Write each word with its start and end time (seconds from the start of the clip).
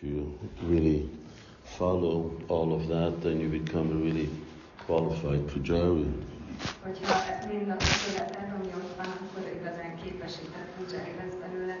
If 0.00 0.08
you 0.08 0.38
really 0.62 1.10
follow 1.76 2.30
all 2.46 2.72
of 2.72 2.86
that, 2.86 3.20
then 3.20 3.40
you 3.40 3.48
become 3.48 3.90
a 3.90 3.94
really 3.96 4.28
qualified 4.86 5.48
pujari. 5.48 6.06
Hogyha 6.82 7.14
mindnap 7.52 7.80
az 7.80 8.14
életed, 8.14 8.52
ami 8.60 8.66
ott 8.66 8.96
van, 8.96 9.06
akkor 9.06 9.52
igazán 9.60 9.96
képesített 10.02 10.68
pujari 10.76 11.14
lesz 11.16 11.34
belőle. 11.40 11.78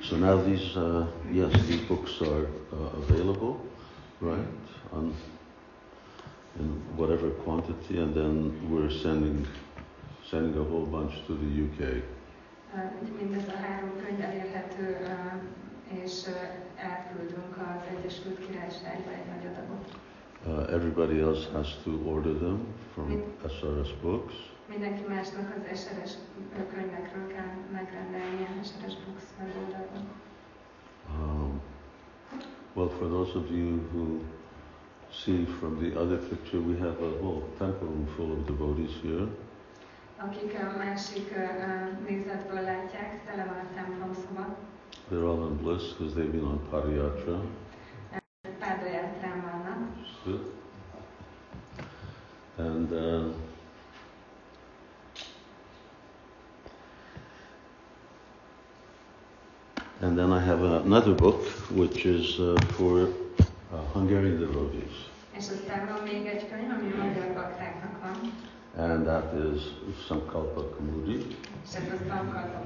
So 0.00 0.16
now 0.16 0.42
these, 0.42 0.80
uh, 0.80 1.06
yes, 1.32 1.52
these 1.66 1.84
books 1.88 2.20
are 2.20 2.48
uh, 2.72 3.08
available, 3.08 3.56
right, 4.20 4.68
on, 4.92 5.14
in 6.58 6.82
whatever 6.96 7.30
quantity, 7.44 7.98
and 7.98 8.14
then 8.14 8.52
we're 8.70 8.90
sending 8.90 9.46
sending 10.30 10.56
a 10.56 10.64
whole 10.70 10.86
bunch 10.86 11.14
to 11.26 11.34
the 11.34 11.50
UK. 11.66 12.02
Uh, 12.74 12.80
Mindez 13.18 13.46
a 13.48 13.56
három 13.56 13.90
könyv 14.04 14.20
elérhető, 14.20 14.98
uh, 15.02 15.42
és 15.88 16.12
elküldünk 16.76 17.56
az 17.56 17.96
Egyesült 17.98 18.46
Királyságba 18.46 19.10
egy 19.10 19.26
nagy 19.34 19.46
adagot. 19.52 19.86
Uh, 20.46 20.72
everybody 20.72 21.18
else 21.20 21.50
has 21.52 21.76
to 21.84 21.90
order 22.04 22.32
them 22.32 22.58
from 22.92 23.06
Mm. 23.10 23.48
SRS 23.48 23.94
Books. 24.02 24.34
Mindenki 24.68 25.02
másnak 25.08 25.54
az 25.56 25.78
SRS 25.80 26.12
könyvekről 26.72 27.26
kell 27.26 27.50
megrendelni 27.72 28.42
a 28.44 28.62
SRS 28.64 28.94
Books 29.04 29.24
weboldalon. 29.40 30.08
Um, 31.18 31.60
well, 32.74 32.88
for 32.88 33.08
those 33.08 33.38
of 33.38 33.50
you 33.50 33.78
who 33.92 34.20
see 35.10 35.44
from 35.58 35.78
the 35.78 36.00
other 36.00 36.18
picture, 36.28 36.60
we 36.60 36.76
have 36.78 36.96
a 37.02 37.10
whole 37.22 37.42
temple 37.58 37.86
room 37.88 38.06
full 38.16 38.30
of 38.30 38.46
devotees 38.46 38.92
here. 39.02 39.26
Akik 40.16 40.54
a 40.60 40.76
másik 40.78 41.30
uh, 41.36 42.08
nézetből 42.08 42.60
látják, 42.60 43.24
tele 43.26 43.44
van 43.44 43.56
a 43.56 43.74
templom 43.74 44.14
szoba. 44.14 44.56
They're 45.10 45.24
all 45.24 45.46
in 45.46 45.56
bliss 45.56 45.92
because 45.92 46.14
they've 46.14 46.30
been 46.30 46.44
on 46.44 46.58
Padayatra. 46.70 47.40
Good. 50.24 50.40
And 52.58 52.92
uh, 52.92 53.32
and 60.00 60.18
then 60.18 60.32
I 60.32 60.40
have 60.40 60.62
another 60.62 61.14
book 61.14 61.42
which 61.70 62.04
is 62.04 62.38
uh, 62.40 62.56
for 62.76 63.08
uh, 63.72 63.76
Hungarian 63.94 64.38
devotees, 64.38 65.08
És 65.36 65.48
aztán 65.48 65.86
van 65.86 66.02
még 66.02 66.26
egy 66.26 66.48
könyv, 66.48 66.70
ami 66.70 66.88
magyar 66.88 67.34
baktáknak 67.34 68.00
van, 68.00 68.32
and 68.76 69.06
that 69.06 69.32
is 69.34 69.62
Sankalpa 70.08 70.62
Kaumudi, 70.76 71.16
és 71.64 71.74
ez 71.74 71.82
a 71.92 71.96
Sankalpa 72.08 72.58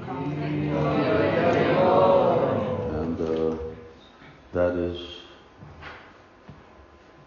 and 3.01 3.21
uh, 3.21 3.55
that 4.53 4.77
is 4.77 4.99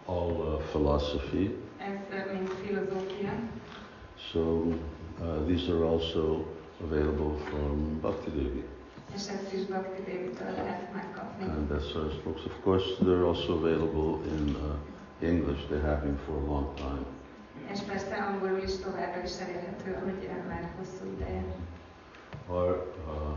all 0.06 0.30
uh, 0.42 0.62
philosophy. 0.70 1.50
Ez 1.78 2.26
mind 2.32 2.48
filozófia, 2.48 3.32
So 4.32 4.72
uh, 5.20 5.46
these 5.46 5.68
are 5.68 5.84
also 5.84 6.44
available 6.82 7.38
from 7.50 7.98
Bhakti 8.00 8.30
Devi. 8.30 8.64
és 9.14 9.28
ezt 9.28 9.52
is 9.52 9.64
Bhakti 9.64 10.02
Dévitől 10.02 10.50
lehet 10.50 10.92
megkapni. 10.94 11.44
And 11.48 11.68
that's 11.68 11.92
those 11.92 12.16
books. 12.24 12.44
Of 12.44 12.62
course, 12.62 12.84
they're 13.04 13.26
also 13.26 13.52
available 13.52 14.20
in 14.36 14.56
uh, 14.56 15.28
English. 15.28 15.60
They 15.68 15.80
have 15.80 16.00
been 16.02 16.18
for 16.26 16.34
a 16.34 16.46
long 16.52 16.76
time. 16.76 17.15
És 17.72 17.80
persze 17.80 18.14
angolul 18.16 18.58
is 18.62 18.76
továbbra 18.76 19.22
is 19.22 19.38
elérhető, 19.40 19.98
hogy 20.04 20.28
már 20.48 20.70
hosszú 20.78 21.04
ideje. 21.16 21.44
Are 22.48 22.70
uh, 23.06 23.36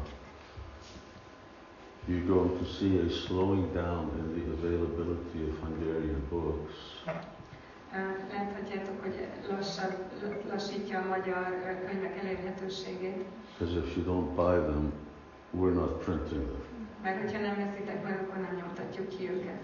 you 2.08 2.25
going 2.27 2.58
to 2.59 2.66
see 2.66 2.99
a 3.05 3.09
slowing 3.09 3.73
down 3.73 4.09
in 4.17 4.27
the 4.36 4.52
availability 4.58 5.39
of 5.49 5.59
Hungarian 5.63 6.23
books? 6.30 6.73
Uh, 7.05 7.13
Láthatjátok, 8.33 9.02
hogy 9.02 9.27
lassabb, 9.49 9.94
lassítja 10.49 10.99
a 10.99 11.08
magyar 11.08 11.45
könyvek 11.87 12.17
elérhetőségét, 12.23 13.25
Because 13.58 13.77
if 13.77 13.95
you 13.95 14.05
don't 14.05 14.36
buy 14.36 14.58
them, 14.71 14.93
we're 15.58 15.73
not 15.73 16.04
printing 16.04 16.45
them. 16.48 16.61
mert 17.04 17.21
hogyha 17.21 17.39
nem 17.39 17.55
veszitek 17.55 18.04
meg, 18.04 18.20
akkor 18.21 18.42
nem 18.42 18.55
nyomtatjuk 18.55 19.08
ki 19.08 19.30
őket. 19.31 19.64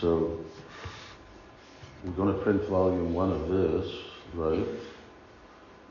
So 0.00 0.38
we're 2.04 2.16
going 2.16 2.34
to 2.34 2.40
print 2.42 2.62
volume 2.68 3.14
one 3.14 3.32
of 3.32 3.48
this, 3.48 3.86
right? 4.34 4.66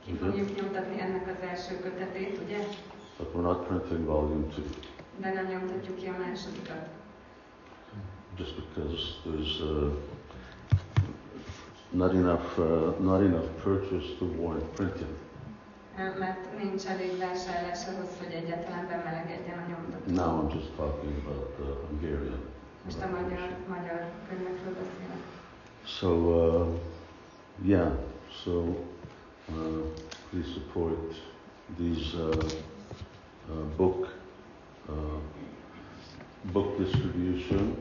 Ki 0.05 0.13
fogjuk 0.13 0.55
nyomtatni 0.55 1.01
ennek 1.01 1.27
az 1.27 1.47
első 1.49 1.79
kötetét, 1.79 2.39
ugye? 2.45 2.57
But 3.17 3.33
we're 3.33 3.41
not 3.41 3.67
printing 3.67 4.05
volume 4.05 4.47
two. 4.55 4.63
De 5.17 5.33
nem 5.33 5.45
nyomtatjuk 5.45 5.97
ki 5.97 6.07
a 6.07 6.15
másodikat. 6.27 6.87
just 8.37 8.55
because 8.55 9.17
there's 9.25 9.61
uh, 9.61 9.91
not 11.91 12.11
enough 12.11 12.57
uh, 12.59 12.93
not 12.99 13.21
enough 13.21 13.47
purchase 13.63 14.07
to 14.19 14.25
warrant 14.25 14.75
printing. 14.75 15.13
Mert 16.19 16.57
nincs 16.63 16.85
elég 16.85 17.17
vásárlás 17.17 17.87
ahhoz, 17.87 18.09
hogy 18.23 18.33
egyáltalán 18.33 18.87
bemelegedjen 18.87 19.57
a 19.57 19.67
nyomtató. 19.69 20.11
Now 20.13 20.41
I'm 20.41 20.53
just 20.55 20.71
talking 20.75 21.13
about 21.25 21.51
uh, 21.59 21.65
Hungarian. 21.89 22.41
Most 22.85 23.01
a 23.01 23.07
magyar, 23.07 23.49
magyar 23.67 23.99
könyvekről 24.29 24.73
beszélek. 24.73 25.21
So 25.99 26.09
uh, 26.41 26.79
yeah, 27.63 27.91
so 28.43 28.75
uh, 29.49 29.81
please 30.29 30.53
support 30.53 30.97
these 31.77 32.15
uh, 32.15 32.49
uh, 33.51 33.53
book 33.77 34.07
uh, 34.89 34.93
book 36.53 36.77
distribution. 36.77 37.75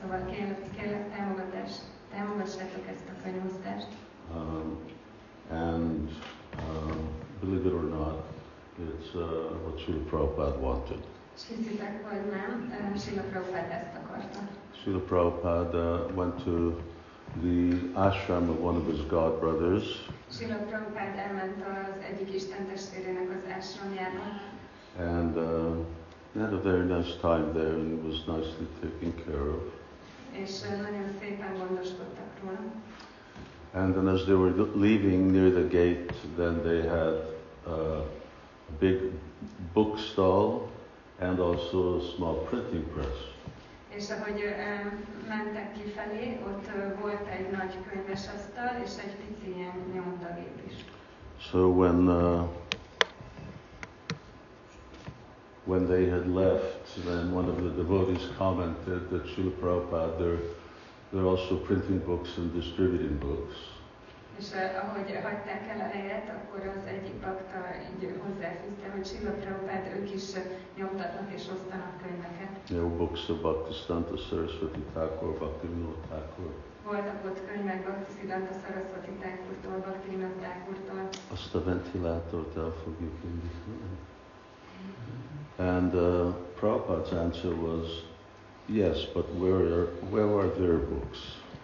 Szóval 0.00 0.24
kérlek, 0.30 0.70
kérlek 0.76 1.16
támogatás, 1.16 1.70
támogassátok 2.10 2.86
ezt 2.86 3.08
a 3.08 3.22
könyvosztást. 3.22 3.88
Um, 4.34 4.78
and 5.50 6.10
um, 6.58 7.08
believe 7.40 7.66
it 7.66 7.72
or 7.72 7.82
not, 7.82 8.24
it's 8.78 9.14
uh, 9.14 9.20
what 9.64 9.78
Srila 9.78 10.04
Prabhupada 10.08 10.58
wanted. 10.58 11.04
És 11.36 11.42
hiszitek, 11.48 12.10
vagy 12.10 12.30
nem, 12.30 12.72
uh, 12.92 12.98
Sila 13.00 13.22
ezt 13.22 13.96
akarta. 14.04 14.38
Srila 14.82 14.98
Prabhupada 14.98 16.04
uh, 16.04 16.16
went 16.16 16.44
to 16.44 16.80
the 17.42 17.72
ashram 17.96 18.48
of 18.48 18.60
one 18.60 18.76
of 18.76 18.86
his 18.86 19.00
god 19.02 19.40
brothers, 19.40 19.98
and 24.98 25.36
uh, 25.36 25.74
had 26.40 26.52
a 26.52 26.58
very 26.58 26.84
nice 26.84 27.16
time 27.20 27.52
there 27.54 27.74
and 27.74 28.02
was 28.04 28.26
nicely 28.26 28.66
taken 28.82 29.12
care 29.24 29.48
of. 29.50 29.62
And 33.74 33.94
then 33.94 34.08
as 34.08 34.26
they 34.26 34.34
were 34.34 34.50
leaving 34.50 35.32
near 35.32 35.50
the 35.50 35.64
gate, 35.64 36.10
then 36.36 36.62
they 36.62 36.82
had 36.82 37.14
uh, 37.66 38.02
a 38.02 38.72
big 38.78 39.12
book 39.74 39.98
stall 39.98 40.68
and 41.20 41.40
also 41.40 41.98
a 42.00 42.16
small 42.16 42.36
printing 42.46 42.84
press. 42.94 43.33
És 43.96 44.10
ahogy 44.10 44.54
mentek 45.28 45.72
kifelé, 45.72 46.38
ott 46.46 46.68
volt 47.00 47.26
egy 47.38 47.50
nagy 47.50 47.74
könyvesasztal 47.90 48.70
és 48.84 48.90
egy 49.04 49.14
pici 49.14 49.56
ilyen 49.56 49.74
nyomdagép 49.94 50.62
is. 50.66 50.84
So 51.50 51.68
when 51.68 52.08
uh, 52.08 52.48
when 55.66 55.86
they 55.88 56.06
had 56.06 56.28
left, 56.28 57.04
then 57.04 57.32
one 57.32 57.48
of 57.48 57.62
the 57.62 57.70
devotees 57.70 58.28
commented 58.36 59.10
that 59.10 59.24
Srila 59.26 59.50
Prabhupada, 59.52 60.18
they're, 60.18 60.38
they're 61.12 61.26
also 61.26 61.56
printing 61.56 61.98
books 62.00 62.36
and 62.36 62.52
distributing 62.52 63.16
books. 63.18 63.56
És 64.38 64.48
uh, 64.52 64.82
ahogy 64.82 65.08
hagyták 65.28 65.62
el 65.72 65.80
a 65.86 65.88
helyet, 65.96 66.26
akkor 66.36 66.60
az 66.76 66.84
egyik 66.94 67.16
bakta 67.24 67.58
így 67.90 68.02
hozzáfűzte, 68.24 68.86
hogy 68.94 69.06
Sila 69.10 69.30
Prabhupád, 69.40 69.84
ők 69.96 70.14
is 70.18 70.26
nyomtatnak 70.78 71.28
és 71.36 71.44
osztanak 71.54 71.94
könyveket. 72.02 72.52
Were 72.70 72.96
books 73.00 73.28
of 73.28 73.38
Bhaktisiddhanta 73.44 74.16
Saraswati 74.16 74.82
Thakur, 74.92 75.30
Bhaktivinoda 75.38 76.00
Thakur, 76.08 76.52
Voltak 76.84 77.24
ott 77.24 77.40
könyvek 77.48 77.80
Bhaktisiddhanta 77.84 78.52
Saraswati 78.62 79.12
Thakurtól, 79.22 79.76
Bhaktivinoda 79.86 80.34
Thakurtól, 80.44 81.08
azt 81.32 81.54
a 81.54 81.64
ventilátort 81.64 82.56
el 82.56 82.72
fogjuk 82.84 83.16
indítani. 83.24 83.96
And 85.56 85.94
uh, 85.94 86.34
Prabhupada's 86.58 87.12
answer 87.12 87.52
was, 87.52 87.86
yes, 88.66 89.04
but 89.12 89.26
where 89.38 89.62
are, 89.74 89.88
where 90.10 90.38
are 90.38 90.48
their 90.48 90.78
books? 90.78 91.18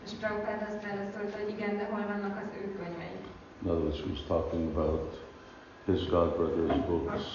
És 0.04 0.10
Prabhupád 0.20 0.62
azt 0.68 0.82
válaszolta, 0.88 1.36
hogy 1.42 1.48
igen, 1.56 1.76
de 1.76 1.84
hol 1.92 2.04
vannak 2.12 2.36
az 2.42 2.48
ő 2.60 2.64
könyvei? 2.78 3.16
In 3.62 3.70
other 3.70 3.82
words, 3.82 4.00
he 4.00 4.08
was 4.08 4.22
talking 4.26 4.64
about 4.76 5.08
his 5.84 6.00
godbrother's 6.08 6.86
books. 6.86 7.12
Az, 7.14 7.26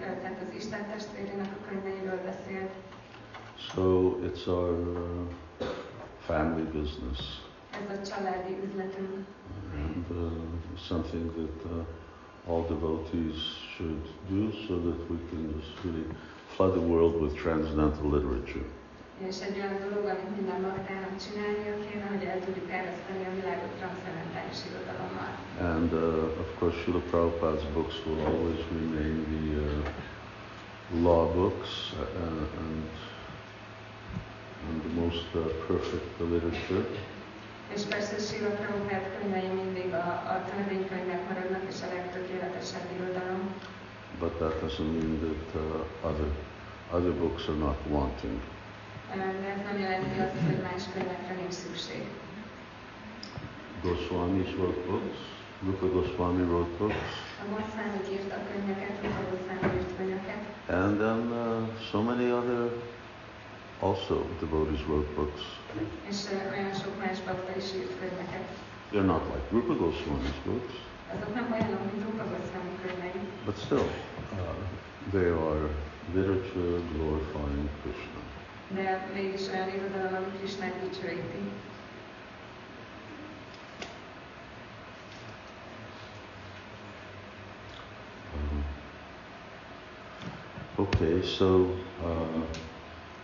tehát 0.00 0.42
az 0.42 0.54
Isten 0.54 0.86
testvérének 0.90 1.50
a 1.58 1.68
könyveiről 1.68 2.20
beszélt. 2.24 2.70
So 3.56 3.82
it's 4.22 4.46
our 4.46 4.70
uh, 4.70 5.66
family 6.20 6.62
business 6.62 7.44
Ez 7.82 7.98
a 7.98 8.02
családi 8.02 8.56
üzletünk, 8.64 9.26
and 9.74 10.10
uh, 10.10 10.32
something 10.76 11.32
that 11.34 11.72
uh, 11.72 11.84
all 12.48 12.66
devotees 12.68 13.36
should 13.76 14.02
do 14.28 14.50
so 14.66 14.78
that 14.78 15.10
we 15.10 15.18
can 15.30 15.54
just 15.58 15.84
really 15.84 16.06
flood 16.46 16.72
the 16.72 16.80
world 16.80 17.20
with 17.20 17.34
transcendental 17.34 18.08
literature. 18.10 18.64
És 19.18 19.36
egy 19.40 19.56
olyan 19.58 19.78
dolog, 19.88 20.04
amit 20.04 20.36
minden 20.36 20.60
csinálnia 21.24 21.74
kéne, 21.86 22.06
hogy 22.14 22.24
el 22.24 22.40
tudjuk 22.44 22.66
terjeszteni 22.68 23.24
a 23.26 23.34
világot 23.40 23.74
irodalommal. 24.68 25.30
And 25.60 25.92
uh, 25.92 26.40
of 26.40 26.58
course, 26.58 26.76
Srila 26.82 27.02
Prabhupada's 27.10 27.64
books 27.72 27.94
will 28.06 28.20
always 28.26 28.60
remain 28.70 29.16
the 29.32 29.46
uh, 29.60 31.02
law 31.02 31.34
books 31.34 31.92
uh, 31.92 32.60
and, 32.62 32.84
and 34.66 34.76
the 34.86 34.92
most 35.00 35.28
uh, 35.34 35.40
perfect 35.66 36.20
literature. 36.20 36.84
És 37.74 37.82
persze 37.82 38.18
Sila 38.18 38.48
Prabhupád 38.48 39.04
könyvei 39.18 39.48
mindig 39.48 39.92
a, 39.92 40.06
a 40.34 40.44
törvénykönyvek 40.50 41.28
maradnak, 41.28 41.62
és 41.68 41.78
a 41.82 41.94
legtökéletesebb 41.94 42.86
irodalom. 42.96 43.40
But 44.18 44.32
that 44.38 44.62
doesn't 44.62 44.92
mean 44.98 45.18
that 45.24 45.62
uh, 45.62 46.08
other 46.10 46.28
other 46.92 47.12
books 47.12 47.48
are 47.48 47.58
not 47.58 47.76
wanting. 47.90 48.40
De 49.14 49.22
ez 49.54 49.60
nem 49.68 49.78
jelenti 49.80 50.18
azt, 50.20 50.46
hogy 50.46 50.60
más 50.62 50.82
könyvekre 50.92 51.34
nincs 51.40 51.52
szükség. 51.52 52.02
Goswami's 53.82 54.52
wrote 54.58 54.80
books. 54.90 55.18
Rupa 55.64 55.86
Goswami 55.86 56.42
wrote 56.42 56.76
books. 56.78 57.10
A 57.42 57.44
Goswami 57.50 57.98
írta 58.12 58.36
könyveket, 58.50 58.94
Rupa 59.02 59.22
Goswami 59.30 59.76
írt 59.78 59.96
könyveket, 59.96 60.40
And 60.68 60.98
then 60.98 61.20
uh, 61.32 61.80
so 61.90 62.02
many 62.02 62.30
other 62.30 62.70
also 63.80 64.14
devotees 64.40 64.82
wrote 64.88 65.10
books. 65.14 65.40
és 66.10 66.16
ö, 66.32 66.36
olyan 66.54 66.74
sok 66.74 66.94
más 67.04 67.18
bakta 67.26 67.52
is 67.56 67.68
írt 67.80 67.94
könyveket. 68.00 68.46
They're 68.92 69.10
not 69.14 69.22
like 69.32 69.46
Rupa 69.50 69.74
Goswami's 69.82 70.40
books, 70.44 70.74
Azok 71.14 71.34
nem 71.34 71.46
olyanok, 71.52 71.82
mint 71.92 72.04
Rupa 72.04 72.24
Goswami 72.32 72.72
könyvei, 72.82 73.20
but 73.44 73.56
still, 73.56 73.86
uh, 74.32 74.54
they 75.10 75.28
are 75.46 75.62
literature 76.14 76.74
glorifying 76.94 77.68
Krishna. 77.82 78.20
De 78.74 79.08
mégis 79.14 79.48
olyan 79.48 79.68
irodalom, 79.68 80.14
ami 80.14 80.38
Krisnát 80.38 80.74
dicsőíti. 80.80 81.50
Um, 88.34 88.64
okay, 90.76 91.22
so 91.22 91.46
uh, 92.04 92.44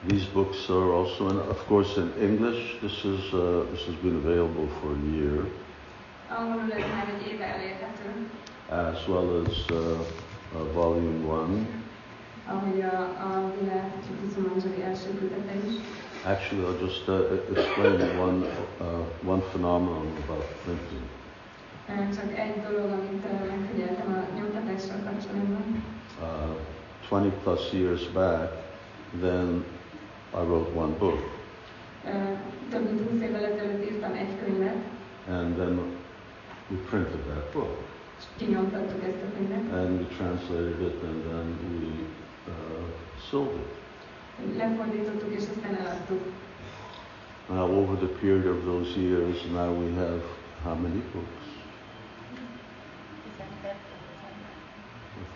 these 0.06 0.26
books 0.32 0.68
are 0.68 0.92
also, 0.92 1.28
in, 1.28 1.36
of 1.36 1.66
course, 1.66 2.00
in 2.00 2.12
English. 2.20 2.78
This 2.80 3.04
is 3.04 3.32
uh, 3.32 3.64
this 3.70 3.84
has 3.86 3.94
been 4.02 4.16
available 4.16 4.68
for 4.80 4.90
a 4.92 5.16
year, 5.16 5.44
Angolul 6.38 6.72
ez 6.72 6.84
már 6.94 7.08
egy 7.08 7.32
éve 7.32 7.44
elérhető, 7.44 8.30
as 8.68 9.06
well 9.08 9.44
as 9.46 9.64
uh, 9.70 9.76
uh, 10.54 10.72
Volume 10.72 11.26
One. 11.26 11.81
Ahogy 12.46 12.80
a, 12.80 12.96
a 13.28 13.52
világ 13.60 13.92
Csikizumanzsari 14.06 14.82
első 14.82 15.08
kötete 15.18 15.54
is. 15.66 15.74
Actually, 16.24 16.64
I'll 16.64 16.80
just 16.80 17.08
uh, 17.08 17.16
explain 17.56 18.18
one 18.18 18.38
uh, 18.80 19.30
one 19.32 19.42
phenomenon 19.50 20.06
about 20.24 20.44
printing. 20.64 21.04
Ö, 21.88 22.14
Csak 22.16 22.38
egy 22.38 22.62
dolog, 22.68 22.90
amit 22.90 23.22
ö, 23.24 23.46
megfigyeltem 23.56 24.08
a 24.18 24.36
nyomtatással 24.38 24.96
kapcsolatban. 25.04 25.84
Uh, 26.20 27.18
20 27.20 27.32
plus 27.42 27.72
years 27.72 28.02
back, 28.12 28.52
then 29.20 29.64
I 30.34 30.40
wrote 30.48 30.70
one 30.78 30.92
book, 30.98 31.18
Ö, 32.06 32.10
Több 32.70 32.84
mint 32.84 33.10
20 33.10 33.20
évvel 33.22 33.44
ezelőtt 33.44 33.90
írtam 33.90 34.12
egy 34.12 34.44
könyvet, 34.44 34.76
and 35.28 35.54
then 35.56 35.74
we 36.70 36.76
printed 36.90 37.20
that 37.20 37.52
book. 37.52 37.76
és 38.18 38.24
kinyomtattuk 38.36 39.02
ezt 39.02 39.22
a 39.26 39.36
könyvet. 39.36 39.72
and 39.72 40.00
we 40.00 40.06
translated 40.16 40.80
it 40.80 41.02
and 41.02 41.22
then 41.28 41.46
we 41.80 41.88
uh, 42.48 42.52
sold 43.30 43.54
it. 43.54 43.80
Lefordítottuk, 44.56 45.32
és 45.32 45.42
aztán 45.56 45.74
eladtuk. 45.74 46.22
Now, 47.48 47.70
over 47.70 47.96
the 47.98 48.06
period 48.06 48.46
of 48.46 48.64
those 48.64 48.96
years, 48.96 49.36
now 49.52 49.72
we 49.72 49.94
have 49.94 50.22
how 50.64 50.74
many 50.74 51.02
books? 51.12 51.44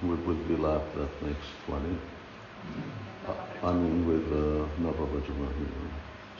With, 0.03 0.27
with 0.27 0.49
Vilap, 0.49 0.83
that 0.95 1.23
makes 1.23 1.47
20. 1.67 1.99
Uh, 3.27 3.69
I 3.69 3.73
mean, 3.73 4.07
with 4.07 4.33
uh. 4.33 4.67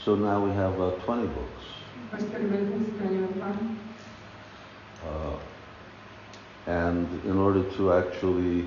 So 0.05 0.15
now 0.15 0.45
we 0.45 0.53
have 0.53 0.81
uh, 0.81 0.91
20 1.05 1.27
books. 1.27 1.65
Most 2.13 2.33
körülbelül 2.33 2.69
20 2.69 2.85
könyvünk 2.99 3.39
van. 3.39 3.79
Uh, 5.07 5.39
and 6.67 7.25
in 7.25 7.37
order 7.37 7.63
to 7.77 7.93
actually 7.93 8.65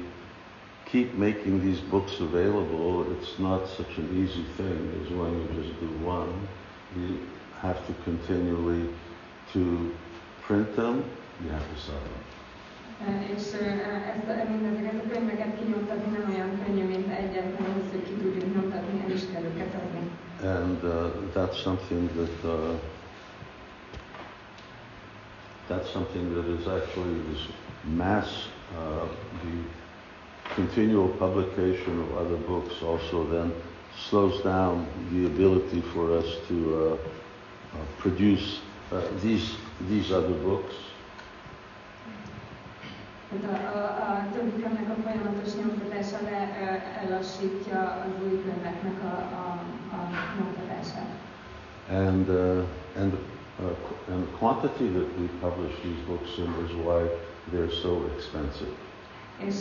keep 0.91 1.13
making 1.15 1.63
these 1.63 1.79
books 1.79 2.19
available, 2.19 3.11
it's 3.13 3.37
not 3.39 3.67
such 3.67 3.97
an 3.97 4.07
easy 4.21 4.43
thing 4.57 5.01
as 5.03 5.11
when 5.11 5.31
you 5.33 5.63
just 5.63 5.79
do 5.79 5.89
one. 6.05 6.47
You 6.95 7.19
have 7.61 7.85
to 7.87 7.93
continually 8.03 8.89
to 9.53 9.95
print 10.41 10.75
them, 10.75 11.03
you 11.43 11.49
have 11.49 11.67
to 11.73 11.79
sell 11.81 11.99
them. 11.99 12.23
És 13.35 13.35
ezt 13.35 13.53
a, 14.27 15.09
könyveket 15.13 15.57
kinyomtatni 15.59 16.17
nem 16.17 16.29
olyan 16.29 16.63
könnyű, 16.65 16.83
mint 16.83 17.11
egyetlen 17.11 17.65
ahhoz, 17.69 17.91
hogy 17.91 18.03
ki 18.03 18.11
tudjuk 18.11 18.53
nyomtatni, 18.55 19.03
el 19.03 19.11
is 19.11 19.21
kell 19.33 19.43
őket 19.43 19.73
adni. 19.73 20.09
And 20.43 20.83
uh, 20.83 21.11
that's 21.33 21.61
something 21.61 22.09
that 22.15 22.51
uh, 22.51 22.75
that's 25.67 25.89
something 25.91 26.33
that 26.33 26.47
is 26.59 26.67
actually 26.67 27.19
this 27.31 27.49
mass, 27.83 28.49
uh, 28.77 29.07
the 29.43 29.53
continual 30.55 31.09
publication 31.09 31.99
of 31.99 32.17
other 32.17 32.37
books 32.37 32.81
also 32.81 33.25
then 33.27 33.53
slows 34.09 34.41
down 34.43 34.87
the 35.11 35.25
ability 35.25 35.81
for 35.93 36.17
us 36.17 36.25
to 36.47 36.57
uh, 36.75 36.93
uh, 36.93 36.97
produce 37.97 38.59
uh, 38.91 39.01
these 39.21 39.55
these 39.87 40.11
other 40.11 40.33
books. 40.43 40.75
A, 43.31 43.77
a, 43.77 44.27
többi 44.33 44.51
könyvnek 44.61 44.89
a 44.89 44.95
folyamatos 45.03 45.55
nyomtatása 45.55 46.17
le, 46.21 46.39
ö, 46.61 47.05
ellassítja 47.05 47.79
az 48.05 48.23
új 48.23 48.41
könyveknek 48.43 49.03
a, 49.03 49.15
a, 49.41 49.59
a 49.95 50.09
nyomtatását. 50.37 51.09
And, 51.89 52.29
uh, 52.29 52.63
and, 52.97 53.13
uh, 53.59 54.11
and 54.11 54.23
the 54.25 54.37
quantity 54.37 54.87
that 54.87 55.19
we 55.19 55.27
publish 55.41 55.73
these 55.83 56.01
books 56.07 56.37
in 56.37 56.53
is 56.65 56.71
why 56.85 57.01
they're 57.51 57.71
so 57.81 58.05
expensive. 58.15 58.88
És 59.47 59.55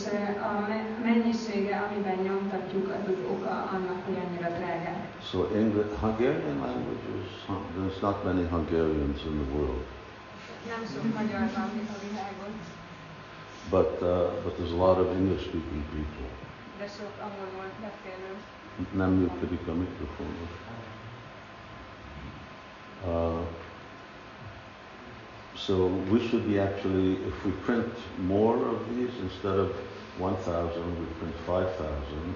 a 0.49 0.67
me- 0.67 1.03
mennyisége, 1.03 1.75
amiben 1.77 2.17
nyomtatjuk, 2.27 2.87
az 2.87 3.07
az 3.13 3.21
oka 3.33 3.49
annak, 3.75 3.99
hogy 4.05 4.17
annyira 4.25 4.49
drágák. 4.57 5.01
So 5.29 5.37
English, 5.55 5.99
Hungarian 5.99 6.57
language 6.65 7.07
is, 7.23 7.31
there's 7.75 7.99
not 8.01 8.23
many 8.23 8.47
Hungarians 8.49 9.19
in 9.25 9.35
the 9.43 9.47
world, 9.55 9.83
Nem 10.67 10.81
sok 10.93 11.03
magyar 11.19 11.39
van 11.55 11.69
a 11.95 11.97
világon, 12.07 12.53
but, 13.69 14.01
uh, 14.01 14.43
but 14.43 14.53
there's 14.57 14.73
a 14.79 14.81
lot 14.85 14.97
of 14.97 15.07
English 15.19 15.43
speaking 15.47 15.83
people. 15.93 16.29
de 16.79 16.87
sok 16.87 17.13
angolul 17.25 17.69
beszélő. 17.81 18.31
Nem 18.91 19.09
működik 19.11 19.67
a 19.67 19.73
mikrofon. 19.73 20.33
Uh, 23.05 23.39
so 25.65 25.87
we 26.11 26.27
should 26.27 26.47
be 26.47 26.59
actually, 26.59 27.13
if 27.27 27.45
we 27.45 27.51
print 27.67 27.93
more 28.19 28.57
of 28.67 28.79
these 28.95 29.11
instead 29.21 29.57
of 29.59 29.75
1,000, 30.17 30.99
we 30.99 31.05
print 31.19 31.35
5,000, 31.45 32.35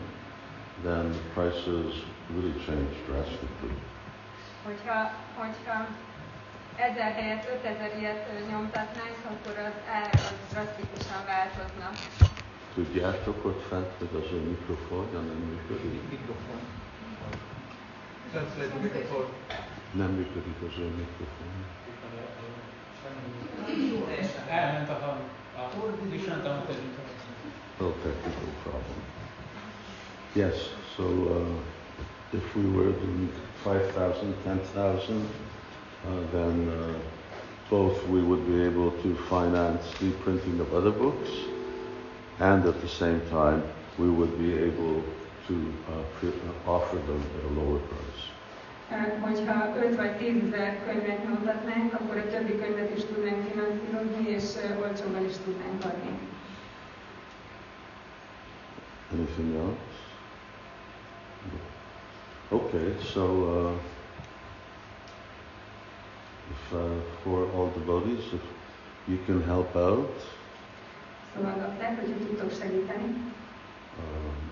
then 0.84 1.12
the 1.12 1.20
prices 1.34 2.04
really 2.36 2.54
change 2.66 2.94
drastically. 3.08 3.76
Hogyha, 4.64 5.12
hogyha 5.36 5.88
ezer 6.76 7.12
helyett 7.14 7.46
5000 7.56 7.98
ilyet 8.00 8.28
ö, 8.34 8.52
nyomtatnánk, 8.52 9.18
akkor 9.32 9.58
az 9.58 9.78
ár 9.94 10.10
az 10.14 10.34
drasztikusan 10.52 11.22
változna. 11.26 11.90
Tudjátok, 12.74 13.44
hogy 13.44 13.62
fent 13.70 13.92
hogy 14.00 14.16
az 14.22 14.32
ő 14.34 14.40
mikrofonja 14.40 15.20
nem 15.20 15.42
működik? 15.50 16.10
Mikrofon. 16.10 16.60
Translate 18.32 18.76
mikrofon. 18.82 19.26
Nem 19.92 20.10
működik 20.10 20.58
az 20.68 20.78
ő 20.80 20.88
mikrofon. 21.02 21.52
Működik. 23.64 23.96
No 27.80 27.88
technical 28.06 28.50
problem. 28.64 29.00
Yes, 30.36 30.56
so 30.96 31.04
uh, 31.04 32.38
if 32.40 32.46
we 32.56 32.64
were 32.78 32.92
doing 33.06 33.30
5,000, 33.64 34.36
10,000, 34.44 35.30
uh, 36.06 36.10
then 36.32 36.70
uh, 36.70 36.94
both 37.70 38.06
we 38.08 38.22
would 38.22 38.46
be 38.48 38.64
able 38.64 38.92
to 39.04 39.16
finance 39.30 39.84
the 40.00 40.12
printing 40.24 40.60
of 40.60 40.74
other 40.74 40.92
books, 40.92 41.30
and 42.40 42.66
at 42.66 42.82
the 42.82 42.88
same 42.88 43.22
time 43.30 43.64
we 43.98 44.10
would 44.10 44.38
be 44.38 44.54
able 44.54 45.04
to 45.48 45.56
uh, 45.90 46.70
offer 46.70 46.98
them 46.98 47.24
at 47.38 47.44
a 47.46 47.54
lower 47.60 47.80
price. 47.80 48.13
Hogyha 49.20 49.76
5 49.78 49.96
vagy 49.96 50.18
10 50.18 50.44
ezer 50.54 50.78
könyvet 50.86 51.24
nyomtatnánk, 51.24 51.94
akkor 51.94 52.18
a 52.18 52.30
többi 52.30 52.58
könyvet 52.60 52.98
is 52.98 53.04
tudnánk 53.04 53.48
finanszírozni, 53.52 54.28
és 54.30 54.44
olcsóban 54.82 55.26
is 55.26 55.34
tudnánk 55.44 55.84
adni. 55.84 56.18
Anything 59.12 59.56
else? 59.56 59.78
Okay, 62.50 62.96
so 63.14 63.22
uh, 63.26 63.72
if, 66.52 66.72
uh, 66.74 66.80
for 67.24 67.50
all 67.56 67.72
devotees, 67.78 68.26
if 68.34 68.42
you 69.08 69.18
can 69.26 69.44
help 69.44 69.76
out, 69.76 70.22
Szóval 71.36 71.54
rakták, 71.60 72.00
hogyha 72.00 72.18
tudtok 72.28 72.52
segíteni, 72.52 73.04
um, 73.98 74.52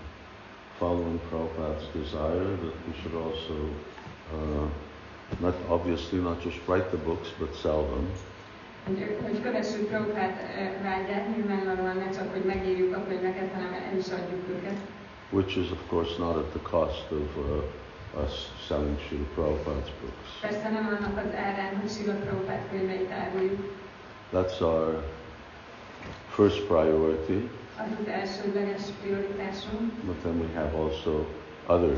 following 0.78 1.20
Prabhupada's 1.28 1.86
desire 1.94 2.56
that 2.56 2.74
we 2.86 2.92
should 3.00 3.14
also, 3.26 3.54
uh, 4.32 4.68
not 5.40 5.54
obviously 5.68 6.18
not 6.18 6.42
just 6.42 6.58
write 6.66 6.86
the 6.88 6.96
books, 6.96 7.28
but 7.38 7.54
sell 7.60 7.82
them. 7.92 8.06
hogy, 8.86 9.16
hogy 9.22 9.42
kövessük 9.42 9.88
Prabhupád 9.88 10.30
eh, 10.30 10.72
vágyát, 10.82 11.36
nyilvánvalóan 11.36 11.96
ne 11.96 12.10
csak, 12.10 12.32
hogy 12.32 12.44
megírjuk 12.44 12.96
a 12.96 13.04
könyveket, 13.08 13.52
hanem 13.54 13.72
el 13.72 13.98
is 13.98 14.06
adjuk 14.06 14.48
őket. 14.48 14.76
which 15.30 15.56
is 15.56 15.70
of 15.70 15.78
course 15.88 16.18
not 16.18 16.36
at 16.36 16.52
the 16.52 16.58
cost 16.58 17.10
of 17.10 17.36
uh, 17.38 18.22
us 18.24 18.48
selling 18.66 18.98
Srila 19.08 19.24
Prabhupada's 19.34 19.90
books. 20.00 20.28
Persze 20.40 20.68
nem 20.70 20.86
annak 20.86 21.16
az 21.26 21.34
árán, 21.34 21.76
hogy 21.80 21.90
Sila 21.90 22.12
Prabhupád 22.14 22.60
könyveit 22.70 23.10
áruljuk. 23.10 23.74
That's 24.32 24.60
our 24.60 25.02
first 26.28 26.66
priority, 26.66 27.48
Az 27.76 27.86
az 28.00 28.08
elsődleges 28.08 28.82
prioritásunk, 29.02 29.92
but 30.04 30.16
then 30.22 30.38
we 30.40 30.60
have 30.60 30.76
also 30.76 31.24
other 31.66 31.96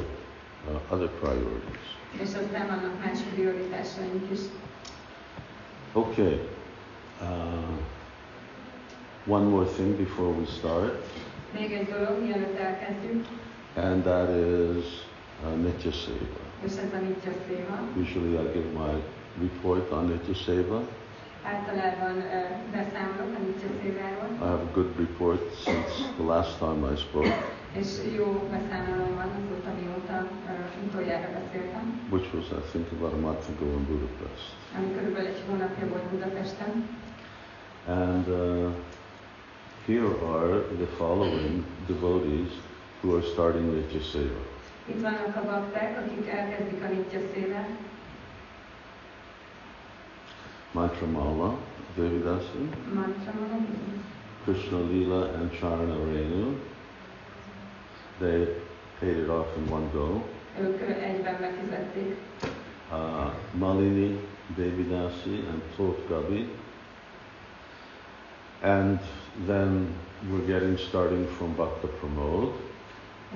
uh, 0.69 0.93
other 0.93 1.09
priorities. 1.09 1.94
És 2.23 2.29
aztán 2.29 2.67
vannak 2.67 3.05
más 3.05 3.19
prioritásaink 3.35 4.31
is. 4.33 4.41
Okay. 5.93 6.41
Uh, 7.21 7.79
one 9.27 9.45
more 9.45 9.67
thing 9.67 9.97
before 9.97 10.29
we 10.29 10.47
start, 10.47 11.05
Még 11.59 11.73
egy 11.73 11.87
dolog, 11.89 12.23
mielőtt 12.23 12.59
elkezdjük, 12.59 13.27
and 13.77 14.03
that 14.03 14.29
is 14.29 14.85
uh, 15.45 15.57
Nitya 15.63 15.91
Seva. 15.93 16.41
és 16.65 16.71
ez 16.73 16.93
a 16.93 16.97
Nitya 17.07 17.31
Széva. 17.49 17.81
Usually 18.01 18.33
I 18.33 18.53
give 18.53 18.69
my 18.73 18.93
report 19.41 19.91
on 19.93 20.05
Nitya 20.07 20.35
Seva. 20.35 20.83
Általában 21.53 22.17
beszámolok 22.73 23.31
a 23.39 23.41
Nitya 23.47 23.69
Széváról, 23.83 24.29
I 24.33 24.47
have 24.53 24.63
a 24.63 24.71
good 24.75 24.91
report 24.99 25.43
since 25.65 25.93
the 26.19 26.25
last 26.33 26.59
time 26.59 26.93
I 26.93 26.97
spoke. 26.97 27.35
és 27.81 27.89
jó 28.17 28.27
beszámolom 28.51 29.15
van 29.15 29.31
azóta, 29.39 29.71
mióta 29.81 30.27
utoljára 30.87 31.29
beszéltem, 31.39 31.85
which 32.11 32.35
was, 32.35 32.47
I 32.51 32.63
think, 32.71 32.87
about 32.97 33.13
a 33.13 33.21
month 33.27 33.45
ago 33.53 33.65
in 33.79 33.85
Budapest. 33.91 34.47
ami 34.77 34.95
körülbelül 34.97 35.29
egy 35.29 35.43
hónapja 35.49 35.87
volt 35.89 36.03
Budapesten. 36.11 36.89
And 37.87 38.29
uh, 38.29 38.71
here 39.87 40.11
are 40.37 40.55
the 40.83 40.87
following 40.97 41.65
devotees 41.87 42.51
who 43.01 43.17
are 43.17 43.23
starting 43.33 43.67
Nitya 43.75 44.01
Seva. 44.13 44.41
Itt 44.87 45.01
vannak 45.03 45.37
a 45.37 45.45
bakták, 45.51 45.99
akik 45.99 46.29
elkezdik 46.29 46.83
a 46.85 46.89
Nitya 46.89 47.19
Szévát. 47.35 47.69
Mantramala, 50.75 51.57
Devidasi, 51.97 52.69
Mantra 52.93 53.33
Krishna 54.45 54.79
Lila, 54.79 55.33
and 55.35 55.51
Charana 55.53 55.97
Renu. 55.97 56.59
They 58.21 58.49
paid 59.01 59.17
it 59.17 59.31
off 59.31 59.47
in 59.57 59.71
one 59.71 59.89
go. 59.93 60.23
ők 60.61 60.81
egyben 60.81 61.37
befizették. 61.41 62.17
Uh, 62.93 63.31
Malini, 63.59 64.19
Devidasi, 64.57 65.49
and 65.51 65.63
Plot 65.77 66.09
Gabi. 66.09 66.49
And 68.63 68.99
then 69.47 69.95
we're 70.31 70.47
getting 70.47 70.79
starting 70.79 71.27
from 71.37 71.55
Bhakta 71.57 71.87
Pramod. 71.87 72.53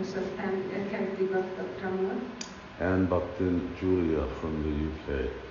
És 0.01 0.07
aztán 0.07 0.55
Bakta 1.33 1.63
Pramod, 1.81 2.21
and 2.81 3.09
Bhaktin 3.09 3.61
Julia 3.81 4.27
from 4.41 4.63
the 4.63 4.73
UK. 4.89 5.48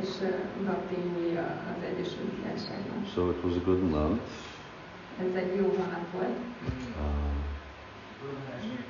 És 0.00 0.08
ö, 0.22 0.28
Bhakti 0.62 0.94
Júlia 0.94 1.42
az 1.42 1.82
Egyesült 1.84 2.30
Királyságban. 2.36 3.04
So 3.14 3.30
it 3.30 3.44
was 3.44 3.54
a 3.56 3.64
good 3.64 3.82
month. 3.90 4.22
Ez 5.20 5.34
egy 5.34 5.56
jó 5.56 5.64
hónap 5.64 6.10
volt. 6.12 6.28
Uh, 6.28 7.26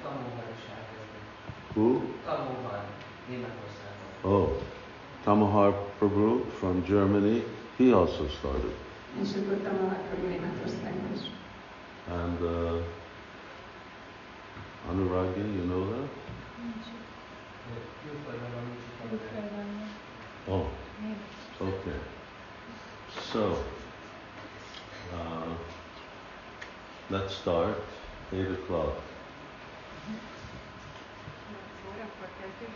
Tanulmány 0.03 0.51
is 0.55 0.67
who? 1.75 2.01
Tanulmány 2.25 2.89
Németországban. 3.29 4.33
Oh, 4.33 4.49
Tamahar 5.25 5.73
Prabhu 5.99 6.45
from 6.59 6.85
Germany. 6.85 7.45
He 7.77 7.95
also 7.95 8.29
started. 8.29 8.75
És 9.23 9.29
akkor 9.37 9.57
Tamahatról 9.63 10.29
Németországban 10.29 11.13
is. 11.15 11.21
And 12.11 12.41
uh, 12.41 12.83
Anuragi, 14.91 15.41
you 15.41 15.65
know 15.65 15.85
that? 15.85 16.09
Külföldön 18.03 18.51
van 18.55 18.63
nincs 18.65 19.21
tanulmány. 19.21 19.91
Oh, 20.49 20.67
okay. 21.61 22.01
So, 23.33 23.63
uh, 25.15 25.55
let's 27.11 27.35
start. 27.35 27.83
Eight 28.33 28.51
o'clock. 28.51 29.01
Órakor 31.89 32.29
kezdjük 32.41 32.71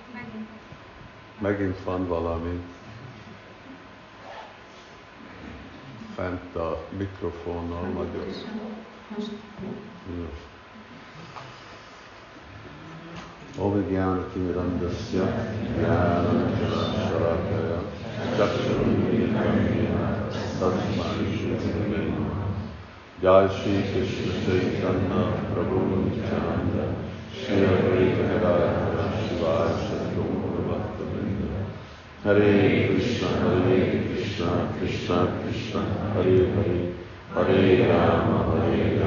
megint. 1.41 1.79
Van 1.85 2.07
valami 2.09 2.61
fent 6.15 6.57
a 6.57 6.79
mikrofonnal 6.97 7.83
magyar. 7.83 8.27
Most 9.17 9.31
Ovigyánatimirandasya 13.59 15.25
Jnánanjana 15.77 17.00
Chakshurumilkamena 17.11 18.00
Tasmai 20.61 21.25
Shri 21.33 21.57
Jai 23.23 23.49
Shri 23.49 23.75
Krishna 23.93 24.33
Chaitanya 24.45 25.23
Prabhu 25.53 25.81
Nityananda 26.05 26.85
Shri 27.33 27.65
Advaita 27.65 28.23
Gadadhara 28.29 29.07
Shivaya 29.17 29.73
Satyam 29.89 30.33
Bhaktavinda 30.69 31.61
Hare 32.25 32.53
Krishna 32.89 33.29
Hare 33.41 33.79
Krishna 34.12 34.50
Krishna 34.79 35.19
Krishna 35.43 35.81
Hare 36.12 36.41
Hare 36.55 36.77
Hare 37.33 37.89
Rama 37.89 38.39
Hare 38.53 39.00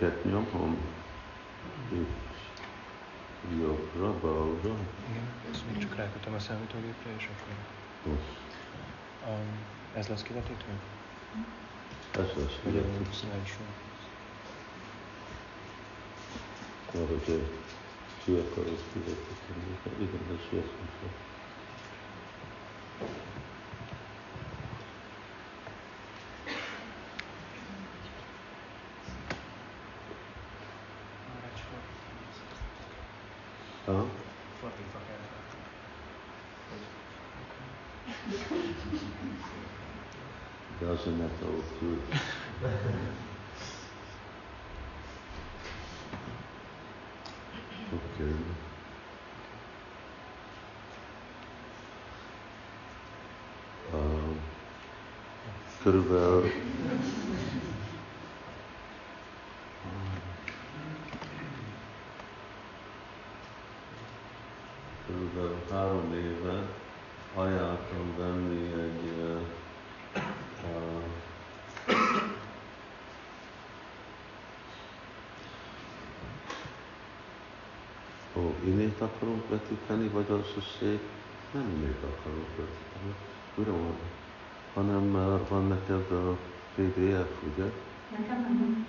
Melyiket 0.00 0.24
nyomom? 0.24 0.76
Itt. 1.92 2.22
Jobbra, 3.60 4.18
balra. 4.18 4.74
Igen, 5.10 5.28
ezt 5.52 5.62
még 5.70 5.78
csak 5.82 5.96
rákötöm 5.96 6.34
a 6.34 6.38
számítógépre, 6.38 7.10
és 7.16 7.28
akkor... 7.32 7.54
Most. 8.12 8.38
Um, 9.28 9.58
ez 9.94 10.08
lesz 10.08 10.22
kivetítve? 10.22 10.72
Ez 12.10 12.30
lesz 12.36 12.58
slideshow? 13.12 13.66
Mert 16.92 17.08
hogyha 17.08 17.32
ki 18.24 18.32
akarod 18.32 18.78
kivetíteni, 18.92 19.78
igen, 19.98 20.20
ez 20.30 20.52
jött 20.52 20.72
vissza. 20.80 21.32
Ha? 33.84 34.06
Fordítva 34.60 34.98
kell. 35.06 35.18
Doesn't 40.80 41.18
matter 41.84 42.92
to 42.92 43.14
Okay. 47.94 48.34
Uh, 53.92 54.36
körülbelül 55.82 56.50
körülbelül 65.06 65.56
három 65.70 66.12
éve 66.12 66.62
ajánlottam 67.34 68.16
venni 68.18 68.83
Ó, 78.94 78.96
innét 78.96 79.12
akarunk 79.16 79.48
vetíteni, 79.48 80.08
vagy 80.08 80.30
az 80.30 80.54
a 80.56 80.60
szép? 80.78 81.00
Nem 81.52 81.62
innét 81.62 82.02
akarunk 82.02 82.48
vetíteni. 82.56 83.14
We 83.56 83.64
don't 83.64 83.82
want 83.82 83.98
hanem 84.74 85.14
uh, 85.14 85.48
van 85.48 85.68
neked 85.68 86.10
a 86.12 86.36
PDF, 86.74 87.28
ugye? 87.54 87.70
Nekem 88.10 88.42
nem. 88.42 88.86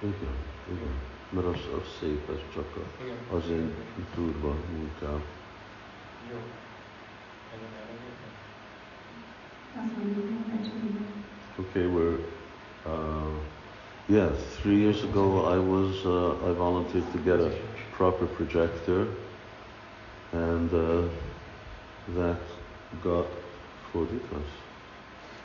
Igen, 0.00 0.36
igen. 0.68 0.94
Mert 1.30 1.46
az, 1.46 1.60
az 1.74 1.96
szép, 2.00 2.30
ez 2.30 2.40
csak 2.54 2.76
a, 2.76 3.34
az 3.34 3.48
én 3.48 3.72
durva 4.14 4.54
munkám. 4.72 5.22
Jó. 6.30 6.38
Ennyit 7.52 7.74
elmondjuk? 7.80 8.16
Azt 9.76 9.96
mondjuk, 9.96 10.26
hogy 10.50 10.64
csak 10.64 10.74
így. 10.84 11.00
Okay, 11.58 11.86
we're, 11.86 12.18
uh, 12.84 13.32
yeah, 14.06 14.32
three 14.60 14.78
years 14.78 15.02
ago 15.02 15.54
I 15.54 15.58
was, 15.58 16.04
uh, 16.04 16.50
I 16.50 16.52
volunteered 16.52 17.10
to 17.12 17.18
get 17.18 17.40
a 17.40 17.65
proper 17.96 18.26
projector 18.26 19.06
and 20.32 20.72
uh, 20.72 21.02
that 22.14 22.40
got 23.02 23.28
fordítás. 23.92 24.48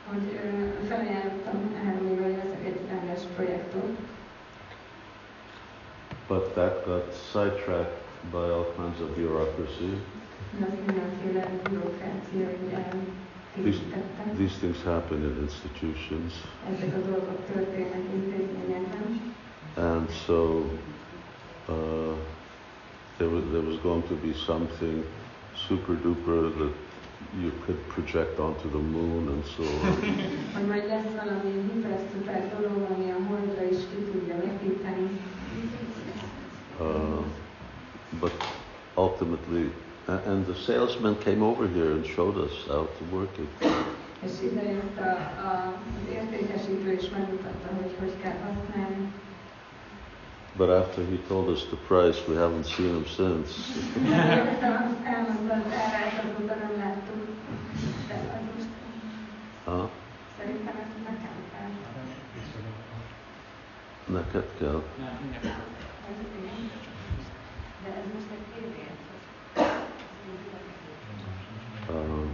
Hogy 0.10 0.40
felajánlottam 0.88 1.76
három 1.84 2.08
évvel 2.08 2.30
ezelőtt 2.40 2.66
egy 2.66 2.88
rendes 2.90 3.22
projektort, 3.36 3.98
But 6.28 6.54
that 6.54 6.86
got 6.86 7.14
sidetracked 7.32 7.98
by 8.32 8.38
all 8.38 8.66
kinds 8.76 9.00
of 9.02 9.10
bureaucracy. 9.18 10.02
de 10.60 10.66
az 10.66 10.72
mindenféle 10.86 11.50
bürokrácia 11.70 12.50
így 12.52 12.74
elkészítettem. 12.74 14.36
These 14.38 14.58
things 14.58 14.84
happen 14.84 15.18
in 15.24 15.38
institutions. 15.42 16.34
Ezek 16.76 16.96
a 16.96 17.00
dolgok 17.10 17.46
történnek 17.54 18.02
intézményekben. 18.14 19.34
And 19.76 20.10
so 20.26 20.66
uh, 21.68 22.16
there, 23.22 23.30
was, 23.30 23.46
there 23.52 23.62
was 23.62 23.78
going 23.78 24.02
to 24.10 24.16
be 24.16 24.34
something 24.34 25.06
super 25.68 25.94
duper 25.94 26.42
that 26.58 26.74
you 27.40 27.52
could 27.66 27.80
project 27.90 28.40
onto 28.40 28.68
the 28.70 28.84
moon 28.96 29.28
and 29.34 29.44
so 29.46 29.64
on. 29.64 29.94
Hogy 30.54 30.66
majd 30.68 30.86
lesz 30.88 31.12
valami 31.16 31.52
hiper-szuper 31.74 32.42
dolog, 32.56 32.88
ami 32.92 33.12
a 33.12 33.20
holdra 33.30 33.64
is 33.72 33.78
ki 33.78 34.00
tudja 34.12 34.36
vetíteni. 34.36 35.10
Uh, 36.80 37.24
but 38.20 38.34
ultimately, 38.98 39.70
and 40.08 40.46
the 40.46 40.56
salesman 40.56 41.16
came 41.18 41.42
over 41.44 41.68
here 41.68 41.92
and 41.92 42.06
showed 42.06 42.38
us 42.38 42.54
how 42.68 42.88
to 42.98 43.04
work 43.16 43.38
it. 43.38 43.66
És 44.26 44.32
ide 44.52 44.64
jött 44.72 44.98
a, 44.98 45.12
a, 45.48 45.74
az 45.78 46.14
értékesítő 46.14 46.92
és 46.92 47.10
megmutatta, 47.10 47.68
hogy 47.82 47.92
hogy 48.00 48.14
kell 48.22 48.38
használni. 48.46 49.01
But 50.62 50.70
after 50.70 51.04
he 51.04 51.18
told 51.28 51.50
us 51.50 51.66
the 51.72 51.76
price, 51.90 52.22
we 52.28 52.36
haven't 52.36 52.66
seen 52.66 52.94
him 52.98 53.08
since. 53.08 53.50
Miután 53.98 54.98
elmondta 55.06 55.54
az 55.54 55.74
árát, 55.74 56.24
azóta 56.24 56.56
nem 56.56 56.78
láttuk. 56.78 57.26
De 58.08 58.14
az 58.14 58.42
most 58.56 58.68
Huh? 59.66 59.90
szerintem 60.38 60.76
ezt 60.84 60.98
nekem 61.04 61.34
kell. 61.52 61.70
Neked 64.16 64.48
kell. 64.60 64.84
Nem, 64.98 65.18
mindenki. 65.22 65.48
Ez 66.10 66.16
igen. 66.38 66.72
De 67.84 67.90
ez 67.90 68.04
most 68.14 68.26
egy 68.32 68.46
PDF. 68.54 69.00
Um, 71.90 72.30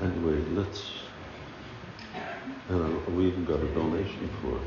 anyway, 0.00 0.44
let's. 0.56 1.03
You 2.68 2.76
know, 2.76 3.02
we 3.14 3.26
even 3.26 3.44
got 3.44 3.60
a 3.60 3.66
donation 3.74 4.30
for 4.40 4.56
it. 4.56 4.62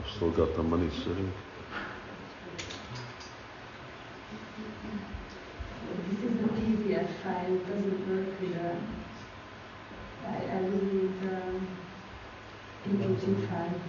I've 0.00 0.10
still 0.16 0.30
got 0.30 0.56
the 0.56 0.62
money 0.62 0.88
sitting. 0.90 1.30
This 6.08 6.20
is 6.20 6.40
a 6.40 6.48
PDF 6.48 7.08
file, 7.22 7.58
doesn't 7.58 8.08
work 8.08 8.40
with 8.40 8.56
a, 8.56 8.76
I, 10.26 10.60
will 10.62 10.70
need 10.70 11.22
um, 11.22 11.68
PNG 12.86 13.48
file. 13.50 13.80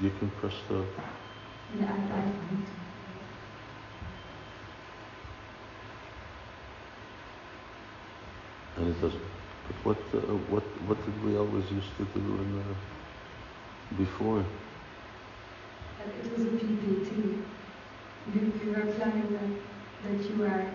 You 0.00 0.10
can 0.20 0.30
press 0.30 0.54
the. 0.68 0.84
Yeah, 1.80 1.92
I. 1.92 2.30
And 8.80 8.88
it 8.88 9.00
does. 9.00 9.14
But 9.70 9.84
what? 9.84 9.98
Uh, 10.14 10.34
what? 10.50 10.62
What 10.88 10.98
did 11.04 11.24
we 11.24 11.36
always 11.36 11.70
used 11.70 11.96
to 11.98 12.04
do 12.04 12.20
in 12.42 12.56
the 12.58 13.96
before? 13.96 14.44
But 15.98 16.08
it 16.14 16.32
was 16.32 16.42
a 16.46 16.50
PPT. 16.50 17.42
We, 18.34 18.40
we 18.40 18.70
were 18.72 18.86
planning 18.92 19.32
that, 19.32 19.50
that 20.04 20.30
you 20.30 20.44
are 20.44 20.66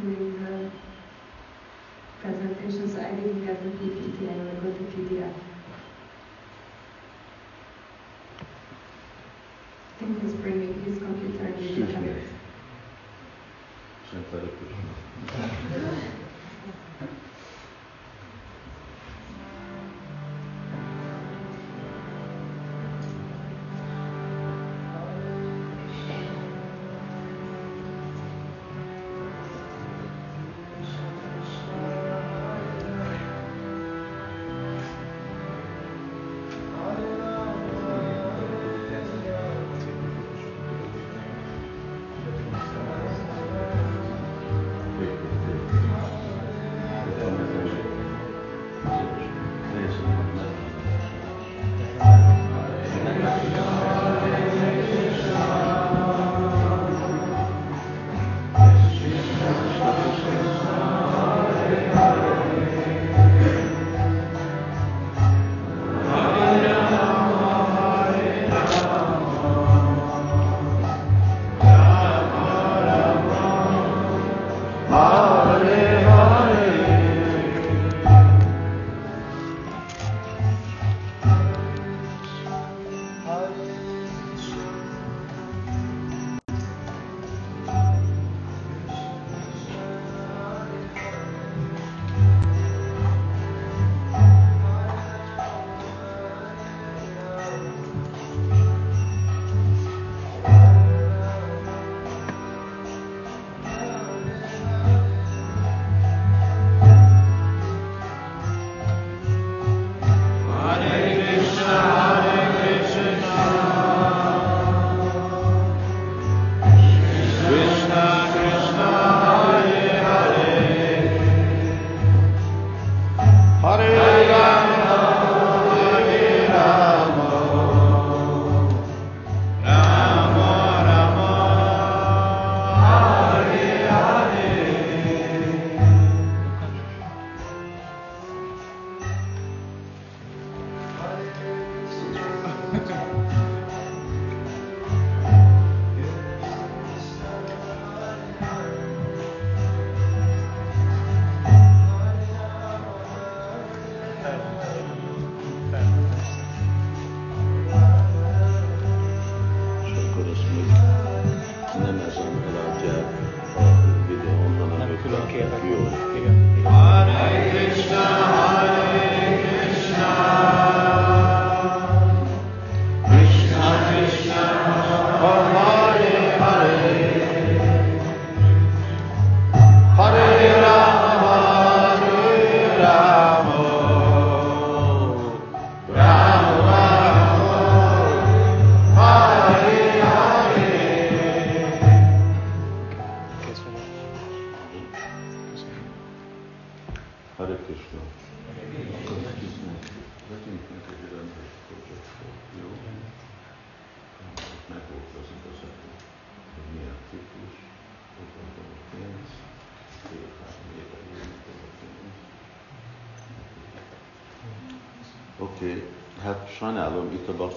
doing 0.00 0.32
the 0.42 0.70
presentation, 2.22 2.88
so 2.90 3.00
I 3.00 3.10
didn't 3.14 3.44
get 3.44 3.62
the 3.62 3.70
PPT, 3.70 4.28
I 4.28 4.32
only 4.34 4.52
got 4.54 4.78
the 4.78 4.84
PDF. 4.96 5.32
Tim 9.98 10.20
is 10.26 10.34
bringing 10.34 10.82
his 10.84 10.98
computer 10.98 11.44
and 11.44 11.56
we 11.56 11.66
Excuse 11.66 11.94
have 11.94 12.02
me. 12.02 12.08
it. 12.10 12.22
Shankara 14.10 14.48
Krishna. 14.58 15.95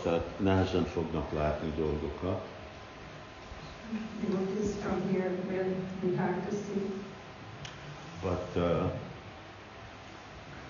Sajnálom, 0.04 0.22
itt 0.22 0.36
a 0.36 0.40
bakták 0.40 0.40
nehezen 0.40 0.84
fognak 0.86 1.32
látni 1.34 1.74
dolgokat, 1.78 2.42
Devotees 4.22 4.76
from 4.84 5.02
here 5.10 5.32
will 5.50 5.74
be 6.02 6.16
hard 6.16 6.36
to 6.50 6.56
see. 6.56 6.92
But 8.22 8.62
uh, 8.62 8.90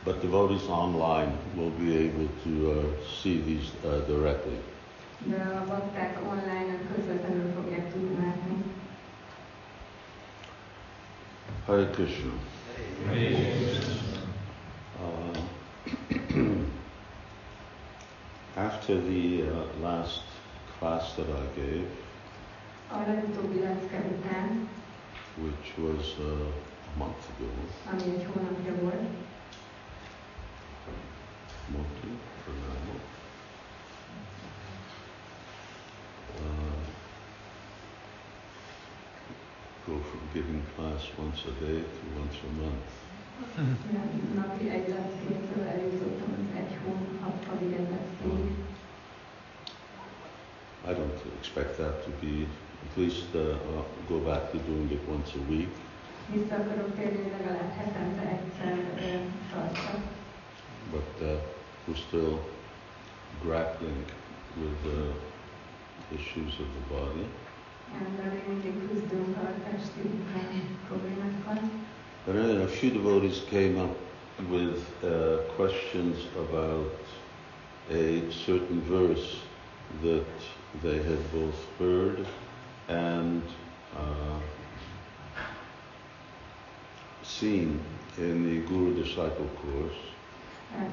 but 0.06 0.22
devotees 0.22 0.70
online 0.70 1.38
will 1.58 1.72
be 1.72 1.98
able 1.98 2.30
to 2.44 2.72
uh, 2.72 2.84
see 3.22 3.42
these 3.42 3.72
uh, 3.86 4.06
directly. 4.08 4.58
De 5.26 5.36
a 5.36 5.66
bakták 5.68 6.20
online 6.28 6.78
közvetlenül 6.96 7.52
fogják 7.56 7.92
tudni 7.92 8.16
látni. 8.26 8.64
Hare 11.66 11.90
Krishna. 11.90 12.32
After 18.90 19.02
the 19.08 19.44
uh, 19.44 19.66
last 19.84 20.22
class 20.80 21.14
that 21.14 21.28
I 21.30 21.46
gave, 21.56 21.88
A 22.92 22.98
legutóbbi 23.06 23.60
lecke 23.62 24.02
után, 24.18 24.68
which 25.38 25.78
was 25.78 26.18
uh, 26.18 26.26
a 26.26 26.98
month 26.98 27.24
ago, 27.38 27.50
ami 27.92 28.02
egy 28.02 28.26
hónapja 28.34 28.74
volt, 28.82 29.10
now, 31.70 31.86
uh, 36.36 36.84
go 39.86 40.00
from 40.02 40.22
giving 40.34 40.64
class 40.76 41.04
once 41.18 41.46
a 41.46 41.66
day 41.66 41.80
to 41.96 42.04
once 42.20 42.38
a 42.44 42.62
month. 42.62 42.90
napi 44.36 44.70
egy 44.70 44.88
leckétől 44.88 45.68
eljutottam 45.68 46.34
az 46.34 46.58
egy 46.58 46.78
hónap 46.84 47.62
egy 47.62 47.70
leckéig. 47.70 48.69
I 50.88 50.94
don't 50.94 51.20
expect 51.40 51.78
that 51.78 52.04
to 52.06 52.10
be, 52.22 52.48
at 52.92 52.98
least 52.98 53.26
uh, 53.36 53.40
uh, 53.40 53.84
go 54.08 54.20
back 54.20 54.52
to 54.52 54.58
doing 54.58 54.92
it 54.92 55.02
once 55.10 55.34
a 55.36 55.52
week. 55.52 55.70
Vissza 56.34 56.56
akarok 56.56 56.96
térni 56.96 57.32
legalább 57.32 57.72
hetente 57.78 58.22
egyszer 58.22 58.78
tartsa. 59.52 60.02
but 60.92 61.22
uh, 61.22 61.40
we're 61.86 62.02
still 62.08 62.40
grappling 63.42 64.06
with 64.58 64.78
the 64.84 65.02
issues 66.16 66.54
of 66.60 66.68
the 66.76 66.96
body. 66.96 67.26
De 68.18 68.30
még 68.30 68.44
mindig 68.48 68.88
küzdünk 68.88 69.38
a 69.38 69.54
testi 69.64 70.02
problémákkal. 70.88 71.70
But 72.26 72.36
anyway, 72.36 72.64
a 72.64 72.68
few 72.68 72.92
devotees 72.92 73.44
came 73.50 73.78
up 73.82 73.96
with 74.50 74.80
uh, 75.04 75.10
questions 75.56 76.18
about 76.36 77.00
a 77.92 78.32
certain 78.46 78.82
verse 78.82 79.38
that 80.04 80.42
they 80.84 80.98
had 81.04 81.32
both 81.32 81.66
heard 81.80 82.26
and 82.88 83.44
uh, 83.98 84.40
seen 87.24 87.80
in 88.18 88.44
the 88.44 88.68
Guru 88.68 88.94
Disciple 89.04 89.50
course. 89.62 89.98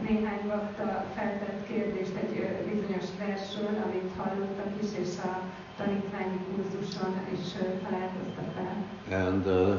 Néhány 0.03 0.47
bakta 0.49 1.05
feltett 1.15 1.67
kérdést 1.69 2.15
egy 2.15 2.65
bizonyos 2.71 3.05
versről, 3.19 3.83
amit 3.85 4.11
hallottak 4.17 4.83
is, 4.83 4.89
és 4.99 5.19
a 5.25 5.41
tanítványi 5.77 6.39
kurzuson 6.55 7.21
is 7.33 7.53
találkoztak 7.83 8.55
vele. 8.55 9.25
And 9.27 9.47
uh, 9.47 9.77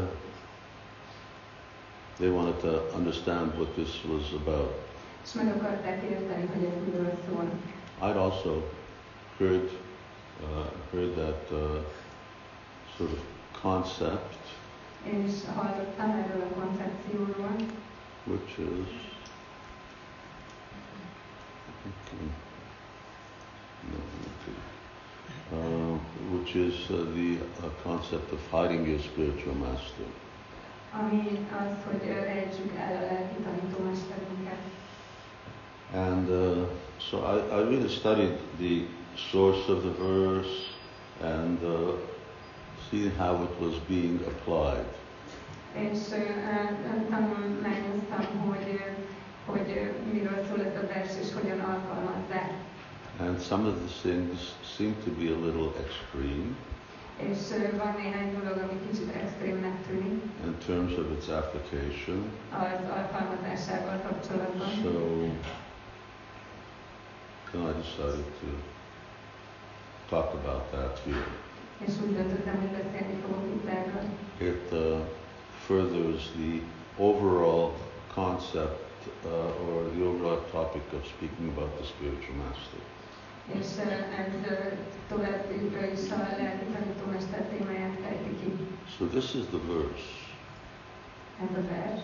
they 2.18 2.30
wanted 2.30 2.60
to 2.62 2.96
understand 2.96 3.54
what 3.58 3.70
this 3.74 4.04
was 4.10 4.34
about. 4.34 4.72
És 5.24 5.34
meg 5.34 5.48
akarták 5.56 6.04
érteni, 6.04 6.48
hogy 6.54 6.64
ez 6.64 6.94
miről 6.94 7.12
szól. 7.30 7.50
I'd 8.10 8.18
also 8.18 8.62
heard 9.40 9.70
uh, 10.44 10.66
heard 10.92 11.16
that 11.16 11.52
uh, 11.52 11.82
sort 12.98 13.12
of 13.12 13.20
concept, 13.62 14.36
Én 15.08 15.30
hallottam 15.56 16.10
erről 16.10 16.42
a 16.42 16.60
koncepcióról, 16.60 17.56
which 18.24 18.58
is 18.58 18.90
okay. 21.88 22.28
No, 23.92 24.00
okay. 24.30 24.56
Uh, 25.52 25.98
which 26.32 26.56
is 26.56 26.90
uh, 26.90 26.96
the 27.14 27.38
uh, 27.64 27.70
concept 27.84 28.32
of 28.32 28.40
hiding 28.52 28.88
your 28.88 29.00
spiritual 29.00 29.54
master. 29.56 30.06
ami 30.92 31.46
az, 31.60 31.76
hogy 31.86 32.10
ö, 32.10 32.14
rejtsük 32.24 32.72
el 32.78 32.96
a 32.98 33.00
lelki 33.00 33.36
tanítómesterünket. 33.44 34.62
And 35.94 36.30
uh, 36.30 36.68
so 36.98 37.18
I, 37.18 37.60
I 37.60 37.64
really 37.70 37.88
studied 37.90 38.38
the 38.60 38.86
source 39.32 39.70
of 39.70 39.82
the 39.84 39.92
verse 39.92 40.70
and 41.22 41.64
uh, 41.64 41.92
see 42.90 43.10
how 43.10 43.44
it 43.44 43.60
was 43.60 43.76
being 43.88 44.20
applied. 44.28 44.86
És 45.74 45.98
ö, 46.12 46.18
tanulmányoztam, 47.10 48.40
hogy, 48.48 48.80
hogy 49.46 49.92
miről 50.12 50.46
szól 50.50 50.66
ez 50.66 50.84
a 50.84 50.88
vers, 50.88 51.12
és 51.22 51.34
hogyan 51.34 51.60
alkalmazzák. 51.60 52.52
And 53.20 53.40
some 53.40 53.68
of 53.68 53.74
the 53.76 54.10
things 54.10 54.40
seem 54.76 54.96
to 55.04 55.10
be 55.12 55.32
a 55.32 55.40
little 55.46 55.72
extreme 55.84 56.56
És 57.18 57.38
van 57.78 57.96
néhány 57.98 58.38
dolog, 58.40 58.58
ami 58.58 58.80
kicsit 58.90 59.16
extrémnek 59.16 59.88
tűnik 59.88 60.22
in 60.46 60.56
terms 60.66 60.92
of 60.98 61.06
its 61.18 61.28
application. 61.28 62.32
az 62.52 62.90
alkalmazásával 62.98 64.00
kapcsolatban. 64.08 64.70
So 64.70 64.90
I 67.70 67.74
decided 67.74 68.26
to 68.42 68.48
talk 70.10 70.34
about 70.34 70.72
that 70.72 71.00
here. 71.06 71.28
És 71.86 71.94
úgy 72.04 72.14
döntöttem, 72.16 72.56
hogy 72.60 72.70
beszélni 72.70 73.16
fogok 73.22 73.44
itt 73.56 73.70
erről. 73.70 74.04
It 74.38 74.72
uh, 74.72 75.00
furthers 75.66 76.24
the 76.32 76.62
overall 76.98 77.72
concept 78.14 78.88
uh, 79.26 79.68
or 79.68 79.90
the 79.96 80.04
overall 80.04 80.42
topic 80.52 80.86
of 80.94 81.06
speaking 81.06 81.50
about 81.50 81.72
the 81.80 81.86
spiritual 81.86 82.36
master. 82.36 82.80
És 83.48 83.66
ez 84.22 84.34
ö, 84.50 85.92
is 85.94 86.12
a 86.12 86.18
lelki 86.38 86.66
tanítómester 86.74 87.42
témáját 87.42 87.98
fejti 88.04 88.36
ki. 88.40 88.52
So 88.98 89.06
this 89.06 89.34
is 89.34 89.46
the 89.46 89.60
verse. 89.68 90.10
Ez 91.42 91.58
a 91.58 91.68
vers. 91.70 92.02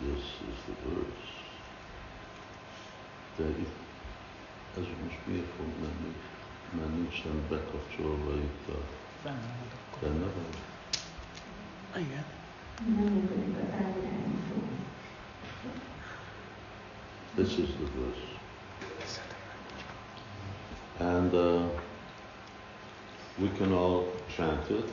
This 0.00 0.24
is 0.50 0.58
the 0.64 0.74
verse. 0.84 1.34
Itt, 3.38 3.85
ez 4.76 4.84
most 5.04 5.18
miért 5.24 5.50
fog 5.56 5.66
menni? 5.80 6.14
Mert 6.70 6.94
nincsen 6.94 7.42
bekapcsolva 7.48 8.34
itt 8.34 8.68
a 8.68 8.78
Benne 9.22 9.38
van 9.40 9.68
akkor. 9.90 10.08
benne 10.08 10.24
van? 10.24 10.50
Igen. 12.02 12.24
Nem 12.96 13.12
működik 13.12 13.54
az 13.56 13.70
elirányító. 13.72 14.62
This 17.34 17.56
is 17.58 17.68
the 17.68 17.88
verse. 18.00 18.34
And 20.98 21.32
uh, 21.34 21.62
we 23.38 23.48
can 23.58 23.72
all 23.72 24.04
chant 24.36 24.70
it. 24.70 24.90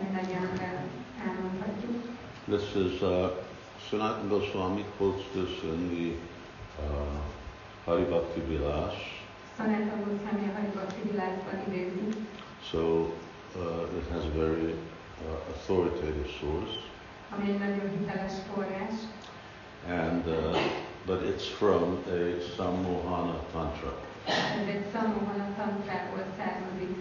Mindannyian 0.00 0.58
el- 0.60 0.88
elmondhatjuk. 1.28 2.02
This 2.46 2.74
is 2.74 3.00
uh, 3.02 3.30
Sanatana 3.88 4.28
Goswami 4.28 4.84
quotes 4.96 5.24
this 5.32 5.62
in 5.62 5.88
the 5.88 6.14
uh, 6.84 7.20
Haribhakti 7.84 8.40
Vilas. 8.40 8.94
Szanátan 9.56 9.98
Goszvámi 10.04 10.48
a 10.48 10.52
Haribakti 10.56 11.00
világban 11.10 11.58
idézi. 11.68 12.06
So 12.70 12.78
uh, 12.78 13.98
it 13.98 14.06
has 14.12 14.24
a 14.24 14.38
very 14.38 14.70
uh, 14.72 14.76
authoritative 15.52 16.28
source, 16.40 16.74
ami 17.34 17.50
egy 17.50 17.58
nagyon 17.58 17.90
hiteles 17.98 18.32
forrás, 18.54 18.94
and 19.88 20.26
uh, 20.26 20.56
but 21.06 21.20
it's 21.22 21.46
from 21.58 21.98
a 22.06 22.40
Sammohana 22.56 23.38
Tantra, 23.52 23.92
ez 24.26 24.66
egy 24.74 24.84
Sammohana 24.92 25.46
tantrából 25.56 26.24
származik, 26.38 26.96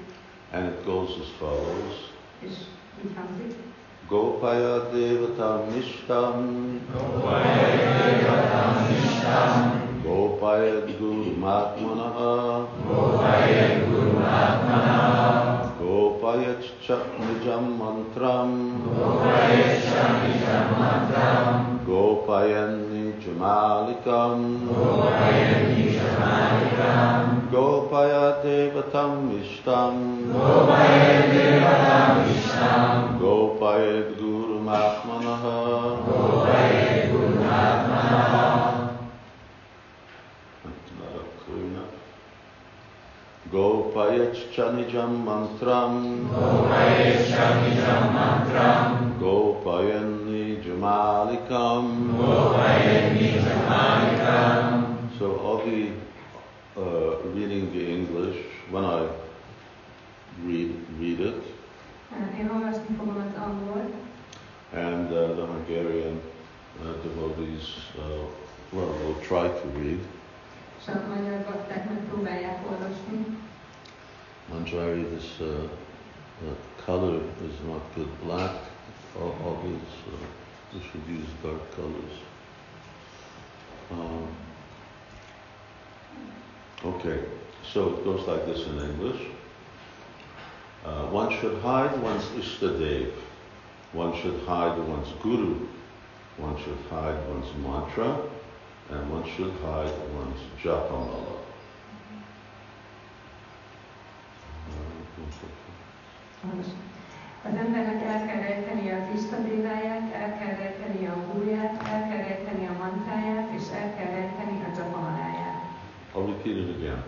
and 0.51 0.65
it 0.69 0.85
goes 0.85 1.09
as 1.21 1.29
follows. 1.39 1.95
és 2.39 2.55
így 3.03 3.11
hangzik. 3.15 3.55
Gopaya 4.07 4.89
Devata 4.89 5.65
Mishtam 5.75 6.35
Gopaya 6.93 7.67
Guru 7.75 8.27
Matmanaha 8.27 9.88
Gopaya 15.79 16.57
Cha 16.81 16.97
Nijam 17.21 17.77
Mantram 17.77 18.49
Gopayan 21.85 22.73
Nijamalikam 22.89 24.39
Gopaya 27.53 28.41
Devatam 28.41 29.29
Ishtam 29.37 30.33
Gopaya 33.21 34.01
Guru 34.17 34.57
Matmanaha 34.65 35.57
Not 40.99 41.15
up 41.15 41.29
clear 41.45 41.65
enough. 41.65 41.93
Gopaya 43.51 44.29
Chanijam 44.53 45.25
Mantram 45.25 46.29
Gopayan 49.19 50.09
Nijamalikam 50.29 51.85
So 55.17 55.25
I'll 55.43 55.65
be 55.65 55.93
uh, 56.77 57.17
reading 57.33 57.73
the 57.73 57.89
English 57.89 58.37
when 58.69 58.85
I 58.85 59.07
read 60.45 60.71
read 60.99 61.19
it, 61.19 61.43
Én 62.39 62.49
olvasni 62.53 62.95
fogom 62.97 63.17
az 63.17 63.41
angolt, 63.41 63.93
and 64.73 65.11
uh, 65.11 65.35
the 65.35 65.45
Hungarian 65.45 66.21
uh, 66.81 66.93
devotees 67.03 67.65
uh, 67.97 68.25
well 68.71 68.93
will 69.03 69.19
try 69.21 69.47
to 69.47 69.67
read. 69.79 70.18
És 70.89 70.95
a 70.95 71.07
magyar 71.07 72.59
olvasni. 72.69 73.37
Manjari, 74.51 75.03
this 75.03 75.39
uh, 75.39 75.47
uh, 75.47 76.55
color 76.85 77.21
is 77.47 77.57
not 77.67 77.81
good. 77.95 78.09
Black, 78.25 78.55
these, 79.63 79.95
uh, 80.07 80.25
we 80.73 80.79
should 80.79 81.05
use 81.07 81.29
dark 81.43 81.75
colors. 81.75 82.15
Um, 83.91 84.27
okay, 86.85 87.19
so 87.73 87.79
it 87.87 88.03
goes 88.03 88.27
like 88.27 88.45
this 88.45 88.65
in 88.65 88.79
English. 88.79 89.21
Uh, 90.85 91.11
one 91.11 91.29
should 91.39 91.61
hide 91.61 92.01
one's 92.01 92.25
Ishtadev. 92.41 93.11
One 93.93 94.13
should 94.21 94.39
hide 94.47 94.77
one's 94.87 95.11
Guru. 95.21 95.67
One 96.37 96.57
should 96.57 96.81
hide 96.89 97.19
one's 97.27 97.53
mantra. 97.63 98.38
And 98.91 99.11
one 99.11 99.23
should 99.35 99.53
hide 99.61 99.93
one's 100.15 100.41
Japamala. 100.63 101.37
Az 107.43 107.55
embernek 107.55 108.03
el 108.03 108.25
kell 108.25 108.41
rejteni 108.41 108.91
az 108.91 109.15
istadéváját, 109.15 110.13
el 110.13 110.37
kell 110.37 110.55
rejteni 110.55 111.07
a 111.07 111.15
gúrját, 111.31 111.83
el 111.87 112.07
kell 112.09 112.27
rejteni 112.27 112.67
a 112.67 112.77
mantráját, 112.77 113.49
és 113.57 113.63
el 113.81 113.95
kell 113.95 114.11
rejteni 114.11 114.63
a 114.63 114.77
japamaláját. 114.77 115.61
I'll 116.15 116.25
repeat 116.25 116.57
it 116.57 116.75
again. 116.75 117.03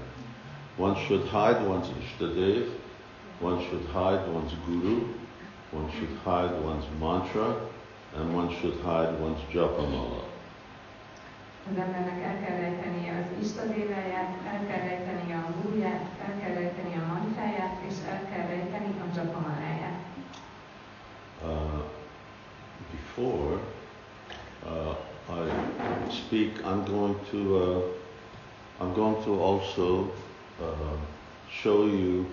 One 0.77 0.95
should 0.95 1.27
hide 1.27 1.67
one's 1.67 1.87
Ishtadev, 2.01 2.67
one 3.39 3.59
should 3.61 3.85
hide 3.93 4.27
one's 4.33 4.53
Guru, 4.65 4.97
one 5.71 5.89
should 5.91 6.17
hide 6.23 6.63
one's 6.63 6.85
mantra, 6.99 7.55
and 8.17 8.33
one 8.33 8.49
should 8.59 8.79
hide 8.83 9.19
one's 9.19 9.41
Japamala. 9.53 10.30
Az 11.69 11.77
embernek 11.77 12.23
el 12.23 12.39
kell 12.43 12.57
rejtenie 12.57 13.13
az 13.19 13.43
istadéváját, 13.45 14.31
el 14.53 14.65
kell 14.67 14.87
rejtenie 14.87 15.35
a 15.35 15.49
el 16.27 16.39
kell 16.39 16.53
rejteni 16.53 16.95
a 16.95 17.13
mantráját, 17.13 17.75
és 17.89 17.93
el 18.09 18.21
kell 18.29 18.47
rejteni 18.47 18.93
a. 18.99 19.99
Uh, 21.43 21.83
before 22.91 23.59
uh, 24.65 24.95
I 25.29 26.11
speak, 26.11 26.61
I'm 26.63 26.85
going 26.85 27.15
to 27.31 27.37
uh, 27.57 27.83
I'm 28.79 28.93
going 28.93 29.23
to 29.23 29.41
also 29.43 30.11
uh, 30.59 30.97
show 31.49 31.85
you 31.85 32.25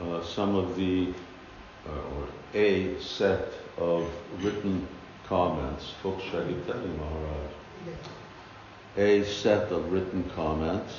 uh, 0.00 0.22
some 0.22 0.56
of 0.56 0.76
the 0.76 1.08
uh, 1.86 2.16
or 2.16 2.26
a 2.54 3.00
set 3.00 3.52
of 3.78 4.08
written 4.42 4.86
comments. 5.28 5.92
Folks, 6.02 6.22
should 6.24 6.46
I 6.46 6.72
tell 6.72 6.80
you, 6.80 6.94
Maharaj? 6.98 8.11
A 8.96 9.22
set 9.24 9.72
of 9.72 9.90
written 9.90 10.24
comments 10.34 10.92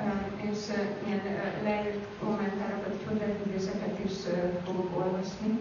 um, 0.00 0.50
És 0.52 0.58
uh, 0.68 1.08
ilyen 1.08 1.20
uh, 1.26 1.62
leírt 1.64 2.04
kommentárokat, 2.20 2.94
hozzáfűzéseket 3.08 3.98
is 4.04 4.12
uh, 4.26 4.62
fogok 4.66 4.96
olvasni, 4.96 5.58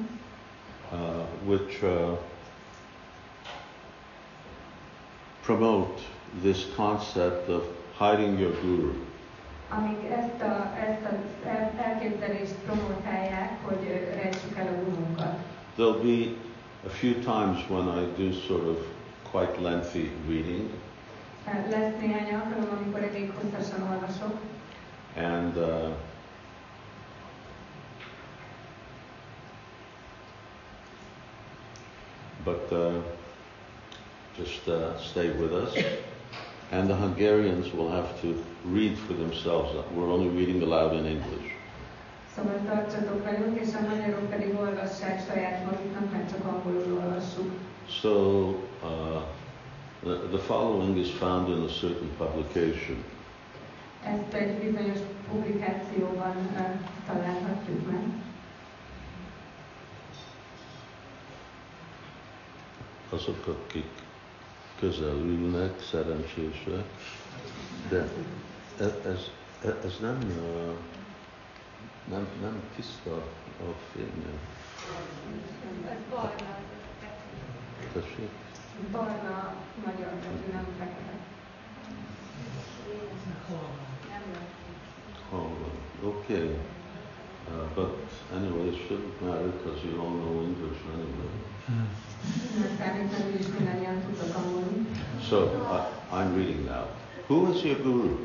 uh, 0.91 0.97
which 1.47 1.83
uh, 1.83 2.17
promote 5.41 6.01
this 6.41 6.65
concept 6.75 7.49
of 7.49 7.63
hiding 7.99 8.39
your 8.39 8.53
guru. 8.61 8.93
amik 9.69 10.11
ezt, 10.11 10.41
a, 10.41 10.73
ezt 10.89 11.05
az 11.11 11.79
elképzelést 11.85 12.53
promotálják, 12.65 13.51
hogy 13.65 14.07
rejtsük 14.21 14.57
el 14.57 14.67
a 14.67 14.83
gurunkat. 14.83 15.35
There'll 15.77 16.01
be 16.03 16.31
a 16.85 16.89
few 16.89 17.13
times 17.13 17.69
when 17.69 17.87
I 17.87 18.23
do 18.23 18.31
sort 18.47 18.67
of 18.67 18.77
quite 19.31 19.61
lengthy 19.61 20.11
reading, 20.27 20.69
Lesz 21.69 21.99
néhány 21.99 22.33
alkalom, 22.33 22.77
amikor 22.77 23.03
elég 23.03 23.31
hosszasan 23.35 23.91
olvasok, 23.91 24.39
and 25.15 25.57
uh, 25.57 25.89
but 32.43 32.71
uh, 32.71 33.03
just 34.37 34.67
uh, 34.67 34.97
stay 34.99 35.29
with 35.29 35.53
us. 35.53 35.83
And 36.71 36.87
the 36.87 36.95
Hungarians 36.95 37.73
will 37.73 37.89
have 37.89 38.21
to 38.21 38.27
read 38.63 38.97
for 38.97 39.13
themselves. 39.13 39.73
We're 39.93 40.09
only 40.09 40.29
reading 40.29 40.63
aloud 40.63 40.93
in 40.93 41.05
English. 41.05 41.51
szóval 42.35 42.59
tartsatok 42.65 43.23
velünk, 43.23 43.59
és 43.59 43.67
a 43.75 43.87
magyarok 43.89 44.29
pedig 44.29 44.55
olvassák 44.59 45.21
saját 45.27 45.65
maguknak, 45.65 46.11
mert 46.11 46.29
csak 46.31 46.45
angolul 46.45 46.99
olvassuk. 47.03 47.51
So 48.01 48.09
uh, 48.83 49.21
the, 50.03 50.37
following 50.47 50.97
is 50.97 51.11
found 51.11 51.49
in 51.49 51.63
a 51.63 51.69
certain 51.69 52.09
publication. 52.17 53.03
Ezt 54.03 54.33
egy 54.33 54.57
bizonyos 54.57 54.99
publikációban 55.29 56.35
ö, 56.55 56.61
találhatjuk 57.05 57.91
meg. 57.91 58.03
Azok, 63.09 63.47
akik 63.47 63.89
közel 64.79 65.15
ülnek, 65.15 65.81
szerencsések, 65.81 66.85
de 67.89 68.07
ez, 68.79 68.93
ez, 69.05 69.29
ez 69.85 69.97
nem, 70.01 70.17
uh, 70.17 70.73
nem, 72.09 72.27
nem 72.41 72.61
tiszta 72.75 73.15
a 73.59 73.75
fénye. 73.93 74.33
Ez 75.89 75.97
barna, 76.09 76.57
Tessék? 77.93 78.29
Barna 78.91 79.53
magyar 79.85 80.11
nem 80.51 80.65
fekete. 80.79 81.15
Okay. 86.03 86.55
Uh, 87.47 87.65
but 87.75 87.91
anyway, 88.35 88.69
it 88.69 88.87
shouldn't 88.87 89.21
matter 89.21 89.47
because 89.47 89.83
you 89.83 89.99
all 90.01 90.09
know 90.09 90.41
English 90.41 90.79
anyway. 90.93 91.31
Nem 92.59 92.77
számít, 92.77 93.11
mert 93.11 93.33
úgyis 93.33 93.47
mindannyian 93.57 94.01
tudok 94.01 94.35
angolul. 94.35 94.85
So 95.29 95.37
I, 95.45 96.17
I'm 96.17 96.35
reading 96.35 96.65
now. 96.65 96.85
Who 97.27 97.51
is 97.51 97.63
your 97.63 97.81
guru? 97.83 98.17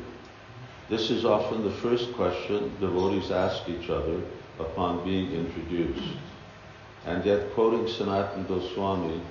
This 0.89 1.09
is 1.09 1.23
often 1.23 1.61
the 1.63 1.75
first 1.87 2.11
question 2.11 2.71
devotees 2.79 3.29
ask 3.29 3.67
each 3.67 3.89
other 3.89 4.17
upon 4.59 5.03
being 5.03 5.31
introduced. 5.31 6.17
And 7.05 7.25
yet, 7.25 7.53
quoting 7.53 7.87
Sanatana 7.87 8.47
Goswami, 8.47 9.21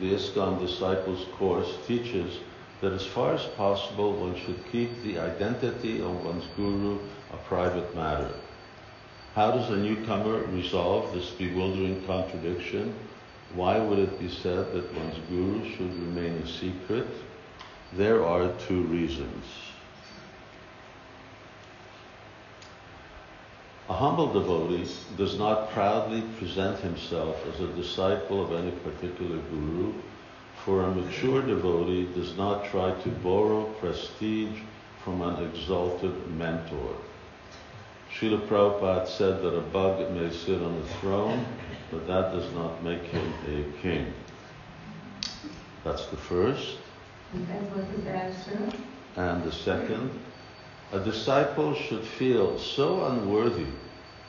the 0.00 0.14
ISKCON 0.14 0.58
Disciples 0.58 1.26
Course 1.36 1.76
teaches 1.86 2.38
that 2.80 2.92
as 2.92 3.06
far 3.06 3.34
as 3.34 3.44
possible, 3.56 4.12
one 4.14 4.36
should 4.36 4.64
keep 4.72 5.02
the 5.02 5.18
identity 5.18 6.00
of 6.00 6.24
one's 6.24 6.46
guru 6.56 6.98
a 7.32 7.36
private 7.36 7.94
matter. 7.94 8.34
How 9.34 9.50
does 9.50 9.70
a 9.70 9.76
newcomer 9.76 10.42
resolve 10.48 11.14
this 11.14 11.30
bewildering 11.30 12.04
contradiction? 12.06 12.94
Why 13.54 13.78
would 13.78 13.98
it 13.98 14.18
be 14.18 14.28
said 14.28 14.72
that 14.72 14.94
one's 14.94 15.18
guru 15.28 15.64
should 15.70 15.94
remain 15.94 16.32
a 16.42 16.46
secret? 16.46 17.08
There 17.92 18.24
are 18.24 18.52
two 18.66 18.82
reasons. 18.82 19.44
A 23.88 23.94
humble 23.94 24.32
devotee 24.32 24.88
does 25.16 25.38
not 25.38 25.70
proudly 25.70 26.22
present 26.38 26.78
himself 26.80 27.36
as 27.52 27.60
a 27.60 27.66
disciple 27.68 28.42
of 28.42 28.52
any 28.52 28.70
particular 28.70 29.38
guru, 29.50 29.92
for 30.64 30.82
a 30.82 30.94
mature 30.94 31.42
devotee 31.42 32.08
does 32.14 32.36
not 32.36 32.64
try 32.66 32.92
to 33.02 33.08
borrow 33.08 33.64
prestige 33.80 34.60
from 35.02 35.20
an 35.22 35.44
exalted 35.44 36.14
mentor. 36.36 36.94
Srila 38.14 38.46
Prabhupada 38.46 39.08
said 39.08 39.42
that 39.42 39.56
a 39.56 39.60
bug 39.60 40.10
may 40.12 40.30
sit 40.30 40.62
on 40.62 40.74
a 40.74 40.86
throne, 41.00 41.44
but 41.90 42.06
that 42.06 42.32
does 42.32 42.52
not 42.54 42.82
make 42.84 43.02
him 43.02 43.32
a 43.48 43.82
king. 43.82 44.12
That's 45.82 46.06
the 46.06 46.16
first. 46.16 46.78
Ez 47.34 47.68
volt 47.74 47.86
az 47.98 48.06
első. 48.06 48.66
And 49.16 49.42
the 49.42 49.50
second, 49.50 50.10
a 50.92 51.00
disciple 51.00 51.74
should 51.74 52.04
feel 52.04 52.58
so 52.58 53.04
unworthy 53.06 53.66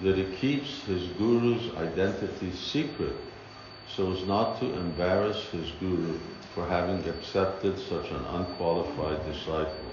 that 0.02 0.18
he 0.18 0.26
keeps 0.38 0.84
his 0.86 1.08
guru's 1.18 1.76
identity 1.76 2.52
secret 2.52 3.16
so 3.96 4.12
as 4.14 4.26
not 4.26 4.60
to 4.60 4.66
embarrass 4.74 5.44
his 5.52 5.72
guru 5.80 6.18
for 6.56 6.66
having 6.68 7.08
accepted 7.10 7.78
such 7.78 8.10
an 8.12 8.26
unqualified 8.34 9.24
disciple. 9.32 9.92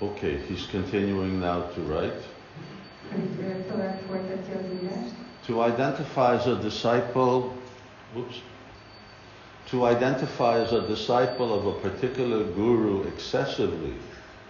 Okay, 0.00 0.38
he's 0.38 0.66
continuing 0.66 1.40
now 1.40 1.62
to 1.74 1.80
write. 1.80 2.22
Itt 3.16 3.40
ö, 3.40 3.70
tovább 3.70 4.00
folytatja 4.08 4.54
az 4.54 4.82
írást. 4.82 5.14
To 5.46 5.66
identify 5.66 6.34
as 6.34 6.46
a 6.46 6.54
disciple, 6.54 7.52
whoops, 8.14 8.36
to 9.70 9.84
identify 9.84 10.58
as 10.60 10.72
a 10.72 10.86
disciple 10.86 11.52
of 11.52 11.66
a 11.66 11.72
particular 11.80 12.42
guru 12.44 13.02
excessively 13.08 13.94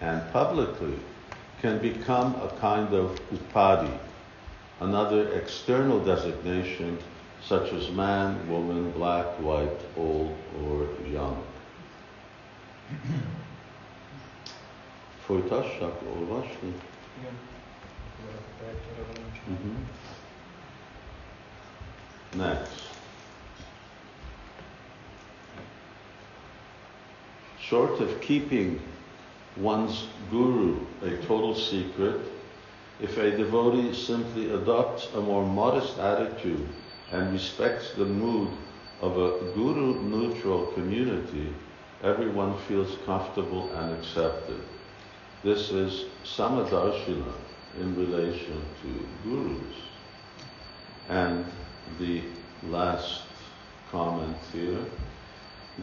and 0.01 0.21
publicly 0.31 0.93
can 1.61 1.77
become 1.79 2.35
a 2.35 2.47
kind 2.59 2.93
of 2.93 3.19
upadhi, 3.33 3.91
another 4.79 5.33
external 5.33 5.99
designation 5.99 6.97
such 7.45 7.73
as 7.73 7.89
man, 7.91 8.49
woman, 8.49 8.91
black, 8.91 9.25
white, 9.41 9.79
old, 9.97 10.35
or 10.65 10.87
young. 11.11 11.37
Folytassak 15.27 15.93
olvasni? 16.17 16.73
Igen. 17.19 17.33
Következőre 18.59 19.03
van. 19.13 19.55
Mhm. 19.55 19.87
Next. 22.35 22.88
Short 27.69 27.99
of 27.99 28.19
keeping 28.19 28.81
one's 29.55 30.07
guru 30.31 30.79
a 31.03 31.17
total 31.17 31.53
secret, 31.53 32.19
if 32.99 33.15
a 33.19 33.29
devotee 33.29 33.93
simply 33.93 34.49
adopts 34.49 35.07
a 35.13 35.21
more 35.21 35.45
modest 35.45 35.99
attitude 35.99 36.67
and 37.11 37.31
respects 37.31 37.93
the 37.93 38.05
mood 38.05 38.49
of 39.01 39.17
a 39.17 39.53
guru 39.53 40.01
neutral 40.01 40.65
community, 40.73 41.53
everyone 42.01 42.57
feels 42.67 42.97
comfortable 43.05 43.71
and 43.73 43.95
accepted. 43.99 44.61
This 45.43 45.69
is 45.69 46.05
samadarshana 46.25 47.33
in 47.79 47.95
relation 47.95 48.65
to 48.81 49.07
gurus. 49.23 49.75
And 51.07 51.45
the 51.99 52.23
last 52.63 53.21
comment 53.91 54.37
here. 54.51 54.83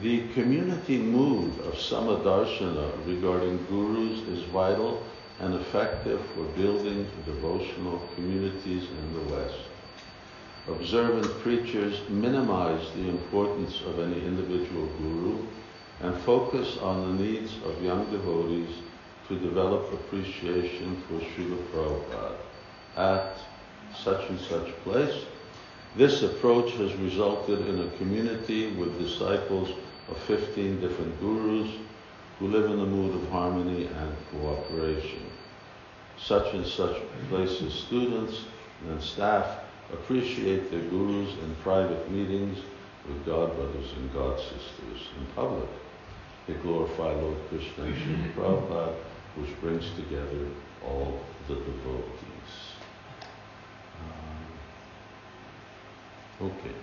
The 0.02 0.28
community 0.34 0.98
mood 0.98 1.58
of 1.60 1.74
Samadarshana 1.74 3.06
regarding 3.06 3.64
gurus 3.66 4.20
is 4.28 4.42
vital 4.52 5.02
and 5.40 5.54
effective 5.54 6.20
for 6.34 6.44
building 6.60 7.06
devotional 7.24 8.02
communities 8.14 8.88
in 8.90 9.14
the 9.14 9.34
West. 9.34 9.58
Observant 10.68 11.30
preachers 11.40 11.98
minimize 12.10 12.92
the 12.94 13.08
importance 13.08 13.80
of 13.86 13.98
any 14.00 14.20
individual 14.26 14.86
guru 14.98 15.38
and 16.02 16.14
focus 16.24 16.76
on 16.78 17.16
the 17.16 17.24
needs 17.24 17.56
of 17.64 17.82
young 17.82 18.04
devotees 18.10 18.76
to 19.28 19.38
develop 19.38 19.90
appreciation 19.94 21.02
for 21.08 21.20
Srila 21.20 21.56
Prabhupada 21.72 22.36
at 22.96 23.38
such 23.96 24.28
and 24.28 24.40
such 24.40 24.68
place. 24.84 25.24
This 25.96 26.22
approach 26.22 26.72
has 26.72 26.92
resulted 26.96 27.66
in 27.66 27.80
a 27.80 27.96
community 27.96 28.72
with 28.72 28.98
disciples 28.98 29.70
of 30.08 30.18
15 30.18 30.80
different 30.80 31.20
gurus 31.20 31.70
who 32.38 32.48
live 32.48 32.70
in 32.70 32.78
the 32.78 32.86
mood 32.86 33.14
of 33.14 33.28
harmony 33.30 33.86
and 33.86 34.16
cooperation. 34.30 35.26
Such 36.18 36.54
and 36.54 36.66
such 36.66 36.96
places 37.28 37.72
students 37.74 38.44
and 38.88 39.02
staff 39.02 39.60
appreciate 39.92 40.70
their 40.70 40.82
gurus 40.82 41.30
in 41.42 41.54
private 41.62 42.10
meetings 42.10 42.58
with 43.06 43.24
God 43.24 43.54
brothers 43.56 43.92
and 43.96 44.12
God 44.12 44.38
sisters 44.38 45.08
in 45.18 45.26
public. 45.34 45.68
They 46.46 46.54
glorify 46.54 47.12
Lord 47.12 47.38
Krishna 47.48 47.84
and 47.84 47.94
Srila 47.94 48.34
Prabhupada, 48.34 48.94
which 49.36 49.60
brings 49.60 49.90
together 49.96 50.46
all 50.84 51.20
the 51.48 51.54
devotees. 51.54 52.52
Um, 56.40 56.48
okay. 56.48 56.74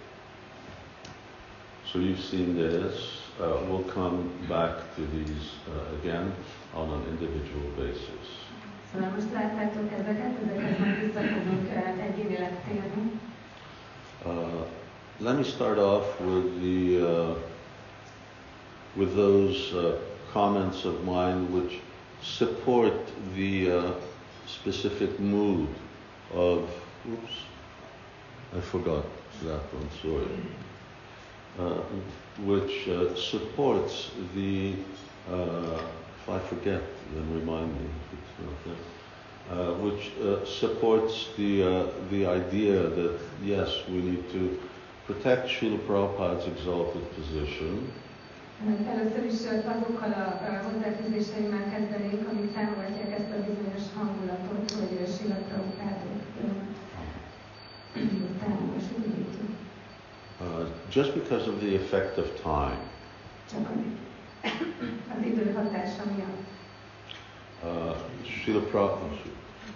So 1.93 1.99
you've 1.99 2.19
seen 2.19 2.56
this. 2.56 3.21
Uh, 3.39 3.60
we'll 3.69 3.84
come 3.84 4.32
back 4.49 4.95
to 4.95 5.06
these 5.06 5.51
uh, 5.69 5.95
again 5.99 6.34
on 6.73 6.89
an 6.89 7.03
individual 7.08 7.69
basis. 7.77 8.25
Szóval 8.91 9.10
most 9.10 9.32
láttátok 9.34 9.91
ezeket, 9.91 10.34
ezekhez 10.45 10.79
majd 10.79 10.99
vissza 10.99 11.19
fogunk 11.19 11.69
egyénileg 11.99 12.63
térni. 12.67 13.19
Uh, 14.25 14.65
let 15.17 15.38
me 15.38 15.43
start 15.43 15.77
off 15.77 16.19
with 16.19 16.62
the 16.62 16.99
uh, 17.01 17.36
with 18.95 19.15
those 19.15 19.73
uh, 19.73 19.95
comments 20.32 20.86
of 20.86 21.03
mine 21.03 21.51
which 21.51 21.73
support 22.21 23.12
the 23.36 23.71
uh, 23.71 23.84
specific 24.45 25.19
mood 25.19 25.67
of. 26.34 26.60
Oops, 27.12 27.34
I 28.58 28.60
forgot 28.62 29.06
that 29.43 29.73
one. 29.73 29.89
Sorry. 30.01 30.71
Uh, 31.60 31.82
which 32.46 32.88
uh, 32.88 33.13
supports 33.16 34.10
the. 34.36 34.74
Uh, 35.32 35.80
if 36.24 36.30
I 36.30 36.39
forget, 36.39 36.82
then 37.13 37.34
remind 37.39 37.72
me. 37.80 37.88
Uh, 39.52 39.74
which 39.86 40.12
uh, 40.24 40.44
supports 40.46 41.30
the 41.38 41.62
uh, 41.63 41.88
the 42.10 42.26
idea 42.26 42.82
that 42.89 43.20
yes, 43.44 43.70
we 43.89 43.98
need 44.02 44.32
to 44.32 44.60
protect 45.06 45.48
Srila 45.50 45.78
Prabhupada's 45.86 46.48
exalted 46.48 47.04
position, 47.16 47.92
Először 48.89 49.24
is 49.26 49.39
azokkal 49.76 50.12
a 50.12 50.68
hozzáfűzéseimmel 50.68 51.66
kezdenék, 51.74 52.28
amik 52.30 52.54
támogatják 52.54 53.12
ezt 53.20 53.32
a 53.38 53.39
bizonyos 53.49 53.86
hangulatot, 53.97 54.72
hogy 54.80 54.97
ö, 55.01 55.06
Srila 55.12 55.36
Prabhupádot 55.47 56.22
támogassuk. 58.39 59.43
Uh, 60.44 60.68
just 60.89 61.14
because 61.14 61.50
of 61.50 61.60
the 61.60 61.76
effect 61.76 62.18
of 62.18 62.26
time. 62.41 62.78
Csak 63.52 63.60
a- 63.60 64.48
az 65.18 65.26
idő 65.26 65.54
hatása 65.56 66.04
miatt. 66.16 66.41
Uh, 67.64 67.96
Srila 68.26 68.60
Prabhupada, 68.60 69.16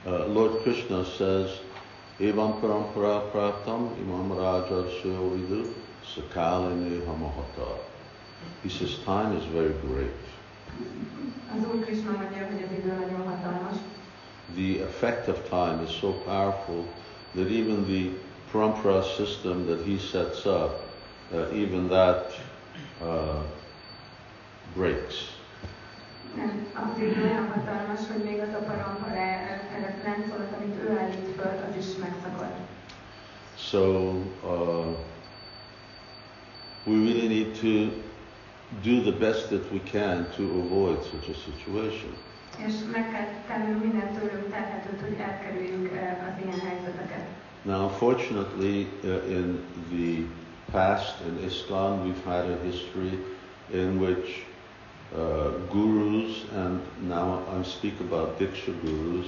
uh, 0.05 0.33
Lord 0.33 0.61
Krishna 0.61 1.03
says, 1.03 1.49
Evam 2.19 2.59
parampara 2.59 3.19
praptam 3.19 3.89
imam 3.99 4.33
raja 4.37 4.89
vidu 5.29 5.73
sakalini 6.15 7.03
hamahata. 7.05 7.79
He 8.63 8.69
says 8.69 8.97
time 9.05 9.37
is 9.37 9.43
very 9.53 9.73
great. 9.85 10.25
Az 11.57 11.63
Krishna 11.85 12.11
mondja, 12.11 12.45
hogy 12.45 12.63
az 12.63 12.77
idő 12.77 12.93
nagyon 12.99 13.25
The 14.55 14.83
effect 14.83 15.27
of 15.27 15.49
time 15.49 15.83
is 15.83 15.97
so 15.97 16.11
powerful 16.25 16.83
that 17.35 17.49
even 17.49 17.85
the 17.85 18.09
parampara 18.51 19.03
system 19.03 19.65
that 19.67 19.85
he 19.85 19.97
sets 19.97 20.45
up, 20.45 20.81
uh, 21.33 21.49
even 21.53 21.87
that 21.89 22.31
uh, 23.01 23.41
breaks. 24.75 25.15
Nem, 26.35 26.67
az 26.73 27.01
idő 27.01 27.23
olyan 27.23 27.47
hatalmas, 27.51 27.99
hogy 28.11 28.23
még 28.23 28.39
az 28.39 28.53
a 28.53 28.63
parampara 28.65 29.25
láncolat, 30.03 30.51
amit 30.59 30.83
ő 30.83 30.97
állít 30.97 31.35
föl, 31.35 31.51
az 31.69 31.75
is 31.85 31.95
megszakad. 31.99 32.51
So 33.57 33.79
uh, 34.43 34.95
we 36.85 36.95
really 36.95 37.27
need 37.27 37.53
to 37.59 37.91
do 38.83 39.01
the 39.01 39.17
best 39.19 39.49
that 39.49 39.71
we 39.71 39.79
can 39.91 40.27
to 40.35 40.43
avoid 40.43 41.03
such 41.03 41.29
a 41.29 41.33
situation. 41.33 42.13
És 42.67 42.73
meg 42.91 43.11
kell 43.11 43.27
tennünk 43.47 43.83
minden 43.83 44.13
tőlünk 44.13 44.49
telhetőt, 44.51 45.01
hogy 45.01 45.15
elkerüljük 45.19 45.91
az 46.27 46.43
ilyen 46.43 46.59
helyzeteket. 46.59 47.25
Now, 47.67 47.89
unfortunately, 47.89 48.87
uh, 49.03 49.19
in 49.27 49.61
the 49.91 50.23
past 50.71 51.21
in 51.23 51.37
ISKCON, 51.39 52.05
we've 52.05 52.23
had 52.23 52.45
a 52.49 52.55
history 52.59 53.19
in 53.73 53.99
which 53.99 54.43
uh, 55.13 55.49
gurus, 55.69 56.45
and 56.53 56.79
now 57.01 57.43
I 57.51 57.61
speak 57.63 57.99
about 57.99 58.39
Diksha 58.39 58.71
gurus, 58.81 59.27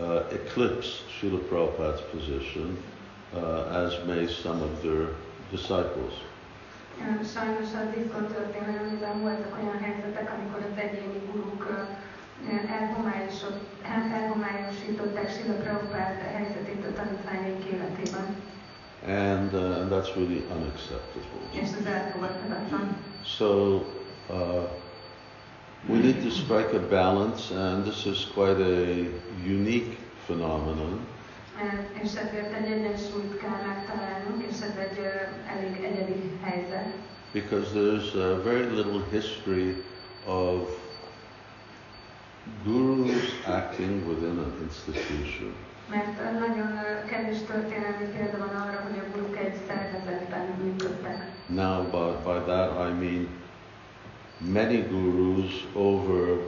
uh, 0.00 0.24
eclipse 0.34 1.02
Srila 1.14 1.38
Prabhupada's 1.48 2.00
position, 2.10 2.76
uh, 3.36 3.86
as 3.86 4.04
may 4.04 4.26
some 4.26 4.60
of 4.62 4.82
their 4.82 5.06
disciples. 5.52 6.14
Sajnos 7.22 7.70
az 7.74 7.94
diszkon 7.94 8.26
történelemben 8.26 9.20
voltak 9.20 9.58
olyan 9.62 9.78
helyzetek, 9.78 10.32
amikor 10.32 10.70
az 10.70 10.78
egyéni 10.78 11.20
guruk 11.32 11.86
elhomályosították 14.12 15.30
Sila 15.30 15.54
Prabhupád 15.54 16.20
helyzetét 16.34 16.84
a 16.84 16.92
tanítványaik 16.92 17.64
életében. 17.64 18.36
And, 19.06 19.52
uh, 19.54 19.80
and 19.80 19.90
that's 19.92 20.14
really 20.14 20.44
unacceptable. 20.56 21.40
És 21.52 21.60
ez 21.60 21.86
elfogadhatatlan. 21.86 22.96
So 23.24 23.74
uh, 24.28 24.68
we 25.88 25.98
need 25.98 26.22
to 26.22 26.30
strike 26.30 26.76
a 26.76 26.88
balance, 26.88 27.54
and 27.54 27.84
this 27.84 28.04
is 28.04 28.26
quite 28.34 28.60
a 28.60 28.76
unique 29.44 29.96
phenomenon. 30.24 31.06
És 32.02 32.14
ezért 32.14 32.52
egy 32.54 32.70
egyensúlyt 32.70 33.36
kell 33.36 33.60
megtalálnunk, 33.66 34.44
és 34.50 34.54
ez 34.60 34.76
egy 34.78 34.98
elég 35.56 35.84
egyedi 35.84 36.30
helyzet. 36.42 36.86
because 37.36 37.74
there's 37.74 38.14
uh, 38.14 38.36
very 38.44 38.64
little 38.64 39.00
history 39.10 39.76
of 40.26 40.70
gurus 42.64 43.44
acting 43.46 44.08
within 44.08 44.38
an 44.38 44.52
institution. 44.62 45.52
Mert 45.90 46.38
nagyon 46.40 46.70
kevés 47.10 47.38
történelmi 47.46 48.06
példa 48.16 48.38
van 48.38 48.54
arra, 48.62 48.80
hogy 48.88 48.98
a 48.98 49.10
guruk 49.12 49.36
egy 49.36 49.54
szervezetben 49.68 50.46
működtek. 50.62 51.30
Now, 51.46 51.82
by, 51.82 52.30
by 52.30 52.38
that 52.46 52.70
I 52.88 52.92
mean 52.92 53.28
many 54.38 54.86
gurus 54.88 55.66
over 55.72 56.38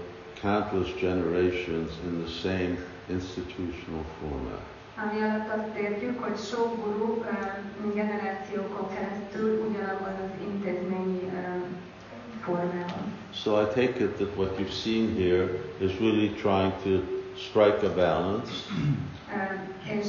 countless 0.41 0.95
generations 1.01 1.91
in 2.05 2.23
the 2.25 2.31
same 2.43 2.77
institutional 3.07 4.05
format. 4.21 4.63
Ami 5.05 5.21
alatt 5.23 5.49
azt 5.57 5.77
értjük, 5.77 6.23
hogy 6.25 6.39
sok 6.39 6.85
guru 6.85 7.25
generációkon 7.95 8.89
keresztül 8.95 9.67
ugyanabban 9.69 10.15
az 10.25 10.47
intézményi 10.47 11.21
So 13.33 13.63
I 13.63 13.65
take 13.75 14.01
it 14.01 14.19
that 14.19 14.37
what 14.37 14.59
you've 14.59 14.73
seen 14.73 15.15
here 15.15 15.49
is 15.81 15.93
really 16.01 16.29
trying 16.29 16.73
to 16.85 17.03
strike 17.37 17.83
a 17.87 17.95
balance 17.95 18.51
És 19.85 20.07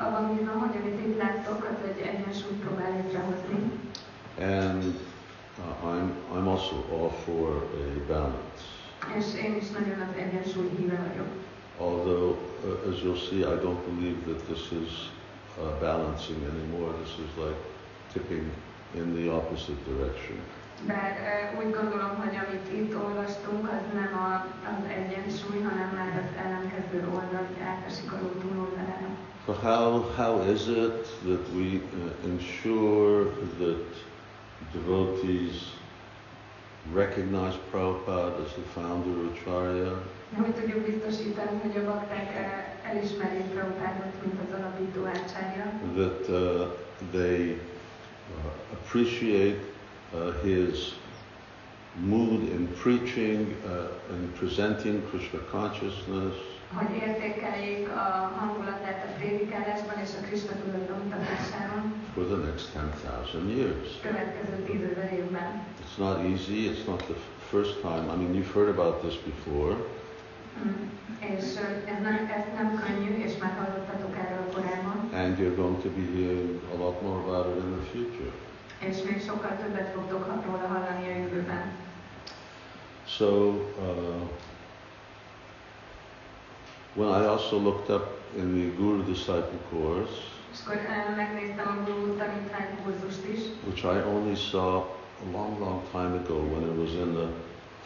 abban 0.00 0.36
bízom, 0.36 0.58
hogy 0.58 0.76
amit 0.80 1.06
itt 1.06 1.18
láttok, 1.18 1.64
az 1.64 1.88
egy 1.88 2.00
egyensúlyt 2.06 2.60
próbál 2.60 2.92
létrehozni. 2.92 3.70
and 4.40 4.84
uh, 5.58 5.88
I'm, 5.90 6.12
I'm 6.34 6.46
also 6.48 6.76
all 6.92 7.10
for 7.24 7.48
a 7.74 8.06
balance. 8.06 8.62
És 9.16 9.24
én 9.44 9.56
is 9.56 9.70
nagyon 9.70 10.00
az 10.00 10.14
egyensúly 10.16 10.68
híve 10.78 10.96
vagyok. 11.08 11.26
Although, 11.78 12.36
uh, 12.64 12.90
as 12.92 13.02
you'll 13.02 13.26
see, 13.28 13.38
I 13.38 13.56
don't 13.64 13.82
believe 13.90 14.16
that 14.26 14.40
this 14.46 14.70
is 14.82 14.90
uh, 15.58 15.80
balancing 15.80 16.38
anymore. 16.52 16.92
This 17.02 17.14
is 17.26 17.36
like 17.44 17.60
tipping 18.12 18.50
in 18.94 19.14
the 19.14 19.32
opposite 19.32 19.78
direction. 19.90 20.38
Bár 20.86 21.12
úgy 21.58 21.70
gondolom, 21.74 22.16
hogy 22.16 22.36
amit 22.46 22.72
itt 22.80 22.94
olvastunk, 22.96 23.68
az 23.68 23.84
nem 23.94 24.12
a, 24.26 24.34
az 24.68 24.82
egyensúly, 24.98 25.60
hanem 25.60 25.88
már 25.94 26.12
az 26.22 26.44
ellenkező 26.44 26.98
oldal, 27.14 27.44
hogy 27.48 27.62
átesik 27.72 28.12
a 28.12 28.18
ló 28.22 28.28
túloldalára. 28.28 29.08
So 29.46 29.52
how, 29.52 30.00
how 30.16 30.52
is 30.52 30.66
it 30.66 31.06
that 31.24 31.44
we 31.54 31.80
uh, 31.80 32.30
ensure 32.30 33.30
that 33.58 33.86
devotees 34.72 35.56
recognize 36.94 37.56
Prabhupada 37.70 38.44
as 38.44 38.52
the 38.52 38.62
founder 38.74 39.20
of 39.20 39.32
Acharya, 39.32 40.02
Hogy 40.36 40.54
tudjuk 40.54 40.78
biztosítani, 40.86 41.60
hogy 41.62 41.76
a 41.76 41.84
bakták 41.84 42.28
elismerjék 42.82 43.44
Prabhupádot, 43.44 44.12
mint 44.24 44.40
az 44.48 44.58
alapító 44.58 45.04
ácsárja, 45.04 45.72
that 45.94 46.28
uh, 46.28 46.66
they 47.10 47.50
uh, 47.50 48.52
appreciate 48.72 49.58
his 50.42 50.94
mood 52.00 52.40
in 52.42 52.68
preaching 52.82 53.56
uh, 53.66 54.14
and 54.14 54.34
presenting 54.34 55.02
Krishna 55.10 55.40
consciousness, 55.50 56.34
hogy 56.74 56.96
értékeljék 56.96 57.88
a 57.88 58.32
hangulatát 58.38 59.04
a 59.04 59.18
prédikálásban 59.18 59.98
és 60.02 60.08
a 60.20 60.26
Krishna 60.26 60.52
tudat 60.64 60.80
bemutatásában 60.80 61.94
for 62.14 62.24
the 62.24 62.36
next 62.36 62.72
10,000 62.72 63.56
years. 63.56 63.88
következő 64.02 64.56
tízezer 64.66 65.12
évben. 65.12 65.62
It's 65.82 65.98
not 65.98 66.16
easy, 66.18 66.70
it's 66.70 66.86
not 66.86 67.02
the 67.02 67.18
first 67.50 67.80
time. 67.80 68.04
I 68.12 68.16
mean, 68.16 68.34
you've 68.34 68.52
heard 68.54 68.68
about 68.68 68.94
this 69.02 69.16
before, 69.30 69.76
Mm. 70.64 70.90
És 71.18 71.44
eh, 71.56 71.94
ez 71.94 72.02
nem, 72.02 72.14
ez 72.14 72.44
nem 72.54 72.82
könnyű, 72.84 73.22
és 73.24 73.32
már 73.40 73.52
hallottatok 73.58 74.16
erről 74.16 74.46
korábban, 74.52 75.10
and 75.12 75.38
you're 75.38 75.56
going 75.56 75.82
to 75.82 75.88
be 75.88 76.02
hearing 76.14 76.60
a 76.74 76.76
lot 76.84 77.02
more 77.02 77.18
about 77.20 77.46
it 77.56 77.62
in 77.64 77.70
the 77.76 77.84
future. 77.92 78.30
És 78.78 78.96
még 79.02 79.22
sokkal 79.26 79.56
többet 79.56 79.92
fogtok 79.94 80.26
róla 80.46 80.66
hallani 80.66 81.12
a 81.12 81.16
jövőben. 81.18 81.62
So, 83.06 83.26
uh, 83.78 84.28
when 86.94 87.08
I 87.08 87.26
also 87.26 87.58
looked 87.58 87.90
up 87.90 88.18
in 88.36 88.54
the 88.54 88.76
Guru 88.76 89.02
Disciple 89.04 89.58
course, 89.70 90.12
eh, 90.66 91.08
which 93.66 93.84
I 93.84 94.02
only 94.02 94.36
saw 94.36 94.84
a 95.22 95.30
long, 95.32 95.58
long 95.60 95.82
time 95.92 96.14
ago 96.14 96.34
when 96.34 96.62
it 96.62 96.76
was 96.76 96.94
in 96.94 97.14
the 97.14 97.28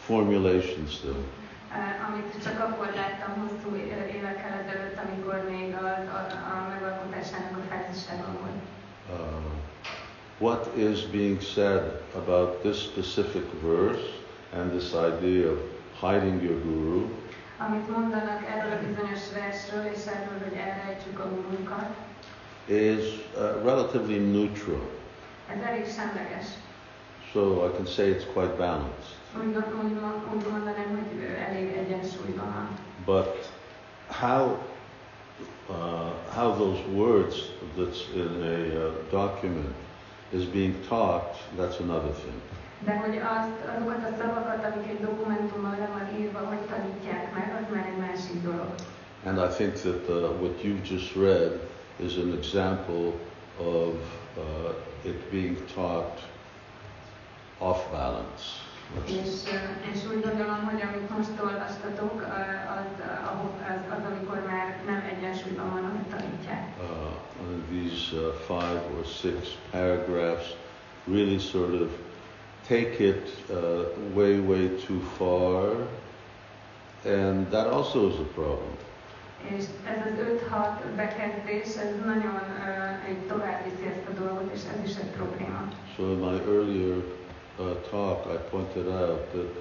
formulation 0.05 0.87
still. 0.87 1.23
eh, 1.71 2.09
amit 2.09 2.43
csak 2.43 2.59
akkor 2.59 2.91
láttam 2.95 3.33
hosszú 3.41 3.75
évekkel 3.75 4.53
ezelőtt, 4.65 4.97
amikor 5.07 5.45
még 5.49 5.73
a, 5.73 5.85
a, 5.87 6.19
a 6.53 6.67
megalkotásának 6.69 7.57
a 7.57 7.61
fázisában 7.69 8.37
volt. 8.41 8.61
Uh, 9.09 9.72
what 10.39 10.67
is 10.75 11.01
being 11.03 11.39
said 11.41 11.83
about 12.15 12.63
this 12.63 12.77
specific 12.77 13.43
verse 13.61 14.05
and 14.53 14.71
this 14.71 14.93
idea 14.95 15.47
of 15.49 15.59
hiding 16.01 16.41
your 16.41 16.59
guru 16.59 17.07
Amit 17.59 17.89
mondanak 17.89 18.43
erről 18.49 18.71
a 18.71 18.79
bizonyos 18.87 19.31
versről, 19.33 19.83
és 19.85 20.05
erről, 20.05 20.39
hogy 20.43 20.57
elrejtsük 20.57 21.19
a 21.19 21.29
gurunkat, 21.29 21.89
is 22.65 23.05
uh, 23.35 23.63
relatively 23.63 24.17
neutral. 24.17 24.89
ez 25.47 25.61
elég 25.67 25.85
semleges. 25.87 26.45
So 27.31 27.65
I 27.65 27.71
can 27.75 27.85
say 27.85 28.09
it's 28.09 28.25
quite 28.33 28.57
balanced. 28.57 29.11
But 33.05 33.49
how, 34.09 34.57
uh, 35.69 36.11
how 36.35 36.55
those 36.57 36.79
words 36.93 37.35
that's 37.77 38.07
in 38.15 38.43
a 38.43 38.85
uh, 38.85 38.91
document 39.11 39.75
is 40.33 40.45
being 40.45 40.75
taught, 40.87 41.35
that's 41.57 41.79
another 41.79 42.11
thing. 42.11 42.39
De 42.85 42.93
hogy 42.97 43.17
azt, 43.17 43.77
azokat 43.77 44.03
a 44.11 44.15
szavakat, 44.19 44.65
amik 44.73 44.89
egy 44.89 44.99
dokumentumban 44.99 45.75
le 45.79 45.87
van 45.87 46.19
írva, 46.19 46.39
hogy 46.39 46.57
tanítják 46.57 47.33
meg, 47.33 47.61
az 47.61 47.75
már 47.75 47.85
egy 47.85 47.97
másik 48.07 48.41
dolog. 48.43 48.69
And 49.25 49.37
I 49.37 49.47
think 49.55 49.73
that 49.73 50.09
uh, 50.09 50.41
what 50.41 50.61
you've 50.63 50.83
just 50.89 51.15
read 51.15 51.59
is 51.95 52.17
an 52.17 52.33
example 52.37 53.13
of 53.57 53.93
uh, 54.37 55.09
it 55.09 55.31
being 55.31 55.57
taught 55.75 56.19
off 57.59 57.79
balance. 57.91 58.43
És, 59.05 59.51
eh, 59.51 59.93
és 59.93 59.99
úgy 60.11 60.21
gondolom, 60.27 60.59
hogy 60.69 60.81
amit 60.81 61.09
most 61.17 61.35
olvastatok, 61.43 62.15
az, 62.77 62.89
eh, 63.01 63.31
ahol- 63.31 63.61
az, 63.69 63.81
az, 63.97 64.03
amikor 64.11 64.43
már 64.51 64.77
nem 64.85 65.03
egyensúlyban 65.15 65.69
van, 65.71 65.83
amit 65.83 66.09
tanítják. 66.15 66.63
Uh, 66.79 67.12
these 67.71 68.13
uh, 68.13 68.33
five 68.47 68.81
or 68.97 69.05
six 69.05 69.55
paragraphs 69.71 70.53
really 71.07 71.39
sort 71.39 71.73
of 71.73 71.91
take 72.67 73.01
it 73.01 73.27
uh, 73.51 73.85
way, 74.13 74.39
way 74.39 74.69
too 74.79 75.01
far, 75.17 75.75
and 77.05 77.49
that 77.51 77.67
also 77.67 78.09
is 78.09 78.19
a 78.19 78.23
problem. 78.23 78.77
És 79.49 79.63
ez 79.85 79.97
az 80.05 80.39
5-6 80.49 80.95
bekezdés, 80.95 81.75
ez 81.75 81.95
nagyon 82.05 82.41
uh, 82.59 83.09
egy 83.09 83.17
tovább 83.27 83.63
viszi 83.63 83.87
ezt 83.87 84.07
a 84.07 84.23
dolgot, 84.23 84.51
és 84.53 84.61
ez 84.75 84.89
is 84.89 84.95
egy 84.95 85.09
probléma. 85.09 85.67
So 85.95 86.03
in 86.03 86.19
my 86.19 86.39
earlier 86.47 86.95
uh, 87.59 87.65
talk, 87.89 88.25
I 88.25 88.37
pointed 88.49 88.87
out 88.87 89.31
that 89.31 89.51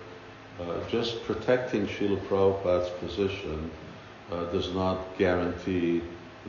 uh, 0.60 0.90
just 0.90 1.24
protecting 1.24 1.88
Srila 1.88 2.18
Prabhupada's 2.28 2.90
position 3.00 3.70
uh, 4.30 4.52
does 4.52 4.72
not 4.72 4.98
guarantee 5.18 6.02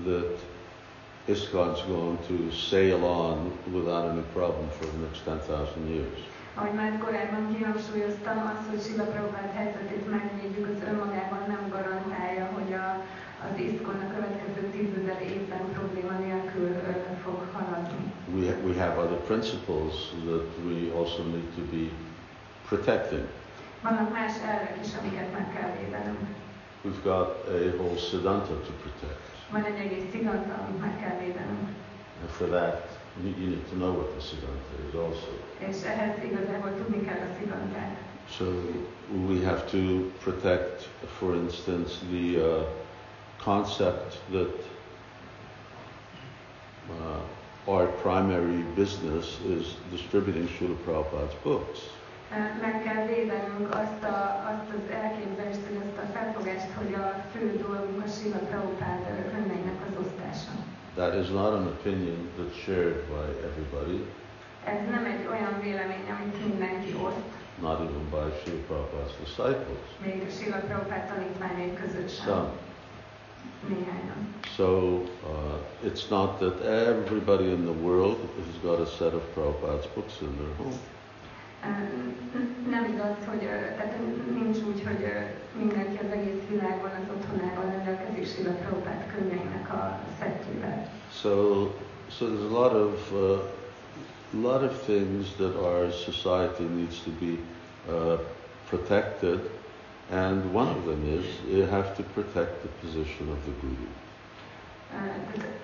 that 0.06 0.38
ISKCON's 1.28 1.82
going 1.88 2.18
to 2.28 2.52
sail 2.52 3.06
on 3.06 3.52
without 3.72 4.10
any 4.12 4.24
problem 4.34 4.68
for 4.78 4.86
the 4.86 4.98
next 5.06 5.24
10,000 5.26 5.88
years. 5.96 6.20
Ahogy 6.56 6.74
már 6.74 6.98
korábban 6.98 7.56
kihangsúlyoztam, 7.56 8.38
az, 8.54 8.62
hogy 8.70 8.82
Sila 8.86 9.04
Prabhupád 9.04 9.52
helyzetét 9.60 10.10
megvédjük, 10.12 10.68
az 10.74 10.88
önmagában 10.92 11.42
nem 11.48 11.64
garantálja, 11.70 12.46
hogy 12.58 12.74
a, 12.74 12.88
az 13.46 13.60
ISKCON 13.68 14.00
a 14.06 14.14
következő 14.16 14.62
tízezer 14.76 15.22
évben 15.22 15.64
probléma 15.78 16.16
nélkül 16.26 16.70
fog 17.24 17.40
haladni. 17.54 18.04
We, 18.36 18.44
ha- 18.50 18.62
we 18.68 18.74
have 18.84 18.96
other 19.04 19.20
principles 19.30 19.94
that 20.30 20.46
we 20.68 20.78
also 21.00 21.22
need 21.34 21.48
to 21.58 21.62
be 21.76 21.84
protecting. 22.70 23.26
Vannak 23.84 24.12
más 24.14 24.34
elvek 24.52 24.76
is, 24.84 24.90
amiket 25.00 25.32
meg 25.38 25.48
kell 25.56 25.72
védenünk. 25.80 26.22
We've 26.84 27.04
got 27.04 27.30
a 27.48 27.72
whole 27.78 27.96
Siddhanta 27.96 28.48
to 28.68 28.72
protect. 28.84 29.22
Van 29.52 29.64
egy 29.64 29.80
egész 29.86 30.04
sziganta, 30.12 30.54
amit 30.68 30.82
meg 30.82 31.00
kell 31.00 31.18
védenünk. 31.20 31.68
And 32.22 32.30
for 32.30 32.48
that, 32.48 32.88
you 33.24 33.34
you 33.40 33.48
need 33.50 33.66
to 33.70 33.76
know 33.76 33.92
what 33.94 34.10
the 34.18 34.22
Siddhanta 34.22 34.74
is 34.88 34.94
also. 34.94 35.30
És 35.58 35.84
ehhez 35.84 36.24
igazából 36.24 36.72
tudni 36.78 37.06
kell 37.06 37.20
a 37.30 37.34
szigantát. 37.40 37.98
So 38.30 38.46
we 39.28 39.46
have 39.46 39.62
to 39.72 40.10
protect, 40.24 40.90
for 41.18 41.36
instance, 41.36 41.92
the 42.12 42.40
uh, 42.40 42.64
concept 43.44 44.18
that 44.32 44.64
uh, 46.90 47.72
our 47.74 47.88
primary 48.02 48.64
business 48.76 49.40
is 49.48 49.76
distributing 49.92 50.48
Srila 50.50 50.76
Prabhupada's 50.86 51.36
books. 51.44 51.80
Meg 52.66 52.76
kell 52.86 53.06
védenünk 53.14 53.68
azt, 53.84 54.02
a, 54.16 54.18
azt 54.52 54.70
az 54.78 54.86
elképzelést, 55.02 55.64
vagy 55.68 55.80
azt 55.86 55.98
a 56.04 56.12
felfogást, 56.16 56.72
hogy 56.80 56.94
a 56.94 57.06
fő 57.34 57.44
dolgunk 57.68 58.04
a 58.06 58.10
Sila 58.16 58.40
Prabhupád 58.50 59.02
könyveinek 59.32 59.80
az 59.88 59.94
osztása. 60.04 60.52
That 60.96 61.14
is 61.22 61.28
not 61.40 61.52
an 61.60 61.66
opinion 61.76 62.20
that's 62.38 62.56
shared 62.64 63.00
by 63.14 63.26
everybody, 63.50 63.98
Ez 64.74 64.82
nem 64.96 65.06
egy 65.14 65.24
olyan 65.34 65.56
vélemény, 65.62 66.06
amit 66.16 66.38
mindenki 66.48 66.92
oszt, 67.08 67.30
not 67.62 67.80
even 67.86 68.06
by 68.16 68.26
Srila 68.40 68.62
Prabhupada's 68.68 69.14
disciples. 69.24 69.88
még 70.06 70.18
a 70.28 70.32
Sila 70.38 70.58
Prabhupád 70.68 71.04
tanítványai 71.08 71.74
között 71.82 72.10
sem. 72.10 72.26
Some. 72.26 72.50
So 74.56 74.68
uh, 75.24 75.90
it's 75.90 76.10
not 76.10 76.40
that 76.40 76.62
everybody 76.66 77.48
in 77.50 77.62
the 77.64 77.78
world 77.88 78.18
has 78.38 78.62
got 78.62 78.80
a 78.80 78.86
set 78.86 79.14
of 79.14 79.22
Prabhupada's 79.34 79.88
books 79.96 80.22
in 80.22 80.32
their 80.38 80.56
home. 80.58 80.78
Ö, 81.66 82.70
Nem 82.70 82.84
igaz, 82.94 83.16
hogy 83.30 83.40
tehát 83.78 83.96
nincs 84.34 84.58
úgy, 84.58 84.84
hogy 84.88 85.06
mindenki 85.58 85.98
az 86.06 86.12
egész 86.12 86.42
világon 86.50 86.92
az 87.02 87.08
otthonában 87.16 87.72
rendelkezik 87.72 88.26
Sila 88.36 88.52
könyveinek 89.16 89.74
a 89.74 90.00
szettjével. 90.20 90.90
So, 91.22 91.32
so 92.18 92.26
there's 92.26 92.50
a 92.52 92.60
lot 92.60 92.74
of 92.74 93.12
uh, 93.12 93.40
lot 94.34 94.64
of 94.64 94.82
things 94.86 95.34
that 95.38 95.56
our 95.56 95.92
society 95.92 96.64
needs 96.64 97.04
to 97.04 97.12
be 97.12 97.38
uh, 97.90 98.18
protected, 98.70 99.40
and 100.12 100.54
one 100.54 100.68
of 100.70 100.86
them 100.86 101.06
is 101.20 101.26
you 101.48 101.64
have 101.66 101.96
to 101.96 102.04
protect 102.04 102.62
the 102.64 102.70
position 102.82 103.30
of 103.30 103.38
the 103.46 103.52
guru. 103.62 103.88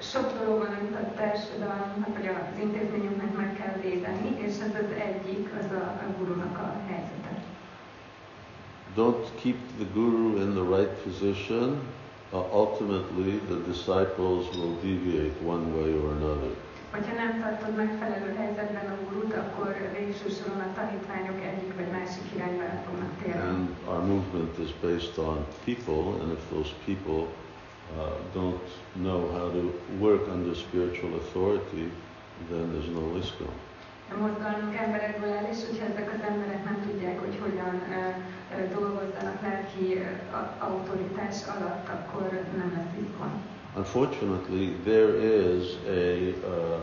Sok 0.02 0.28
dolog 0.40 0.58
van, 0.60 0.78
amit 0.80 0.96
a 0.96 1.14
társadalomnak 1.16 2.14
vagy 2.18 2.28
az 2.28 2.60
intézményünknek 2.62 3.36
meg 3.36 3.56
kell 3.58 3.76
védeni, 3.82 4.30
és 4.38 4.54
ez 4.68 4.74
az 4.84 4.92
egyik, 5.08 5.50
az 5.60 5.72
a, 5.72 5.84
a 6.06 6.08
gurunak 6.18 6.58
a 6.58 6.70
helyzete. 6.88 7.32
Don't 8.96 9.28
keep 9.42 9.58
the 9.78 9.88
guru 9.94 10.42
in 10.42 10.52
the 10.54 10.78
right 10.78 10.94
position. 11.04 11.82
Uh, 12.32 12.62
ultimately, 12.62 13.40
the 13.52 13.60
disciples 13.72 14.44
will 14.56 14.76
deviate 14.84 15.36
one 15.46 15.66
way 15.76 15.90
or 16.00 16.12
another. 16.12 16.52
Hogyha 16.92 17.14
nem 17.14 17.40
tartod 17.42 17.76
megfelelő 17.76 18.34
helyzetben 18.38 18.86
a 18.92 18.98
gurut, 19.04 19.34
akkor 19.34 19.76
végső 19.98 20.30
soron 20.30 20.60
a 20.60 20.74
tanítványok 20.76 21.40
egyik 21.52 21.76
vagy 21.76 21.92
másik 21.92 22.24
irányba 22.36 22.64
fognak 22.86 23.14
térni. 23.24 23.42
And 23.42 23.70
our 23.88 24.04
movement 24.14 24.58
is 24.66 24.72
based 24.82 25.18
on 25.18 25.38
people, 25.66 26.04
and 26.22 26.32
if 26.38 26.42
those 26.54 26.72
people 26.86 27.22
uh, 27.98 28.02
don't 28.34 28.68
know 28.94 29.32
how 29.32 29.50
to 29.52 29.74
work 30.00 30.28
under 30.28 30.56
spiritual 30.56 31.14
authority, 31.16 31.92
then 32.50 32.72
there's 32.72 32.90
no 32.94 33.18
ISKCON. 33.18 33.54
A 34.12 34.18
mozgalmunk 34.18 34.76
emberekből 34.76 35.32
áll, 35.32 35.48
és 35.52 35.58
hogyha 35.70 35.86
ezek 35.86 36.14
az 36.14 36.22
emberek 36.30 36.64
nem 36.64 36.86
tudják, 36.90 37.20
hogy 37.20 37.38
hogyan 37.42 37.76
ö, 37.92 38.74
dolgozzanak 38.74 39.42
lelki 39.42 40.02
a- 40.32 40.64
autoritás 40.66 41.36
alatt, 41.58 41.88
akkor 41.88 42.30
nem 42.58 42.72
lesz. 42.76 42.90
Unfortunately, 43.76 44.76
there 44.84 45.16
is 45.56 45.76
a 45.88 46.34
uh, 46.48 46.80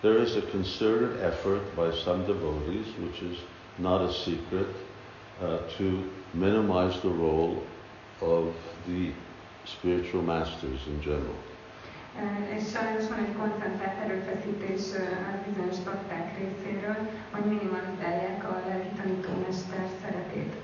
there 0.00 0.22
is 0.22 0.36
a 0.36 0.42
concerted 0.50 1.20
effort 1.22 1.74
by 1.74 1.90
some 2.04 2.24
devotees, 2.26 2.86
which 3.00 3.20
is 3.22 3.38
not 3.78 4.00
a 4.00 4.12
secret, 4.12 4.74
uh, 5.42 5.58
to 5.76 5.84
minimize 6.32 6.98
the 7.00 7.08
role 7.08 7.62
of 8.20 8.54
the 8.86 9.12
spiritual 9.66 10.22
masters 10.22 10.86
in 10.86 11.00
general. 11.00 11.40
És 12.56 12.62
sajnos 12.74 13.08
van 13.08 13.18
egy 13.18 13.36
koncentrált 13.36 13.98
erőfeszítés 14.04 14.82
ö, 14.98 15.02
a 15.02 15.42
bizonyos 15.48 15.78
bakták 15.84 16.38
részéről, 16.38 16.96
hogy 17.30 17.44
minimalizálják 17.44 18.44
a 18.44 18.62
lelki 18.68 18.88
tanítómester 18.96 19.86
szerepét. 20.02 20.54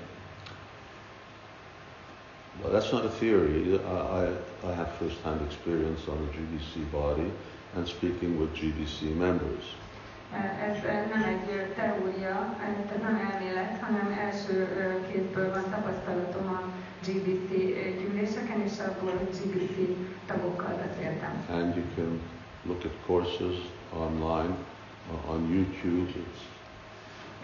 Well, 2.61 2.71
that's 2.71 2.91
not 2.91 3.03
a 3.03 3.09
theory. 3.19 3.73
I, 3.73 3.77
I, 4.21 4.25
I 4.69 4.73
have 4.75 4.89
first-hand 4.99 5.41
experience 5.41 6.07
on 6.07 6.17
the 6.25 6.37
GBC 6.37 6.91
body 6.91 7.31
and 7.75 7.87
speaking 7.87 8.39
with 8.39 8.51
GBC 8.53 9.15
members. 9.17 9.65
Ez 10.67 10.77
nem 11.13 11.23
egy 11.23 11.73
teória, 11.75 12.55
tehát 12.57 13.01
nem 13.01 13.29
elmélet, 13.31 13.79
hanem 13.81 14.17
első 14.19 14.67
kézből 15.11 15.51
van 15.51 15.63
tapasztalatom 15.69 16.47
a 16.47 16.61
GBC 17.05 17.49
gyűléseken, 17.99 18.61
és 18.61 18.71
abból, 18.87 19.11
GBC 19.11 19.75
tagokkal 20.25 20.73
beszéltem. 20.87 21.45
And 21.51 21.75
you 21.75 21.85
can 21.95 22.21
look 22.65 22.83
at 22.85 22.91
courses 23.05 23.55
online, 23.93 24.55
uh, 25.11 25.29
on 25.33 25.49
YouTube. 25.53 26.09
It's, 26.11 26.41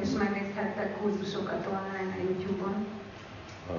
És 0.02 0.10
megnézhettek 0.18 0.98
kurzusokat 1.02 1.66
online 1.66 2.16
a 2.18 2.22
YouTube-on. 2.22 2.86
uh, 3.70 3.76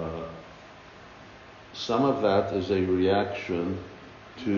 some 1.73 2.05
of 2.09 2.21
that 2.21 2.53
is 2.57 2.69
a 2.71 2.75
reaction 2.97 3.79
to 4.45 4.51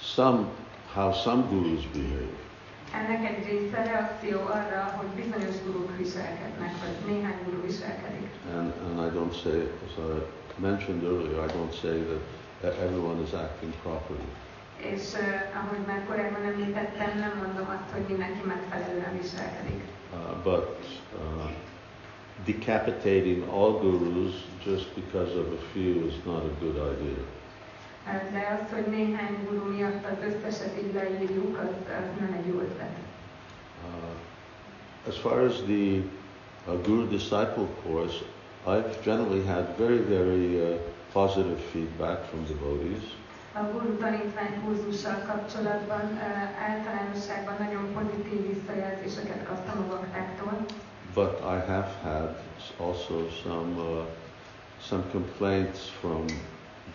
some 0.00 0.46
how 0.94 1.12
some 1.12 1.42
gurus 1.50 1.86
behave. 1.86 2.46
Ennek 2.94 3.30
egy 3.30 3.44
része 3.48 3.82
reakció 3.82 4.38
arra, 4.40 4.94
hogy 4.96 5.24
bizonyos 5.24 5.56
guruk 5.64 5.96
viselkednek, 5.96 6.72
vagy 6.82 7.14
néhány 7.14 7.38
guru 7.44 7.62
viselkedik. 7.62 8.28
And, 8.56 8.72
and 8.86 8.96
I 9.06 9.08
don't 9.16 9.34
say, 9.42 9.58
as 9.86 9.94
I 9.98 10.10
mentioned 10.60 11.02
earlier, 11.02 11.44
I 11.46 11.48
don't 11.56 11.74
say 11.82 11.96
that 12.60 12.74
everyone 12.84 13.22
is 13.22 13.32
acting 13.32 13.72
properly. 13.82 14.28
És 14.76 15.02
uh, 15.14 15.60
ahogy 15.60 15.84
már 15.86 16.04
korábban 16.06 16.42
említettem, 16.42 17.18
nem 17.18 17.32
mondom 17.44 17.68
azt, 17.76 17.90
hogy 17.92 18.04
mindenki 18.08 18.42
megfelelően 18.46 19.18
viselkedik. 19.20 19.82
Uh, 20.12 20.42
but 20.42 20.78
uh, 21.18 21.50
decapitating 22.44 23.48
all 23.48 23.72
gurus 23.72 24.34
just 24.64 24.94
because 24.94 25.32
of 25.38 25.46
a 25.46 25.60
few 25.72 26.06
is 26.06 26.14
not 26.24 26.42
a 26.42 26.52
good 26.60 26.76
idea. 26.76 27.22
De 28.32 28.58
az, 28.60 28.72
hogy 28.74 28.86
néhány 28.86 29.38
guru 29.48 29.74
miatt 29.76 30.04
az 30.04 30.24
összeset 30.28 30.78
így 30.82 30.94
leírjuk, 30.94 31.58
az, 31.58 31.68
az 31.86 32.20
nem 32.20 32.36
egy 32.38 32.46
jó 32.46 32.54
ötlet. 32.60 32.96
Uh, 33.84 35.08
as 35.08 35.18
far 35.18 35.38
as 35.38 35.54
the 35.54 36.02
uh, 36.66 36.82
Guru 36.82 37.08
Disciple 37.08 37.66
course, 37.82 38.16
I've 38.66 39.02
generally 39.04 39.44
had 39.46 39.76
very, 39.78 40.02
very 40.02 40.60
uh, 40.60 40.78
positive 41.12 41.60
feedback 41.72 42.24
from 42.28 42.46
devotees. 42.46 43.04
A 43.52 43.62
guru 43.72 43.96
tanítvány 43.96 44.62
kurzussal 44.64 45.22
kapcsolatban 45.26 46.04
uh, 46.12 46.22
általánosságban 46.68 47.54
nagyon 47.58 47.92
pozitív 47.92 48.40
visszajelzéseket 48.54 49.46
kaptam 49.46 49.78
a 49.78 49.86
baktáktól, 49.94 50.66
But 51.14 51.40
I 51.40 51.58
have 51.66 51.88
had 52.02 52.36
also 52.78 53.28
some 53.42 53.80
uh, 53.80 54.04
some 54.80 55.02
complaints 55.10 55.90
from 56.00 56.26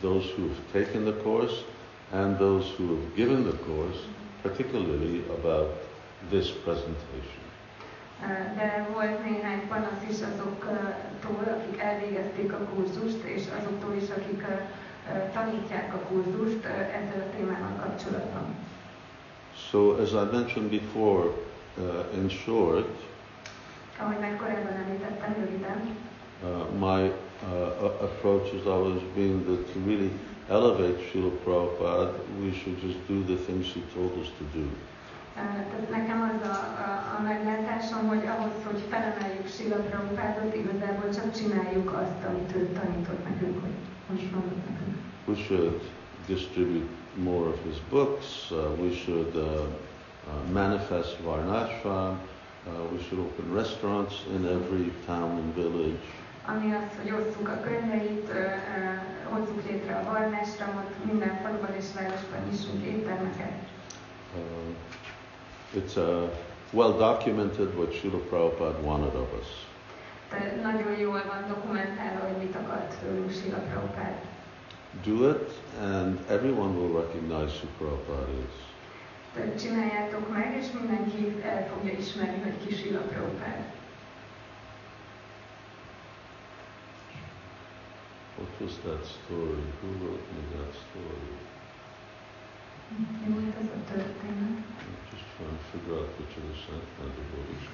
those 0.04 0.26
who 0.36 0.44
have 0.50 0.62
taken 0.72 1.06
the 1.06 1.18
course 1.24 1.56
and 2.12 2.38
those 2.38 2.66
who 2.78 2.86
have 2.96 3.16
given 3.16 3.44
the 3.52 3.58
course, 3.68 4.00
particularly 4.44 5.24
about 5.40 5.70
this 6.30 6.48
presentation. 6.66 7.42
De 8.58 8.88
volt 8.94 9.24
néhány 9.24 9.68
panasz 9.68 10.04
is 10.10 10.20
azoktól, 10.22 11.44
akik 11.56 11.80
elvégezték 11.82 12.52
a 12.54 12.58
kurzust, 12.58 13.24
és 13.24 13.44
azoktól 13.60 13.94
is, 14.02 14.10
akik 14.10 14.42
uh, 14.42 15.32
tanítják 15.34 15.94
a 15.94 15.98
kurzust 15.98 16.64
uh, 16.66 16.96
ezzel 16.98 17.28
a 17.28 17.36
témával 17.36 17.76
kapcsolatban. 17.84 18.56
So, 19.70 20.02
as 20.02 20.12
I 20.12 20.26
mentioned 20.32 20.70
before, 20.70 21.26
uh, 21.78 22.18
in 22.18 22.30
short, 22.30 22.88
Ahogy 23.98 24.20
már 24.20 24.36
korábban 24.36 24.74
említettem 24.74 25.34
röviden, 25.40 25.98
uh, 26.44 26.90
my 26.90 27.12
uh, 27.52 28.06
approach 28.08 28.52
has 28.52 28.66
always 28.68 29.02
been 29.16 29.46
that 29.46 29.74
to 29.74 29.80
really 29.80 30.12
elevate 30.50 30.98
Srila 31.12 31.32
Prabhupada, 31.44 32.14
we 32.42 32.54
should 32.54 32.80
just 32.82 33.00
do 33.08 33.24
the 33.24 33.38
things 33.38 33.74
he 33.74 33.82
told 33.96 34.12
us 34.20 34.30
to 34.40 34.44
do. 34.60 34.66
Tehát 35.36 35.90
nekem 35.90 36.22
az 36.22 36.48
a, 36.48 36.58
a, 36.86 37.18
a 37.18 37.22
meglátásom, 37.22 38.08
hogy 38.08 38.26
ahhoz, 38.28 38.54
hogy 38.66 38.82
felemeljük 38.90 39.48
Sila 39.48 39.76
Prabhupádot, 39.76 40.56
igazából 40.56 41.10
csak 41.14 41.36
csináljuk 41.38 41.92
azt, 41.92 42.22
amit 42.30 42.56
ő 42.56 42.80
tanított 42.80 43.24
nekünk, 43.30 43.62
hogy 43.62 43.76
most 44.10 44.32
mondott 44.32 44.64
nekünk. 44.70 44.96
We 45.26 45.36
should 45.36 45.82
distribute 46.28 46.92
more 47.16 47.48
of 47.48 47.58
his 47.64 47.78
books. 47.90 48.52
Uh, 48.52 48.58
we 48.82 48.92
should 48.92 49.36
uh, 49.36 49.44
uh, 49.44 50.52
manifest 50.52 51.18
Varnashram. 51.24 52.20
Uh, 52.66 52.72
we 52.92 53.00
should 53.04 53.20
open 53.20 53.54
restaurants 53.54 54.14
in 54.36 54.46
every 54.46 54.92
town 55.06 55.32
and 55.42 55.54
village. 55.56 56.06
Ami 56.46 56.74
az, 56.74 56.98
hogy 57.02 57.12
osszuk 57.12 57.48
a 57.48 57.60
könyveit, 57.60 58.32
hozzuk 59.30 59.70
létre 59.70 59.96
a 59.96 60.12
Varnásramot, 60.12 61.06
minden 61.06 61.40
faluban 61.44 61.76
és 61.76 61.86
városban 61.96 62.40
nyissunk 62.50 62.84
éttermeket. 62.86 63.52
Uh, 64.36 65.82
it's 65.82 65.96
uh, 65.96 66.30
well 66.72 66.92
documented 66.98 67.76
what 67.78 67.94
Srila 67.94 68.18
Prabhupada 68.18 68.80
wanted 68.80 69.16
of 69.16 69.28
us. 69.40 69.48
De 70.30 70.60
nagyon 70.62 70.98
jól 71.00 71.24
van 71.28 71.48
dokumentálva, 71.48 72.28
hogy 72.28 72.38
mit 72.38 72.56
akart 72.56 72.94
tőlünk 73.02 73.32
Sila 73.32 73.58
Prabhupád. 73.58 74.16
Do 75.04 75.30
it, 75.30 75.50
and 75.82 76.20
everyone 76.30 76.72
will 76.80 77.02
recognize 77.02 77.54
who 77.60 77.68
Prabhupada 77.78 78.32
is. 78.32 78.56
Tehát 79.34 79.62
csináljátok 79.62 80.34
meg, 80.34 80.56
és 80.60 80.66
mindenki 80.80 81.42
el 81.44 81.68
fogja 81.68 81.98
ismerni, 81.98 82.42
hogy 82.44 82.66
ki 82.66 82.74
Sila 82.76 83.00
Prabhupád. 83.00 83.64
What 88.38 88.52
was 88.62 88.76
that 88.86 89.02
story? 89.18 89.64
Who 89.80 89.88
wrote 90.02 90.26
me 90.34 90.42
that 90.56 90.72
story? 90.86 91.32
Mi 93.22 93.28
volt 93.34 93.56
ez 93.62 93.70
a 93.78 93.82
történet? 93.92 94.56
I'm 94.82 94.96
just 95.14 95.28
trying 95.36 95.58
to 95.62 95.66
figure 95.72 95.96
out 96.00 96.10
which 96.18 96.34
of 96.40 96.44
the 96.50 96.58
Sankirtan 96.64 97.10
devotees 97.18 97.66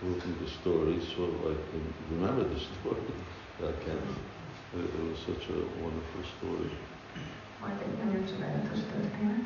wrote 0.00 0.22
me 0.28 0.32
the 0.44 0.50
story 0.60 0.96
so 1.12 1.22
I 1.52 1.54
can 1.68 1.84
remember 2.12 2.44
the 2.54 2.60
story. 2.70 3.12
I 3.70 3.74
can't. 3.84 4.08
It, 4.76 4.86
it 4.98 5.04
was 5.10 5.20
such 5.28 5.44
a 5.56 5.58
wonderful 5.82 6.24
story. 6.36 6.70
Volt 7.60 7.80
egy 7.86 7.96
nagyon 8.02 8.22
csodálatos 8.30 8.80
történet. 8.92 9.44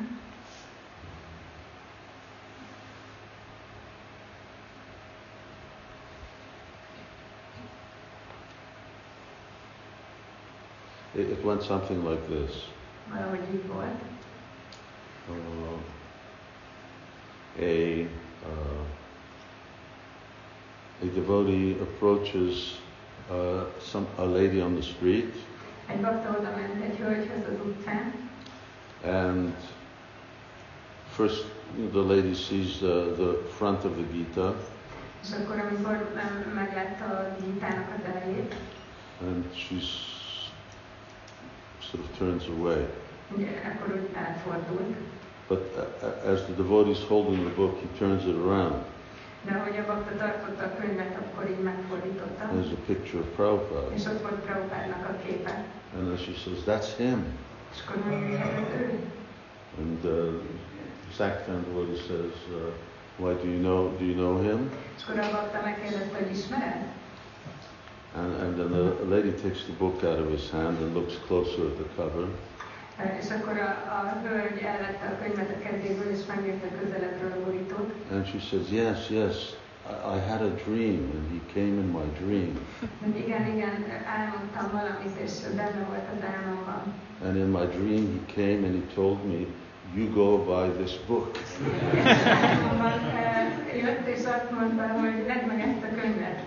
It, 11.19 11.29
it 11.29 11.43
went 11.45 11.61
something 11.63 12.05
like 12.09 12.27
this. 12.27 12.51
Valahogy 13.09 13.39
így 13.53 13.67
volt. 13.67 13.99
Uh, 15.29 15.35
a 17.59 18.01
uh, 18.45 18.85
a 21.01 21.05
devotee 21.13 21.75
approaches 21.81 22.79
uh, 23.29 23.63
some 23.81 24.05
a 24.17 24.23
lady 24.25 24.61
on 24.61 24.73
the 24.73 24.81
street 24.81 25.33
Egy 25.87 26.01
bakta 26.01 26.37
oda 26.39 26.49
ment 26.55 26.83
egy 26.83 26.97
hölgyhöz 26.97 27.43
az 27.47 27.65
utcán, 27.65 28.13
and 29.03 29.53
first 31.15 31.45
the 31.91 31.99
lady 32.01 32.33
sees 32.33 32.77
the, 32.77 33.13
the 33.17 33.33
front 33.57 33.83
of 33.83 33.91
the 33.91 34.05
Gita 34.11 34.55
és 35.23 35.29
akkor 35.31 35.59
amikor 35.59 36.11
em, 36.15 36.51
meglátta 36.55 37.05
a 37.05 37.35
gitának 37.43 37.87
az 37.97 38.13
elejét, 38.13 38.55
and 39.21 39.45
she's 39.53 40.18
sort 41.89 42.03
of 42.03 42.17
turns 42.17 42.47
away. 42.57 42.87
ugye 43.35 43.47
akkor 43.69 43.95
úgy 43.95 44.09
elfordult. 44.13 44.95
But 45.47 45.61
uh, 45.75 46.07
uh, 46.07 46.31
as 46.33 46.39
the 46.41 46.53
devotee 46.53 46.91
is 46.91 47.03
holding 47.07 47.39
the 47.45 47.55
book, 47.55 47.73
he 47.81 47.87
turns 47.97 48.23
it 48.25 48.35
around. 48.45 48.75
De 49.45 49.51
ahogy 49.55 49.77
a 49.77 49.85
bakta 49.85 50.15
tartotta 50.17 50.63
a 50.63 50.75
könyvet, 50.79 51.17
akkor 51.21 51.49
így 51.49 51.63
megfordította. 51.63 52.43
There's 52.53 52.71
a 52.79 52.81
picture 52.85 53.19
of 53.23 53.27
Prabhupada. 53.35 53.93
És 53.93 54.05
ott 54.05 54.21
volt 54.21 54.39
Prabhupádnak 54.45 55.09
a 55.09 55.13
képe. 55.25 55.65
And 55.95 56.03
then 56.07 56.17
she 56.17 56.33
says, 56.43 56.57
That's 56.65 56.89
him. 56.97 57.25
És 57.73 57.79
akkor 57.85 57.95
mondja, 58.05 58.39
hogy 58.39 58.63
ez 58.63 58.81
ő. 58.81 58.99
And 59.79 60.05
uh, 60.05 60.41
Sankirtan 61.15 61.63
devotee 61.67 62.01
says, 62.07 62.35
uh, 62.49 62.71
Why 63.21 63.33
do 63.43 63.47
you 63.53 63.59
know? 63.61 63.97
Do 63.97 64.05
you 64.05 64.15
know 64.15 64.41
him? 64.41 64.71
És 64.97 65.03
akkor 65.03 65.19
a 65.19 65.31
bakta 65.31 65.59
megkérdezte, 65.63 66.17
hogy 66.17 66.31
ismered? 66.37 66.81
And, 68.15 68.33
and 68.41 68.57
then 68.57 68.71
the 68.71 69.05
lady 69.05 69.31
takes 69.31 69.65
the 69.65 69.73
book 69.73 70.03
out 70.03 70.19
of 70.19 70.31
his 70.31 70.49
hand 70.49 70.77
and 70.79 70.95
looks 70.95 71.15
closer 71.27 71.67
at 71.67 71.77
the 71.77 71.85
cover. 71.95 72.27
És 73.19 73.29
akkor 73.29 73.57
a, 73.57 73.71
a 73.97 74.27
hölgy 74.27 74.61
elvette 74.61 75.05
a 75.05 75.23
könyvet 75.23 75.49
a 75.49 75.59
kezéből, 75.67 76.11
és 76.11 76.25
megnézte 76.27 76.67
közelebbről 76.79 77.31
a 77.31 77.43
borítót. 77.45 77.91
And 78.11 78.27
she 78.27 78.39
says, 78.39 78.69
Yes, 78.69 79.09
yes, 79.09 79.35
I, 79.89 79.93
I 80.15 80.19
had 80.29 80.41
a 80.41 80.53
dream, 80.65 80.99
and 81.15 81.25
he 81.33 81.39
came 81.53 81.75
in 81.83 81.89
my 81.99 82.07
dream. 82.21 82.59
Igen, 83.15 83.47
igen, 83.55 83.75
álmodtam 84.17 84.71
valamit, 84.71 85.15
és 85.25 85.31
benne 85.55 85.85
volt 85.89 86.07
az 86.15 86.23
álmomban. 86.33 86.81
And 87.25 87.35
in 87.35 87.49
my 87.57 87.65
dream, 87.77 88.03
he 88.15 88.33
came 88.33 88.61
and 88.67 88.75
he 88.79 88.93
told 88.93 89.17
me, 89.25 89.45
You 89.95 90.07
go 90.13 90.37
buy 90.37 90.69
this 90.83 90.99
book. 91.07 91.37
Eh, 93.15 93.77
jött, 93.83 94.07
és 94.07 94.19
azt 94.25 94.51
mondta, 94.51 94.87
hogy 94.87 95.25
vedd 95.25 95.45
meg 95.47 95.59
ezt 95.59 95.83
a 95.83 96.01
könyvet. 96.01 96.39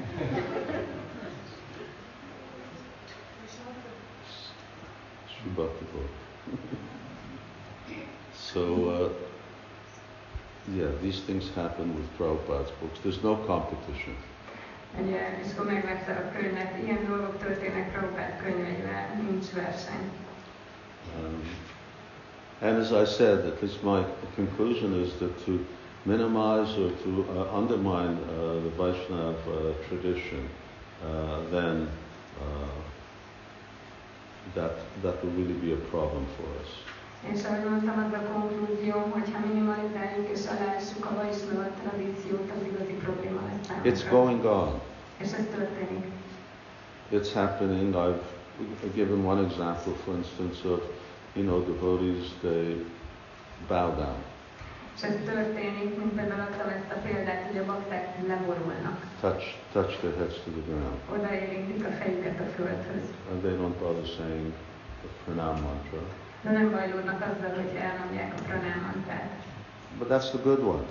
She 5.43 5.49
bought 5.51 5.79
the 5.79 5.85
book. 5.85 6.11
so, 8.35 8.91
uh, 8.91 9.09
yeah, 10.75 10.91
these 11.03 11.21
things 11.21 11.51
happen 11.55 11.95
with 11.95 12.19
Prabhupada's 12.19 12.71
books. 12.81 12.99
There's 13.03 13.23
no 13.23 13.37
competition. 13.37 14.17
Ugye, 15.01 15.39
és 15.45 15.53
akkor 15.53 15.67
megvette 15.67 16.13
a 16.13 16.39
könyvet. 16.39 16.85
Ilyen 16.85 17.07
dolgok 17.09 17.39
történnek 17.39 17.93
Prabhupád 17.93 18.43
könyveivel, 18.43 19.23
nincs 19.23 19.47
verseny. 19.47 20.11
Um, 21.19 21.43
and 22.61 22.79
as 22.79 22.93
I 22.93 23.05
said, 23.05 23.45
at 23.47 23.61
least 23.63 23.83
my 23.83 24.05
conclusion 24.35 25.03
is 25.03 25.13
that 25.19 25.45
to 25.45 25.67
minimize 26.03 26.79
or 26.79 26.91
to 27.03 27.25
uh, 27.31 27.57
undermine 27.57 28.17
uh, 28.17 28.61
the 28.63 28.71
Vaishnav 28.77 29.37
uh, 29.47 29.73
tradition, 29.89 30.49
uh, 31.05 31.51
then 31.51 31.89
uh, 32.41 32.92
that, 34.55 34.75
that 35.03 35.25
will 35.25 35.33
really 35.33 35.59
be 35.67 35.73
a 35.73 35.83
problem 35.91 36.27
for 36.37 36.47
us. 36.63 36.71
És 37.33 37.45
ahogy 37.45 37.71
mondtam, 37.71 37.99
az 38.07 38.13
a 38.13 38.33
konklúzióm, 38.33 39.11
hogy 39.11 39.29
ha 39.33 39.39
minimalizáljuk 39.47 40.29
és 40.35 40.41
alássuk 40.47 41.05
a 41.05 41.15
Vaisnava 41.15 41.67
tradíciót, 41.83 42.51
az 42.57 42.67
igazi 42.71 42.93
probléma 42.93 43.41
lesz 43.47 43.67
számunkra. 43.67 43.91
It's 43.91 44.11
going 44.11 44.45
on. 44.45 44.81
És 45.17 45.33
ez 45.33 45.47
történik. 45.57 46.05
It's 47.13 47.33
happening. 47.35 47.95
I've 47.95 48.95
given 48.95 49.25
one 49.25 49.45
example, 49.45 49.93
for 50.05 50.15
instance, 50.15 50.69
of, 50.69 50.81
you 51.35 51.45
know, 51.45 51.65
devotees, 51.65 52.27
they 52.41 52.87
bow 53.69 53.95
down. 53.97 54.32
És 54.97 55.03
ez 55.03 55.15
történik, 55.25 55.91
mint 55.99 56.13
például 56.19 56.41
adtam 56.41 56.69
ezt 56.69 56.91
a 56.97 56.99
példát, 57.07 57.43
hogy 57.49 57.59
a 57.59 57.65
bakták 57.65 58.05
leborulnak. 58.27 58.97
touch, 59.21 59.45
touch 59.73 59.93
their 59.99 60.15
heads 60.21 60.37
to 60.45 60.51
the 60.57 60.63
ground. 60.69 60.99
Odaérintik 61.15 61.85
a 61.87 61.91
fejüket 62.01 62.41
a 62.41 62.49
földhöz. 62.57 63.07
And 63.31 63.39
they 63.45 63.55
don't 63.61 63.79
bother 63.85 64.07
saying 64.19 64.53
the 65.03 65.11
pranam 65.25 65.57
mantra. 65.67 66.03
De 66.43 66.51
nem 66.51 66.71
bajlódnak 66.71 67.21
azzal, 67.31 67.53
hogy 67.61 67.71
elmondják 67.89 68.33
a 68.39 68.43
pranámantát. 68.49 69.31
But 69.99 70.09
that's 70.11 70.29
the 70.35 70.43
good 70.43 70.63
one. 70.75 70.85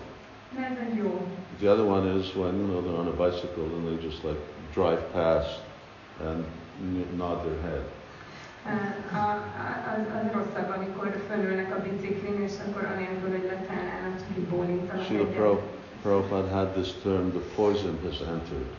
De 0.55 0.61
ez 0.71 0.77
egy 0.87 0.95
jó. 0.95 1.27
The 1.59 1.69
other 1.71 1.85
one 1.85 2.05
is 2.19 2.35
when 2.35 2.53
you 2.59 2.67
know 2.67 2.81
they're 2.85 2.99
on 3.03 3.07
a 3.07 3.17
bicycle 3.23 3.63
and 3.75 3.83
they 3.87 3.97
just 4.09 4.23
like 4.23 4.39
drive 4.73 5.01
past 5.11 5.59
and 6.27 6.45
nod 7.17 7.37
their 7.45 7.61
head. 7.61 7.83
A, 8.65 9.23
az, 9.93 10.05
az 10.15 10.31
rosszabb, 10.33 10.69
amikor 10.77 11.23
fölülnek 11.29 11.75
a 11.75 11.81
biciklin, 11.81 12.41
és 12.41 12.51
akkor 12.67 12.83
anélkül, 12.95 13.29
hogy 13.29 13.43
leszállnának, 13.51 14.17
csak 14.17 14.37
így 14.37 14.43
bólintanak 14.43 15.03
Srila 15.05 15.21
egyet. 15.21 15.35
Prabhu- 15.35 15.79
Prabhupada 16.01 16.47
had 16.47 16.67
this 16.73 16.91
term, 17.03 17.29
the 17.29 17.39
poison 17.55 17.97
has 18.03 18.19
entered. 18.19 18.69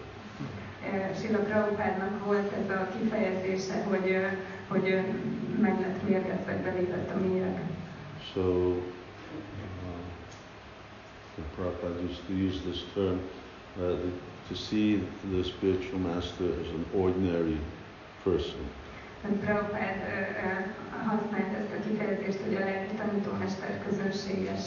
Sila 1.20 1.39
Prabhupádnak 1.39 2.24
volt 2.24 2.53
ez 2.53 2.70
a 2.76 2.89
kifejezése, 2.99 3.83
hogy, 3.89 4.16
hogy 4.68 5.01
meg 5.61 5.80
lett 5.80 6.09
mérgezve, 6.09 6.57
belépett 6.64 7.11
a 7.14 7.18
mélyeg. 7.20 7.61
So 8.33 8.41
uh, 8.41 8.76
Prabhupada 11.55 12.01
used 12.11 12.22
to 12.26 12.33
use 12.33 12.61
this 12.61 12.85
term 12.95 13.18
uh, 13.80 13.99
to 14.49 14.55
see 14.55 15.03
the 15.33 15.43
spiritual 15.43 15.99
master 16.01 16.47
as 16.61 16.68
an 16.68 17.01
ordinary 17.01 17.59
person. 18.24 18.61
Tehát 19.23 19.37
Prabhupád 19.45 19.97
használt 21.07 21.55
ezt 21.61 21.73
a 21.79 21.89
kifejezést, 21.89 22.39
hogy 22.45 22.55
a 22.55 22.59
lelki 22.59 22.95
tanítómester 22.95 23.85
közönséges 23.89 24.64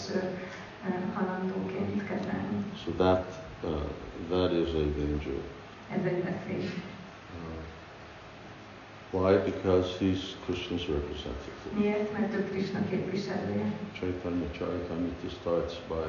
halandóként 1.14 2.08
kezelni. 2.08 2.58
So 2.84 2.91
that 2.91 3.26
uh, 3.64 3.70
that 4.30 4.51
is 4.51 4.70
a 4.74 4.84
danger. 4.99 5.38
Ez 5.91 6.06
egy 6.06 6.24
veszély. 6.24 6.70
Why? 9.12 9.38
Because 9.51 9.97
he's 9.99 10.36
Krishna's 10.45 10.86
representative. 10.88 11.58
Miért? 11.78 12.12
Mert 12.18 12.34
ő 12.34 12.43
Krishna 12.49 12.80
képviselője. 12.89 13.72
Chaitanya 13.99 14.51
Charitamrita 14.58 15.30
starts 15.39 15.74
by 15.88 16.06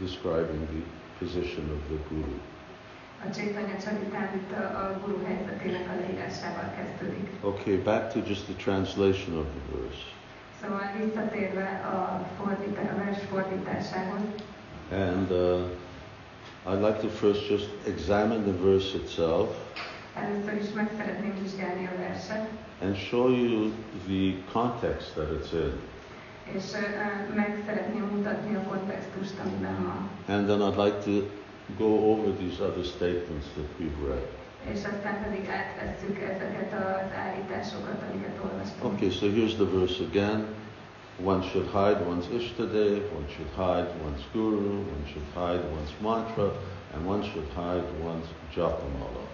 describing 0.00 0.62
the 0.68 0.82
position 1.18 1.64
of 1.76 1.80
the 1.88 1.98
guru. 2.08 2.36
Okay, 7.42 7.76
back 7.76 8.12
to 8.12 8.18
just 8.20 8.44
the 8.46 8.54
translation 8.54 9.38
of 9.38 9.46
the 9.54 9.76
verse. 9.76 10.02
Szóval 10.62 10.92
visszatérve 11.04 11.66
a, 11.94 12.26
fordítá, 12.38 12.80
a 12.80 13.04
vers 13.04 13.18
fordításához, 13.30 14.20
And 14.92 15.30
uh, 15.30 16.72
I'd 16.72 16.80
like 16.80 17.00
to 17.00 17.08
first 17.08 17.48
just 17.48 17.68
examine 17.86 18.42
the 18.42 18.56
verse 18.62 18.96
itself 18.96 19.48
először 20.16 20.54
is 20.62 20.72
meg 20.74 20.90
szeretném 20.96 21.34
vizsgálni 21.42 21.86
a 21.86 21.96
verset, 21.96 22.48
and 22.82 22.96
show 22.96 23.30
you 23.30 23.70
the 24.06 24.34
context 24.52 25.14
that 25.14 25.28
it's 25.30 25.52
in. 25.52 25.72
és 26.54 26.64
ö, 26.72 27.34
meg 27.34 27.62
szeretném 27.66 28.04
mutatni 28.14 28.54
a 28.54 28.60
kontextust, 28.60 29.34
amiben 29.44 29.76
van. 29.84 30.10
And 30.36 30.46
then 30.46 30.60
I'd 30.60 30.84
like 30.84 30.98
to 31.04 31.10
go 31.78 32.10
over 32.10 32.30
these 32.38 32.60
other 32.60 32.84
statements 32.84 33.46
that 33.56 33.68
we've 33.78 34.08
read. 34.08 34.26
És 34.72 34.78
aztán 34.84 35.22
pedig 35.22 35.48
átvesszük 35.48 36.18
ezeket 36.22 36.72
az 36.72 37.10
állításokat, 37.24 38.02
amiket 38.10 38.38
olvastunk. 38.44 38.92
Okay, 38.92 39.10
so 39.10 39.26
here's 39.26 39.54
the 39.54 39.64
verse 39.78 40.02
again. 40.04 40.46
One 41.24 41.42
should 41.42 41.66
hide 41.66 42.00
one's 42.06 42.26
Ishtadev, 42.28 43.02
one 43.18 43.26
should 43.34 43.50
hide 43.56 43.88
one's 44.04 44.22
Guru, 44.32 44.84
one 44.94 45.04
should 45.06 45.28
hide 45.34 45.64
one's 45.70 45.92
mantra, 46.00 46.50
and 46.94 47.06
one 47.06 47.22
should 47.22 47.48
hide 47.54 47.86
one's 48.04 48.26
Japamala. 48.54 49.24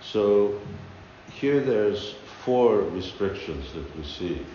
So 0.00 0.60
here 1.40 1.60
there's 1.60 2.14
four 2.44 2.82
restrictions 2.94 3.72
that 3.72 3.96
we 3.96 4.04
see. 4.04 4.46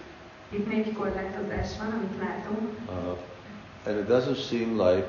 Itt 0.50 0.68
négy 0.68 0.94
korlátozás 0.94 1.78
van, 1.78 1.92
amit 1.92 2.18
látunk, 2.20 2.70
Uh, 2.90 3.18
and 3.86 3.98
it 3.98 4.08
doesn't 4.08 4.38
seem 4.38 4.78
like 4.78 5.06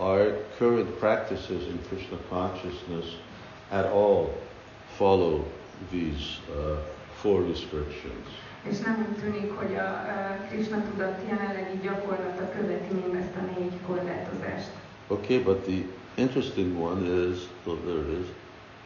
our 0.00 0.32
current 0.58 0.98
practices 0.98 1.66
in 1.66 1.78
Krishna 1.88 2.18
consciousness 2.30 3.16
at 3.70 3.86
all 3.86 4.32
follow 4.96 5.44
these 5.90 6.38
uh, 6.56 6.76
four 7.22 7.42
restrictions. 7.42 8.26
és 8.70 8.78
nem 8.78 9.06
úgy 9.08 9.22
tűnik, 9.22 9.52
hogy 9.52 9.74
a, 9.74 9.88
a 9.88 10.46
Krishna 10.48 10.82
tudat 10.90 11.18
jelenlegi 11.28 11.78
gyakorlata 11.82 12.50
követi 12.56 12.94
mindezt 12.94 13.36
a 13.36 13.58
négy 13.58 13.72
korlátozást. 13.86 14.70
Okay, 15.08 15.38
but 15.38 15.64
the 15.64 15.82
interesting 16.14 16.80
one 16.80 17.00
is, 17.30 17.38
oh, 17.66 17.78
there 17.84 18.00
it 18.00 18.18
is, 18.20 18.26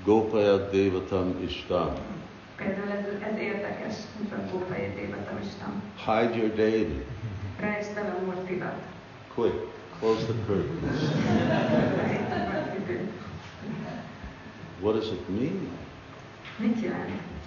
Gopaya 0.05 0.57
Devatam 0.71 1.37
Ishtam. 1.45 1.93
Például 2.57 2.91
ez, 2.91 3.33
ez 3.33 3.39
érdekes, 3.39 3.95
mint 4.19 4.33
a 4.33 4.37
Gópai 4.53 4.93
Dévatamisten. 4.95 5.83
Hide 6.07 6.37
your 6.37 6.55
deity. 6.55 7.05
Rejtsd 7.61 7.97
el 7.97 8.17
a 8.21 8.25
murtidat. 8.25 8.77
Quick, 9.35 9.55
close 9.99 10.27
the 10.27 10.35
curtains. 10.47 11.01
Rejtsd 11.97 12.33
el 12.33 12.51
a 12.51 12.75
időt. 12.77 13.09
What 14.81 14.95
does 14.95 15.09
it 15.13 15.29
mean? 15.29 15.71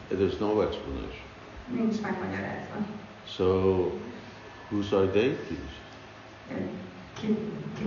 There's 0.10 0.40
no 0.40 0.62
explanation. 0.62 1.26
So, 3.28 3.92
who's 4.70 4.94
our 4.94 5.06
deities? 5.06 5.72
Ki, 7.16 7.28
uh, 7.28 7.36
ki, 7.78 7.86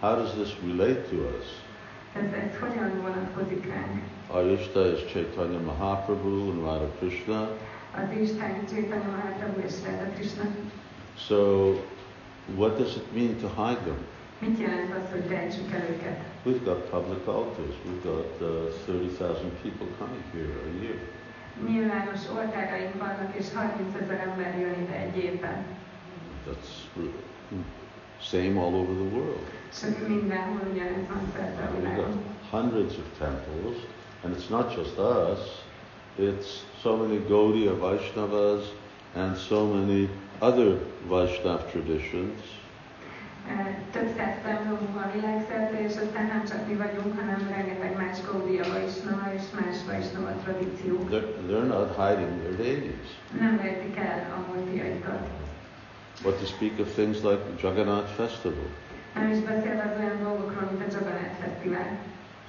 How 0.00 0.16
does 0.16 0.34
this 0.34 0.54
relate 0.62 1.08
to 1.10 1.28
us? 1.38 1.46
ez, 2.14 2.32
ez 2.32 2.58
hogyan 2.60 3.00
vonatkozik 3.02 3.66
ránk? 3.66 4.02
Our 4.30 4.44
Ishta 4.44 4.92
is 4.92 5.12
Chaitanya 5.12 5.58
Mahaprabhu 5.58 6.50
and 6.50 6.64
Radha 6.64 6.88
Krishna. 6.98 7.48
Az 7.94 8.16
Isten 8.20 8.66
Chaitanya 8.68 9.08
Mahaprabhu 9.10 9.60
és 9.66 9.72
Radha 9.84 10.12
Krishna. 10.14 10.44
So, 11.18 11.36
what 12.56 12.78
does 12.78 12.96
it 12.96 13.12
mean 13.14 13.36
to 13.40 13.48
hide 13.48 13.80
them? 13.84 13.98
Mit 14.38 14.58
jelent 14.58 14.90
az, 14.94 15.10
hogy 15.10 15.26
rejtsük 15.28 15.72
el 15.72 15.84
őket? 15.90 16.18
We've 16.46 16.64
got 16.64 16.80
public 16.90 17.26
altars. 17.26 17.74
We've 17.86 18.02
got 18.04 18.40
uh, 18.40 18.48
30,000 18.86 19.50
people 19.62 19.86
coming 19.98 20.24
here 20.32 20.54
a 20.70 20.82
year. 20.82 20.96
Nyilvános 21.68 22.20
oltáraink 22.36 22.92
vannak, 22.98 23.34
és 23.38 23.46
30 23.54 23.94
ezer 24.02 24.20
ember 24.28 24.58
jön 24.60 24.80
ide 24.82 24.94
egy 24.96 25.16
évben. 25.24 25.64
That's 26.46 26.70
r- 26.96 27.14
same 28.20 28.60
all 28.60 28.74
over 28.74 28.94
the 28.94 29.16
world. 29.16 29.46
És 29.72 29.78
mindenhol 30.08 30.60
ugyanez 30.72 31.06
van 31.08 31.20
szerte 31.36 31.62
a 31.62 31.66
We've 31.66 31.82
got 31.82 31.92
világon. 31.92 32.20
hundreds 32.50 32.94
of 32.96 33.04
temples, 33.18 33.76
and 34.24 34.36
it's 34.36 34.48
not 34.48 34.74
just 34.76 34.98
us. 34.98 35.38
It's 36.18 36.48
so 36.82 36.96
many 36.96 37.18
Gaudiya 37.28 37.74
Vaishnavas 37.78 38.64
and 39.14 39.36
so 39.36 39.66
many 39.66 40.08
other 40.42 40.78
Vaishnav 41.06 41.70
traditions. 41.70 42.40
Több 43.92 44.08
száz 44.16 44.34
templomunk 44.44 44.94
van 44.94 45.10
világszerte, 45.14 45.84
és 45.88 45.94
aztán 46.04 46.26
nem 46.26 46.44
csak 46.48 46.66
mi 46.68 46.74
vagyunk, 46.74 47.18
hanem 47.20 47.48
rengeteg 47.56 47.96
más 47.96 48.16
Gaudiya 48.26 48.64
Vaisnava 48.72 49.32
és 49.34 49.42
más 49.60 49.76
Vaisnava 49.86 50.32
tradíciók. 50.44 51.10
They're, 51.10 51.28
they're 51.48 51.66
not 51.66 51.88
hiding 52.00 52.32
their 52.40 52.56
deities. 52.56 53.08
Nem 53.40 53.60
rejtik 53.62 53.96
el 53.96 54.26
a 54.36 54.52
multiaikat. 54.54 55.22
But 56.22 56.38
to 56.38 56.46
speak 56.46 56.78
of 56.78 56.92
things 56.92 57.16
like 57.22 57.40
the 57.48 57.68
Jagannath 57.68 58.10
Festival. 58.20 58.68
Nem 59.14 59.30
is 59.30 59.38
beszélve 59.38 59.92
az 59.92 60.00
olyan 60.00 60.22
dolgokról, 60.22 60.70
mint 60.70 60.82
a 60.82 60.96
Jagannath 60.96 61.36
Fesztivál. 61.40 61.98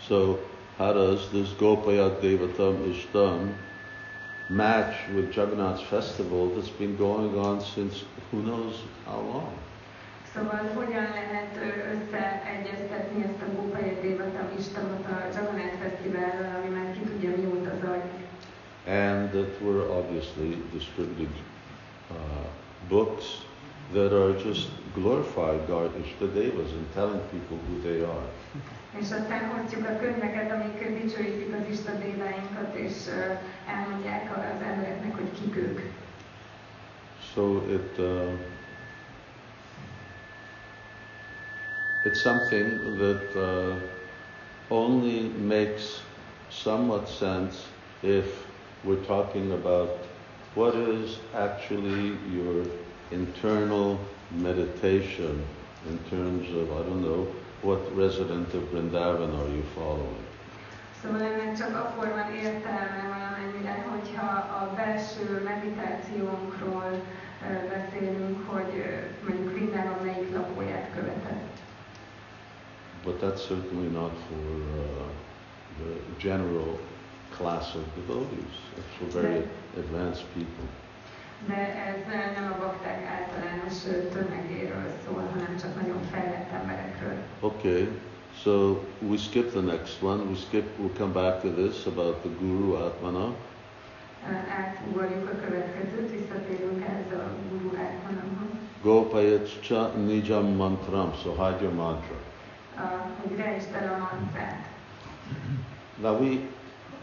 So, 0.08 0.38
how 0.78 0.94
does 0.94 1.28
this 1.28 1.56
Gopaya 1.58 2.20
Devatam 2.20 2.76
Ishtam 2.90 3.54
match 4.50 4.96
with 5.16 5.36
Jagannath's 5.36 5.82
festival 5.82 6.50
that's 6.50 6.70
been 6.70 6.96
going 6.98 7.38
on 7.38 7.62
since 7.62 8.04
who 8.32 8.42
knows 8.42 8.76
how 9.06 9.22
long? 9.22 9.54
Szóval 10.34 10.72
hogyan 10.76 11.08
lehet 11.14 11.56
összeegyeztetni 11.94 13.24
ezt 13.24 13.42
a 13.42 13.56
Gópaya 13.56 14.02
Dévatam 14.02 14.48
Istamot 14.60 15.06
a 15.06 15.28
Jagannath 15.36 15.78
Fesztivállal, 15.82 16.56
ami 16.58 16.76
már 16.76 16.94
ki 16.94 17.00
tudja 17.00 17.30
mióta 17.30 17.72
zajlik. 17.82 18.22
And 18.88 19.32
that 19.32 19.62
we're 19.62 19.88
obviously 20.00 20.58
distributing 20.74 21.34
uh, 22.12 22.16
books 22.88 23.26
that 23.94 24.12
are 24.12 24.34
just 24.34 24.68
glorifying 24.94 25.70
our 25.70 25.90
Ishtadevas 26.04 26.72
and 26.72 26.94
telling 26.94 27.22
people 27.32 27.58
who 27.68 27.82
they 27.82 28.02
are. 28.04 28.28
És 29.00 29.12
a 29.12 30.00
könyveket, 30.00 30.52
amik 30.52 31.02
dicsőítik 31.02 31.56
az 31.56 31.72
istadéváinkat, 31.72 32.76
és 32.76 32.94
elmondják 33.68 34.38
az 34.38 34.66
embereknek, 34.68 35.16
hogy 35.16 35.30
kik 35.42 35.56
ők. 35.56 35.80
So 37.34 37.62
it 37.68 37.98
uh, 37.98 38.30
it's 42.06 42.22
something 42.22 42.98
that 43.00 43.36
uh, 43.36 43.76
only 44.70 45.32
makes 45.48 46.04
somewhat 46.50 47.08
sense 47.08 47.66
if 48.02 48.46
we're 48.84 49.06
talking 49.08 49.52
about 49.52 49.90
what 50.54 50.76
is 50.76 51.18
actually 51.34 52.18
your 52.32 52.66
internal 53.12 53.98
meditation 54.30 55.44
in 55.90 55.98
terms 56.10 56.48
of 56.50 56.72
I 56.72 56.84
don't 56.84 57.02
know 57.02 57.28
what 57.64 57.80
resident 57.96 58.54
of 58.54 58.64
Vrindavan 58.72 59.32
are 59.40 59.50
you 59.56 59.64
following. 59.76 60.24
Szóval 61.02 61.22
ennek 61.22 61.58
csak 61.58 61.76
akkor 61.76 62.08
van 62.08 62.34
értelme 62.36 63.02
valamennyire, 63.16 63.86
hogyha 63.90 64.26
a 64.62 64.74
belső 64.76 65.42
meditációnkról 65.44 67.02
beszélünk, 67.70 68.50
hogy 68.50 68.84
mondjuk 69.28 69.52
Vrindában 69.54 70.06
melyik 70.06 70.34
lakóját 70.36 70.90
követett. 70.96 71.58
But 73.04 73.22
that's 73.22 73.46
certainly 73.48 73.88
not 73.92 74.12
for 74.30 74.38
uh, 74.38 75.10
the 75.80 76.28
general 76.30 76.80
class 77.38 77.76
of 77.76 77.84
devotees. 77.96 78.56
It's 78.78 78.94
for 78.98 79.22
very 79.22 79.44
advanced 79.78 80.24
people. 80.34 80.83
De 81.48 81.56
ez 81.86 81.96
nem 82.36 82.52
a 82.52 82.58
bakták 82.66 83.06
általános 83.06 83.78
tömegéről 84.14 84.88
szól, 85.06 85.24
hanem 85.34 85.58
csak 85.62 85.82
nagyon 85.82 86.02
fejlett 86.12 86.52
emberekről. 86.52 87.18
Okay, 87.40 87.90
so 88.44 88.80
we 89.00 89.18
skip 89.18 89.52
the 89.52 89.60
next 89.62 90.02
one. 90.02 90.22
We 90.24 90.36
skip. 90.36 90.66
We'll 90.80 90.98
come 90.98 91.12
back 91.12 91.42
to 91.42 91.50
this 91.50 91.86
about 91.86 92.16
the 92.22 92.30
Guru 92.40 92.74
Atmana. 92.74 93.26
Ö, 94.30 94.34
Átugorjuk 94.62 95.30
a 95.30 95.46
következőt, 95.46 96.12
visszatérünk 96.12 96.84
ehhez 96.86 97.12
a 97.20 97.24
guru 97.50 97.76
átmanamhoz. 97.78 98.50
Gopayachcha 98.82 99.88
Nijam 99.88 100.46
Mantram. 100.56 101.14
So 101.24 101.32
hide 101.32 101.62
your 101.62 101.74
mantra. 101.74 102.16
A- 102.78 103.06
hogy 103.22 103.38
rejtsd 103.38 103.74
el 103.74 103.94
a 103.94 103.98
mantrát. 103.98 104.66
Now 106.02 106.20
we 106.22 106.38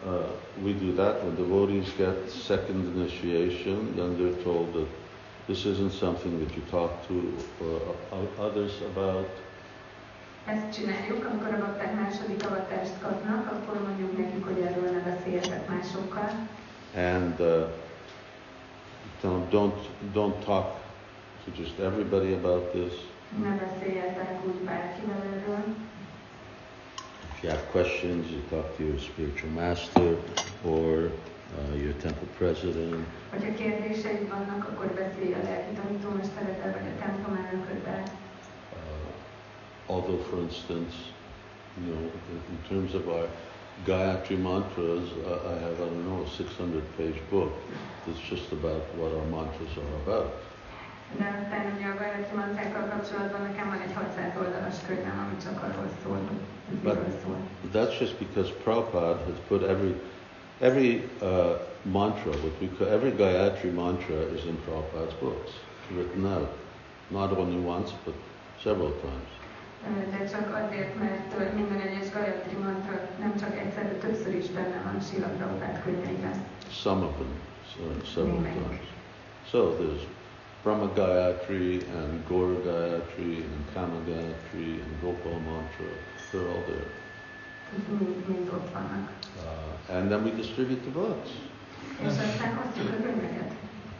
uh, 0.06 0.12
we 0.64 0.72
do 0.72 0.92
that 0.94 1.22
when 1.24 1.34
devotees 1.36 1.92
get 1.96 2.30
second 2.30 2.96
initiation. 2.96 3.94
Then 3.96 4.16
they're 4.18 4.42
told 4.42 4.72
that 4.74 4.88
this 5.46 5.64
isn't 5.64 5.92
something 5.92 6.38
that 6.40 6.54
you 6.56 6.62
talk 6.70 6.90
to 7.08 7.14
uh, 7.60 8.44
others 8.46 8.72
about. 8.94 9.28
Ezt 10.46 10.72
csináljuk, 10.80 11.24
amikor 11.24 11.54
a 11.54 11.58
bakták 11.58 11.94
második 11.94 12.44
avatást 12.44 12.92
kapnak, 13.02 13.52
akkor 13.52 13.82
mondjuk 13.82 14.16
nekik, 14.18 14.44
hogy 14.44 14.60
erről 14.60 14.90
ne 14.90 15.00
beszéljetek 15.14 15.68
másokkal. 15.68 16.48
and 16.94 17.40
uh, 17.40 17.68
don't 19.22 19.48
don't 19.50 19.74
don't 20.12 20.40
talk 20.44 20.66
to 21.44 21.50
just 21.62 21.78
everybody 21.78 22.34
about 22.34 22.72
this. 22.72 22.92
Ne 23.42 23.50
beszéljetek 23.56 24.46
úgy 24.46 24.54
bárkivel 24.64 25.22
erről. 25.34 25.64
If 27.40 27.44
you 27.44 27.52
have 27.52 27.70
questions, 27.70 28.30
you 28.30 28.42
talk 28.50 28.76
to 28.76 28.84
your 28.84 28.98
spiritual 28.98 29.48
master 29.52 30.18
or 30.62 31.10
uh, 31.56 31.74
your 31.74 31.94
temple 31.94 32.28
president. 32.36 33.06
Hogyha 33.30 33.54
kérdéseid 33.54 34.28
vannak, 34.28 34.68
akkor 34.68 34.86
beszélj 34.86 35.32
a 35.32 35.42
lelki 35.42 35.74
tanítómestereddel 35.74 36.72
vagy 36.72 36.88
a 36.96 37.04
templom 37.04 37.46
elnököddel. 37.46 38.02
Uh, 38.72 39.12
although, 39.86 40.22
for 40.28 40.38
instance, 40.38 40.94
you 41.84 41.94
know, 41.94 42.02
in, 42.50 42.58
terms 42.68 42.94
of 42.94 43.08
our 43.08 43.28
Gayatri 43.86 44.36
mantras, 44.42 45.08
uh, 45.24 45.52
I 45.52 45.60
have, 45.64 45.80
I 45.80 45.88
don't 45.88 46.04
know, 46.04 46.22
a 46.22 46.28
600 46.36 46.82
page 46.96 47.20
book 47.30 47.52
that's 48.06 48.28
just 48.28 48.52
about 48.52 48.82
what 48.98 49.12
our 49.12 49.28
mantras 49.30 49.76
are 49.76 49.94
about. 50.02 50.32
De 51.18 51.26
aztán 51.42 51.64
ugye 51.76 51.86
a 51.86 52.36
mantrákkal 52.36 52.84
kapcsolatban 52.92 53.42
nekem 53.42 53.66
van 53.68 53.80
egy 53.86 53.94
600 53.94 54.32
oldalas 54.42 54.76
könyvem, 54.86 55.18
ami 55.24 55.36
csak 55.44 55.56
arról 55.62 55.88
szól, 56.02 56.18
But 56.82 56.98
szól. 57.22 57.36
that's 57.72 57.98
just 58.00 58.14
because 58.18 58.50
Prabhupada 58.64 59.18
has 59.26 59.38
put 59.48 59.62
every 59.62 59.94
every 60.60 60.92
uh, 61.20 61.28
mantra, 61.82 62.30
what 62.30 62.54
we 62.60 62.68
call 62.78 62.88
every 62.88 63.10
Gayatri 63.10 63.70
mantra, 63.70 64.16
is 64.34 64.44
in 64.44 64.56
Prabhupada's 64.64 65.14
books, 65.20 65.50
written 65.94 66.24
out, 66.26 66.48
not 67.08 67.38
only 67.38 67.58
once 67.66 67.90
but 68.04 68.14
several 68.62 68.92
times. 69.00 69.30
De 70.10 70.24
csak 70.30 70.46
azért, 70.64 70.98
mert 70.98 71.28
ö, 71.38 71.54
minden 71.54 71.80
egyes 71.80 72.10
Gayatri 72.12 72.56
mantra 72.62 73.08
nem 73.18 73.32
csak 73.40 73.58
egyszer, 73.58 73.84
de 73.84 74.06
többször 74.06 74.34
is 74.34 74.46
benne 74.46 74.80
van 74.84 75.00
Sila 75.00 75.26
Prabhupád 75.26 75.82
könyveiben. 75.84 76.44
Some 76.70 77.04
of 77.04 77.12
them, 77.20 77.32
so, 77.72 77.80
several 78.14 78.42
times. 78.42 78.86
So 79.50 79.58
there's 79.78 80.02
Brahma 80.62 80.88
Gayatri 80.88 81.82
and 81.96 82.26
Gaura 82.28 82.56
Gayatri 82.62 83.36
and 83.36 83.74
Kama 83.74 84.00
Gayatri 84.06 84.82
and 84.82 85.00
Gopal 85.00 85.40
Mantra. 85.40 85.86
They're 86.32 86.48
all 86.48 86.62
there. 86.66 86.84
Mind, 87.88 88.28
mind 88.28 88.48
ott 88.48 88.70
vannak. 88.72 89.08
Uh, 89.38 89.96
and 89.96 90.10
then 90.10 90.22
we 90.24 90.30
distribute 90.30 90.82
the 90.84 90.90
books. 90.90 91.30
És 92.00 92.06
aztán 92.06 92.58
osztjuk 92.66 92.88
a 92.88 93.02
könyveket. 93.02 93.52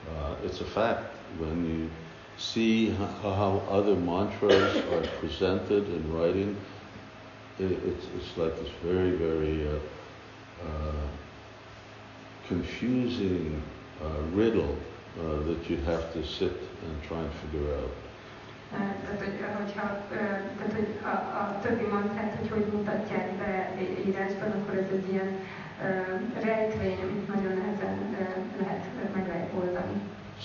Uh, 0.09 0.45
it's 0.45 0.61
a 0.61 0.65
fact 0.65 1.15
when 1.39 1.65
you 1.65 1.89
see 2.37 2.91
how, 3.23 3.33
how 3.33 3.79
other 3.79 3.97
mantras 3.97 4.77
are 4.77 5.07
presented 5.21 5.89
in 5.89 6.13
writing. 6.13 6.57
It, 7.59 7.71
it's, 7.71 8.07
it's 8.17 8.37
like 8.37 8.55
this 8.63 8.73
very, 8.83 9.11
very 9.17 9.67
uh, 9.67 9.79
uh, 10.67 11.09
confusing 12.49 13.63
uh, 14.03 14.37
riddle 14.37 14.77
uh, 15.19 15.47
that 15.49 15.71
you 15.71 15.77
have 15.85 16.13
to 16.13 16.23
sit 16.25 16.57
and 16.85 16.95
try 17.09 17.19
and 17.19 17.33
figure 17.43 17.71
out. 17.81 17.95
Tehát, 18.71 18.97
hogy, 19.19 19.37
hogyha. 19.59 19.87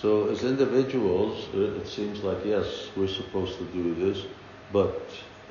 So 0.01 0.29
as 0.31 0.41
individuals, 0.43 1.33
it 1.53 1.87
seems 1.87 2.21
like 2.23 2.41
yes, 2.45 2.65
we're 2.95 3.13
supposed 3.21 3.57
to 3.57 3.63
do 3.73 3.93
this, 4.05 4.25
but 4.71 5.01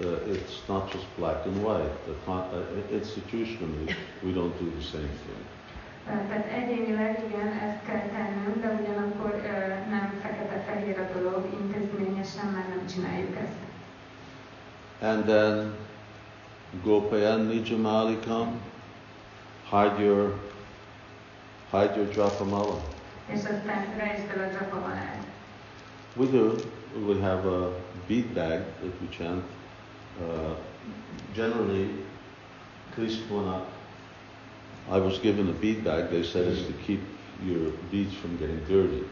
uh, 0.01 0.33
it's 0.33 0.69
not 0.69 0.93
just 0.93 1.07
black 1.17 1.47
and 1.47 1.62
white. 1.62 1.95
Con- 2.27 2.49
uh, 2.53 2.93
institutionally, 2.93 3.95
we 4.23 4.33
don't 4.33 4.59
do 4.59 4.71
the 4.79 4.85
same 4.85 5.09
thing. 5.25 5.45
Tehát 6.07 6.46
egyénileg 6.46 7.22
igen, 7.28 7.48
ezt 7.48 7.84
kell 7.86 8.09
tennünk, 8.14 8.62
de 8.62 8.68
ugyanakkor 8.80 9.42
nem 9.90 10.18
fekete-fehér 10.22 10.98
a 10.98 11.18
dolog, 11.18 11.46
intézményesen 11.61 12.46
már 12.46 12.68
nem 12.68 12.86
csináljuk 12.86 13.36
ezt. 13.36 13.62
And 15.00 15.24
then 15.24 15.74
Gopayan 16.82 17.40
Nijamalikam, 17.40 18.61
hide 19.70 20.02
your 20.02 20.38
hide 21.70 21.96
your 21.96 22.09
japamala. 22.16 22.80
És 23.26 23.38
aztán 23.38 23.96
rejtsd 23.96 24.30
el 24.36 24.44
a 24.44 24.48
dzsapamalát. 24.48 25.26
We 26.16 26.26
do. 26.26 26.55
We 27.07 27.20
have 27.20 27.46
a 27.46 27.72
bead 28.07 28.26
bag 28.34 28.62
that 28.80 28.92
we 29.00 29.09
chant. 29.11 29.42
Uh, 30.20 30.57
generally, 31.34 32.05
when 33.30 33.48
I, 34.91 34.99
was 34.99 35.18
given 35.18 35.49
a 35.49 35.53
bead 35.53 35.85
bag, 35.85 36.11
they 36.11 36.22
said 36.22 36.47
it's 36.47 36.66
to 36.66 36.72
keep 36.87 37.01
your 37.43 37.72
beads 37.91 38.14
from 38.14 38.37
getting 38.37 38.64
dirty. 38.66 39.05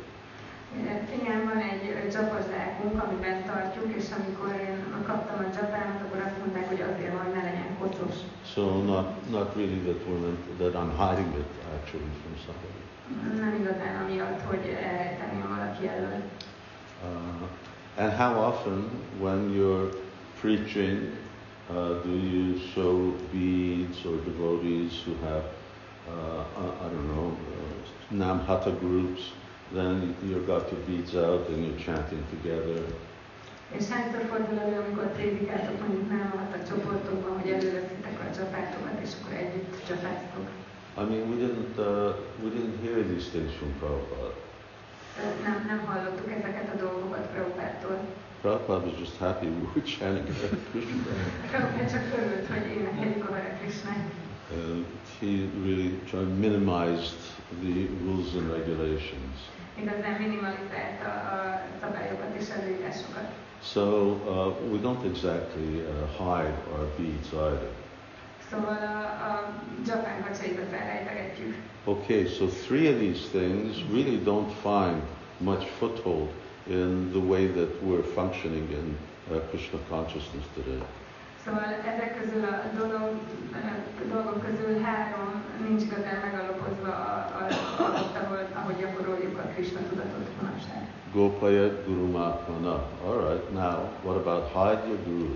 Igen, 1.21 1.45
van 1.45 1.59
egy 1.59 1.85
ö, 1.89 2.09
dzsapazsákunk, 2.09 3.03
amiben 3.05 3.45
tartjuk, 3.45 3.97
és 3.97 4.05
amikor 4.19 4.49
én 4.61 5.05
kaptam 5.07 5.39
a 5.45 5.49
dzsapámat, 5.49 6.01
akkor 6.05 6.21
azt 6.27 6.39
mondták, 6.39 6.69
hogy 6.69 6.81
azért, 6.81 7.17
hogy 7.19 7.33
ne 7.35 7.43
legyen 7.43 7.77
kocos. 7.79 8.17
So 8.53 8.83
not 8.83 9.31
not 9.31 9.57
really 9.57 9.81
that 9.89 10.01
we're 10.09 10.37
that 10.59 10.75
I'm 10.81 10.93
hiding 11.03 11.33
it 11.43 11.51
actually 11.77 12.11
from 12.21 12.35
somebody. 12.47 12.81
Nem 13.41 13.55
igazán 13.61 14.03
amiatt, 14.03 14.41
hogy 14.51 14.65
elrejteném 14.83 15.45
valaki 15.57 15.87
elől. 15.89 16.23
Uh, 17.03 18.03
and 18.03 18.13
how 18.13 18.33
often, 18.51 18.89
when 19.21 19.53
you're 19.55 19.89
preaching, 20.41 20.99
uh, 21.71 22.03
do 22.05 22.11
you 22.11 22.59
show 22.73 23.15
beads 23.33 24.05
or 24.05 24.17
devotees 24.25 24.93
who 25.05 25.15
have, 25.27 25.45
uh, 26.09 26.45
I, 26.63 26.87
I 26.87 26.89
don't 26.93 27.09
know, 27.15 27.29
uh, 27.29 28.17
Namahatta 28.17 28.79
groups? 28.81 29.33
Then 29.73 30.15
you've 30.27 30.47
got 30.47 30.71
your 30.71 30.81
beads 30.87 31.15
out 31.17 31.49
and 31.49 31.65
you're 31.65 31.85
chanting 31.85 32.23
together. 32.31 32.83
És 33.79 33.89
hányszor 33.89 34.23
fordul 34.31 34.59
elő, 34.59 34.77
amikor 34.85 35.13
prédikáltok 35.13 35.79
mondjuk 35.81 36.09
nem 36.09 36.49
a 36.57 36.69
csoportokban, 36.69 37.41
hogy 37.41 37.51
előveszitek 37.51 38.17
a 38.21 38.35
csapátokat, 38.37 38.97
és 39.05 39.11
akkor 39.19 39.33
együtt 39.43 39.73
csapáztok. 39.89 40.47
I 41.01 41.05
mean, 41.11 41.23
we 41.31 41.37
didn't, 41.45 41.77
uh, 41.79 42.13
we 42.43 42.49
didn't 42.57 42.77
hear 42.85 42.99
these 43.13 43.29
things 43.35 43.53
from 43.59 43.71
Prabhupada. 43.79 44.31
Nem, 45.47 45.57
nem 45.71 45.81
hallottuk 45.87 46.31
ezeket 46.39 46.69
a 46.75 46.77
dolgokat 46.85 47.25
Prabhupától. 47.33 47.99
Prabhupada 48.41 48.87
was 48.87 48.99
just 48.99 49.17
happy 49.17 49.47
we 49.47 49.61
were 49.75 49.87
chanting 49.95 50.29
Hare 50.41 50.59
Krishna. 50.71 51.13
Prabhupád 51.51 51.91
csak 51.95 52.05
örült, 52.19 52.47
hogy 52.53 52.67
énekeljük 52.77 53.25
a 53.29 53.33
Hare 53.35 53.53
Krishnát. 53.61 54.07
He 55.23 55.49
really 55.63 56.01
tried 56.11 56.37
minimized 56.39 57.15
the 57.63 57.87
rules 58.03 58.35
and 58.35 58.51
regulations. 58.51 59.35
Igazán 59.79 60.21
minimalizálta 60.21 61.09
a 61.33 61.63
szabályokat 61.81 62.35
és 62.39 62.49
előírásokat. 62.49 63.31
So 63.63 63.81
uh, 63.81 64.71
we 64.73 64.79
don't 64.79 65.05
exactly 65.05 65.81
uh, 65.81 65.87
hide 66.19 66.57
our 66.73 66.87
beads 66.97 67.33
either. 67.33 67.71
Szóval 68.51 68.79
a, 68.83 69.31
a 69.31 69.53
dzsapán 69.83 70.21
vacsaikat 70.29 70.73
elrejtegetjük. 70.73 71.55
Okay, 71.85 72.27
so 72.27 72.47
three 72.47 72.89
of 72.89 72.99
these 72.99 73.29
things 73.31 73.77
really 73.93 74.19
don't 74.25 74.53
find 74.53 75.03
much 75.37 75.65
foothold 75.79 76.31
in 76.67 77.11
the 77.13 77.23
way 77.29 77.47
that 77.47 77.83
we're 77.83 78.07
functioning 78.15 78.71
in 78.71 78.97
uh, 79.31 79.39
Krishna 79.51 79.79
consciousness 79.89 80.45
today. 80.55 80.83
Szóval 81.45 81.73
ezek 81.93 82.21
közül 82.21 82.45
a 82.45 82.63
dolog, 82.77 83.11
dolgok 84.13 84.45
közül 84.47 84.81
három 84.81 85.43
nincs 85.69 85.83
igazán 85.83 86.21
megalapozva 86.25 86.89
a, 86.89 87.15
a, 87.39 87.43
ott, 87.83 88.17
ahol, 88.17 88.49
ahogy 88.55 88.77
gyakoroljuk 88.77 89.39
a 89.39 89.43
Krishna 89.55 89.81
tudatot 89.89 90.29
manapság. 90.41 90.89
Gopaya 91.13 91.83
Guru 91.87 92.11
Matmana. 92.11 92.89
All 93.05 93.19
right, 93.29 93.53
now 93.53 93.89
what 94.05 94.17
about 94.17 94.45
hide 94.53 94.87
your 94.87 94.99
Guru? 95.05 95.35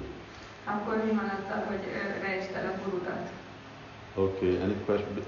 Akkor 0.65 1.05
mi 1.05 1.11
van 1.11 1.29
azzal, 1.39 1.65
hogy 1.69 1.85
rejtsd 2.23 2.55
el 2.55 2.67
a 2.67 2.85
gurudat? 2.85 3.31
Okay, 4.15 4.57
any 4.57 4.77
question? 4.85 5.25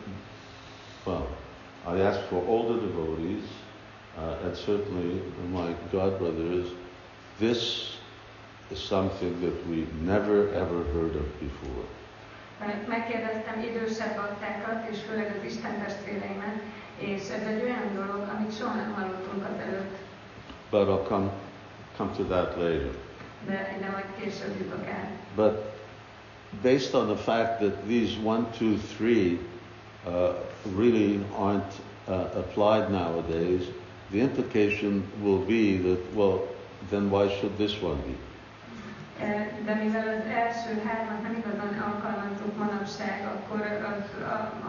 Well, 1.04 1.26
I 1.96 2.00
asked 2.00 2.24
for 2.28 2.42
older 2.46 2.78
devotees, 2.80 3.44
uh, 4.16 4.44
and 4.44 4.56
certainly 4.56 5.22
my 5.52 5.74
godbrothers, 5.92 6.66
this 7.38 7.97
is 8.70 8.78
something 8.78 9.40
that 9.40 9.66
we 9.68 9.86
never 10.04 10.48
ever 10.54 10.82
heard 10.92 11.14
of 11.16 11.26
before. 11.40 11.84
Megkérdeztem 12.88 13.62
idősebb 13.62 14.16
baktákat, 14.16 14.90
és 14.90 14.98
főleg 15.08 15.36
az 15.38 15.44
Isten 15.52 15.82
testvéreimet, 15.84 16.56
és 16.98 17.20
ez 17.20 17.46
egy 17.46 17.62
olyan 17.62 17.94
dolog, 17.94 18.28
amit 18.36 18.56
soha 18.58 18.74
nem 18.74 18.92
hallottunk 18.94 19.44
azelőtt, 19.54 19.96
But 20.70 20.88
I'll 20.88 21.06
come, 21.08 21.30
come 21.96 22.10
to 22.16 22.22
that 22.24 22.56
later. 22.56 22.90
de 23.46 23.74
ide 23.78 23.90
majd 23.90 24.04
később 24.20 24.58
jutok 24.60 24.86
el. 24.86 25.08
But 25.36 25.74
based 26.62 26.94
on 26.94 27.06
the 27.06 27.16
fact 27.16 27.58
that 27.60 27.86
these 27.86 28.16
one, 28.24 28.44
two, 28.58 28.76
three 28.96 29.38
uh, 30.06 30.34
really 30.76 31.20
aren't 31.38 31.72
uh, 32.08 32.14
applied 32.14 32.90
nowadays, 32.90 33.62
the 34.10 34.18
implication 34.18 35.02
will 35.22 35.38
be 35.46 35.78
that, 35.88 35.98
well, 36.14 36.40
then 36.90 37.10
why 37.10 37.28
should 37.28 37.56
this 37.56 37.82
one 37.82 37.96
be? 38.06 38.14
E, 39.20 39.50
De 39.64 39.74
mivel 39.74 40.08
az 40.08 40.30
első 40.42 40.82
hármat 40.86 41.22
nem 41.22 41.34
igazán 41.42 41.74
alkalmazzuk 41.92 42.56
manapság, 42.56 43.28
akkor 43.34 43.60
az 43.94 44.04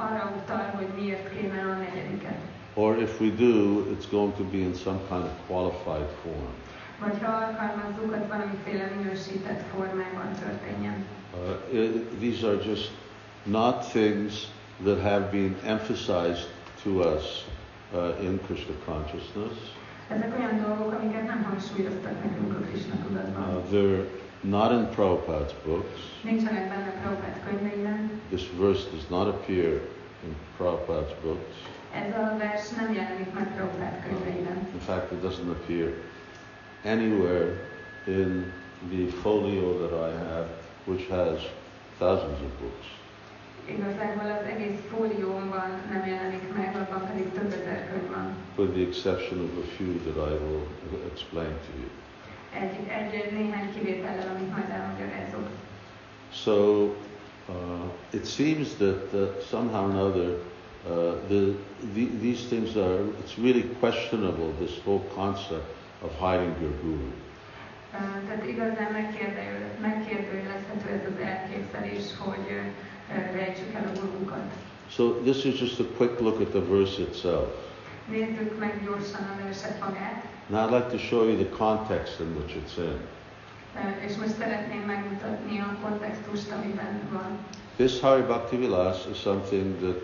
arra 0.05 0.33
utal, 0.43 0.65
hogy 0.77 0.87
miért 1.01 1.29
kéne 1.35 1.61
a 1.61 1.73
negyediket. 1.83 2.39
Or 2.73 2.97
if 3.01 3.19
we 3.21 3.29
do, 3.29 3.53
it's 3.93 4.07
going 4.11 4.33
to 4.35 4.43
be 4.43 4.57
in 4.57 4.73
some 4.73 4.99
kind 5.09 5.23
of 5.23 5.31
qualified 5.47 6.09
form. 6.23 6.53
vagy 6.99 7.17
ha 7.23 7.31
alkalmazzuk, 7.31 8.13
az 8.13 8.27
valamiféle 8.27 8.91
minősített 8.97 9.61
formában 9.75 10.29
történjen. 10.43 11.05
Uh, 11.33 11.79
it, 11.79 12.19
these 12.19 12.47
are 12.47 12.57
just 12.65 12.91
not 13.43 13.89
things 13.89 14.33
that 14.83 14.99
have 15.01 15.25
been 15.31 15.55
emphasized 15.65 16.47
to 16.83 16.89
us 17.15 17.45
uh, 17.93 18.23
in 18.23 18.39
Krishna 18.45 18.73
consciousness. 18.85 19.57
Ezek 20.07 20.33
olyan 20.39 20.61
dolgok, 20.67 20.99
amiket 20.99 21.25
nem 21.27 21.43
hangsúlyoztak 21.43 22.23
nekünk 22.23 22.53
a 22.59 22.61
Krishna 22.69 22.95
tudatban. 23.07 23.55
Uh, 23.55 23.63
they're 23.71 24.05
not 24.41 24.71
in 24.71 24.87
Prabhupada's 24.95 25.53
books. 25.65 25.99
Nincsenek 26.23 26.69
benne 26.69 26.91
Prabhupád 27.01 27.39
könyveiben. 27.49 28.21
This 28.29 28.47
verse 28.59 28.83
does 28.91 29.09
not 29.09 29.27
appear 29.27 29.69
in 30.23 30.35
Prabhupada's 30.57 31.13
books. 31.23 31.55
Ez 31.93 32.13
a 32.13 32.35
vers 32.37 32.69
nem 32.69 32.93
jelenik 32.93 33.33
meg 33.33 33.55
Prabhupád 33.55 34.03
könyveiben. 34.07 34.57
In 34.73 34.79
fact, 34.79 35.11
it 35.11 35.21
doesn't 35.21 35.49
appear 35.49 35.93
anywhere 36.83 37.47
in 38.07 38.51
the 38.89 39.05
folio 39.21 39.87
that 39.87 39.91
I 40.09 40.11
have, 40.17 40.47
which 40.85 41.07
has 41.09 41.39
thousands 41.97 42.39
of 42.41 42.51
books. 42.61 42.85
Igazából 43.65 44.31
az 44.31 44.45
egész 44.53 44.79
fóliómban 44.91 45.69
nem 45.91 46.05
jelenik 46.07 46.55
meg, 46.55 46.75
abban 46.75 47.07
pedig 47.07 47.31
több 47.31 47.51
ezer 47.51 47.89
könyv 47.89 48.09
van. 48.15 48.33
with 48.57 48.71
the 48.73 48.81
exception 48.81 49.39
of 49.39 49.51
a 49.63 49.67
few 49.77 49.93
that 50.05 50.17
I 50.29 50.33
will 50.43 50.63
explain 51.11 51.53
to 51.67 51.71
you. 51.79 51.89
Egy, 52.53 52.87
egy 52.87 53.31
néhány 53.31 53.73
kivétellel, 53.73 54.35
amit 54.35 54.51
majd 54.51 54.69
elmagyarázok. 54.69 55.47
So 56.33 56.83
uh, 57.47 57.53
it 58.09 58.25
seems 58.27 58.67
that 58.77 59.13
uh, 59.13 59.27
somehow 59.49 59.83
or 59.85 59.91
another, 59.91 60.29
uh, 60.85 61.13
the, 61.27 61.53
the, 61.93 62.05
these 62.21 62.47
things 62.47 62.75
are, 62.75 62.99
it's 63.23 63.37
really 63.37 63.63
questionable, 63.79 64.49
this 64.59 64.79
whole 64.83 65.01
concept 65.15 65.67
of 66.01 66.11
hiding 66.19 66.55
your 66.61 66.73
guru. 66.81 67.09
Ö, 67.93 68.25
Tehát 68.27 68.45
igazán 68.47 68.91
megkérdő- 68.91 69.77
megkérdőjelezhető 69.81 70.89
ez 70.89 71.05
az 71.13 71.19
elképzelés, 71.25 72.03
hogy 72.17 72.45
ö, 72.49 72.59
ö, 73.15 73.35
rejtsük 73.35 73.73
el 73.73 73.91
a 73.95 73.99
gurunkat. 73.99 74.43
So 74.89 75.09
this 75.23 75.43
is 75.45 75.59
just 75.59 75.79
a 75.79 75.83
quick 75.97 76.19
look 76.19 76.39
at 76.41 76.47
the 76.47 76.59
verse 76.69 77.01
itself. 77.01 77.47
Nézzük 78.09 78.59
meg 78.59 78.83
gyorsan 78.85 79.21
a 79.21 79.43
verset 79.43 79.79
magát, 79.79 80.23
Now 80.49 80.65
I'd 80.65 80.71
like 80.71 80.89
to 80.91 80.97
show 80.97 81.23
you 81.25 81.37
the 81.37 81.57
context 81.57 82.19
in 82.19 82.35
which 82.35 82.55
it's 82.55 82.77
in. 82.77 82.99
És 84.07 84.15
most 84.15 84.37
szeretném 84.39 84.79
megmutatni 84.79 85.59
a 85.59 85.77
kontextust, 85.83 86.51
amiben 86.51 87.01
van. 87.11 87.37
This 87.75 87.99
Hari 87.99 88.21
Bhakti 88.21 88.57
Vilas 88.57 89.05
is 89.11 89.17
something 89.17 89.79
that 89.79 90.01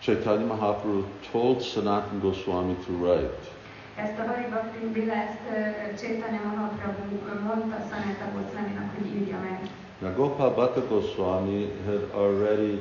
Chaitanya 0.00 0.46
Mahaprabhu 0.46 1.04
told 1.32 1.60
Sanatana 1.60 2.20
Goswami 2.20 2.74
to 2.86 2.92
write. 2.92 3.38
Ezt 3.96 4.18
a 4.18 4.24
Hari 4.26 4.46
Bhakti 4.50 4.86
Bilászt 4.92 5.38
Csétanya 6.00 6.40
Mahaprabhu 6.44 7.04
mondta 7.44 7.76
Goswaminak, 8.34 8.94
hogy 8.96 9.06
írja 9.06 9.38
meg. 9.38 9.60
Now 9.98 10.14
Gopal 10.14 10.50
Bhatta 10.50 10.86
Goswami 10.88 11.72
had 11.86 12.08
already 12.14 12.80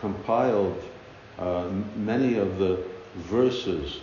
compiled 0.00 0.82
uh, 1.38 1.64
many 2.04 2.38
of 2.38 2.48
the 2.58 2.76
verses 3.30 4.00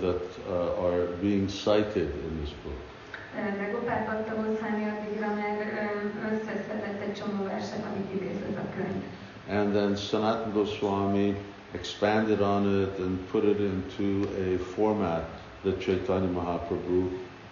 that 0.00 0.22
uh, 0.48 0.84
are 0.86 1.06
being 1.20 1.48
cited 1.48 2.10
in 2.26 2.40
this 2.40 2.52
book. 2.64 2.78
De 3.34 3.70
Gopál 3.72 4.04
Bhatta 4.06 4.34
Goswami 4.34 4.84
addigra 4.84 5.26
már 5.34 5.58
ö, 5.58 6.34
összeszedett 6.34 7.00
egy 7.02 7.14
csomó 7.14 7.44
verset, 7.44 7.84
amit 7.90 8.14
idéz 8.14 8.36
a 8.56 8.74
könyv. 8.76 9.02
And 9.48 9.72
then 9.72 9.96
Sanatana 9.96 10.52
Goswami 10.52 11.34
expanded 11.74 12.40
on 12.40 12.82
it 12.82 12.98
and 12.98 13.18
put 13.30 13.44
it 13.44 13.58
into 13.58 14.28
a 14.28 14.58
format 14.74 15.28
that 15.62 15.80
Chaitanya 15.80 16.28
Mahaprabhu 16.28 17.10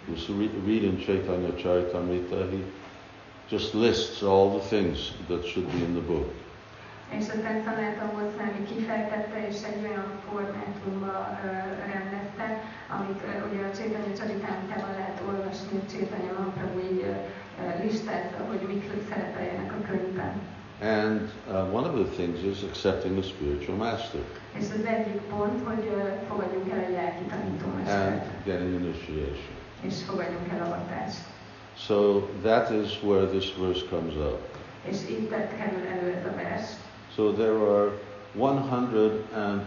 was 0.09 0.27
re- 0.29 0.51
reading 0.65 0.97
Chaitanya 0.99 1.51
Charitamrita. 1.51 2.49
He 2.51 2.63
just 3.49 3.73
lists 3.73 4.23
all 4.23 4.59
the 4.59 4.65
things 4.65 5.13
that 5.27 5.45
should 5.45 5.71
be 5.71 5.83
in 5.83 5.93
the 5.93 6.01
book. 6.01 6.27
És 7.17 7.25
aztán 7.35 7.63
Sanata 7.63 8.05
Goswami 8.13 8.61
kifejtette, 8.69 9.37
és 9.49 9.57
egy 9.69 9.81
olyan 9.87 10.09
formátumba 10.27 11.13
rendezte, 11.93 12.47
amit 12.97 13.21
ugye 13.47 13.61
a 13.69 13.75
Csétanya 13.77 14.13
Csaritámtában 14.19 14.91
lehet 14.99 15.21
olvasni, 15.29 15.69
hogy 15.71 15.91
Csétanya 15.93 16.31
Mahaprabhu 16.37 16.79
így 16.89 17.05
listázza, 17.83 18.39
hogy 18.49 18.61
mik 18.67 18.83
szerepeljenek 19.09 19.71
a 19.77 19.81
könyvben. 19.89 20.33
And 20.81 21.29
uh, 21.47 21.73
one 21.73 21.85
of 21.89 21.93
the 21.93 22.07
things 22.15 22.39
is 22.43 22.63
accepting 22.63 23.17
a 23.17 23.21
spiritual 23.21 23.77
master 23.77 24.21
És 24.57 24.65
az 24.77 24.85
egyik 24.85 25.21
pont, 25.21 25.67
hogy 25.67 25.91
fogadjunk 26.27 26.71
el 26.71 26.79
egy 26.79 26.91
lelki 26.91 27.23
and 27.23 27.29
tanítómestert, 27.29 28.25
getting 28.45 28.73
initiation. 28.81 29.55
és 29.81 30.03
fogadjunk 30.03 30.47
el 30.53 30.65
avatást. 30.65 31.19
So 31.77 32.27
that 32.41 32.71
is 32.71 33.03
where 33.03 33.25
this 33.25 33.55
verse 33.57 33.85
comes 33.89 34.13
up. 34.15 34.39
És 34.89 34.97
itt 35.09 35.29
kerül 35.29 35.87
elő 35.87 36.13
ez 36.13 36.25
a 36.25 36.35
vers. 36.35 36.69
So 37.19 37.33
there 37.33 37.59
are 37.67 37.91
104 38.35 39.65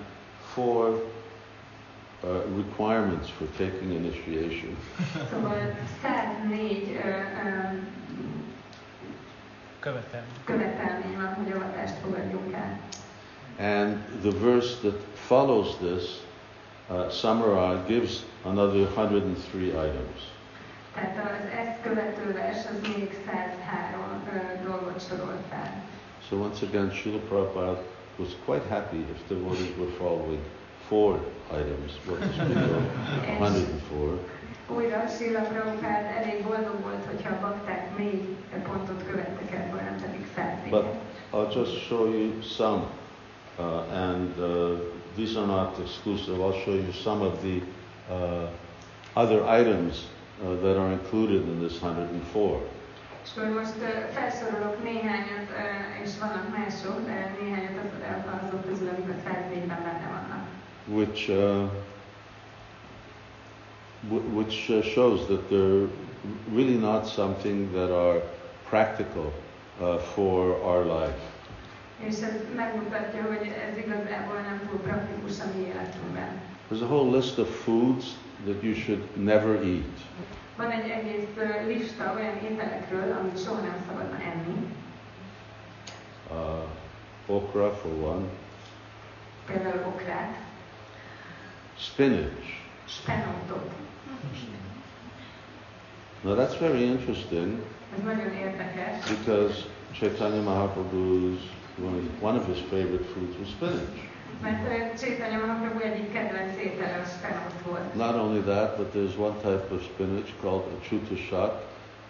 uh, 2.24 2.40
requirements 2.56 3.28
for 3.28 3.46
taking 3.58 3.92
initiation. 3.92 4.74
Szóval 5.30 5.76
104 6.02 7.00
ö, 7.04 7.08
ö, 7.08 7.20
Követem. 9.78 10.22
követelmény 10.44 11.16
van, 11.16 11.34
hogy 11.34 11.52
avatást 11.52 11.94
fogadjunk 12.04 12.52
el. 12.54 12.78
And 13.58 13.96
the 14.22 14.30
verse 14.30 14.76
that 14.80 15.00
follows 15.14 15.76
this, 15.76 16.04
uh, 16.90 17.10
Samurai, 17.10 17.76
gives 17.86 18.22
another 18.44 18.88
103 18.94 19.62
items. 19.62 20.20
Tehát 20.94 21.16
az 21.24 21.46
ezt 21.58 21.82
követő 21.82 22.32
vers 22.32 22.64
az 22.66 22.80
még 22.96 23.10
103 23.26 24.22
ö, 24.32 24.38
dolgot 24.68 25.00
sorol 25.08 25.38
fel. 25.50 25.90
So 26.32 26.38
once 26.38 26.62
again, 26.62 26.90
Srila 26.90 27.20
Prabhupada 27.28 27.76
was 28.18 28.32
quite 28.46 28.62
happy 28.62 29.04
if 29.12 29.28
the 29.28 29.34
devotees 29.34 29.76
were 29.76 29.92
following 29.98 30.42
four 30.88 31.20
items, 31.50 31.92
what 32.06 32.22
is 32.22 32.36
below 32.48 32.80
104. 33.38 34.18
Újra 34.70 35.08
Sila 35.08 35.40
Prabhupád 35.40 36.04
elég 36.16 36.42
boldog 36.42 36.80
volt, 36.82 37.04
hogyha 37.06 37.34
a 37.34 37.40
bakták 37.40 37.98
négy 37.98 38.22
pontot 38.64 39.06
követtek 39.06 39.52
ebből, 39.52 39.80
nem 39.80 39.96
pedig 40.00 40.26
104 40.34 40.70
But 40.70 40.86
I'll 41.32 41.54
just 41.54 41.86
show 41.86 42.08
you 42.08 42.42
some, 42.42 42.82
uh, 43.58 43.92
and 43.92 44.38
uh, 44.38 44.78
these 45.16 45.36
are 45.36 45.46
not 45.46 45.78
exclusive. 45.78 46.40
I'll 46.40 46.60
show 46.64 46.74
you 46.74 46.92
some 46.92 47.20
of 47.26 47.42
the 47.42 47.60
uh, 48.10 48.48
other 49.12 49.44
items 49.60 50.08
uh, 50.40 50.56
that 50.62 50.76
are 50.78 50.92
included 50.92 51.42
in 51.48 51.60
this 51.60 51.82
104. 51.82 52.60
És 53.24 53.30
akkor 53.36 53.48
most 53.48 53.78
felsorolok 54.12 54.82
néhányat, 54.82 55.48
és 56.04 56.10
vannak 56.20 56.48
mások, 56.58 57.06
de 57.06 57.36
néhányat 57.40 57.70
azok 58.46 58.64
közül, 58.68 58.88
amik 58.88 59.08
a 59.08 59.28
104-ben 59.28 59.82
benne 59.82 60.08
vannak. 60.10 60.42
which 60.88 61.28
uh, 61.28 61.68
which 64.10 64.68
uh, 64.70 64.82
shows 64.82 65.26
that 65.28 65.48
they're 65.48 65.88
really 66.52 66.76
not 66.76 67.06
something 67.06 67.72
that 67.72 67.90
are 67.90 68.20
practical 68.68 69.32
uh, 69.80 69.98
for 69.98 70.56
our 70.62 70.84
life. 70.84 71.20
És 71.98 72.14
ez 72.20 72.34
megmutatja, 72.56 73.22
hogy 73.22 73.52
ez 73.70 73.76
igazából 73.76 74.40
nem 74.40 74.60
túl 74.68 74.80
praktikus 74.80 75.40
a 75.40 75.44
mi 75.56 75.62
életünkben. 75.62 76.40
There's 76.70 76.82
a 76.82 76.86
whole 76.86 77.16
list 77.16 77.38
of 77.38 77.48
foods 77.64 78.04
that 78.44 78.62
you 78.62 78.74
should 78.74 79.02
never 79.16 79.54
eat. 79.64 79.98
Van 80.62 80.70
egy 80.70 80.90
egész 80.90 81.24
lista 81.66 82.12
olyan 82.16 82.36
ételekről, 82.52 83.12
amit 83.20 83.44
soha 83.44 83.60
nem 83.60 83.84
szabadna 83.88 84.16
enni. 84.20 84.74
Uh, 86.30 87.36
okra 87.36 87.70
for 87.74 87.90
one, 87.92 88.26
Például 89.46 89.84
okrát, 89.86 90.36
spinach. 91.78 92.42
spenótot. 92.88 93.70
Now 96.22 96.34
that's 96.36 96.58
very 96.58 96.82
interesting 96.84 97.62
Ez 97.98 98.04
nagyon 98.04 98.32
érdekes, 98.32 99.08
because 99.08 99.64
Chaitanya 99.92 100.42
Mahaprabhu's 100.42 101.40
one 102.20 102.38
of 102.38 102.46
his 102.46 102.58
favorite 102.70 103.04
foods 103.04 103.36
was 103.38 103.48
spinach. 103.48 104.11
Mert 104.42 104.62
ö, 104.68 105.46
Mahaprabhu 105.46 105.80
egyik 105.80 106.12
kedvenc 106.12 106.56
étele 106.56 106.96
a 107.04 107.08
spenót 107.16 107.58
volt. 107.66 107.94
Not 107.94 108.14
only 108.24 108.40
that, 108.40 108.76
but 108.76 108.88
there's 108.94 109.16
one 109.28 109.36
type 109.46 109.66
of 109.74 109.80
spinach 109.90 110.30
called 110.42 110.64
achuta 110.76 111.16
shak, 111.28 111.52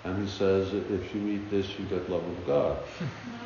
and 0.05 0.15
he 0.23 0.29
says 0.39 0.65
if 0.99 1.05
you 1.15 1.23
eat 1.35 1.45
this, 1.55 1.67
you 1.79 1.85
get 1.95 2.09
love 2.09 2.27
of 2.35 2.39
God. 2.47 2.75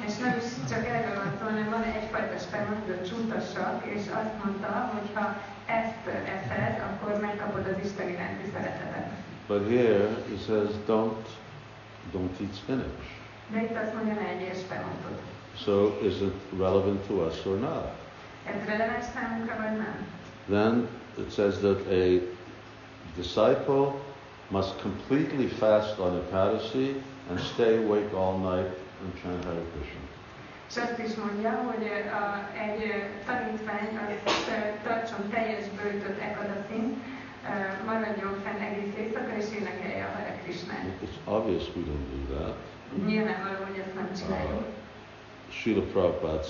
És 0.06 0.14
nem 0.24 0.34
is 0.42 0.48
csak 0.70 0.82
erről 0.94 1.14
van 1.22 1.30
szó, 1.38 1.44
hanem 1.50 1.68
van 1.70 1.82
egyfajta 1.82 2.36
spenót, 2.46 2.82
ez 2.88 2.98
a 3.00 3.08
csútasak, 3.08 3.76
és 3.96 4.04
azt 4.20 4.34
mondta, 4.44 4.70
hogy 4.94 5.08
ha 5.14 5.26
ezt 5.80 6.04
eszed, 6.36 6.74
akkor 6.88 7.20
megkapod 7.20 7.64
az 7.72 7.78
Isten 7.86 8.08
iránti 8.08 8.46
szeretetet. 8.54 9.08
But 9.48 9.62
here 9.68 10.08
he 10.30 10.36
says 10.46 10.70
don't 10.86 11.24
don't 12.12 12.34
eat 12.40 12.54
spinach. 12.62 13.02
De 13.52 13.62
itt 13.62 13.76
azt 13.82 13.94
mondja, 13.94 14.14
ne 14.14 14.28
egyél 14.28 14.54
spenótot. 14.64 15.20
So 15.64 15.74
is 16.08 16.14
it 16.20 16.34
relevant 16.58 17.00
to 17.06 17.14
us 17.14 17.46
or 17.46 17.58
not? 17.58 18.05
Ez 18.52 18.68
releváns 18.68 19.04
számunkra, 19.14 19.56
vagy 19.56 19.76
nem? 19.76 19.96
Then 20.48 20.88
it 21.18 21.32
says 21.34 21.54
that 21.58 21.80
a 21.86 22.04
disciple 23.16 23.92
must 24.48 24.80
completely 24.82 25.46
fast 25.46 25.98
on 25.98 26.16
Ekadasi 26.16 27.02
and 27.30 27.38
stay 27.40 27.76
awake 27.84 28.12
all 28.16 28.38
night 28.38 28.74
and 29.02 29.10
chant 29.22 29.44
Hare 29.44 29.64
Krishna. 29.72 30.00
És 30.68 30.76
azt 30.76 30.98
is 31.06 31.14
mondja, 31.24 31.50
hogy 31.50 31.84
a, 32.20 32.24
egy 32.66 32.80
tanítvány 33.26 33.88
az 34.02 34.32
ö, 34.48 34.88
tartson 34.88 35.28
teljes 35.30 35.64
bőtöt 35.68 36.18
Ekadaszin, 36.20 37.02
maradjon 37.86 38.34
fenn 38.44 38.60
egész 38.60 38.94
éjszaka, 38.98 39.36
és 39.36 39.44
énekelje 39.58 40.04
a 40.04 40.16
Hare 40.16 40.40
Krishnát. 40.42 40.84
It's 41.04 41.18
obvious 41.24 41.64
we 41.76 41.82
don't 41.88 42.06
do 42.14 42.34
that. 42.34 42.54
Nyilvánvaló, 43.06 43.64
hogy 43.68 43.78
ezt 43.78 43.94
nem 43.94 44.08
csináljuk. 44.18 44.60
Uh, 44.60 44.64
Srila 45.50 45.82
Prabhupada 45.82 46.46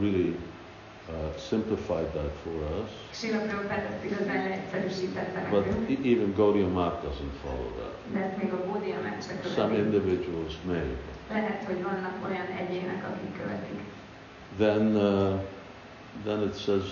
really 0.00 0.36
uh, 1.08 1.36
simplified 1.38 2.06
that 2.12 2.32
for 2.42 2.52
us. 2.82 2.90
Sila 3.12 3.38
Prabhupád 3.38 3.84
ezt 3.92 4.04
igazán 4.04 4.48
leegyszerűsítette 4.48 5.48
But 5.50 5.66
even 6.04 6.32
Gaudiya 6.36 6.68
Math 6.68 7.04
doesn't 7.06 7.34
follow 7.42 7.68
that. 7.80 7.94
de 8.12 8.18
ezt 8.18 8.36
még 8.42 8.52
a 8.52 8.64
Bódia 8.66 8.96
már 9.02 9.18
se 9.22 9.48
Some 9.54 9.76
individuals 9.76 10.54
may. 10.64 10.96
Lehet, 11.30 11.64
hogy 11.64 11.82
vannak 11.82 12.14
olyan 12.28 12.46
egyének, 12.46 13.04
akik 13.10 13.36
követik. 13.42 13.80
Then, 14.58 14.96
uh, 14.96 15.40
then 16.24 16.42
it 16.42 16.56
says 16.58 16.82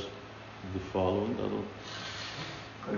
the 0.72 0.80
following. 0.92 1.38
I 1.38 1.42
don't, 1.42 1.66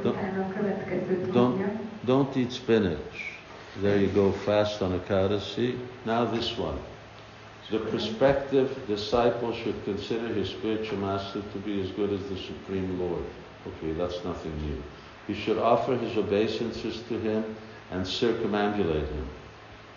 Don't- 0.02 0.14
utána 0.14 0.42
a 0.44 0.52
következőt 0.58 1.32
don't, 1.32 1.78
don't 2.06 2.36
eat 2.36 2.52
spinach. 2.52 3.34
There 3.80 3.96
you 4.00 4.10
go, 4.12 4.30
fast 4.32 4.80
on 4.80 4.92
a 4.92 4.94
Ekadasi. 4.94 5.78
Now 6.02 6.26
this 6.30 6.58
one. 6.58 6.78
The 7.70 7.78
prospective 7.80 8.86
disciple 8.86 9.52
should 9.52 9.84
consider 9.84 10.28
his 10.28 10.50
spiritual 10.50 10.98
master 10.98 11.42
to 11.52 11.58
be 11.58 11.80
as 11.82 11.90
good 11.90 12.12
as 12.12 12.20
the 12.28 12.36
Supreme 12.36 12.98
Lord. 13.00 13.24
Okay, 13.66 13.92
that's 13.92 14.22
nothing 14.24 14.52
new. 14.64 14.80
He 15.26 15.34
should 15.34 15.58
offer 15.58 15.96
his 15.96 16.16
obeisances 16.16 17.02
to 17.08 17.18
him 17.18 17.56
and 17.90 18.04
circumambulate 18.06 19.08
him. 19.08 19.26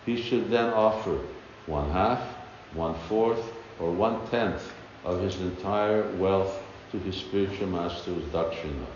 He 0.05 0.19
should 0.19 0.49
then 0.49 0.73
offer 0.73 1.19
one 1.67 1.91
half, 1.91 2.21
one 2.73 2.95
fourth, 3.07 3.53
or 3.79 3.91
one 3.91 4.27
tenth 4.29 4.71
of 5.05 5.21
his 5.21 5.39
entire 5.39 6.03
wealth 6.17 6.63
to 6.91 6.97
his 6.99 7.15
spiritual 7.17 7.67
master's 7.67 8.23
as 8.23 8.29
dakshina. 8.33 8.87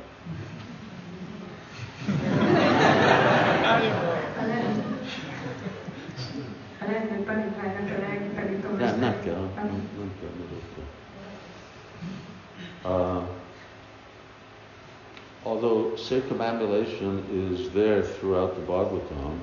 A 4.42 4.46
lelki- 4.46 4.84
a 6.82 6.86
lelki 6.86 7.24
tanítványnak 7.26 7.90
a 7.98 8.00
lelki 8.02 8.28
tanító 8.36 8.68
Nem, 8.70 8.78
mester- 8.78 9.00
nem 9.00 9.22
kell, 9.24 9.34
Nem. 9.56 9.66
nem, 9.66 9.88
nem 9.98 10.12
kell, 10.20 10.30
nem 10.38 10.48
kell. 10.76 10.86
Uh, 12.86 13.22
although 15.46 15.96
circumambulation 15.96 17.24
is 17.32 17.70
there 17.72 18.02
throughout 18.04 18.56
the 18.56 18.62
Bhagavatam, 18.62 19.40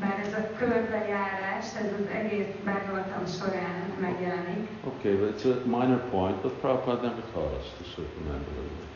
Bár 0.00 0.18
ez 0.26 0.32
a 0.32 0.56
körbejárás, 0.58 1.66
ez 1.76 1.92
az 2.00 2.06
egész 2.14 2.46
Bhagavatam 2.64 3.26
során 3.26 3.92
megjelenik, 4.00 4.68
okay, 4.86 5.14
but 5.14 5.28
it's 5.34 5.44
a 5.44 5.54
minor 5.66 6.00
point, 6.10 6.42
but 6.42 6.52
Prabhupada 6.60 7.02
never 7.02 7.22
taught 7.32 7.54
us 7.60 7.66
to 7.78 7.84
circumambulate. 7.94 8.88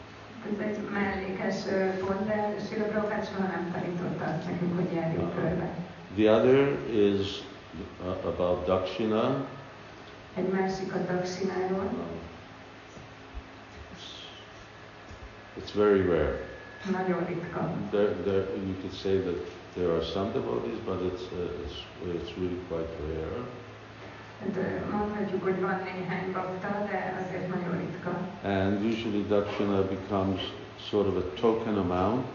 ez 0.52 0.66
egy 0.66 0.78
mellékes 0.92 1.56
pont, 2.00 2.26
de 2.26 2.54
Sila 2.68 2.84
Prabhupád 2.84 3.26
soha 3.26 3.46
nem 3.46 3.72
tanította 3.72 4.24
azt 4.24 4.46
nekünk, 4.50 4.74
hogy 4.76 4.92
járjunk 4.94 5.34
körbe. 5.34 5.68
The 6.16 6.30
other 6.32 6.78
is 6.92 7.42
uh, 8.04 8.26
about 8.26 8.66
dakshina. 8.66 9.44
Egy 10.34 10.48
másik 10.48 10.94
a 10.94 10.98
Daksináról, 11.12 11.84
Uh, 11.84 12.23
it's 15.58 15.72
very 15.74 16.02
rare. 16.02 16.38
nagyon 16.90 17.24
ritka. 17.26 17.70
There, 17.90 18.12
there, 18.24 18.44
you 18.68 18.74
could 18.80 18.92
say 18.92 19.16
that 19.18 19.38
there 19.76 19.90
are 19.96 20.04
some 20.04 20.32
devotees, 20.32 20.78
but 20.84 20.98
it's, 21.08 21.24
uh, 21.32 21.62
it's, 21.62 21.76
it's 22.16 22.32
really 22.38 22.60
quite 22.68 22.90
rare. 23.08 23.42
Hát, 24.40 24.56
ö, 24.56 24.96
mondhatjuk, 24.96 25.42
hogy 25.42 25.60
van 25.60 25.80
néhány 25.84 26.32
bakta, 26.32 26.86
de 26.90 26.98
azért 27.22 27.48
nagyon 27.54 27.78
ritka. 27.78 28.12
And 28.42 28.84
usually 28.84 29.24
dakshina 29.28 29.82
becomes 29.82 30.40
sort 30.88 31.06
of 31.06 31.16
a 31.16 31.40
token 31.40 31.78
amount, 31.78 32.26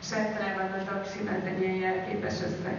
És 0.00 0.12
általában 0.12 0.80
a 0.80 0.92
Daksina 0.92 1.30
ez 1.30 1.44
egy 1.44 1.60
ilyen 1.60 1.74
jelképes 1.74 2.32
összeg 2.32 2.78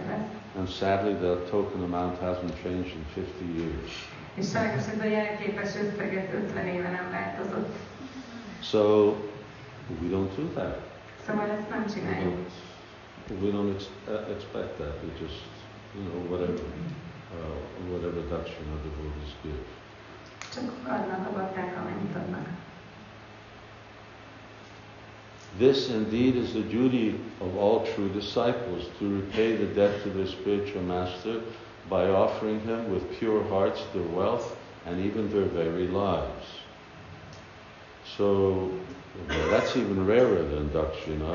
and 0.58 0.68
sadly 0.68 1.14
that 1.14 1.48
token 1.50 1.82
amount 1.82 2.18
hasn't 2.18 2.54
changed 2.62 2.92
in 2.92 3.04
50 3.14 3.56
years. 3.56 4.08
És 4.34 4.48
sajnos 4.48 4.82
ez 4.94 5.00
a 5.00 5.04
jelképes 5.04 5.68
összeget 5.74 6.32
50 6.32 6.66
éve 6.66 6.90
nem 6.90 7.10
változott. 7.10 7.74
So 8.62 9.14
we 10.02 10.08
don't 10.08 10.36
do 10.36 10.48
that. 10.54 10.78
Szóval 11.26 11.48
ezt 11.50 11.68
nem 11.70 11.84
We 11.84 12.22
don't, 12.24 13.42
we 13.42 13.50
don't 13.50 13.74
ex- 13.74 13.90
uh, 14.08 14.30
expect 14.34 14.76
that. 14.78 14.94
We 15.04 15.10
just, 15.26 15.42
you 15.96 16.02
know, 16.08 16.20
whatever, 16.30 16.64
uh, 17.34 17.90
whatever 17.90 18.20
dakshina 18.32 18.76
devotees 18.86 19.32
give. 19.42 19.64
Csak 20.54 20.64
adnak 20.86 21.26
a 21.26 21.32
bakták, 21.32 21.76
amennyit 21.76 22.16
adnak. 22.16 22.46
This 25.58 25.88
indeed 25.88 26.36
is 26.36 26.52
the 26.52 26.62
duty 26.62 27.18
of 27.40 27.56
all 27.56 27.84
true 27.94 28.08
disciples 28.08 28.84
to 28.98 29.04
repay 29.08 29.56
the 29.56 29.74
debt 29.74 30.02
to 30.02 30.08
their 30.10 30.26
spiritual 30.26 30.82
master 30.82 31.40
by 31.88 32.08
offering 32.08 32.60
him 32.60 32.92
with 32.92 33.18
pure 33.18 33.42
hearts 33.48 33.80
their 33.92 34.06
wealth 34.14 34.54
and 34.86 35.04
even 35.04 35.28
their 35.30 35.48
very 35.48 35.86
lives. 35.88 36.46
So 38.16 38.70
that's 39.50 39.76
even 39.76 40.06
rarer 40.06 40.44
than 40.44 40.70
dakshina, 40.72 41.32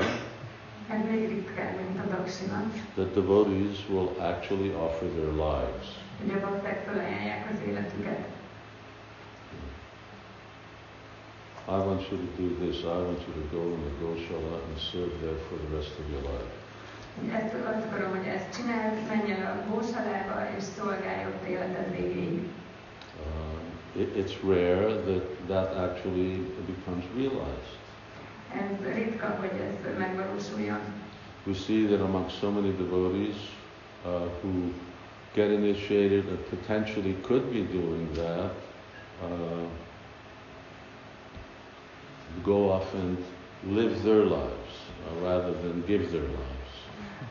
Ez 0.88 0.98
még 1.10 1.28
ritkább, 1.28 1.74
mint 1.76 1.98
a 1.98 2.16
Daksina. 2.16 2.70
that 2.94 3.14
devotees 3.14 3.78
will 3.88 4.08
actually 4.18 4.70
offer 4.74 5.08
their 5.08 5.32
lives. 5.32 5.86
Ugye 6.24 6.34
a 6.34 6.40
bakták 6.40 6.84
felajánlják 6.86 7.50
az. 7.50 7.58
I 11.68 11.78
want 11.78 12.00
you 12.10 12.16
to 12.16 12.42
do 12.42 12.48
this, 12.64 12.84
I 12.84 12.98
want 13.06 13.20
you 13.26 13.32
to 13.42 13.44
go 13.56 13.62
in 13.74 13.80
the 13.88 13.94
Goshala 14.00 14.54
and 14.68 14.78
serve 14.78 15.12
there 15.22 15.38
for 15.48 15.56
the 15.64 15.76
rest 15.76 15.92
of 15.98 16.04
your 16.12 16.22
life. 16.30 16.52
Ezt 17.38 17.54
azt 17.54 17.86
akarom, 17.86 18.10
hogy 18.16 18.26
ezt 18.26 18.54
csináld, 18.56 18.94
menj 19.08 19.30
el 19.32 19.46
a 19.52 19.70
gósalába, 19.70 20.36
és 20.56 20.62
szolgálj 20.76 21.24
ott 21.24 21.48
életed 21.48 21.96
végéig. 21.96 22.38
Uh, 22.38 23.55
it, 23.98 24.16
it's 24.16 24.44
rare 24.44 24.88
that 24.88 25.48
that 25.48 25.76
actually 25.76 26.36
becomes 26.66 27.04
realized. 27.16 27.76
Ez 28.54 28.94
ritka, 28.94 29.36
hogy 29.40 29.50
ez 29.60 29.98
megvalósuljon. 29.98 30.80
We 31.46 31.54
see 31.54 31.86
that 31.86 32.00
among 32.00 32.30
so 32.30 32.50
many 32.50 32.72
devotees 32.76 33.36
uh, 34.04 34.28
who 34.42 34.72
get 35.34 35.50
initiated 35.50 36.24
and 36.28 36.38
potentially 36.48 37.14
could 37.22 37.52
be 37.52 37.62
doing 37.62 38.08
that, 38.14 38.50
uh, 39.22 39.66
go 42.42 42.70
off 42.70 42.94
and 42.94 43.18
live 43.64 44.02
their 44.02 44.24
lives 44.24 44.74
uh, 45.06 45.24
rather 45.24 45.52
than 45.52 45.82
give 45.86 46.10
their 46.10 46.22
lives. 46.22 46.55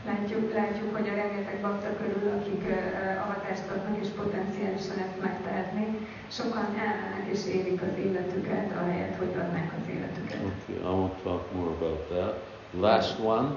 Látjuk, 0.06 0.54
látjuk, 0.54 0.96
hogy 0.96 1.10
a 1.10 1.16
rengeteg 1.16 1.58
bakta 1.62 1.90
körül, 2.00 2.32
akik 2.38 2.64
ö, 2.68 2.78
avatást 3.26 3.68
kapnak 3.68 3.98
és 4.02 4.08
potenciálisan 4.08 4.98
ezt 5.06 5.22
megtehetnék, 5.22 5.92
sokan 6.38 6.68
elmennek 6.86 7.26
és 7.34 7.42
élik 7.56 7.82
az 7.82 7.98
életüket, 8.06 8.68
ahelyett, 8.82 9.18
hogy 9.18 9.34
adnák 9.42 9.72
az 9.80 9.90
életüket. 9.96 10.40
Okay, 10.50 10.76
I 10.76 10.96
won't 11.00 11.18
talk 11.24 11.54
more 11.54 11.72
about 11.80 12.00
that. 12.10 12.34
Last 12.80 13.20
one. 13.20 13.48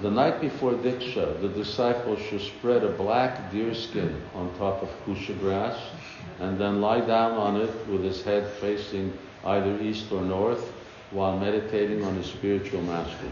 The 0.00 0.10
night 0.10 0.40
before 0.40 0.74
Diksha, 0.82 1.38
the 1.38 1.48
disciple 1.48 2.16
should 2.16 2.42
spread 2.42 2.82
a 2.82 2.96
black 2.96 3.52
deerskin 3.52 4.10
on 4.34 4.50
top 4.58 4.82
of 4.82 4.88
kusha 5.04 5.32
grass 5.40 5.76
and 6.40 6.58
then 6.58 6.80
lie 6.80 7.06
down 7.06 7.38
on 7.38 7.60
it 7.60 7.70
with 7.88 8.02
his 8.02 8.24
head 8.24 8.50
facing 8.60 9.12
either 9.44 9.78
east 9.80 10.10
or 10.12 10.22
north 10.22 10.72
while 11.10 11.38
meditating 11.38 12.04
on 12.04 12.14
his 12.16 12.26
spiritual 12.26 12.82
master. 12.82 13.28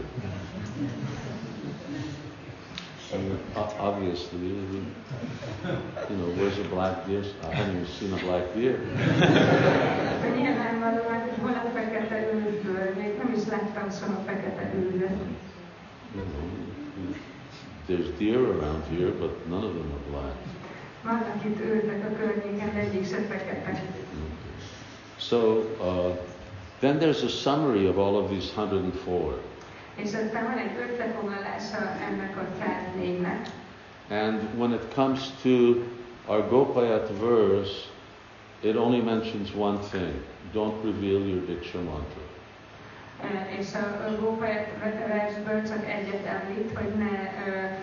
Obviously, 3.79 4.39
you 4.39 6.15
know, 6.17 6.29
where's 6.37 6.57
a 6.57 6.63
black 6.69 7.05
deer? 7.05 7.23
I 7.43 7.53
haven't 7.53 7.75
even 7.75 7.87
seen 7.87 8.13
a 8.13 8.17
black 8.17 8.53
deer. 8.55 8.77
De 10.21 10.29
nyilvánvalóan, 10.29 11.21
hogy 11.21 11.37
hol 11.41 11.51
a 11.51 11.69
fekete 11.73 12.33
őzből, 12.33 12.93
még 12.97 13.17
nem 13.17 13.33
is 13.37 13.43
láttam 13.49 13.89
soha 13.91 14.21
fekete 14.25 14.73
őzet. 14.75 15.17
You 16.15 16.23
know, 16.23 17.15
there's 17.87 18.09
deer 18.17 18.39
around 18.39 18.83
here, 18.97 19.11
but 19.11 19.47
none 19.49 19.63
of 19.65 19.73
them 19.73 19.91
are 19.91 20.03
black. 20.11 20.35
Vannak 21.03 21.45
itt 21.45 21.59
őzek 21.59 22.03
a 22.09 22.15
környéken, 22.15 22.69
egyik 22.75 23.07
se 23.07 23.15
fekete. 23.15 23.83
So 25.17 25.37
uh, 25.79 26.17
then 26.83 26.99
there's 26.99 27.23
a 27.23 27.29
summary 27.29 27.87
of 27.87 27.97
all 27.97 28.15
of 28.17 28.29
these 28.29 28.51
104. 28.55 29.39
És 29.95 30.03
aztán 30.13 30.43
van 30.43 30.57
egy 30.57 30.71
összefoglalása 30.89 31.77
ennek 32.09 32.37
a 32.37 32.45
104-nek. 32.63 33.47
And 34.09 34.39
when 34.57 34.71
it 34.73 34.93
comes 34.95 35.19
to 35.43 35.49
our 36.27 36.47
Gopayat 36.49 37.09
verse, 37.19 37.71
it 38.61 38.75
only 38.75 38.99
mentions 39.01 39.49
one 39.57 39.77
thing 39.91 40.13
don't 40.53 40.83
reveal 40.83 41.19
your 41.27 41.45
Diksha 41.45 41.77
mantra. 41.81 42.21
Ö, 43.23 43.59
És 43.59 43.67
a 43.73 44.15
Gópert 44.19 44.67
versből 45.07 45.61
csak 45.67 45.85
egyet 45.89 46.25
említ, 46.25 46.77
hogy 46.77 46.93
ne 46.97 47.33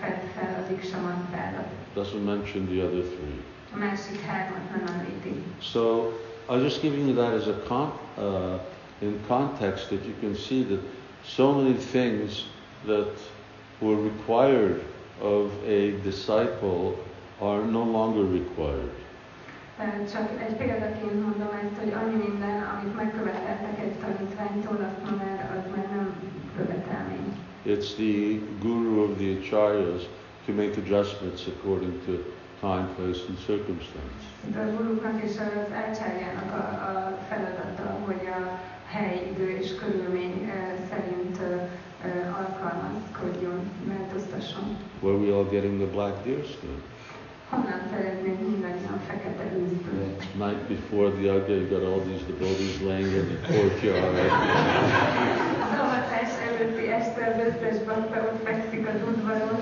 fedd 0.01 0.21
fel 0.37 0.65
a 0.65 0.73
diksa 0.73 1.01
mantrádat. 1.01 1.67
Doesn't 1.97 2.25
mention 2.25 2.67
the 2.67 2.85
other 2.85 3.03
three. 3.03 3.39
A 3.75 3.77
másik 3.79 4.21
hármat 4.27 4.71
nem 4.71 4.95
említi. 4.97 5.43
So 5.61 6.13
I'm 6.49 6.63
just 6.63 6.81
giving 6.81 7.07
you 7.09 7.15
that 7.15 7.35
as 7.41 7.47
a 7.47 7.63
con- 7.69 7.93
uh, 8.17 8.61
in 9.01 9.21
context 9.29 9.89
that 9.91 10.05
you 10.05 10.15
can 10.21 10.35
see 10.35 10.63
that 10.65 10.81
so 11.25 11.53
many 11.53 11.75
things 11.75 12.45
that 12.87 13.13
were 13.81 13.97
required 13.97 14.83
of 15.21 15.53
a 15.67 15.93
disciple 16.03 16.97
are 17.41 17.63
no 17.63 17.85
longer 17.85 18.25
required. 18.25 18.91
Csak 20.13 20.29
egy 20.47 20.57
példaként 20.57 21.23
mondom 21.23 21.49
ezt, 21.63 21.81
hogy 21.83 21.93
annyi 21.93 22.17
minden, 22.29 22.63
amit 22.63 22.97
megköveteltek 22.97 23.79
egy 23.79 23.93
tanítványtól, 23.93 24.77
azt 24.89 25.11
ma 25.11 25.17
már, 25.17 25.57
az 25.57 25.77
már 25.77 25.87
nem 25.91 26.13
követelmény. 26.57 27.29
It's 27.67 27.95
the 27.95 28.39
guru 28.63 29.03
of 29.05 29.17
the 29.19 29.31
acharyas 29.39 30.03
to 30.47 30.53
make 30.53 30.77
adjustments 30.77 31.47
according 31.47 31.95
to 32.07 32.13
time, 32.61 32.87
place, 32.97 33.21
and 33.29 33.39
circumstance. 33.47 34.23
De 34.55 34.61
a 34.61 34.77
guruknak 34.77 35.23
és 35.23 35.31
az 35.31 35.73
ácsárjának 35.73 36.51
a, 36.61 36.63
a 36.91 37.19
feladata, 37.29 37.87
hogy 38.07 38.23
a 38.39 38.41
hely, 38.93 39.31
idő 39.33 39.49
és 39.61 39.75
körülmény 39.75 40.53
szerint 40.91 41.39
alkalmazkodjon, 42.41 43.71
változtasson. 43.85 44.77
Where 45.01 45.17
we 45.19 45.35
all 45.37 45.45
getting 45.51 45.77
the 45.81 45.91
black 45.97 46.25
deer 46.25 46.45
skin? 46.45 46.83
Honnan 47.51 47.81
szereznénk 47.91 48.41
mindannyian 48.49 49.01
fekete 49.07 49.45
őszbőrt? 49.59 50.25
Night 50.45 50.63
before 50.75 51.11
the 51.11 51.23
Yagya, 51.23 51.55
you 51.55 51.69
got 51.69 51.83
all 51.91 52.01
these 52.09 52.25
devotees 52.33 52.81
laying 52.89 53.13
in 53.21 53.27
the 53.33 53.39
courtyard. 53.53 54.17
Az 55.67 55.79
avatás 55.85 56.31
előtti 56.49 56.87
este 57.01 57.23
az 57.31 57.39
összes 57.47 57.83
bakta 57.85 58.19
ott 58.29 58.43
fekszik 58.45 58.87
az 58.89 59.09
udvaron, 59.09 59.59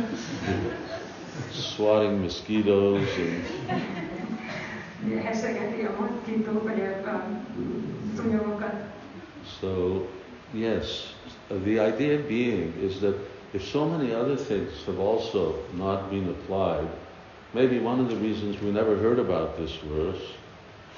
swatting 1.52 2.20
mosquitoes 2.22 3.16
and 3.18 3.88
hesegeti 5.24 5.82
a 5.82 5.94
moszkító, 6.00 6.52
vagy 6.62 6.80
a, 6.80 7.08
a 7.08 7.24
szúnyogokat. 8.16 8.74
So 9.60 10.06
yes 10.54 11.14
the 11.50 11.78
idea 11.78 12.18
being 12.18 12.72
is 12.80 13.00
that 13.00 13.14
if 13.52 13.66
so 13.66 13.88
many 13.88 14.12
other 14.14 14.36
things 14.36 14.84
have 14.86 14.98
also 14.98 15.54
not 15.74 16.10
been 16.10 16.28
applied 16.28 16.88
maybe 17.54 17.78
one 17.78 18.00
of 18.00 18.08
the 18.08 18.16
reasons 18.16 18.60
we 18.60 18.70
never 18.70 18.96
heard 18.96 19.18
about 19.18 19.56
this 19.56 19.76
verse 19.84 20.32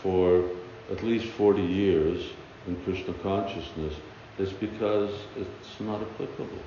for 0.02 0.44
at 0.90 1.02
least 1.02 1.26
40 1.26 1.62
years 1.62 2.24
in 2.66 2.76
krishna 2.84 3.14
consciousness 3.22 3.94
is 4.40 4.52
because 4.52 5.12
it's 5.36 5.80
not 5.80 6.00
applicable. 6.00 6.62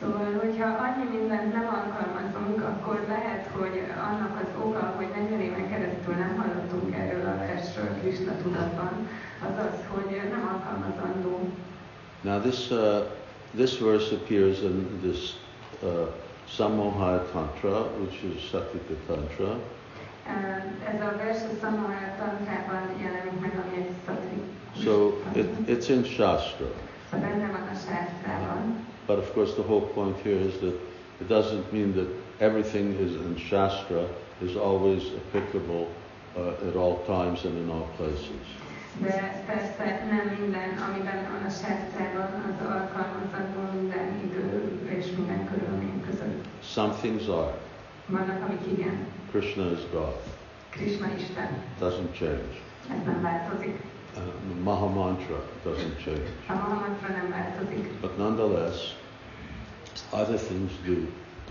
Szóval, 0.00 0.32
hogyha 0.42 0.66
annyi 0.86 1.18
mindent 1.18 1.52
nem 1.52 1.66
alkalmazunk, 1.78 2.62
akkor 2.70 3.04
lehet, 3.08 3.46
hogy 3.58 3.76
annak 4.08 4.34
az 4.42 4.50
oka, 4.66 4.94
hogy 4.96 5.08
40 5.14 5.40
éven 5.40 5.68
keresztül 5.70 6.14
nem 6.14 6.36
hallottunk 6.36 6.94
erről 6.94 7.26
a 7.26 7.38
versről 7.38 7.90
Krishna 8.00 8.32
tudatban, 8.42 9.08
az 9.42 9.64
az, 9.66 9.78
hogy 9.88 10.20
nem 10.30 10.48
alkalmazandó. 10.54 11.38
now 12.22 12.40
this 12.40 12.70
uh, 12.70 13.06
this 13.56 13.78
verse 13.78 14.14
appears 14.14 14.60
in 14.62 15.00
this 15.02 15.34
uh, 15.82 16.08
Samohaya 16.48 17.30
Tantra, 17.32 17.88
which 18.00 18.24
is 18.24 18.48
Satvika 18.50 18.94
Tantra, 19.06 19.58
Ez 20.94 21.00
a 21.00 21.16
vers 21.16 21.42
a 21.42 21.48
Samara 21.60 22.14
tantrában 22.18 22.82
jelenik 23.02 23.40
meg, 23.40 23.52
ami 23.64 23.82
egy. 23.82 23.90
So 24.82 25.12
it, 25.34 25.48
it's 25.66 25.88
in 25.88 26.04
Shastra. 26.04 26.66
Szóval 27.10 27.28
benne 27.28 27.46
van 27.46 27.68
a 27.72 27.74
sástrában. 27.74 28.86
But 29.06 29.18
of 29.18 29.32
course, 29.34 29.52
the 29.52 29.62
whole 29.62 29.86
point 29.94 30.16
here 30.22 30.40
is 30.40 30.52
that 30.58 30.74
it 31.20 31.28
doesn't 31.28 31.72
mean 31.72 31.92
that 31.92 32.08
everything 32.38 33.00
is 33.00 33.10
in 33.10 33.36
Shastra 33.36 34.06
is 34.38 34.54
always 34.54 35.02
applicable 35.16 35.86
uh, 36.36 36.68
at 36.68 36.76
all 36.76 37.02
times 37.06 37.44
and 37.44 37.56
in 37.56 37.70
all 37.70 37.88
places. 37.96 38.59
De 38.98 39.42
persze 39.46 40.06
nem 40.10 40.36
minden, 40.38 40.68
amiben 40.88 41.28
van 41.32 41.42
a 41.42 41.52
az 42.50 42.66
alkalmazandó 42.66 43.78
minden 43.78 44.20
idő 44.24 44.78
és 44.98 45.06
minden 45.16 45.48
körülmény 45.50 46.04
között. 46.10 46.44
Some 46.62 46.92
things 46.92 47.26
are. 47.26 47.54
Vannak, 48.06 48.42
amik 48.48 48.78
igen. 48.78 49.06
Krishna 49.30 49.70
is 49.70 49.90
God. 49.92 50.16
Krishna 50.70 51.06
Isten. 51.16 51.48
Doesn't 51.80 52.12
change. 52.12 52.54
Ez 52.90 53.04
nem 53.04 53.22
változik. 53.22 53.78
Uh, 54.16 54.22
the 54.22 54.62
Maha 54.62 54.86
Mantra 54.86 55.42
doesn't 55.64 56.02
change. 56.04 56.28
A 56.48 56.52
Mahamantra 56.52 57.08
nem 57.08 57.30
változik. 57.30 58.00
But 58.00 58.18
nonetheless, 58.18 58.94
other 60.10 60.38
things 60.38 60.72
do. 60.84 60.96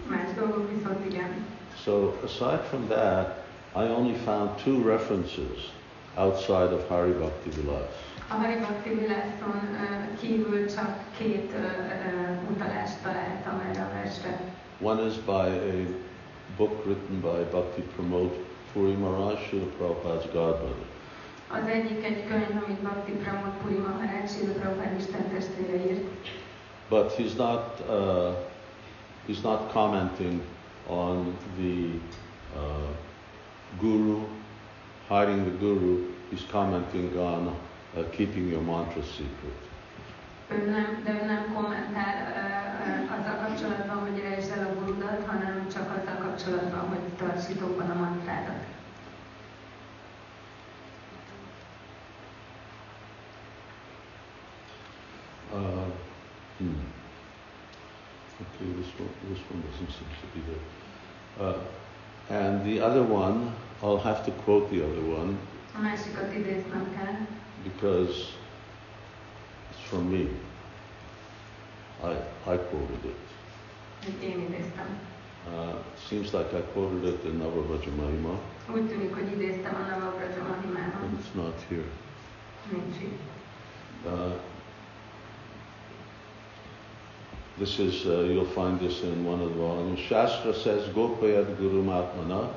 Más 0.09 0.33
dolgok 0.35 0.71
viszont 0.75 1.05
igen. 1.05 1.45
So 1.83 2.13
aside 2.23 2.63
from 2.69 2.87
that, 2.87 3.43
I 3.75 3.91
only 3.91 4.13
found 4.13 4.49
two 4.63 4.83
references 4.83 5.71
outside 6.17 6.73
of 6.73 6.87
Hari 6.87 7.11
Bhakti 7.11 7.49
Vilas. 7.49 7.93
A 8.31 8.33
Haribhakti 8.33 8.89
Vilászon 8.89 9.61
ö, 9.73 10.19
kívül 10.21 10.67
csak 10.67 10.97
két 11.17 11.53
utalást 12.51 13.01
találtam 13.03 13.61
erre 13.69 13.81
a 13.81 13.89
versre. 13.93 14.39
One 14.81 15.01
is 15.01 15.15
by 15.25 15.47
a 15.71 15.87
book 16.57 16.85
written 16.85 17.19
by 17.21 17.43
Bhakti 17.51 17.81
Pramod 17.81 18.31
Puri 18.73 18.91
Maharaj, 18.93 19.35
Srila 19.47 19.65
Prabhupada's 19.77 20.23
godbrother. 20.25 20.85
Az 21.51 21.67
egyik 21.67 22.03
egy 22.05 22.27
könyv, 22.27 22.63
amit 22.65 22.79
Bhakti 22.81 23.11
Pramod 23.11 23.51
Puri 23.61 23.77
Maharaj, 23.77 24.27
Srila 24.27 24.53
Prabhupád 24.53 24.99
Isten 24.99 25.29
testvére 25.33 25.85
írt, 25.91 26.07
But 26.89 27.11
he's 27.17 27.35
not, 27.37 27.79
uh, 27.89 28.33
he's 29.27 29.41
not 29.43 29.71
commenting 29.71 30.41
on 30.87 31.35
the 31.57 31.99
uh, 32.55 32.89
guru, 33.79 34.19
hiding 35.09 35.43
the 35.43 35.57
guru. 35.57 36.13
is 36.31 36.43
commenting 36.51 37.17
on 37.17 37.55
uh, 37.97 38.03
keeping 38.11 38.47
your 38.47 38.61
mantra 38.61 39.03
secret. 39.03 39.59
ő 40.51 40.69
nem, 40.69 41.01
de 41.03 41.11
ő 41.21 41.25
nem 41.25 41.53
kommentál 41.53 42.15
ö, 42.35 43.13
azzal 43.13 43.35
kapcsolatban, 43.45 43.97
hogy 43.97 44.21
rejtsd 44.21 44.51
el 44.51 44.67
a 44.67 44.79
gurudat, 44.79 45.25
hanem 45.25 45.67
csak 45.73 45.97
azzal 45.97 46.17
kapcsolatban, 46.17 46.87
hogy 46.87 46.99
tarts 47.17 47.45
titokban 47.45 47.89
a 47.89 47.93
mantrádat. 47.93 48.63
Uh, 55.53 55.59
hmm. 56.57 56.83
Okay, 58.41 58.67
this 58.73 58.93
one, 58.99 59.09
this 59.29 59.41
one 59.51 59.61
doesn't 59.61 59.91
seem 59.91 60.09
to 60.21 60.27
be 60.33 60.41
there. 60.49 60.63
Uh, 61.47 61.57
and 62.29 62.65
the 62.65 62.85
other 62.85 63.03
one, 63.03 63.53
I'll 63.81 63.97
have 64.03 64.23
to 64.25 64.31
quote 64.31 64.69
the 64.69 64.83
other 64.83 65.01
one 65.19 65.37
A 65.77 65.81
másikat 65.81 66.33
idéznem 66.35 66.95
kell, 66.97 67.15
because 67.63 68.15
it's 69.71 69.81
from 69.89 70.09
me. 70.09 70.27
I, 72.03 72.11
I 72.53 72.57
quoted 72.57 73.03
it. 73.05 73.15
hogy 74.03 74.23
én 74.23 74.39
idéztem. 74.39 74.99
Uh, 75.47 75.75
seems 76.07 76.31
like 76.31 76.57
I 76.57 76.61
quoted 76.73 77.03
it 77.03 77.23
in 77.25 77.37
Navavraja 77.37 77.91
Mahima, 77.95 78.39
Úgy 78.73 78.87
tűnik, 78.87 79.13
hogy 79.13 79.31
idéztem 79.31 79.75
a 79.75 79.89
Navabraja 79.89 80.43
and 81.03 81.19
it's 81.19 81.33
not 81.33 81.53
here. 81.69 81.89
Nincs 82.71 83.01
itt. 83.01 83.19
Uh, 84.05 84.33
this 87.57 87.77
is, 87.79 88.05
uh, 88.05 88.11
you'll 88.11 88.53
find 88.53 88.79
this 88.79 89.01
in 89.01 89.25
one 89.25 89.41
of 89.41 89.49
the 89.49 89.57
volumes. 89.57 89.99
Shastra 89.99 90.53
says, 90.53 90.93
Gopayad 90.93 91.57
Guru 91.57 91.83
Matmana, 91.83 92.49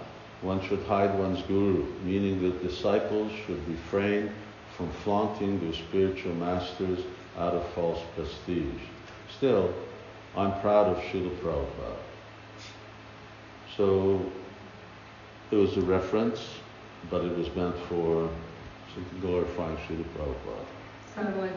one 0.42 0.60
should 0.68 0.82
hide 0.84 1.16
one's 1.18 1.42
guru, 1.42 1.86
meaning 2.04 2.42
that 2.42 2.62
disciples 2.62 3.30
should 3.46 3.68
refrain 3.68 4.30
from 4.76 4.90
flaunting 5.04 5.60
their 5.60 5.72
spiritual 5.72 6.34
masters 6.34 6.98
out 7.38 7.54
of 7.54 7.66
false 7.74 8.00
prestige. 8.16 8.82
Still, 9.36 9.72
I'm 10.36 10.60
proud 10.60 10.88
of 10.88 10.98
Srila 11.04 11.34
Prabhupada. 11.36 11.96
So, 13.76 14.20
it 15.50 15.56
was 15.56 15.76
a 15.76 15.82
reference, 15.82 16.40
but 17.10 17.24
it 17.24 17.36
was 17.36 17.54
meant 17.54 17.76
for 17.88 18.28
glorifying 19.20 19.76
Srila 19.86 20.04
Prabhupada. 20.16 20.66
Szóval 21.14 21.48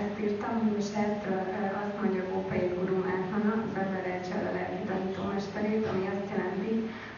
ezt 0.00 0.20
írtam, 0.20 0.54
eh, 0.94 1.82
azt 1.82 1.96
mondja 2.00 2.22
Gópai 2.32 2.66
Guru 2.78 2.96
Mátmana, 3.08 3.52
az 3.66 3.76
ember 3.82 4.04
elcsel 4.12 4.42
a 4.50 4.52
lelki 4.58 4.82
tanítómesterét, 4.90 5.86
ami 5.86 6.04
azt 6.14 6.30
jelenti, 6.34 6.63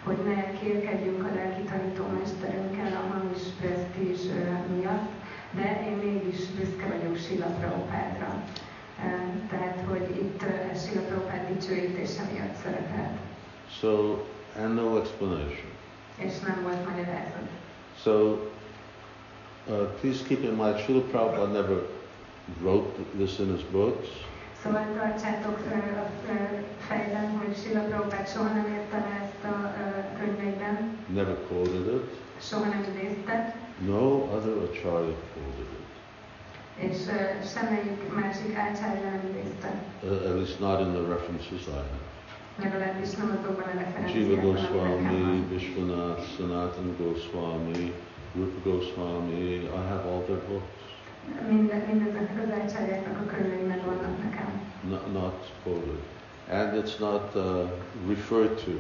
hogy 0.07 0.17
ne 0.25 0.59
kérkedjünk 0.59 1.23
a 1.25 1.35
lelki 1.35 1.63
tanítómesterünkkel 1.63 2.93
a 3.03 3.13
hamis 3.13 3.43
presztízs 3.61 4.21
miatt, 4.77 5.11
de 5.51 5.85
én 5.87 5.97
mégis 5.97 6.41
büszke 6.47 6.87
vagyok 6.97 7.17
Sila 7.17 7.47
Prabhupádra. 7.47 8.43
Eh, 9.03 9.23
Tehát, 9.51 9.79
hogy 9.89 10.07
itt 10.23 10.43
Sila 10.85 11.01
Prabhupád 11.01 11.49
dicsőítése 11.53 12.23
miatt 12.33 12.55
szerepelt, 12.63 13.17
So, 13.81 14.23
and 14.63 14.75
no 14.75 14.97
explanation. 14.99 15.71
és 16.19 16.39
nem 16.47 16.63
volt 16.63 16.85
magyarázat. 16.89 17.49
So, 18.03 18.13
uh, 19.67 19.77
please 20.01 20.25
keep 20.27 20.43
in 20.43 20.53
mind, 20.55 20.79
Srila 20.79 21.01
Prabhupada 21.01 21.47
never 21.53 21.77
wrote 22.63 22.99
this 23.17 23.39
in 23.39 23.53
his 23.57 23.65
books. 23.71 24.09
Szóval 24.67 24.87
tartsátok 24.99 25.59
fejben, 26.89 27.29
hogy 27.39 27.57
Sila 27.63 27.81
Prabhupát 27.81 28.33
soha 28.33 28.49
nem 28.55 28.67
írta 28.75 28.97
le 28.97 29.15
ezt 29.25 29.45
a 29.55 29.75
könyveiben, 30.19 30.99
Never 31.15 31.37
quoted 31.49 31.87
it. 31.95 32.11
soha 32.49 32.65
nem 32.65 32.85
idézte, 32.95 33.55
No 33.87 34.01
other 34.37 34.53
acharya 34.67 35.15
quoted 35.33 35.69
it. 35.79 35.85
és 36.91 36.97
ö, 37.09 37.47
semmelyik 37.55 38.01
másik 38.21 38.57
ácsárja 38.57 39.11
nem 39.11 39.23
idézte. 39.31 39.71
Uh, 40.03 40.29
at 40.31 40.35
least 40.39 40.59
not 40.61 40.81
in 40.81 40.91
the 40.97 41.05
references 41.15 41.63
I 41.67 41.71
have. 41.71 42.05
Legalábbis 42.63 43.11
nem 43.15 43.39
azokban 43.39 43.69
a 43.69 43.71
Jiva 43.71 43.85
referenciákban, 43.85 44.57
amiket 44.57 44.71
Goswami, 44.71 45.45
Vishwanath, 45.51 46.23
Sanatan 46.37 46.89
Goswami, 47.01 47.93
Rupa 48.37 48.59
Goswami, 48.71 49.43
I 49.81 49.83
have 49.93 50.03
all 50.11 50.23
their 50.29 50.43
books. 50.49 50.86
Minden, 51.49 51.81
mindezeknek 51.91 52.45
az 52.45 52.51
ácsárjáknak 52.61 53.33
a 53.33 53.37
nekem. 54.23 54.57
not, 54.89 55.13
not 55.13 55.35
quoted. 55.63 56.01
And 56.49 56.79
it's 56.79 57.01
not 57.01 57.35
uh, 57.35 57.69
referred 58.07 58.59
to 58.65 58.73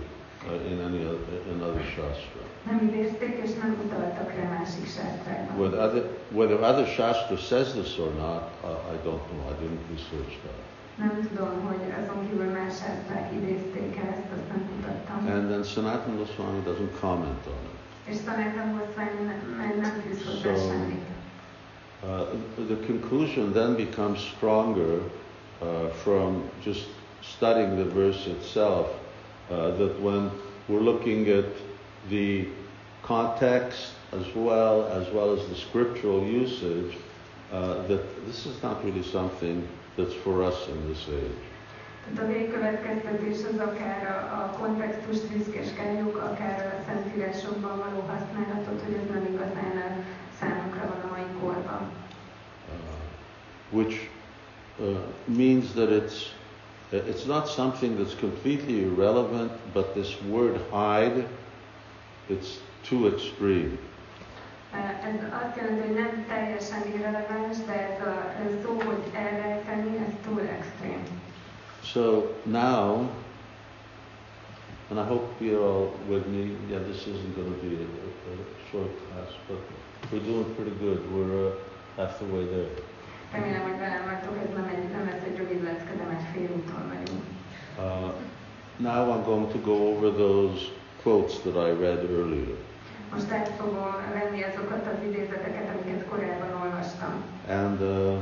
uh, 0.46 0.70
in 0.70 0.80
any 0.80 1.04
other, 1.04 1.38
in 1.50 1.62
other 1.62 1.82
shastra. 1.82 2.42
Nem 2.66 2.80
idézték, 2.88 3.40
és 3.44 3.54
nem 3.62 3.76
utaltak 3.84 4.34
rá 4.34 4.48
másik 4.58 4.86
sástrákban. 4.86 5.56
Whether 5.58 5.80
other, 5.86 6.02
whether 6.30 6.58
other 6.70 6.86
shastra 6.86 7.36
says 7.36 7.72
this 7.72 7.98
or 7.98 8.12
not, 8.14 8.42
uh, 8.64 8.94
I 8.94 8.96
don't 9.06 9.24
know. 9.30 9.42
I 9.50 9.54
didn't 9.62 9.84
research 9.94 10.34
that. 10.44 10.60
Nem 10.98 11.28
tudom, 11.28 11.54
hogy 11.68 11.82
azon 12.00 12.28
kívül 12.28 12.50
más 12.58 12.72
sástrák 12.80 13.32
idézték 13.32 13.96
el, 14.02 14.08
ezt 14.16 14.30
azt 14.36 14.48
nem 14.52 14.62
kutattam. 14.70 15.18
And 15.34 15.48
then 15.50 15.62
Sanatana 15.62 16.16
Goswami 16.16 16.60
doesn't 16.70 16.94
comment 17.00 17.42
on 17.54 17.62
it. 17.70 17.76
És 18.10 18.16
Sanatan 18.24 18.68
Goswami 18.76 19.20
nem, 19.82 19.92
fűz 20.02 20.24
hozzá 20.26 20.54
semmit. 20.68 21.15
Uh, 22.06 22.24
the 22.68 22.76
conclusion 22.86 23.52
then 23.52 23.74
becomes 23.74 24.20
stronger 24.20 25.00
uh, 25.60 25.88
from 26.04 26.48
just 26.62 26.86
studying 27.20 27.76
the 27.76 27.84
verse 27.84 28.28
itself. 28.28 28.86
Uh, 29.50 29.70
that 29.76 30.00
when 30.00 30.30
we're 30.68 30.80
looking 30.80 31.28
at 31.28 31.46
the 32.08 32.46
context 33.02 33.90
as 34.12 34.26
well 34.36 34.86
as 34.86 35.08
well 35.12 35.32
as 35.32 35.48
the 35.48 35.54
scriptural 35.56 36.22
usage, 36.22 36.96
uh, 37.52 37.82
that 37.88 38.02
this 38.26 38.46
is 38.46 38.62
not 38.62 38.84
really 38.84 39.02
something 39.02 39.66
that's 39.96 40.14
for 40.14 40.42
us 40.44 40.68
in 40.68 40.88
this 40.88 41.08
age. 41.08 41.42
Tehát 42.06 42.22
a 42.22 42.32
végkövetkeztetés 42.32 43.38
az 43.52 43.58
akár 43.58 44.02
a, 44.06 44.36
a 44.42 44.56
kontextust 44.58 45.28
vizsgáljuk, 45.28 46.16
akár 46.16 46.58
a 46.78 46.84
szentírásokban 46.88 47.76
való 47.78 48.00
használatot, 48.06 48.82
hogy 48.84 48.94
ez 48.94 49.08
nem 49.14 49.24
igazán 49.32 49.76
a 49.86 50.04
számunkra 50.40 50.84
van 50.92 51.05
a 51.42 51.44
mai 51.44 51.54
korban. 51.54 51.90
uh, 52.68 52.96
which 53.70 54.00
uh, 54.80 54.98
means 55.26 55.74
that 55.74 55.90
it's 55.90 56.30
it's 56.92 57.26
not 57.26 57.48
something 57.48 57.96
that's 57.96 58.14
completely 58.14 58.84
irrelevant, 58.84 59.50
but 59.74 59.94
this 59.94 60.22
word 60.22 60.60
hide, 60.70 61.26
it's 62.28 62.60
too 62.84 63.08
extreme. 63.08 63.78
Ez 64.72 65.14
azt 65.42 65.56
jelenti, 65.56 65.86
hogy 65.86 65.94
nem 65.94 66.24
teljesen 66.28 66.82
irreleváns, 66.94 67.56
de 67.66 67.72
ez 67.72 68.06
a 68.06 68.32
ez 68.44 68.52
szó, 68.64 68.80
hogy 68.84 69.02
elrejteni, 69.14 69.96
ez 69.96 70.12
túl 70.24 70.40
extrém. 70.40 71.02
So 71.82 72.34
now, 72.44 73.08
and 74.90 74.98
I 74.98 75.02
hope 75.02 75.40
you're 75.40 75.62
all 75.62 75.90
with 76.08 76.26
me. 76.26 76.56
Yeah, 76.70 76.82
this 76.82 77.06
isn't 77.06 77.34
going 77.34 77.54
to 77.54 77.66
be 77.68 77.76
a, 77.76 77.86
a, 77.86 78.32
a 78.32 78.70
short 78.70 78.90
class, 79.10 79.32
but 79.48 79.58
we're 80.12 80.20
doing 80.20 80.54
pretty 80.54 80.70
good. 80.70 81.00
We're 81.12 81.48
uh, 81.48 81.52
half 81.96 82.18
the 82.18 82.26
way 82.26 82.44
there. 82.46 82.70
Remélem, 83.32 83.62
hogy 83.62 83.78
velem 83.78 84.04
vagytok, 84.04 84.36
ez 84.44 84.54
nem, 84.54 84.68
egy, 84.74 84.90
nem 84.90 85.04
lesz 85.10 85.24
egy 85.24 85.36
rövid 85.36 85.62
lecke, 85.62 85.94
de 85.98 86.04
már 86.04 86.20
fél 86.32 86.48
úton 86.56 86.82
vagyunk. 86.92 87.22
Uh, 87.78 88.12
now 88.76 89.10
I'm 89.12 89.24
going 89.24 89.50
to 89.52 89.58
go 89.58 89.74
over 89.92 90.10
those 90.10 90.60
quotes 91.02 91.34
that 91.44 91.54
I 91.68 91.70
read 91.84 92.00
earlier. 92.10 92.56
Most 93.14 93.30
át 93.30 93.48
fogom 93.58 93.94
venni 94.12 94.42
azokat 94.42 94.86
az 94.86 95.04
idézeteket, 95.08 95.66
amiket 95.74 96.08
korábban 96.08 96.62
olvastam. 96.62 97.12
And 97.48 97.80
uh, 97.80 98.18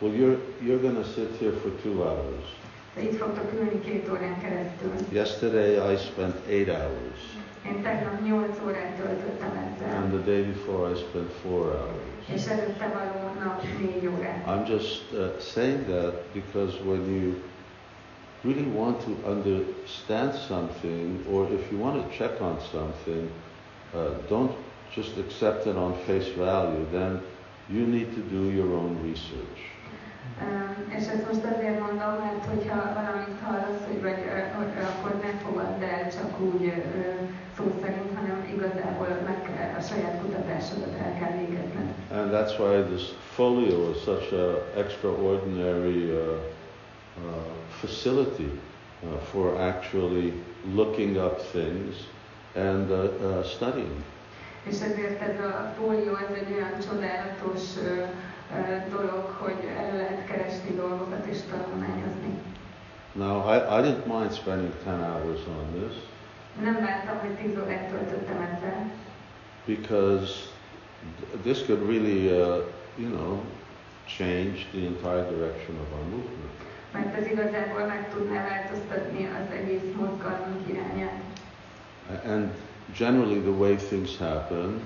well, 0.00 0.14
you're 0.18 0.38
you're 0.62 0.80
going 0.80 0.96
to 1.04 1.08
sit 1.14 1.30
here 1.40 1.52
for 1.62 1.70
two 1.82 2.02
hours. 2.02 2.46
De 2.94 3.02
itt 3.02 3.16
fogtok 3.18 3.52
ülni 3.52 3.80
két 3.80 4.08
órán 4.10 4.40
keresztül. 4.40 4.92
Yesterday 5.12 5.92
I 5.92 5.96
spent 5.96 6.34
eight 6.48 6.68
hours, 6.68 7.20
Én 7.68 7.82
tegnap 7.82 8.20
8 8.24 8.60
órát 8.66 8.94
töltöttem 8.96 9.52
ezzel, 9.74 9.96
and 10.02 10.10
the 10.12 10.22
day 10.32 10.42
before 10.42 10.90
I 10.90 10.94
spent 10.94 11.30
four 11.42 11.64
hours. 11.64 12.24
és 12.34 12.46
előtte 12.46 12.86
való 12.94 13.32
nap 13.44 13.62
4 13.78 14.06
órát. 14.06 14.44
I'm 14.46 14.68
just 14.68 15.02
uh, 15.12 15.38
saying 15.40 15.84
that 15.86 16.14
because 16.32 16.72
when 16.84 17.02
you 17.14 17.34
really 18.44 18.70
want 18.80 18.96
to 19.04 19.10
understand 19.30 20.32
something, 20.34 21.26
or 21.32 21.52
if 21.52 21.70
you 21.70 21.80
want 21.80 21.94
to 22.02 22.08
check 22.18 22.40
on 22.40 22.56
something, 22.72 23.28
uh, 23.94 24.00
don't 24.28 24.52
just 24.94 25.16
accept 25.18 25.66
it 25.66 25.76
on 25.76 25.94
face 26.06 26.28
value. 26.36 26.84
Then 26.90 27.20
you 27.76 27.86
need 27.86 28.08
to 28.14 28.20
do 28.36 28.42
your 28.50 28.70
own 28.80 28.92
research. 29.10 29.60
Öm, 30.42 30.92
És 30.98 31.06
ezt 31.06 31.26
most 31.30 31.44
azért 31.54 31.80
mondom, 31.80 32.12
mert 32.24 32.44
hogyha 32.52 32.78
valamit 32.94 33.40
hallasz, 33.44 33.82
hogy 33.86 34.00
vagy, 34.02 34.20
ö, 34.34 34.38
hogy 34.58 34.72
akkor 34.90 35.12
ne 35.22 35.32
fogadd 35.44 35.82
el 35.82 36.10
csak 36.16 36.40
úgy 36.40 36.64
ö, 36.66 37.10
szó 37.58 37.64
szerint, 37.82 38.10
hanem 38.14 38.38
igazából 38.54 39.06
meg 39.24 39.42
kell, 39.42 39.74
a 39.78 39.80
saját 39.80 40.20
kutatásodat 40.22 40.94
el 41.04 41.12
kell 41.18 41.32
végezned. 41.38 41.88
And 42.12 42.30
that's 42.32 42.54
why 42.58 42.82
this 42.94 43.04
folio 43.36 43.90
is 43.90 44.02
such 44.02 44.32
an 44.32 44.54
extraordinary 44.76 46.02
uh, 46.10 46.18
uh, 46.18 47.32
facility 47.80 48.50
uh, 48.50 49.08
for 49.30 49.46
actually 49.60 50.32
looking 50.74 51.16
up 51.16 51.36
things 51.52 51.94
and 52.54 52.90
uh, 52.90 52.96
uh, 52.96 53.44
studying. 53.44 53.96
És 54.70 54.80
ezért 54.80 55.20
ez 55.20 55.38
a 55.44 55.74
fólió, 55.78 56.16
ez 56.16 56.34
egy 56.42 56.52
olyan 56.52 56.74
csodálatos 56.88 57.62
ö, 57.76 58.04
dolog, 58.90 59.24
hogy 59.38 59.58
el 59.78 59.96
lehet 59.96 60.26
keresni 60.26 60.74
dolgokat 60.76 61.26
és 61.26 61.38
tanulmányozni. 61.50 62.32
Now, 63.12 63.54
I, 63.54 63.56
I 63.56 63.82
didn't 63.82 64.06
mind 64.06 64.32
spending 64.32 64.72
10 64.84 64.92
hours 64.92 65.40
on 65.46 65.80
this 65.80 65.94
Nem 66.62 66.74
vártam, 66.80 67.18
hogy 67.18 67.30
10 67.30 67.58
órát 67.62 67.88
töltöttem 67.88 68.40
ezzel, 68.40 68.90
because 69.68 70.48
this 71.44 71.64
could 71.66 71.86
really, 71.86 72.28
uh, 72.28 72.64
you 72.96 73.08
know, 73.08 73.42
change 74.06 74.66
the 74.72 74.86
entire 74.86 75.24
direction 75.28 75.76
of 75.76 75.92
our 75.92 76.04
movement. 76.04 76.52
mert 76.92 77.14
ez 77.16 77.26
igazából 77.26 77.86
meg 77.86 78.10
tudná 78.12 78.44
változtatni 78.48 79.24
az 79.26 79.54
egész 79.54 79.94
mozgalmunk 79.96 80.68
irányát. 80.68 81.20
And 82.26 82.50
generally, 82.98 83.40
the 83.40 83.50
way 83.50 83.74
things 83.76 84.16
happen 84.16 84.80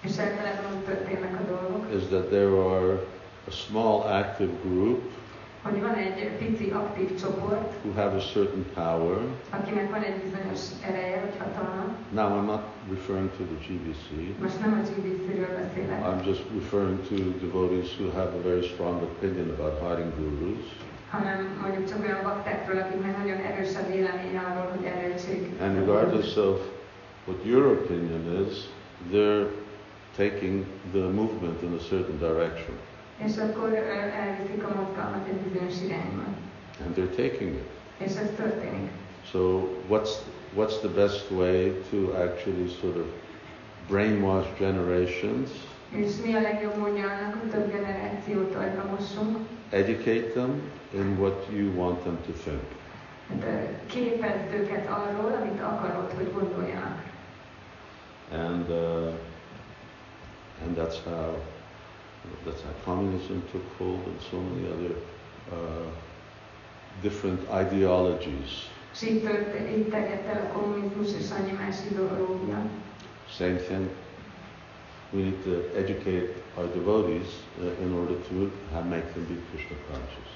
És 0.00 0.18
általában 0.18 0.76
úgy 0.76 0.84
történnek 0.84 1.40
a 1.40 1.94
is 1.96 2.02
that 2.08 2.28
there 2.28 2.50
are 2.50 2.92
a 3.46 3.50
small 3.50 4.00
active 4.00 4.52
group 4.62 5.10
hogy 5.62 5.80
van 5.80 5.94
egy 5.94 6.30
pici 6.38 6.70
aktív 6.70 7.20
csoport, 7.20 7.74
who 7.84 7.92
have 8.00 8.16
a 8.16 8.20
certain 8.20 8.64
power. 8.74 9.18
akinek 9.50 9.90
van 9.90 10.02
egy 10.02 10.18
bizonyos 10.24 10.60
ereje 10.88 11.20
vagy 11.20 11.34
hatalma. 11.38 11.84
Now, 12.10 12.26
I'm 12.38 12.46
not 12.46 12.62
referring 12.90 13.30
to 13.36 13.42
the 13.52 13.58
GBC. 13.66 14.04
Most 14.40 14.60
nem 14.60 14.72
a 14.72 14.82
GBC-ről 14.88 15.52
beszélek, 15.62 16.00
I'm 16.08 16.26
just 16.26 16.42
referring 16.60 16.98
to 17.08 17.14
devotees 17.46 17.88
who 17.98 18.10
have 18.10 18.30
a 18.38 18.42
very 18.48 18.62
strong 18.62 19.02
opinion 19.02 19.48
about 19.56 19.74
hiding 19.84 20.12
gurus. 20.18 20.66
hanem 21.10 21.38
mondjuk 21.62 21.88
csak 21.90 21.98
olyan 22.06 22.22
baktákról, 22.22 22.78
akiknek 22.80 23.16
nagyon 23.18 23.38
erős 23.50 23.74
a 23.80 23.86
véleménye 23.92 24.40
arról, 24.50 24.68
hogy 24.76 24.84
erőtség. 24.94 25.38
And 25.60 25.72
regardless 25.78 26.36
of 26.36 26.56
what 27.26 27.38
your 27.44 27.64
opinion 27.66 28.46
is, 28.46 28.54
they're 29.12 29.46
taking 30.16 30.64
the 30.92 31.04
movement 31.20 31.62
in 31.62 31.72
a 31.78 31.82
certain 31.90 32.18
direction. 32.18 32.76
És 33.26 33.36
akkor 33.36 33.72
elviszik 33.74 34.64
a 34.64 34.74
mozgalmat 34.82 35.26
egy 35.28 35.34
bizonyos 35.50 35.82
irányba. 35.84 36.22
And 36.84 36.96
they're 36.96 37.16
taking 37.16 37.54
it. 37.54 37.68
És 37.96 38.16
ez 38.16 38.30
történik. 38.36 38.90
So 39.30 39.68
what's 39.90 40.10
what's 40.56 40.78
the 40.80 40.88
best 40.88 41.30
way 41.30 41.72
to 41.90 41.96
actually 42.12 42.68
sort 42.80 42.96
of 42.96 43.06
brainwash 43.88 44.48
generations, 44.58 45.48
És 45.90 46.12
mi 46.24 46.34
a 46.34 46.40
legjobb 46.40 46.76
módja 46.76 47.04
annak, 47.04 47.40
hogy 47.40 47.50
több 47.50 47.70
generációt 47.70 48.54
agyba 48.54 48.82
educate 49.72 50.32
them 50.34 50.60
in 50.94 51.18
what 51.18 51.46
you 51.50 51.72
want 51.74 52.00
them 52.04 52.18
to 52.26 52.32
think. 52.32 52.60
Képezd 53.86 54.52
őket 54.54 54.86
arról, 54.90 55.32
amit 55.40 55.60
akarod, 55.60 56.12
hogy 56.16 56.32
gondoljanak. 56.32 57.02
And 58.32 58.68
uh, 58.70 59.12
and 60.64 60.76
that's 60.76 60.96
how 61.04 61.36
that's 62.44 62.62
how 62.62 62.74
communism 62.84 63.42
took 63.52 63.66
hold 63.78 64.04
and 64.06 64.20
so 64.30 64.36
many 64.40 64.66
other 64.74 64.94
uh, 65.52 65.88
different 67.02 67.40
ideologies. 67.62 68.70
És 68.92 69.02
így, 69.02 69.22
tört, 69.22 69.70
így 69.76 69.88
terjedt 69.88 70.26
el 70.26 70.50
a 70.50 70.58
kommunizmus 70.58 71.08
és 71.18 71.30
annyi 71.30 71.52
más 71.52 71.76
ideológia. 71.90 72.66
Same 73.38 73.56
thing. 73.56 73.88
we 75.12 75.22
need 75.24 75.44
to 75.44 75.70
educate 75.76 76.30
our 76.56 76.66
devotees 76.68 77.26
uh, 77.60 77.82
in 77.82 77.92
order 77.94 78.16
to 78.28 78.50
have, 78.72 78.86
make 78.86 79.14
them 79.14 79.24
be 79.26 79.36
Krishna 79.50 79.76
conscious. 79.90 80.30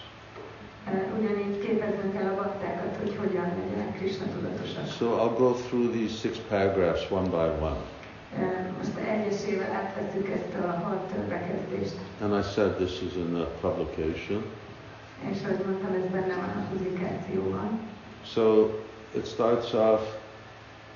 Uh, 0.87 1.19
Ugyanígy 1.19 1.59
képeznünk 1.59 2.13
kell 2.13 2.27
a 2.27 2.35
baktákat, 2.35 2.97
hogy 2.97 3.17
hogyan 3.17 3.49
legyenek 3.59 3.97
Krishna 3.99 4.25
tudatosak. 4.35 4.87
So 4.87 5.07
I'll 5.07 5.39
go 5.39 5.53
through 5.53 5.93
these 5.93 6.19
six 6.19 6.39
paragraphs 6.49 7.11
one 7.11 7.29
by 7.29 7.49
one. 7.65 7.81
Uh, 8.39 8.77
Most 8.77 8.97
egyesével 9.09 9.73
átveszük 9.73 10.29
ezt 10.29 10.65
a 10.65 10.71
hat 10.71 11.13
bekezdést, 11.29 11.95
And 12.21 12.33
I 12.39 12.43
said 12.55 12.71
this 12.77 13.01
is 13.03 13.15
in 13.15 13.33
the 13.35 13.45
publication. 13.61 14.43
és 15.31 15.39
ahogy 15.45 15.65
mondtam, 15.67 15.93
ez 15.95 16.11
benne 16.11 16.35
van 16.35 16.45
a 16.65 16.67
publikációban. 16.71 17.81
So 18.33 18.71
it 19.15 19.27
starts 19.27 19.73
off 19.73 20.01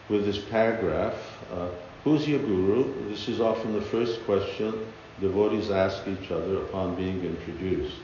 with 0.09 0.23
this 0.23 0.39
paragraph. 0.39 1.17
Uh, 1.53 1.59
who's 2.05 2.27
your 2.27 2.41
guru? 2.41 2.85
This 3.09 3.27
is 3.29 3.39
often 3.39 3.73
the 3.73 3.85
first 3.97 4.25
question 4.25 4.75
devotees 5.21 5.71
ask 5.71 6.07
each 6.07 6.31
other 6.31 6.57
upon 6.57 6.95
being 6.95 7.25
introduced. 7.25 8.01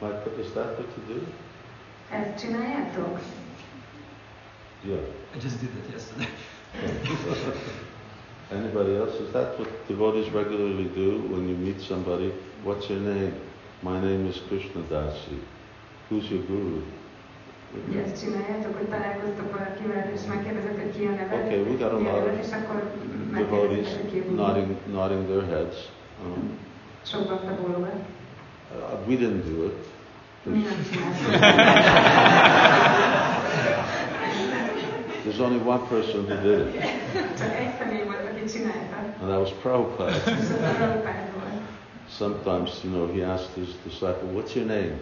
Mike, 0.00 0.38
is 0.40 0.52
that 0.52 0.78
what 0.78 0.88
you 0.96 1.14
do? 1.14 1.20
Ezt 2.10 2.40
csináljátok? 2.40 3.18
Yeah. 4.84 5.00
I 5.34 5.38
just 5.42 5.60
did 5.60 5.68
that 5.70 5.90
yesterday. 5.92 6.28
Anybody 8.52 8.96
else? 8.96 9.14
Is 9.20 9.32
that 9.32 9.56
what 9.58 9.68
devotees 9.86 10.28
regularly 10.30 10.84
do 10.94 11.20
when 11.30 11.48
you 11.48 11.54
meet 11.56 11.80
somebody? 11.80 12.32
What's 12.64 12.88
your 12.90 12.98
name? 12.98 13.34
My 13.82 14.00
name 14.00 14.26
is 14.26 14.40
Krishna 14.48 14.82
Dasi. 14.90 15.38
Who's 16.08 16.28
your 16.30 16.42
guru? 16.42 16.82
Ezt 18.04 18.20
csináljátok, 18.20 18.76
hogy 18.76 18.86
találkoztok 18.88 19.50
valakivel, 19.58 20.10
és 20.14 20.20
megkérdezek, 20.28 20.82
hogy 20.82 20.96
ki 20.96 21.04
a 21.06 21.10
neved, 21.10 21.44
Okay, 21.44 21.60
we 21.60 21.76
got 21.76 21.92
a 21.92 21.98
lot 21.98 22.26
of 22.26 22.38
és 22.40 22.46
akkor 22.52 22.82
Devotees 23.30 23.30
megkérdezik, 23.30 24.00
hogy 24.00 24.10
ki 24.12 24.18
a 24.18 24.22
guru. 24.22 24.34
nodding, 24.34 24.76
nodding 24.92 25.26
their 25.26 25.44
heads. 25.44 25.76
Um, 26.24 26.58
Sok 27.04 27.28
bakta 27.28 27.54
bólogat. 27.62 27.94
uh, 28.74 29.08
we 29.08 29.14
didn't 29.16 29.44
do 29.44 29.64
it. 29.64 29.86
Mi 35.24 35.30
nem 35.30 35.32
csináltuk. 35.32 35.32
There's 35.32 35.40
only 35.40 35.60
one 35.74 35.82
person 35.88 36.20
who 36.24 36.34
did 36.48 36.58
it, 36.66 36.80
Csak 37.38 37.52
egy 37.62 37.72
személy 37.78 38.04
volt, 38.04 38.24
aki 38.30 38.44
csinálta. 38.54 38.96
and 39.20 39.28
that 39.30 39.40
was 39.40 39.52
Prabhupada. 39.62 40.10
És 40.16 40.24
az 40.26 40.50
a 40.50 40.74
Prabhupád 40.78 41.24
volt. 41.38 41.58
Sometimes, 42.20 42.70
you 42.84 42.90
know, 42.94 43.06
he 43.16 43.20
asked 43.34 43.54
his 43.62 43.70
disciple, 43.84 44.26
"What's 44.34 44.52
your 44.56 44.66
name?" 44.76 44.94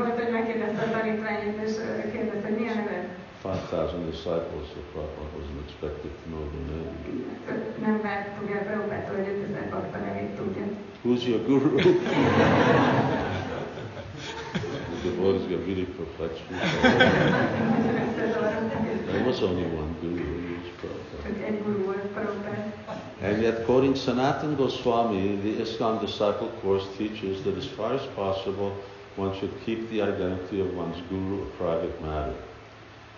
Volt, 0.00 0.14
hogy 0.22 0.32
megkérdezte 0.32 0.82
a 0.88 0.90
tanítványét, 0.98 1.56
és 1.66 1.74
ö, 1.86 2.10
kérdezte, 2.12 2.46
hogy 2.48 2.58
mi 2.60 2.66
a 2.72 2.74
neved? 2.80 3.06
Five 3.44 3.62
thousand 3.72 4.02
disciples, 4.10 4.64
so 4.72 4.80
Prabhupada 4.92 5.30
wasn't 5.38 5.60
expected 5.66 6.12
to 6.20 6.24
know 6.32 6.44
the 6.54 6.62
name. 6.70 6.94
Nem 7.86 7.96
vártuk 8.06 8.46
el 8.56 8.62
Prabhupától, 8.68 9.16
hogy 9.16 9.28
5000 9.28 9.68
bakta 9.74 9.98
nevét 10.06 10.30
tudja. 10.40 10.64
Who's 11.04 11.22
your 11.30 11.40
guru? 11.48 11.68
the 15.02 15.10
devotees 15.10 15.48
got 15.50 15.66
really 15.66 15.86
perplexed. 15.86 16.42
There 19.06 19.24
was 19.24 19.42
only 19.42 19.64
one 19.64 19.94
guru, 20.00 20.46
Prabhupada. 22.14 22.72
And 23.20 23.42
yet, 23.42 23.64
quoting 23.64 23.96
Sanatan 23.96 24.56
Goswami, 24.56 25.36
the 25.36 25.54
ISKCON 25.62 26.00
disciple 26.00 26.48
course 26.62 26.86
teaches 26.96 27.42
that 27.44 27.56
as 27.56 27.66
far 27.66 27.94
as 27.94 28.06
possible, 28.14 28.76
one 29.16 29.38
should 29.38 29.52
keep 29.64 29.88
the 29.90 30.02
identity 30.02 30.60
of 30.60 30.74
one's 30.74 31.00
guru 31.08 31.42
a 31.42 31.46
private 31.56 32.00
matter. 32.02 32.34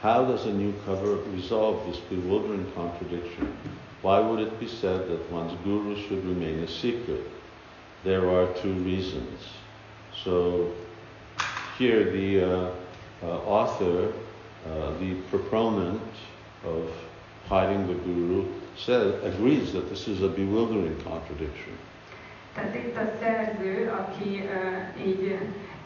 How 0.01 0.25
does 0.25 0.47
a 0.47 0.53
new 0.53 0.73
cover 0.87 1.17
resolve 1.33 1.85
this 1.87 1.99
bewildering 1.99 2.71
contradiction? 2.73 3.57
Why 4.03 4.21
would 4.21 4.39
it 4.39 4.61
be 4.61 4.69
said 4.69 5.09
that 5.09 5.31
one's 5.33 5.59
guru 5.65 5.97
should 6.07 6.25
remain 6.25 6.61
a 6.61 6.69
secret? 6.69 7.27
There 8.05 8.31
are 8.31 8.47
two 8.55 8.75
reasons. 8.75 9.43
So, 10.23 10.73
here 11.79 12.11
the 12.11 12.41
uh, 12.43 12.71
uh, 13.23 13.27
author, 13.47 14.13
uh, 14.67 14.99
the 14.99 15.15
proponent 15.31 16.03
of 16.65 16.91
hiding 17.49 17.87
the 17.87 17.95
guru, 17.95 18.47
says, 18.77 19.15
agrees 19.25 19.73
that 19.73 19.89
this 19.89 20.09
is 20.09 20.23
a 20.23 20.29
bewildering 20.29 20.99
contradiction. 21.05 21.73
Tehát 22.55 22.75
itt 22.75 22.97
a 22.97 23.11
szerző, 23.21 23.91
aki 23.91 24.43
uh, 24.45 25.07
így 25.07 25.23
ö, 25.23 25.35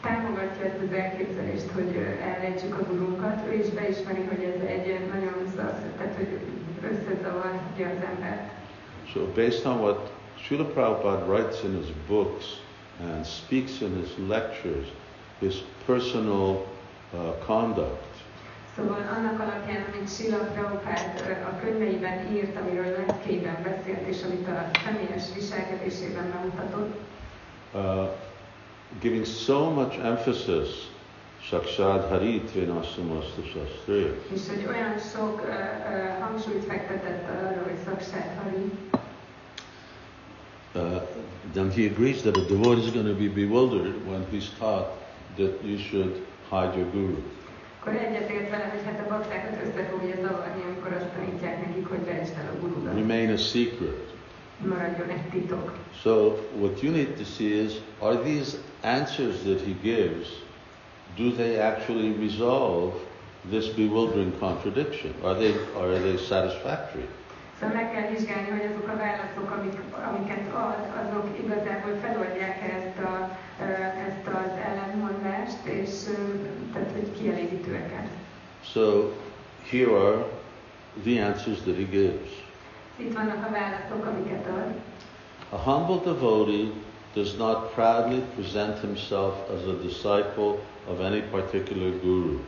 támogatja 0.01 0.65
ezt 0.65 0.81
az 0.87 0.97
elképzelést, 0.97 1.71
hogy 1.71 1.95
elrejtsük 2.21 2.79
a 2.79 2.83
gurunkat, 2.83 3.39
ő 3.49 3.53
is 3.53 3.69
beismeri, 3.69 4.23
hogy 4.29 4.43
ez 4.43 4.67
egy 4.67 4.87
ö, 4.87 5.13
nagyon 5.13 5.33
zav, 5.55 5.73
tehát 5.97 6.15
hogy 6.15 6.39
összezavarja 6.91 7.87
az 7.97 8.05
embert. 8.15 8.51
So, 9.11 9.19
based 9.35 9.65
on 9.65 9.79
what 9.79 10.11
Srila 10.35 10.65
Prabhupada 10.65 11.25
writes 11.25 11.63
in 11.63 11.77
his 11.81 11.91
books 12.07 12.45
and 13.01 13.25
speaks 13.25 13.81
in 13.81 13.95
his 14.01 14.27
lectures, 14.27 14.87
his 15.43 15.63
personal 15.85 16.65
uh, 17.13 17.19
conduct, 17.45 18.13
Szóval 18.75 19.01
annak 19.17 19.39
alapján, 19.39 19.85
amit 19.93 20.15
Sila 20.15 20.37
Prabhupád 20.37 21.43
a 21.51 21.59
könyveiben 21.59 22.35
írt, 22.35 22.57
amiről 22.57 23.05
leckében 23.07 23.57
beszélt, 23.63 24.07
és 24.07 24.23
amit 24.23 24.47
a 24.47 24.69
személyes 24.85 25.23
viselkedésében 25.35 26.31
bemutatott, 26.31 26.95
uh, 27.73 28.09
giving 28.99 29.25
so 29.25 29.69
much 29.69 30.05
emphasis, 30.05 30.69
Shakshad 31.41 32.09
Haritvena 32.09 32.83
Samasta 32.83 33.41
Shastrair, 33.41 34.13
és 34.33 34.41
hogy 34.47 34.65
olyan 34.67 34.97
sok 34.99 35.41
ö, 35.45 35.49
ö, 35.49 36.09
hangsúlyt 36.19 36.65
fektetett 36.65 37.29
arra, 37.29 37.61
hogy 37.63 37.95
hari, 38.43 38.71
uh, 40.75 41.01
then 41.53 41.71
he 41.71 41.85
agrees 41.85 42.21
that 42.21 42.37
a 42.37 42.41
devotee 42.41 42.83
is 42.83 42.91
going 42.91 43.07
to 43.07 43.15
be 43.15 43.27
bewildered 43.27 43.95
when 44.07 44.25
he's 44.31 44.49
taught 44.59 45.02
that 45.37 45.63
you 45.63 45.77
should 45.77 46.25
hide 46.49 46.77
your 46.77 46.89
guru. 46.91 47.17
akkor 47.79 47.95
egyetért 47.95 48.49
vele, 48.49 48.63
hogy 48.71 48.83
hát 48.85 49.05
a 49.05 49.09
baktákat 49.09 49.57
össze 49.65 49.83
fogja 49.91 50.15
zavarni, 50.15 50.61
amikor 50.67 50.93
azt 50.93 51.11
tanítják 51.15 51.67
nekik, 51.67 51.87
hogy 51.87 52.05
rejtsd 52.05 52.33
el 52.37 52.49
a 52.55 52.59
gurudat. 52.59 52.93
Remain 52.93 53.31
a 53.31 53.37
secret. 53.37 54.13
Maradjon 54.57 55.09
egy 55.09 55.29
titok. 55.31 55.73
So 56.01 56.11
what 56.59 56.81
you 56.81 56.91
need 56.91 57.13
to 57.17 57.23
see 57.23 57.63
is, 57.63 57.71
are 57.99 58.17
these 58.17 58.57
answers 58.81 59.35
that 59.47 59.59
he 59.67 59.73
gives, 59.81 60.27
do 61.15 61.31
they 61.31 61.59
actually 61.59 62.11
resolve 62.27 62.93
this 63.49 63.67
bewildering 63.69 64.39
contradiction? 64.39 65.11
Are 65.23 65.35
they, 65.41 65.53
are 65.81 65.99
they 65.99 66.17
satisfactory? 66.17 67.07
Szóval 67.59 67.75
meg 67.75 67.91
kell 67.91 68.07
vizsgálni, 68.15 68.49
hogy 68.49 68.65
azok 68.71 68.87
a 68.87 68.97
válaszok, 69.05 69.47
amik, 69.57 69.77
amiket 70.09 70.45
ad, 70.53 70.79
azok 71.01 71.25
igazából 71.43 71.93
feloldják 72.01 72.57
ezt, 72.75 72.97
a, 73.09 73.37
ezt 73.59 74.27
az 74.27 74.51
ellentmondást, 74.65 75.65
és 75.65 75.89
tehát, 76.73 76.91
hogy 76.91 77.07
kielégítőek 77.19 78.09
So 78.63 79.11
here 79.69 79.91
are 79.91 80.25
the 81.03 81.19
answers 81.19 81.61
that 81.61 81.75
he 81.75 81.83
gives. 81.83 82.29
Itt 82.97 83.13
vannak 83.13 83.45
a 83.47 83.51
válaszok, 83.51 84.05
amiket 84.05 84.47
ad. 84.47 84.73
A 85.49 85.55
humble 85.55 86.13
devotee 86.13 86.71
does 87.13 87.35
not 87.35 87.73
proudly 87.73 88.21
present 88.35 88.79
himself 88.79 89.33
as 89.49 89.67
a 89.67 89.81
disciple 89.81 90.57
of 90.87 90.99
any 90.99 91.21
particular 91.21 91.91
guru. 92.01 92.39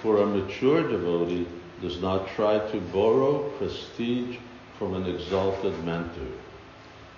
For 0.00 0.20
a 0.20 0.26
mature 0.26 0.82
devotee 0.82 1.46
does 1.80 2.00
not 2.00 2.28
try 2.34 2.58
to 2.58 2.78
borrow 2.92 3.38
prestige 3.58 4.38
from 4.78 4.94
an 4.94 5.06
exalted 5.06 5.84
mentor. 5.84 6.28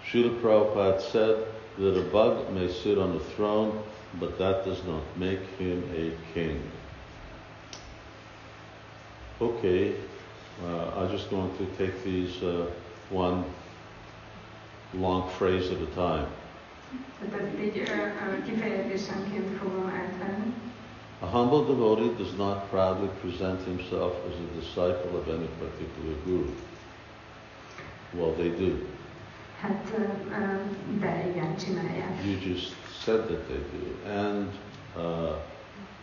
Srila 0.04 0.40
Prabhupada 0.40 1.00
said 1.00 1.55
that 1.78 1.98
a 1.98 2.02
bug 2.10 2.52
may 2.52 2.72
sit 2.72 2.98
on 2.98 3.16
a 3.16 3.20
throne, 3.20 3.82
but 4.18 4.38
that 4.38 4.64
does 4.64 4.82
not 4.84 5.02
make 5.16 5.40
him 5.58 5.82
a 5.94 6.12
king. 6.32 6.62
Okay, 9.40 9.96
uh, 10.64 10.90
I'm 10.96 11.10
just 11.10 11.28
going 11.28 11.54
to 11.58 11.66
take 11.76 12.02
these 12.02 12.42
uh, 12.42 12.66
one 13.10 13.44
long 14.94 15.28
phrase 15.32 15.70
at 15.70 15.80
a 15.80 15.86
time. 15.86 16.26
A 21.22 21.26
humble 21.26 21.64
devotee 21.64 22.14
does 22.16 22.34
not 22.34 22.70
proudly 22.70 23.08
present 23.20 23.60
himself 23.66 24.14
as 24.28 24.34
a 24.38 24.60
disciple 24.60 25.18
of 25.18 25.28
any 25.28 25.48
particular 25.58 26.14
guru. 26.24 26.50
Well, 28.14 28.32
they 28.34 28.50
do. 28.50 28.86
Hát, 29.60 29.92
de 31.00 31.26
igen, 31.30 31.56
csinálják. 31.56 32.24
You 32.24 32.52
just 32.52 32.74
said 33.04 33.20
that 33.26 33.46
they 33.48 33.58
do. 33.72 34.10
And 34.10 34.48
uh, 34.96 35.36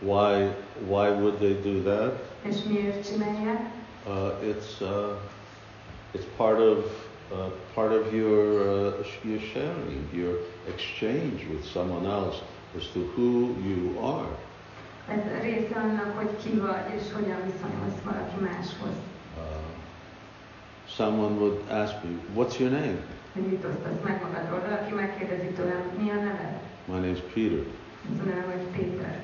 why, 0.00 0.50
why 0.88 1.10
would 1.10 1.38
they 1.38 1.54
do 1.72 1.82
that? 1.82 2.12
És 2.42 2.56
miért 2.68 3.06
csinálják? 3.06 3.60
Uh, 4.06 4.48
it's, 4.48 4.80
uh, 4.80 5.16
it's 6.12 6.26
part 6.36 6.58
of, 6.58 6.84
uh, 7.32 7.50
part 7.74 7.92
of 7.92 8.12
your, 8.12 8.44
uh, 8.60 9.06
your 9.22 9.40
sharing, 9.40 10.08
your 10.12 10.38
exchange 10.68 11.46
with 11.50 11.64
someone 11.72 12.06
else 12.06 12.36
as 12.76 12.86
to 12.92 13.00
who 13.16 13.54
you 13.68 13.98
are. 14.00 14.28
Ez 15.08 15.42
része 15.42 15.76
annak, 15.76 16.16
hogy 16.16 16.30
ki 16.42 16.58
vagy, 16.58 16.94
és 16.96 17.12
hogyan 17.12 17.40
viszonyulsz 17.44 18.00
valaki 18.04 18.40
máshoz. 18.40 18.96
Uh, 19.36 19.42
someone 20.88 21.34
would 21.36 21.60
ask 21.70 21.94
me, 22.02 22.10
What's 22.34 22.58
your 22.58 22.70
name? 22.70 22.98
Hogy 23.34 23.42
mit 23.42 23.64
osztasz 23.70 24.00
meg 24.04 24.16
magadról? 24.22 24.60
Valaki 24.68 24.92
megkérdezi 24.94 25.46
tőlem, 25.56 25.82
mi 25.98 26.10
a 26.10 26.14
neved? 26.14 26.54
My 26.92 26.98
name's 27.04 27.22
Peter. 27.34 27.62
Az 28.12 28.18
a 28.22 28.24
nevem, 28.30 28.46
hogy 28.52 28.66
Péter. 28.76 29.16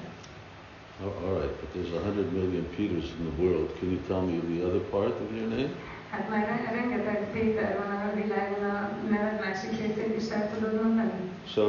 Oh, 1.04 1.12
all 1.26 1.34
right, 1.40 1.54
but 1.60 1.68
there's 1.74 1.92
a 2.00 2.02
hundred 2.06 2.28
million 2.32 2.66
Peters 2.76 3.08
in 3.18 3.22
the 3.30 3.34
world. 3.42 3.68
Can 3.78 3.88
you 3.94 4.00
tell 4.10 4.20
me 4.30 4.34
the 4.52 4.58
other 4.68 4.82
part 4.94 5.14
of 5.24 5.28
your 5.36 5.48
name? 5.48 5.70
Hát 6.10 6.28
már 6.28 6.42
re- 6.50 6.70
rengeteg 6.80 7.18
Péter 7.32 7.70
van 7.82 7.90
a 8.08 8.10
világon, 8.20 8.64
a 8.76 8.90
neved 9.10 9.38
másik 9.44 9.70
részét 9.80 10.16
is 10.20 10.28
el 10.36 10.50
tudod 10.54 10.74
mondani? 10.82 11.12
So 11.54 11.62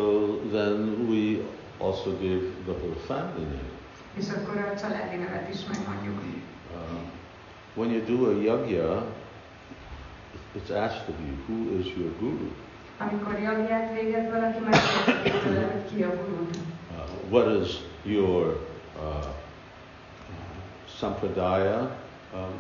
then 0.55 0.75
we 1.09 1.23
also 1.87 2.09
give 2.25 2.41
the 2.67 2.75
whole 2.79 2.97
family 3.09 3.45
name. 3.55 3.71
És 4.19 4.25
akkor 4.35 4.55
a 4.73 4.79
családi 4.81 5.15
nevet 5.15 5.47
is 5.53 5.59
megmondjuk. 5.71 6.19
Uh, 6.73 6.99
when 7.73 7.89
you 7.93 8.01
do 8.13 8.17
a 8.29 8.33
yagya, 8.49 9.05
it's 10.55 10.71
asked 10.71 11.07
of 11.09 11.15
you, 11.19 11.33
who 11.47 11.79
is 11.79 11.85
your 11.97 12.09
guru? 12.19 12.49
Amikor 12.97 13.39
jagját 13.39 13.93
végez 13.93 14.29
valaki, 14.31 14.59
megkérdezi 14.59 15.43
tőle, 15.43 15.71
hogy 15.71 15.95
ki 15.95 16.03
a 16.03 16.09
gurud. 16.09 16.55
Uh, 16.91 17.31
what 17.31 17.61
is 17.61 17.75
your 18.03 18.57
uh, 18.99 19.25
sampradaya? 20.97 21.91
Um, 22.33 22.53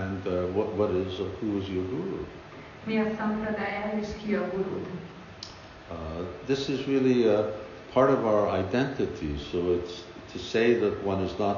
and 0.00 0.26
uh, 0.26 0.32
what, 0.54 0.76
what 0.76 0.90
is, 0.90 1.18
uh, 1.18 1.24
who 1.40 1.58
is 1.58 1.68
your 1.68 1.84
guru? 1.84 2.24
Mi 2.84 2.98
a 2.98 3.04
szampadája 3.16 3.98
és 4.00 4.08
ki 4.24 4.34
a 4.34 4.48
gurud? 4.50 4.86
Uh, 5.90 6.24
this 6.46 6.68
is 6.68 6.86
really 6.86 7.28
a 7.28 7.44
part 7.92 8.10
of 8.10 8.24
our 8.24 8.58
identity. 8.58 9.38
So 9.50 9.58
it's 9.58 10.02
to 10.32 10.38
say 10.38 10.74
that 10.80 11.04
one 11.04 11.24
is 11.24 11.38
not 11.38 11.56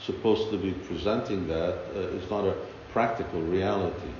supposed 0.00 0.50
to 0.50 0.56
be 0.56 0.72
presenting 0.88 1.46
that 1.48 1.74
uh, 1.96 2.18
is 2.18 2.30
not 2.30 2.44
a 2.44 2.54
practical 2.92 3.40
reality. 3.40 4.12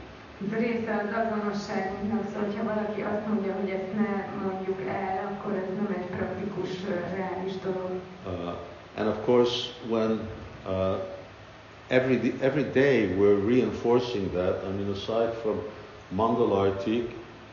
Ez 0.43 0.59
része 0.59 0.93
az 1.03 1.11
azonosságunknak, 1.23 2.25
szóval 2.33 2.49
ha 2.57 2.75
valaki 2.75 3.01
azt 3.01 3.27
mondja, 3.29 3.53
hogy 3.61 3.71
ezt 3.71 3.93
ne 3.95 4.11
mondjuk 4.45 4.81
el, 4.89 5.33
akkor 5.33 5.53
ez 5.53 5.69
nem 5.77 5.95
egy 5.99 6.17
praktikus, 6.17 6.71
reális 7.17 7.53
dolog. 7.65 7.93
Uh, 8.27 8.55
and 8.99 9.09
of 9.09 9.25
course, 9.25 9.55
when 9.89 10.11
uh, 10.67 10.97
every 11.89 12.35
every 12.41 12.65
day 12.73 13.07
we're 13.19 13.41
reinforcing 13.47 14.33
that. 14.33 14.65
I 14.69 14.73
mean, 14.77 14.91
aside 14.91 15.33
from 15.43 15.57
Mangalartik, 16.09 17.07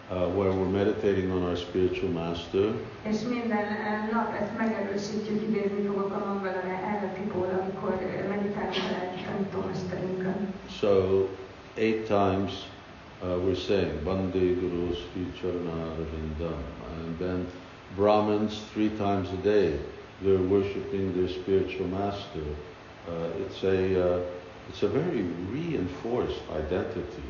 uh, 0.09 0.27
where 0.37 0.51
we're 0.51 0.73
meditating 0.81 1.31
on 1.31 1.41
our 1.43 1.57
spiritual 1.57 2.11
master, 2.11 2.65
És 3.03 3.17
minden 3.29 3.65
nap 4.11 4.29
ezt 4.41 4.57
megerősítjük, 4.57 5.41
idézni 5.41 5.85
fogok 5.87 6.11
a 6.11 6.25
Mangalare 6.25 6.77
eletiból, 6.93 7.49
amikor 7.61 7.91
meditálunk 8.29 8.91
a 8.91 9.25
tanítómesterünkön. 9.25 10.53
so 10.79 11.27
eight 11.77 12.07
times 12.07 12.65
uh, 13.23 13.37
we're 13.39 13.55
saying 13.55 14.03
Bande 14.03 14.31
Guru 14.59 14.95
Sri 14.95 15.25
Charanarvindam, 15.39 16.57
and 16.97 17.19
then 17.19 17.47
Brahmins 17.95 18.61
three 18.73 18.89
times 18.89 19.29
a 19.31 19.37
day 19.37 19.79
they're 20.21 20.37
worshiping 20.37 21.13
their 21.15 21.29
spiritual 21.29 21.87
master. 21.87 22.45
Uh, 23.07 23.45
it's 23.45 23.63
a 23.63 24.17
uh, 24.17 24.21
it's 24.69 24.83
a 24.83 24.87
very 24.87 25.23
reinforced 25.51 26.41
identity. 26.51 27.23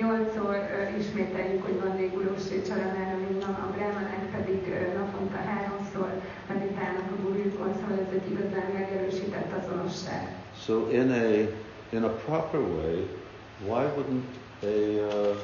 Nyolcszor 0.00 0.54
ö, 0.54 0.98
ismételjük, 0.98 1.62
hogy 1.64 1.80
van 1.80 2.10
Gurusé 2.14 2.62
Csaranára 2.62 3.16
minden, 3.16 3.48
a 3.48 3.70
brahmanek 3.76 4.30
pedig 4.36 4.60
ö, 4.68 4.98
naponta 4.98 5.36
háromszor 5.36 6.10
meditálnak 6.48 7.08
a 7.12 7.22
gurujukon, 7.22 7.74
szóval 7.74 7.98
ez 8.06 8.12
egy 8.12 8.30
igazán 8.30 8.70
megerősített 8.72 9.52
azonosság. 9.62 10.36
So 10.64 10.88
in 10.90 11.10
a 11.10 11.24
in 11.96 12.02
a 12.02 12.08
proper 12.08 12.60
way, 12.60 13.06
why 13.66 13.84
wouldn't 13.96 14.24
a 14.62 15.00
uh, 15.00 15.36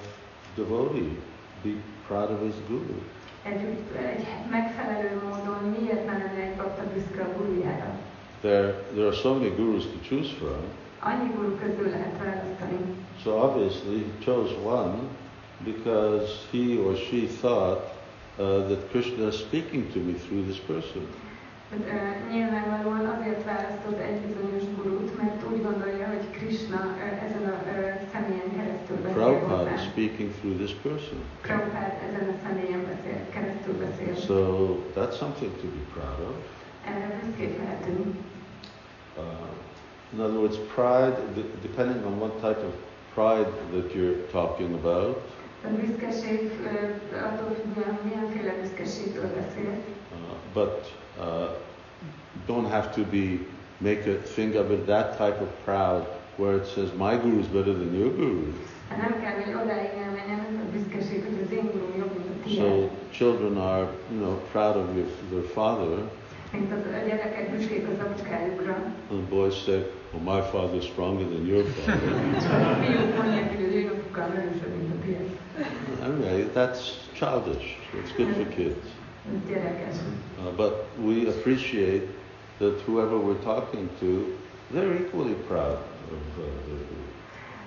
devotee 0.57 1.17
be 1.63 1.75
proud 2.07 2.31
of 2.31 2.41
his 2.41 2.55
guru? 2.69 3.01
Egy, 3.43 3.61
egy 3.97 4.27
megfelelő 4.51 5.21
módon 5.25 5.77
miért 5.81 6.07
ne 6.07 6.13
lenne 6.13 6.41
egy 6.41 6.57
bakta 6.57 6.83
büszke 6.95 7.23
a 7.23 7.39
gurujára? 7.39 7.99
There 8.41 8.73
there 8.95 9.07
are 9.07 9.17
so 9.17 9.35
many 9.35 9.55
gurus 9.55 9.85
to 9.85 9.99
choose 10.09 10.33
from. 10.33 10.63
Annyi 11.01 11.31
guru 11.35 11.57
közül 11.57 11.91
lehet 11.91 12.19
választani. 12.19 12.79
So 13.23 13.31
obviously 13.31 13.97
he 13.99 14.25
chose 14.25 14.55
one 14.65 14.95
because 15.65 16.33
he 16.51 16.79
or 16.79 16.97
she 16.97 17.27
thought 17.41 17.81
uh, 18.39 18.69
that 18.69 18.91
Krishna 18.91 19.27
is 19.27 19.35
speaking 19.35 19.93
to 19.93 19.99
me 19.99 20.13
through 20.13 20.45
this 20.47 20.59
person. 20.59 21.07
Nyilvánvalóan 22.31 23.07
azért 23.07 23.45
választott 23.45 23.99
egy 23.99 24.21
bizonyos 24.21 24.63
gurút, 24.77 25.17
mert 25.23 25.43
úgy 25.53 25.63
gondolja, 25.63 26.07
hogy 26.07 26.31
Krishna 26.31 26.81
ezen 27.27 27.45
a 27.53 27.57
személyen 28.13 28.51
keresztül 28.57 28.97
beszél 28.97 29.15
Prabhupada 29.15 29.71
is 29.75 29.81
speaking 29.81 30.31
through 30.39 30.57
this 30.57 30.73
person. 30.83 31.19
Prabhupád 31.41 31.93
ezen 32.09 32.29
a 32.35 32.37
személyen 32.47 32.83
beszél, 32.91 33.21
keresztül 33.35 33.75
beszél. 33.85 34.15
So 34.15 34.37
that's 34.97 35.17
something 35.23 35.53
to 35.63 35.67
be 35.77 35.83
proud 35.95 36.21
of. 36.31 36.37
Erre 36.91 37.19
büszkék 37.21 37.59
lehetünk. 37.59 38.07
Uh, 39.17 39.23
in 40.13 40.21
other 40.21 40.39
words, 40.39 40.57
pride, 40.75 41.17
depending 41.63 42.05
on 42.05 42.13
what 42.23 42.35
type 42.45 42.61
of 42.69 42.73
pride 43.15 43.51
that 43.75 43.93
you're 43.95 44.19
talking 44.31 44.71
about, 44.75 45.17
A 45.65 45.69
büszkeség 45.69 46.51
attól 47.31 47.57
függően, 47.63 47.99
milyenféle 48.03 48.53
büszkeségről 48.61 49.31
beszél. 49.35 49.73
But 50.57 50.75
uh, 51.21 51.49
don't 52.47 52.69
have 52.77 52.87
to 52.95 53.03
be 53.05 53.25
make 53.81 54.01
a 54.07 54.17
thing 54.35 54.57
of 54.57 54.71
it 54.71 54.87
that 54.87 55.09
type 55.19 55.39
of 55.47 55.49
proud 55.65 56.03
where 56.39 56.55
it 56.61 56.67
says 56.75 56.89
my 56.95 57.15
guru 57.23 57.41
is 57.45 57.47
better 57.57 57.75
than 57.81 57.91
your 58.01 58.11
guru. 58.21 58.53
Hát 58.89 58.99
nem 58.99 59.21
kell, 59.23 59.35
hogy 59.45 59.55
odáig 59.63 59.91
elmenjen 60.05 60.39
ez 60.49 60.55
a 60.65 60.71
büszkeség, 60.73 61.25
hogy 61.25 61.39
az 61.45 61.53
én 61.53 61.67
gurum 61.73 61.93
jobb, 61.99 62.13
mint 62.17 62.29
a 62.31 62.45
tiéd. 62.45 62.59
So 62.59 62.89
children 63.19 63.57
are, 63.57 63.87
you 64.13 64.19
know, 64.21 64.35
proud 64.53 64.77
of 64.77 64.87
your, 64.97 65.09
their 65.31 65.47
father, 65.59 65.99
Mint 66.53 66.73
az, 66.73 66.79
a 67.03 67.07
gyerekek 67.09 67.51
büszkék 67.51 67.85
az 67.93 67.99
apukájukra. 68.07 68.75
and 69.11 69.19
the 69.27 69.29
boys 69.37 69.55
say, 69.65 69.81
"Well, 70.13 70.37
my 70.37 70.41
father 70.53 70.77
is 70.77 70.85
stronger 70.85 71.27
than 71.27 71.47
your 71.47 71.65
father." 71.65 72.13
A 72.73 72.85
fiúk 72.85 73.17
mondják, 73.23 73.57
hogy 73.57 73.65
az 73.69 73.73
én 73.75 73.89
apukám 73.89 74.31
erősebb, 74.31 74.73
mint 74.79 74.93
a 74.95 75.05
tiéd. 75.05 75.29
anyway, 76.09 76.49
that's 76.55 76.81
childish. 77.19 77.67
It's 78.01 78.13
good 78.17 78.33
for 78.35 78.49
kids. 78.49 78.87
Uh, 79.33 80.51
but 80.57 80.87
we 81.03 81.29
appreciate 81.29 82.09
that 82.59 82.81
whoever 82.87 83.19
we're 83.19 83.43
talking 83.43 83.89
to, 84.01 84.37
they're 84.71 84.95
equally 85.03 85.35
proud 85.49 85.79
of 86.11 86.39
uh, 86.39 86.43
their 86.67 86.77
guru, 86.77 87.07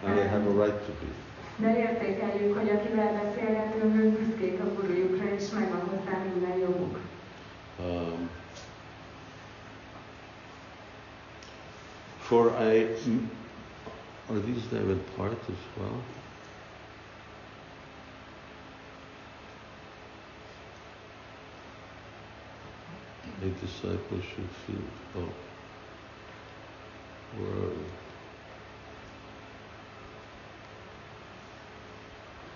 and 0.03 0.17
they 0.17 0.27
have 0.27 0.45
a 0.47 0.49
right 0.49 0.85
to 0.85 0.91
be. 0.91 1.07
De 1.61 1.77
értékeljük, 1.77 2.57
hogy 2.57 2.69
akivel 2.69 3.21
beszélgetünk, 3.23 3.95
ők 3.95 4.19
büszkék 4.19 4.59
a 4.59 4.73
gurujukra, 4.73 5.33
és 5.35 5.49
megvan 5.49 5.79
hozzá 5.79 6.17
minden 6.23 6.57
joguk. 6.57 6.97
Um, 7.79 8.29
for 12.19 12.47
a, 12.47 12.95
are 14.29 14.39
these 14.45 14.67
there 14.69 14.89
in 14.89 15.01
part 15.15 15.49
as 15.49 15.61
well? 15.77 16.01
A 23.41 23.47
disciple 23.65 24.19
should 24.19 24.49
feel, 24.67 24.83
oh, 25.15 25.29
where 27.37 27.51
are 27.51 27.69
we? 27.69 27.85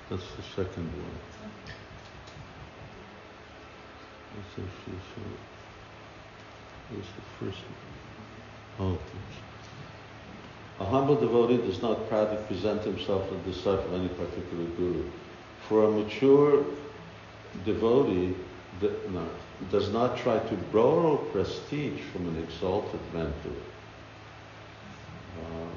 That's 0.09 0.29
the 0.35 0.43
second 0.43 0.91
one. 0.91 1.19
That's 4.35 4.51
actually 4.51 4.99
so. 5.15 5.21
Where's 6.89 7.05
the 7.05 7.45
first 7.45 7.63
one? 8.77 8.97
Oh, 8.97 8.97
a 10.81 10.85
humble 10.85 11.15
devotee 11.15 11.57
does 11.57 11.81
not 11.81 12.09
proudly 12.09 12.37
present 12.47 12.83
himself 12.83 13.25
as 13.27 13.39
a 13.39 13.51
disciple 13.51 13.95
of 13.95 14.01
any 14.01 14.09
particular 14.09 14.65
guru. 14.75 15.09
For 15.69 15.85
a 15.85 15.91
mature 15.91 16.65
devotee 17.63 18.35
that, 18.81 19.09
no, 19.11 19.29
does 19.71 19.91
not 19.91 20.17
try 20.17 20.39
to 20.39 20.55
borrow 20.71 21.17
prestige 21.17 22.01
from 22.11 22.27
an 22.27 22.43
exalted 22.43 22.99
mentor. 23.13 23.51
Um, 25.39 25.69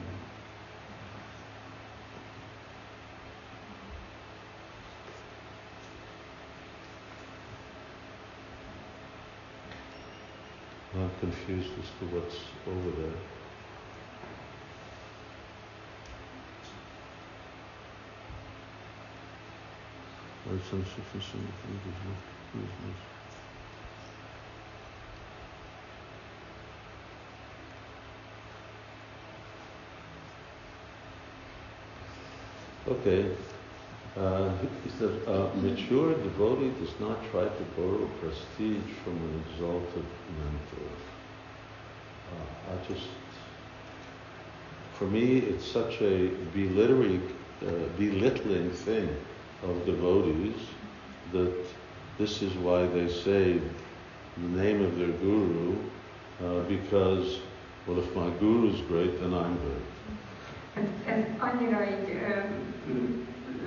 I'm 10.94 11.11
confused 11.20 11.70
as 11.78 11.89
to 11.98 12.16
what's 12.16 12.36
over 12.66 12.90
there. 13.03 13.12
Or 20.48 20.59
some 20.70 20.85
Okay. 32.88 33.26
Uh, 34.16 34.50
he 34.84 35.04
a 35.04 35.50
mature 35.56 36.14
devotee 36.14 36.72
does 36.80 36.98
not 37.00 37.18
try 37.30 37.42
to 37.44 37.62
borrow 37.76 38.08
prestige 38.20 38.90
from 39.02 39.14
an 39.14 39.44
exalted 39.50 40.04
mentor. 40.38 40.88
Uh, 42.32 42.72
I 42.72 42.92
just, 42.92 43.08
for 44.94 45.06
me, 45.06 45.38
it's 45.38 45.66
such 45.66 46.00
a 46.00 46.28
belittling, 46.54 47.28
uh, 47.66 47.70
belittling 47.98 48.70
thing 48.70 49.08
of 49.64 49.84
devotees 49.84 50.60
that 51.32 51.52
this 52.16 52.40
is 52.40 52.54
why 52.54 52.86
they 52.86 53.08
say 53.08 53.60
the 54.36 54.48
name 54.62 54.82
of 54.82 54.96
their 54.96 55.08
guru, 55.08 55.76
uh, 56.42 56.60
because, 56.68 57.40
well, 57.86 57.98
if 57.98 58.14
my 58.14 58.30
guru 58.38 58.72
is 58.72 58.80
great, 58.82 59.20
then 59.20 59.34
I'm 59.34 59.56
great. 59.58 59.82
Ez, 60.77 61.15
ez 61.15 61.23
annyira 61.39 61.85
így 61.85 62.09
ö, 62.11 62.40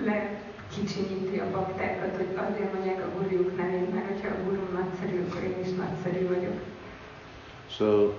lekicsinyíti 0.05 1.39
a 1.39 1.51
baktákat, 1.51 2.15
hogy 2.15 2.27
azért 2.35 2.73
mondják 2.73 3.03
a 3.05 3.19
gurjuk 3.19 3.57
nevét, 3.57 3.93
mert 3.93 4.07
hogyha 4.07 4.27
a 4.27 4.43
gurum 4.43 4.67
nagyszerű, 4.73 5.21
akkor 5.29 5.43
én 5.43 5.63
is 5.65 5.71
nagyszerű 5.77 6.27
vagyok. 6.27 6.59
So 7.69 8.13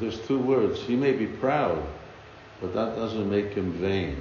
there's 0.00 0.26
two 0.26 0.38
words. 0.38 0.86
He 0.86 0.96
may 0.96 1.12
be 1.12 1.26
proud, 1.40 1.82
but 2.60 2.72
that 2.72 2.96
doesn't 2.96 3.30
make 3.30 3.52
him 3.54 3.78
vain. 3.80 4.16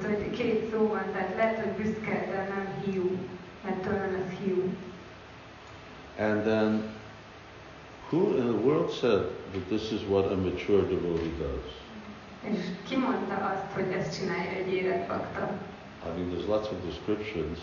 Tehát, 0.00 0.16
hogy 0.16 0.30
két 0.30 0.70
szó 0.70 0.86
van, 0.88 1.04
tehát 1.12 1.34
lehet, 1.36 1.64
hogy 1.64 1.84
büszke, 1.84 2.26
de 2.30 2.48
nem 2.54 2.66
hiú, 2.84 3.10
mert 3.64 3.82
tőle 3.82 4.10
lesz 4.10 4.38
hiú. 4.44 4.62
And 6.18 6.42
then, 6.42 6.82
who 8.10 8.36
in 8.36 8.46
the 8.46 8.66
world 8.66 8.90
said 8.90 9.24
that 9.52 9.62
this 9.68 9.90
is 9.92 10.00
what 10.08 10.30
a 10.30 10.36
mature 10.36 10.82
devotee 10.82 11.32
does? 11.38 11.81
És 12.50 12.58
ki 12.88 12.96
mondta 12.96 13.34
azt, 13.52 13.72
hogy 13.74 13.96
ezt 13.98 14.18
csinálja 14.18 14.50
egy 14.50 14.72
érett 14.72 15.08
bakta? 15.08 15.50
I 16.04 16.10
mean, 16.16 16.30
there's 16.30 16.46
lots 16.46 16.68
of 16.70 16.76
descriptions 16.84 17.58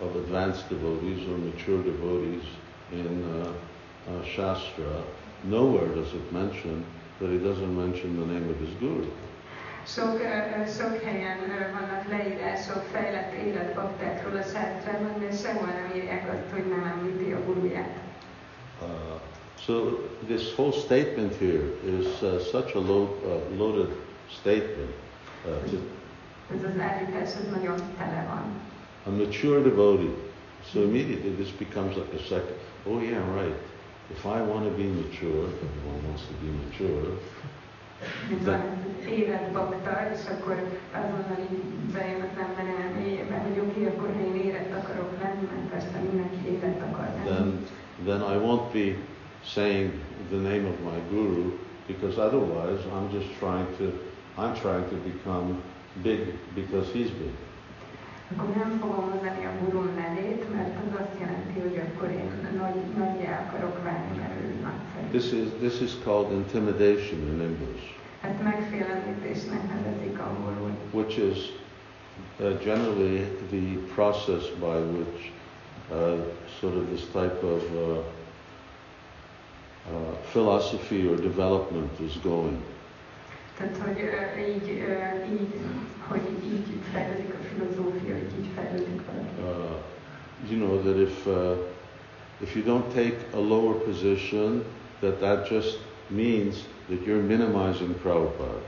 of 0.00 0.16
advanced 0.16 0.64
devotees 0.68 1.20
or 1.30 1.38
mature 1.38 1.82
devotees 1.82 2.46
in 2.92 3.22
uh, 3.22 3.48
uh, 4.08 4.24
Shastra. 4.24 5.04
Nowhere 5.42 5.94
does 5.94 6.12
it 6.12 6.32
mention 6.32 6.84
that 7.18 7.30
he 7.30 7.38
doesn't 7.38 7.74
mention 7.84 8.16
the 8.16 8.26
name 8.26 8.46
of 8.50 8.58
his 8.58 8.74
guru. 8.80 9.06
Sok, 9.86 10.20
sok 10.78 11.02
helyen 11.02 11.38
vannak 11.72 12.08
leírások 12.08 12.82
fejlett 12.92 13.32
életbaktákról 13.32 14.36
a 14.36 14.42
sástrában, 14.42 15.14
de 15.20 15.36
sehol 15.36 15.66
nem 15.66 15.96
írják 15.96 16.28
azt, 16.32 16.52
hogy 16.52 16.66
nem 16.68 16.84
említi 16.84 17.32
a 17.32 17.44
guruját. 17.44 17.96
Uh, 18.82 18.88
so 19.58 19.74
this 20.26 20.54
whole 20.56 20.72
statement 20.72 21.34
here 21.36 21.64
is 21.98 22.22
uh, 22.22 22.40
such 22.40 22.76
a 22.76 22.80
load, 22.80 23.08
uh, 23.24 23.58
loaded 23.58 23.88
statement. 24.40 24.92
Uh, 25.46 25.70
to 25.70 25.76
Ez 26.54 26.62
az 26.62 26.80
állítás, 26.80 27.28
ez 27.28 27.46
nagyon 27.54 27.76
tele 27.98 28.26
van. 28.28 28.44
a 29.06 29.10
mature 29.10 29.60
devotee. 29.62 30.14
So 30.72 30.80
immediately 30.80 31.30
this 31.30 31.50
becomes 31.50 31.96
like 31.96 32.14
a 32.14 32.22
second. 32.22 32.58
Oh 32.86 33.02
yeah, 33.02 33.22
right. 33.40 33.56
If 34.10 34.24
I 34.24 34.40
want 34.50 34.64
to 34.68 34.72
be 34.80 34.86
mature, 35.02 35.44
everyone 35.66 36.00
wants 36.06 36.22
to 36.30 36.34
be 36.42 36.50
mature. 36.62 37.10
Itt 38.30 38.44
van 38.44 38.60
bakta, 39.52 40.10
és 40.14 40.20
akkor 40.30 40.56
azonnal 40.92 41.38
így 41.52 41.58
bejön 41.92 42.20
az 42.20 42.36
emberem 42.46 42.92
mélyében, 42.98 43.40
hogy 43.40 43.58
oké, 43.58 43.86
akkor 43.86 44.08
én 44.26 44.34
élet 44.46 44.70
akarok 44.82 45.10
lenni, 45.22 45.46
mert 45.52 45.68
persze 45.70 45.98
mindenki 46.08 46.40
élet 46.48 46.82
akar 46.82 47.08
lenni. 47.14 47.26
Then, 47.28 47.66
then 48.04 48.20
I 48.32 48.36
won't 48.46 48.72
be 48.72 48.86
saying 49.44 49.90
the 50.30 50.40
name 50.50 50.64
of 50.72 50.76
my 50.90 50.98
guru 51.10 51.52
because 51.86 52.16
otherwise 52.26 52.80
I'm 52.94 53.08
just 53.18 53.30
trying 53.38 53.68
to, 53.78 53.84
I'm 54.38 54.54
trying 54.54 54.88
to 54.88 54.96
become 54.96 55.62
big 56.02 56.20
because 56.54 56.86
he's 56.92 57.10
big. 57.10 57.34
Akkor 58.36 58.48
nem 58.56 58.78
fogom 58.80 59.08
mondani 59.08 59.44
a 59.46 59.50
gurum 59.64 59.90
nevét, 59.96 60.54
mert 60.54 60.74
az 60.76 61.00
azt 61.00 61.20
jelenti, 61.20 61.60
hogy 61.60 61.80
akkor 61.86 62.08
én 62.10 62.30
nagy, 62.60 62.74
nagyjá 62.98 63.46
akarok 63.48 63.82
válni, 63.82 64.16
mert 64.18 64.40
ő 64.42 64.54
nagyszerű. 64.62 65.18
This 65.18 65.32
is, 65.40 65.48
this 65.70 65.80
is 65.80 65.92
called 66.04 66.32
intimidation 66.32 67.18
in 67.32 67.40
English, 67.40 67.84
Ezt 68.20 68.42
megfélemlítésnek 68.42 69.62
nevezik 69.74 70.18
angolul. 70.18 70.70
which 70.92 71.18
is 71.18 71.38
uh, 72.40 72.58
generally 72.64 73.18
the 73.50 73.94
process 73.94 74.44
by 74.60 74.76
which 74.96 75.30
uh, 75.90 76.18
sort 76.60 76.74
of 76.76 76.84
this 76.88 77.04
type 77.12 77.42
of 77.54 77.62
uh, 77.74 77.98
uh, 79.92 80.14
philosophy 80.30 81.06
or 81.06 81.16
development 81.20 82.00
is 82.00 82.20
going. 82.22 82.56
Tehát, 83.58 83.76
hogy 83.84 83.98
így, 84.48 84.68
így, 85.32 85.54
hogy 86.08 86.20
így 86.44 86.66
fejlődik 86.92 87.34
a 87.34 87.42
filozófia, 87.48 88.14
hogy 88.14 88.32
így 88.38 88.48
fejlődik 88.54 89.00
valaki. 89.06 89.34
Uh, 89.40 90.50
you 90.50 90.58
know 90.58 90.82
that 90.82 90.96
if 90.96 91.26
uh, 91.26 91.56
if 92.40 92.54
you 92.56 92.64
don't 92.64 92.88
take 92.94 93.16
a 93.32 93.40
lower 93.40 93.74
position, 93.74 94.64
that 95.00 95.20
that 95.20 95.48
just 95.50 95.78
means 96.08 96.54
that 96.88 97.00
you're 97.06 97.26
minimizing 97.26 97.94
Prabhupada. 98.02 98.60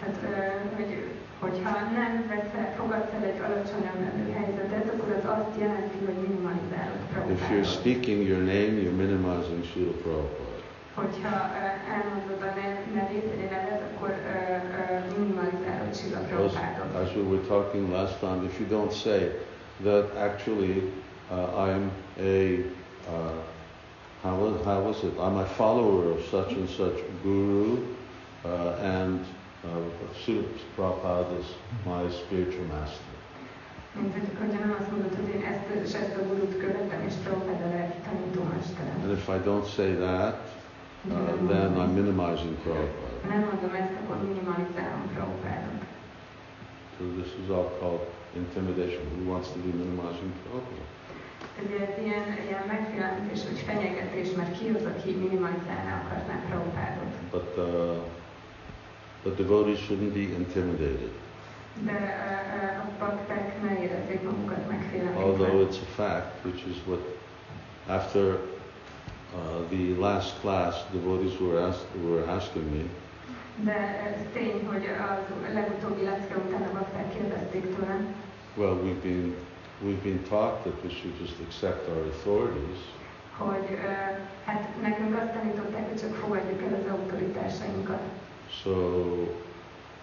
Tehát, 0.00 0.16
ö, 0.22 0.76
hogy, 0.76 1.04
hogyha 1.38 1.70
nem 1.70 2.26
veszel, 2.28 2.74
fogadsz 2.76 3.12
el 3.18 3.24
egy 3.24 3.40
alacsonyabb 3.46 4.32
helyzetet, 4.34 4.94
akkor 4.94 5.10
az 5.18 5.24
azt 5.38 5.60
jelenti, 5.60 5.96
hogy 6.04 6.14
minimalizálod 6.28 6.96
If 7.30 7.50
you're 7.50 7.70
speaking 7.78 8.26
your 8.28 8.42
name, 8.42 8.72
you're 8.82 8.96
minimizing 9.04 9.64
Srila 9.64 9.92
Prabhupada. 10.02 10.55
Hogyha 10.96 11.34
ö, 11.60 11.92
elmondod 11.94 12.42
a 12.42 12.52
nevét, 12.94 13.24
vagy 13.34 13.44
a 13.48 13.54
nevet, 13.54 13.82
akkor 13.94 14.10
ö, 14.10 14.38
ö, 14.94 15.18
minimalizálod 15.18 15.94
Sila 15.94 16.18
As, 16.18 16.26
Prabhupádot. 16.26 16.94
as 17.02 17.10
we 17.16 17.22
were 17.22 17.44
talking 17.48 17.90
last 17.92 18.18
time, 18.20 18.44
if 18.44 18.58
you 18.60 18.68
don't 18.68 18.92
say 18.92 19.20
that 19.82 20.04
actually 20.16 20.82
uh, 21.30 21.66
I'm 21.66 21.90
a 22.20 22.64
uh, 23.14 23.36
how 24.22 24.34
was 24.42 24.64
how 24.64 24.80
was 24.86 25.02
it? 25.02 25.14
I'm 25.18 25.36
a 25.36 25.44
follower 25.44 26.10
of 26.14 26.20
such 26.30 26.50
and 26.52 26.68
such 26.68 26.98
guru, 27.22 27.76
uh, 28.44 28.96
and 28.98 29.20
uh, 29.64 29.68
Srila 30.20 30.44
Prabhupada 30.76 31.38
is 31.42 31.48
my 31.84 32.02
spiritual 32.10 32.66
master. 32.66 33.14
Mint 34.00 34.12
hogy, 34.12 34.28
hogyha 34.38 34.60
nem 34.64 34.76
azt 34.80 34.90
mondod, 34.90 35.14
hogy 35.14 35.34
én 35.34 35.44
ezt 35.52 35.86
és 35.86 35.94
ezt 35.94 36.16
a 36.16 36.22
gurut 36.28 36.58
követem, 36.58 37.00
és 37.08 37.14
Prabhupád 37.24 37.60
a 37.62 37.68
lelki 37.76 37.96
And 39.02 39.12
if 39.12 39.28
I 39.28 39.38
don't 39.38 39.66
say 39.66 39.94
that, 39.94 40.45
uh, 41.10 41.48
then 41.52 41.70
I'm 41.80 41.92
minimizing 42.00 42.54
Prabhupada. 42.62 43.16
Ha 43.22 43.28
nem 43.34 43.42
mondom 43.50 43.72
ezt, 43.82 43.94
akkor 44.00 44.16
minimalizálom 44.28 45.02
Prabhupádot. 45.14 45.80
So 46.96 47.02
this 47.20 47.30
is 47.42 47.48
all 47.56 47.68
called 47.78 48.04
intimidation. 48.42 49.02
Who 49.14 49.22
wants 49.32 49.48
to 49.54 49.58
be 49.64 49.70
minimizing 49.82 50.32
Prabhupada? 50.42 50.84
Ugye 51.64 51.78
ez 51.86 51.94
ilyen, 52.04 52.24
ilyen 52.48 52.64
megfélemlítés, 52.74 53.40
vagy 53.48 53.60
fenyegetés, 53.70 54.28
mert 54.38 54.52
ki 54.58 54.66
az, 54.76 54.84
aki 54.92 55.10
minimalizálni 55.24 55.90
akarná 56.00 56.34
Prabhupádot. 56.48 57.12
But 57.34 57.50
uh, 57.56 57.96
the 59.24 59.32
devotees 59.42 59.80
shouldn't 59.86 60.14
be 60.20 60.24
intimidated. 60.40 61.12
De 61.88 61.92
ö, 61.92 62.56
ö, 62.56 62.78
a 62.84 62.86
bakták 62.98 63.62
ne 63.62 63.82
érezzék 63.82 64.22
magukat 64.22 64.64
Although 65.16 65.60
it's 65.60 65.78
a 65.78 65.90
fact, 65.94 66.44
which 66.44 66.66
is 66.66 66.76
what 66.86 67.00
after 67.86 68.38
uh, 69.34 69.68
the 69.70 69.94
last 70.00 70.40
class, 70.40 70.74
devotees 70.92 71.40
were, 71.40 71.58
asked, 71.60 71.86
were 72.04 72.24
asking 72.30 72.70
me, 72.74 72.84
De 73.64 73.72
ez 74.06 74.20
tény, 74.32 74.66
hogy 74.66 74.84
az 75.10 75.52
legutóbbi 75.54 76.02
lecke 76.04 76.36
után 76.36 76.62
a 76.62 76.72
bakták 76.72 77.12
kérdezték 77.16 77.76
tőlem, 77.76 78.14
well, 78.56 78.74
we've 78.84 79.02
been 79.02 79.34
we've 79.84 80.02
been 80.02 80.22
taught 80.28 80.62
that 80.64 80.74
we 80.84 80.90
should 80.90 81.14
just 81.20 81.34
accept 81.46 81.88
our 81.88 82.02
authorities, 82.06 82.78
hogy 83.36 83.66
ö, 83.70 83.76
hát 84.44 84.68
nekünk 84.82 85.16
azt 85.22 85.32
tanították, 85.32 85.88
hogy 85.88 86.00
csak 86.00 86.14
fogadjuk 86.14 86.62
el 86.62 86.74
az 86.84 86.90
autoritásainkat. 86.92 88.00
So, 88.62 88.70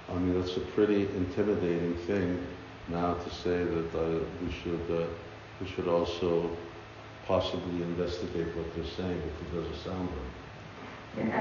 I 0.09 0.13
mean, 0.19 0.33
that's 0.41 0.57
a 0.57 0.65
pretty 0.75 1.01
intimidating 1.15 1.95
thing 2.05 2.37
now 2.87 3.13
to 3.23 3.29
say 3.43 3.63
that 3.63 3.93
uh, 3.93 4.19
we 4.43 4.51
should 4.61 4.89
uh, 4.89 5.05
we 5.61 5.67
should 5.67 5.87
also 5.87 6.49
possibly 7.27 7.81
investigate 7.91 8.49
what 8.55 8.67
they're 8.73 8.93
saying 8.97 9.21
if 9.29 9.35
it 9.41 9.49
doesn't 9.55 9.81
sound 9.83 10.09
right. 10.09 10.33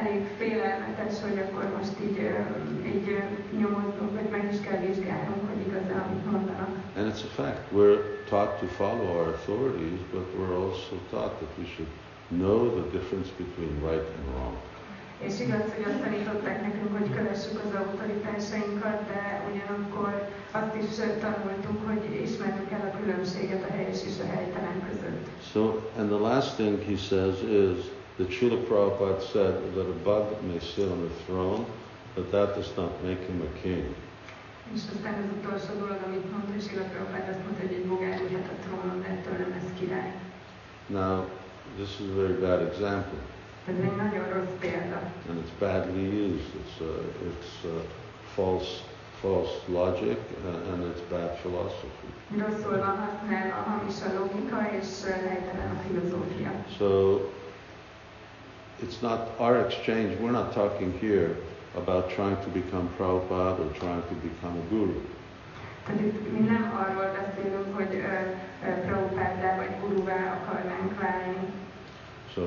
Elég 0.01 0.27
félelmetes, 0.39 1.21
hogy 1.23 1.39
akkor 1.39 1.65
most 1.79 1.93
így, 2.03 2.19
így 2.87 3.09
ö, 3.09 3.65
vagy 4.15 4.29
meg 4.31 4.53
is 4.53 4.61
kell 4.61 4.81
vizsgálnunk, 4.81 5.49
hogy 5.49 5.61
igaz-e, 5.67 6.07
mondanak. 6.31 6.69
And 6.97 7.07
it's 7.13 7.25
a 7.25 7.33
fact. 7.43 7.73
We're 7.73 8.03
taught 8.29 8.61
to 8.61 8.67
follow 8.67 9.07
our 9.17 9.29
authorities, 9.29 10.01
but 10.13 10.27
we're 10.37 10.57
also 10.65 10.95
taught 11.11 11.35
that 11.41 11.53
we 11.59 11.65
should 11.75 11.93
know 12.29 12.59
the 12.81 12.99
difference 12.99 13.29
between 13.43 13.73
right 13.81 14.07
and 14.17 14.27
wrong. 14.35 14.57
És 15.29 15.35
igaz, 15.45 15.67
hogy 15.75 15.85
azt 15.91 16.03
tanították 16.05 16.59
nekünk, 16.67 16.91
hogy 16.99 17.11
kövessük 17.17 17.57
az 17.65 17.73
autoritásainkat, 17.83 18.99
de 19.11 19.21
ugyanakkor 19.51 20.13
azt 20.61 20.75
is 20.83 20.91
tanultuk, 21.25 21.79
hogy 21.89 22.03
ismerjük 22.27 22.71
el 22.77 22.85
a 22.89 22.97
különbséget 22.99 23.63
a 23.69 23.73
helyes 23.77 24.01
és 24.11 24.17
a 24.25 24.29
helytelen 24.35 24.79
között. 24.89 25.27
So, 25.53 25.63
and 25.99 26.07
the 26.15 26.21
last 26.31 26.51
thing 26.59 26.75
he 26.91 26.97
says 27.11 27.37
is 27.65 27.79
that 28.17 28.31
Srila 28.35 28.61
Prabhupada 28.69 29.21
said 29.33 29.55
that 29.77 29.87
a 29.95 29.99
bug 30.09 30.27
may 30.49 30.61
sit 30.71 30.89
on 30.95 31.01
the 31.07 31.15
throne, 31.25 31.63
but 32.15 32.25
that 32.31 32.49
does 32.59 32.71
not 32.77 32.93
make 33.07 33.21
him 33.29 33.41
a 33.49 33.53
king. 33.63 33.87
És 34.75 34.83
aztán 34.95 35.15
az 35.23 35.29
utolsó 35.39 35.73
dolog, 35.83 36.01
amit 36.07 36.31
mondta 36.33 36.53
Sila 36.67 36.85
Prabhupád, 36.93 37.29
azt 37.33 37.43
mondta, 37.45 37.61
hogy 37.67 37.75
egy 37.79 37.87
bogár 37.93 38.17
ülhet 38.25 38.49
a 38.55 38.57
trónon, 38.65 38.99
de 39.03 39.09
ettől 39.15 39.37
nem 39.43 39.51
lesz 39.57 39.73
király. 39.79 40.13
Now, 40.87 41.15
this 41.79 41.91
is 42.01 42.07
a 42.13 42.17
very 42.23 42.39
bad 42.47 42.61
example, 42.71 43.21
Ez 43.69 43.75
egy 43.75 43.97
nagyon 43.97 44.29
rossz 44.29 44.55
példa. 44.61 45.01
and 45.29 45.39
it's 45.39 45.53
badly 45.59 46.05
used. 46.05 46.51
It's 46.61 46.81
uh, 46.81 47.29
it's 47.31 47.65
uh, 47.65 47.71
false 48.35 48.83
false 49.21 49.55
logic, 49.69 50.19
uh, 50.45 50.73
and 50.73 50.83
it's 50.91 51.01
bad 51.11 51.31
philosophy. 51.43 52.09
Rosszul 52.37 52.79
van 52.79 52.97
használva 53.05 53.57
a 53.57 53.63
hamis 53.71 53.95
a 54.03 54.13
logika, 54.19 54.59
és 54.81 54.89
helytelen 55.05 55.71
a 55.77 55.81
filozófia. 55.87 56.51
So 56.79 57.19
it's 58.83 59.01
not 59.01 59.21
our 59.39 59.57
exchange. 59.67 60.11
We're 60.21 60.37
not 60.41 60.53
talking 60.53 60.99
here 61.01 61.37
about 61.77 62.09
trying 62.09 62.39
to 62.45 62.49
become 62.61 62.89
Prabhupada 62.97 63.59
or 63.65 63.73
trying 63.73 64.05
to 64.09 64.15
become 64.29 64.55
a 64.63 64.65
guru. 64.75 65.01
Tehát 65.87 66.01
itt 66.01 66.33
mi 66.33 66.47
nem 66.47 66.65
arról 66.83 67.11
beszélünk, 67.21 67.77
hogy 67.77 67.95
uh, 67.95 68.05
uh, 68.69 68.87
Prabhupáddá 68.87 69.57
vagy 69.57 69.71
guruvá 69.81 70.41
akarnánk 70.43 71.01
válni. 71.01 71.37
So 72.35 72.43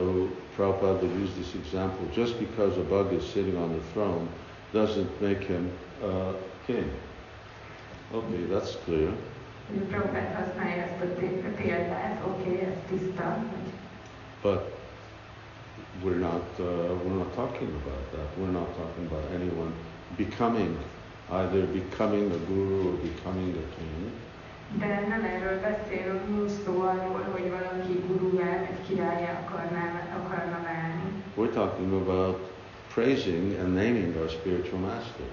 Prabhupada 0.55 1.01
would 1.01 1.11
use 1.19 1.33
this 1.35 1.53
example. 1.55 2.07
Just 2.13 2.39
because 2.39 2.77
a 2.77 2.81
bug 2.81 3.13
is 3.13 3.25
sitting 3.25 3.57
on 3.57 3.73
the 3.73 3.83
throne 3.93 4.27
doesn't 4.73 5.21
make 5.21 5.43
him 5.43 5.71
uh, 6.03 6.33
king. 6.65 6.89
Okay, 8.13 8.43
that's 8.49 8.75
clear. 8.85 9.11
Hogy 9.67 9.81
a 9.81 9.85
Prabhupád 9.85 10.33
használja 10.33 10.83
ezt 10.83 11.01
a 11.01 11.19
té- 11.19 11.61
példát, 11.61 12.21
okay, 12.27 12.59
ez 12.59 12.77
tiszta, 12.89 13.43
But 14.41 14.61
we're 16.03 16.19
not, 16.19 16.43
uh, 16.59 16.65
we're 17.03 17.17
not 17.17 17.33
talking 17.33 17.69
about 17.83 18.11
that. 18.11 18.27
We're 18.37 18.51
not 18.51 18.75
talking 18.77 19.05
about 19.11 19.23
anyone 19.33 19.73
becoming, 20.15 20.77
either 21.31 21.65
becoming 21.65 22.31
a 22.31 22.37
guru 22.47 22.87
or 22.89 22.93
becoming 22.93 23.49
a 23.49 23.75
king. 23.77 24.11
De 24.79 25.05
nem 25.09 25.23
erről 25.23 25.59
beszélünk, 25.59 26.29
nincs 26.29 26.51
szó 26.65 26.81
arról, 26.81 27.27
hogy 27.31 27.49
valaki 27.49 28.03
guruvá 28.07 28.57
vagy 28.57 28.87
királyá 28.87 29.31
akarná, 29.45 29.85
akarna 30.19 30.59
válni. 30.63 31.23
We're 31.37 31.53
talking 31.53 31.93
about 31.93 32.37
praising 32.93 33.59
and 33.59 33.73
naming 33.73 34.15
our 34.15 34.29
spiritual 34.29 34.79
master. 34.79 35.25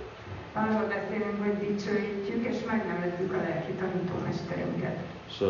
Arról 0.53 0.87
beszélünk, 0.89 1.37
hogy 1.45 1.57
dicsőítjük 1.67 2.47
és 2.47 2.57
megnevezzük 2.67 3.33
a 3.33 3.37
lelki 3.37 3.73
tanítómesterünket. 3.73 4.97
So 5.39 5.47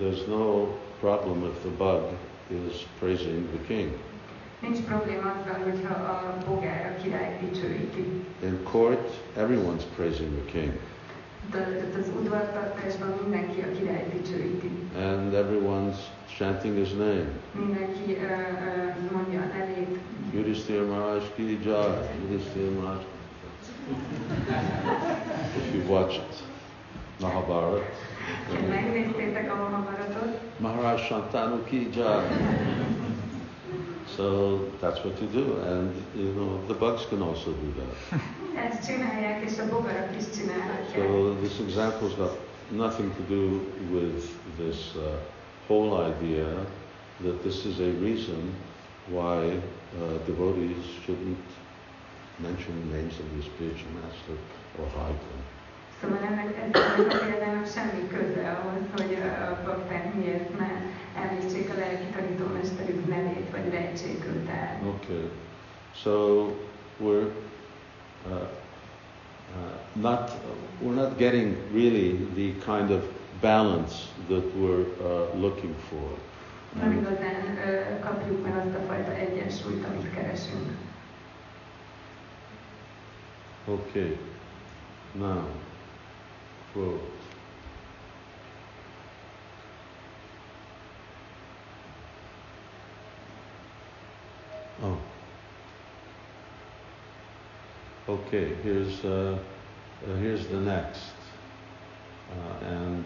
there's 0.00 0.26
no 0.26 0.66
problem 1.00 1.44
if 1.44 1.60
the 1.60 1.70
bug 1.84 2.02
is 2.68 2.86
praising 2.98 3.48
the 3.48 3.74
king. 3.74 3.90
Nincs 4.60 4.78
probléma 4.78 5.34
azzal, 5.36 5.62
hogyha 5.70 5.94
a 5.94 6.36
bogár 6.48 6.96
a 6.96 7.02
király 7.02 7.38
dicsőíti. 7.40 8.24
In 8.42 8.62
court, 8.62 9.10
everyone's 9.36 9.84
praising 9.96 10.30
the 10.42 10.52
king, 10.52 10.72
and 14.96 15.34
everyone's 15.34 15.96
chanting 16.36 16.76
his 16.76 16.92
name. 16.92 17.26
Mindenki 17.52 18.16
ö, 18.16 18.26
ö, 18.26 19.12
mondja 19.12 19.40
a 19.40 19.56
nevét. 19.58 19.98
Yudhishthira 20.34 20.84
Maharaj 20.84 21.22
ki 21.36 21.58
jai, 21.62 21.94
Yudhishthira 22.22 22.70
Maharaj. 22.80 23.02
If 25.56 25.74
you've 25.74 25.88
watched 25.88 26.34
Mahabharat, 27.20 27.82
Ha 28.48 28.58
megnéztétek 28.68 29.50
a 29.50 29.54
Mahabharatot, 29.54 30.40
Maharaj 30.56 31.00
Shantanu 31.06 31.64
ki 31.64 31.88
jai. 31.94 32.22
So 34.16 34.58
that's 34.80 35.00
what 35.04 35.20
you 35.20 35.28
do, 35.42 35.56
and 35.72 35.90
you 36.16 36.32
know 36.32 36.60
the 36.66 36.74
bugs 36.74 37.06
can 37.08 37.22
also 37.22 37.50
do 37.50 37.72
that. 37.78 38.20
Ezt 38.56 38.86
csinálják, 38.86 39.50
és 39.50 39.58
a 39.58 39.68
bogarak 39.68 40.16
is 40.18 40.24
csinálhatják. 40.38 41.06
So 41.06 41.34
this 41.42 41.58
example's 41.66 42.14
got 42.16 42.38
nothing 42.70 43.12
to 43.16 43.22
do 43.34 43.42
with 43.90 44.24
this 44.58 44.94
uh, 44.94 45.02
whole 45.68 46.06
idea 46.12 46.66
that 47.24 47.42
this 47.42 47.64
is 47.64 47.78
a 47.78 47.90
reason 48.00 48.54
why 49.08 49.38
uh, 49.46 50.26
devotees 50.26 50.84
shouldn't 51.04 51.46
mention 52.38 52.72
the 52.82 52.96
names 52.96 53.14
of 53.22 53.26
the 53.36 53.42
spiritual 53.42 53.92
master 54.02 54.36
or 54.78 54.86
hide 54.98 55.20
them. 55.28 55.42
Szóval 56.00 56.18
ennek 56.30 56.56
ezzel 56.56 57.06
a 57.08 57.24
példának 57.24 57.66
semmi 57.66 58.08
köze 58.08 58.50
ahhoz, 58.50 58.82
hogy 58.96 59.14
a 59.48 59.62
bakták 59.64 60.14
miért 60.14 60.58
ne 60.58 60.70
említsék 61.22 61.70
a 61.70 61.78
lelki 61.78 62.04
tanítómesterük 62.16 63.08
nevét, 63.08 63.50
vagy 63.50 63.70
rejtsék 63.70 64.24
őt 64.26 64.48
el. 64.48 64.80
Okay, 64.86 65.30
so 66.02 66.12
we're 67.00 67.30
uh, 68.30 68.32
uh, 68.32 68.46
not 69.92 70.30
we're 70.80 70.94
not 70.94 71.18
getting 71.18 71.56
really 71.72 72.18
the 72.34 72.52
kind 72.64 72.90
of 72.90 73.02
balance 73.40 74.08
that 74.28 74.44
we're 74.56 74.86
uh, 75.00 75.34
looking 75.40 75.74
for. 75.88 76.08
Nem 76.80 76.92
igazán 76.92 77.58
ö, 77.66 77.98
kapjuk 78.00 78.42
meg 78.42 78.56
azt 78.56 78.74
a 78.74 78.80
fajta 78.86 79.12
egyensúlyt, 79.12 79.84
amit 79.84 80.14
keresünk. 80.14 80.70
Okay, 83.66 84.18
now, 85.12 85.44
quote. 86.72 87.00
Oh. 94.82 95.13
Okay, 98.06 98.54
here's, 98.62 99.02
uh, 99.02 99.38
uh, 100.06 100.14
here's 100.16 100.46
the 100.48 100.60
next. 100.60 101.12
Uh, 102.30 102.64
and 102.66 103.04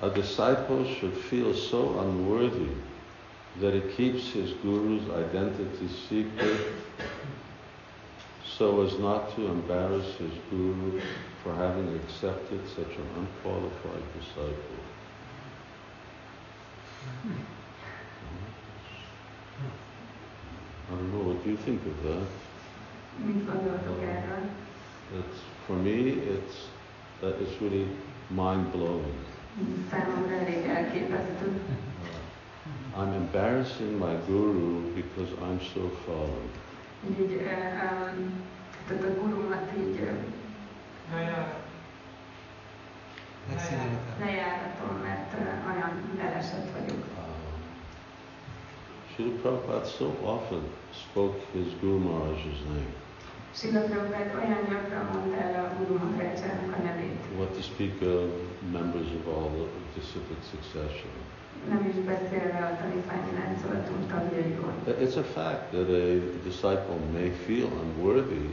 A. 0.00 0.06
A 0.06 0.10
disciple 0.14 0.84
should 0.84 1.14
feel 1.14 1.52
so 1.52 1.98
unworthy 1.98 2.70
that 3.60 3.74
he 3.74 3.80
keeps 3.92 4.28
his 4.30 4.52
guru's 4.52 5.10
identity 5.10 5.88
secret 6.08 6.60
so 8.46 8.82
as 8.86 8.98
not 8.98 9.34
to 9.34 9.46
embarrass 9.46 10.14
his 10.16 10.32
guru 10.50 11.00
for 11.42 11.54
having 11.54 11.94
accepted 11.96 12.60
such 12.68 12.96
an 12.96 13.08
unqualified 13.16 14.02
disciple. 14.18 14.54
I 20.90 20.94
don't 20.94 21.12
know, 21.12 21.29
what 21.40 21.46
do 21.46 21.50
you 21.52 21.56
think 21.64 21.80
of 21.86 22.02
that? 22.02 22.28
Mit 23.24 23.46
gondoltok 23.46 24.02
erről? 24.02 24.44
It's, 25.18 25.38
for 25.66 25.76
me, 25.76 25.98
it's, 26.36 26.56
uh, 27.22 27.40
it's 27.40 27.60
really 27.60 27.86
mind-blowing. 28.28 29.18
Számomra 29.90 30.34
elég 30.34 30.64
elképesztő. 30.64 31.60
I'm 32.96 33.12
embarrassing 33.12 33.98
my 33.98 34.16
guru 34.26 34.92
because 34.94 35.30
I'm 35.42 35.60
so 35.74 35.88
fallen. 36.04 36.50
Így, 37.10 37.20
így, 37.20 37.32
ö, 37.32 37.38
ö, 37.38 37.48
tehát 38.88 39.02
a 39.04 39.20
gurumat 39.20 39.70
így 39.78 40.00
ö, 40.00 40.12
lejáratom, 44.20 44.96
mert 45.02 45.34
olyan 45.66 46.20
elesett 46.20 46.70
vagyok. 46.78 47.19
Srila 49.20 49.38
Prabhupada 49.42 49.86
so 49.86 50.16
often 50.24 50.62
spoke 50.92 51.36
his 51.52 51.74
Guru 51.80 51.98
Maharaj's 51.98 52.60
name. 52.72 52.92
Sila 53.52 53.80
Prabhupád 53.80 54.34
olyan 54.34 54.64
gyakran 54.70 55.04
mondta 55.12 55.36
el 55.36 55.64
a 55.64 55.74
Guru 55.78 55.98
Maharajcsának 55.98 56.76
a 56.78 56.82
nevét. 56.82 57.20
What 57.36 57.52
to 57.56 57.62
speak 57.62 58.02
of 58.02 58.30
members 58.72 59.08
of 59.18 59.22
all 59.34 59.50
the 59.58 59.66
disciplic 59.98 60.40
succession. 60.54 61.12
Nem 61.68 61.82
is 61.90 61.98
beszélve 62.12 62.60
a 62.70 62.76
tanítványi 62.80 63.32
láncolatunk 63.40 64.02
tagjairól. 64.12 64.72
It's 65.04 65.16
a 65.16 65.26
fact 65.38 65.62
that 65.74 65.88
a 65.88 66.06
disciple 66.48 66.98
may 67.12 67.30
feel 67.44 67.68
unworthy, 67.82 68.46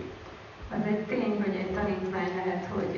Az 0.76 0.84
egy 0.94 1.04
tény, 1.12 1.36
hogy 1.44 1.56
egy 1.56 1.72
tanítvány 1.80 2.32
lehet, 2.36 2.66
hogy 2.76 2.96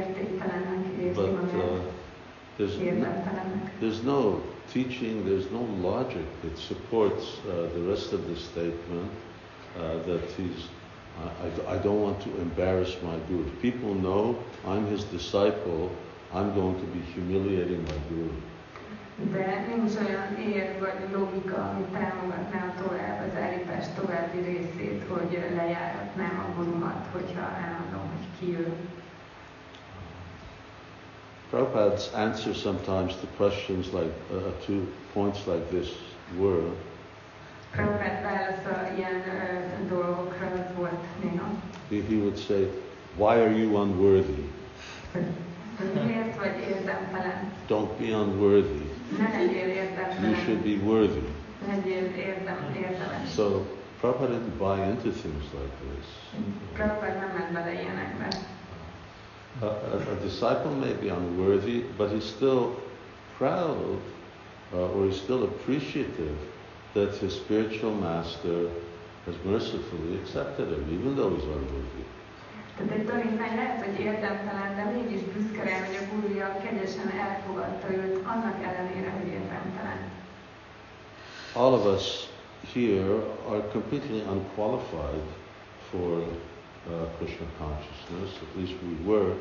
értéktelennek 0.00 0.84
érzi 1.00 1.20
but 1.20 1.52
uh, 1.52 1.78
there's, 2.58 2.76
no, 2.98 3.08
there's 3.80 4.02
no 4.02 4.40
teaching, 4.72 5.24
there's 5.24 5.50
no 5.50 5.62
logic 5.88 6.24
that 6.42 6.56
supports 6.58 7.38
uh, 7.48 7.68
the 7.74 7.82
rest 7.82 8.12
of 8.12 8.26
the 8.28 8.36
statement 8.36 9.10
uh, 9.78 10.02
that 10.04 10.24
he's, 10.32 10.68
I, 11.68 11.74
I, 11.74 11.78
don't 11.78 12.00
want 12.00 12.20
to 12.22 12.30
embarrass 12.40 12.96
my 13.02 13.16
guru. 13.28 13.46
If 13.46 13.60
people 13.60 13.94
know 13.94 14.38
I'm 14.66 14.86
his 14.86 15.04
disciple, 15.04 15.90
I'm 16.32 16.54
going 16.54 16.80
to 16.80 16.86
be 16.86 17.00
humiliating 17.12 17.84
my 17.84 17.98
guru. 18.08 18.32
De 19.32 19.64
nincs 19.68 19.94
olyan 20.06 20.52
ér 20.52 20.78
vagy 20.80 21.00
logika, 21.12 21.56
ami 21.70 21.84
támogatná 21.92 22.60
a 22.66 22.82
tovább 22.82 23.28
az 23.28 23.40
állítás 23.40 23.86
további 24.00 24.38
részét, 24.38 25.02
hogy 25.08 25.38
lejáratnám 25.54 26.46
a 26.46 26.56
gurumat, 26.56 27.06
hogyha 27.12 27.44
elmondom, 27.64 28.10
hogy 28.10 28.26
ki 28.38 28.56
ő. 28.56 28.72
Prabhupada's 31.52 32.08
answer 32.14 32.54
sometimes 32.54 33.14
to 33.16 33.26
questions 33.36 33.92
like, 33.92 34.10
uh, 34.32 34.40
to 34.66 34.90
points 35.12 35.46
like 35.46 35.70
this 35.70 35.92
were, 36.38 36.70
he, 41.90 42.00
he 42.00 42.16
would 42.16 42.38
say, 42.38 42.68
Why 43.18 43.38
are 43.38 43.52
you 43.52 43.76
unworthy? 43.76 44.44
Don't 47.68 47.98
be 47.98 48.12
unworthy. 48.12 48.86
You 50.22 50.36
should 50.46 50.64
be 50.64 50.78
worthy. 50.78 51.22
So 53.28 53.66
Prabhupada 54.00 54.28
didn't 54.28 54.58
buy 54.58 54.86
into 54.86 55.12
things 55.12 55.44
like 55.52 55.74
this. 55.84 56.06
Prabhupád 56.74 57.20
nem 57.20 57.30
ment 57.36 57.52
bele 57.54 57.72
ilyenekbe. 57.72 58.28
A, 59.60 59.66
a, 59.66 60.12
a 60.12 60.16
disciple 60.22 60.74
may 60.74 60.92
be 60.94 61.08
unworthy, 61.08 61.84
but 61.98 62.10
he's 62.10 62.24
still 62.24 62.76
proud 63.36 63.98
uh, 64.72 64.88
or 64.94 65.06
he's 65.06 65.20
still 65.20 65.44
appreciative 65.44 66.36
that 66.94 67.14
his 67.16 67.34
spiritual 67.34 67.92
master 67.92 68.70
has 69.26 69.34
mercifully 69.44 70.18
accepted 70.20 70.68
him, 70.68 70.84
even 70.92 71.16
though 71.16 71.30
he's 71.30 71.44
unworthy. 71.44 72.04
Tehát 72.76 72.92
egy 72.92 73.04
tanítvány 73.06 73.56
lehet, 73.56 73.84
hogy 73.84 74.00
érdemtelen, 74.00 74.76
de 74.76 74.84
mégis 74.84 75.20
büszke 75.20 75.62
rá, 75.62 75.86
hogy 75.86 75.96
a 76.00 76.14
gurúja 76.14 76.60
kegyesen 76.62 77.08
elfogadta 77.10 77.92
őt, 77.94 78.26
annak 78.26 78.56
ellenére, 78.64 79.10
hogy 79.10 79.26
érdemtelen. 79.26 80.10
All 81.52 81.72
of 81.72 81.86
us 81.86 82.28
here 82.74 83.14
are 83.48 83.60
completely 83.72 84.20
unqualified 84.20 85.26
for 85.90 86.22
uh, 86.88 87.06
Krishna 87.18 87.46
consciousness, 87.58 88.30
at 88.44 88.58
least 88.58 88.74
we 88.82 88.94
were 89.10 89.32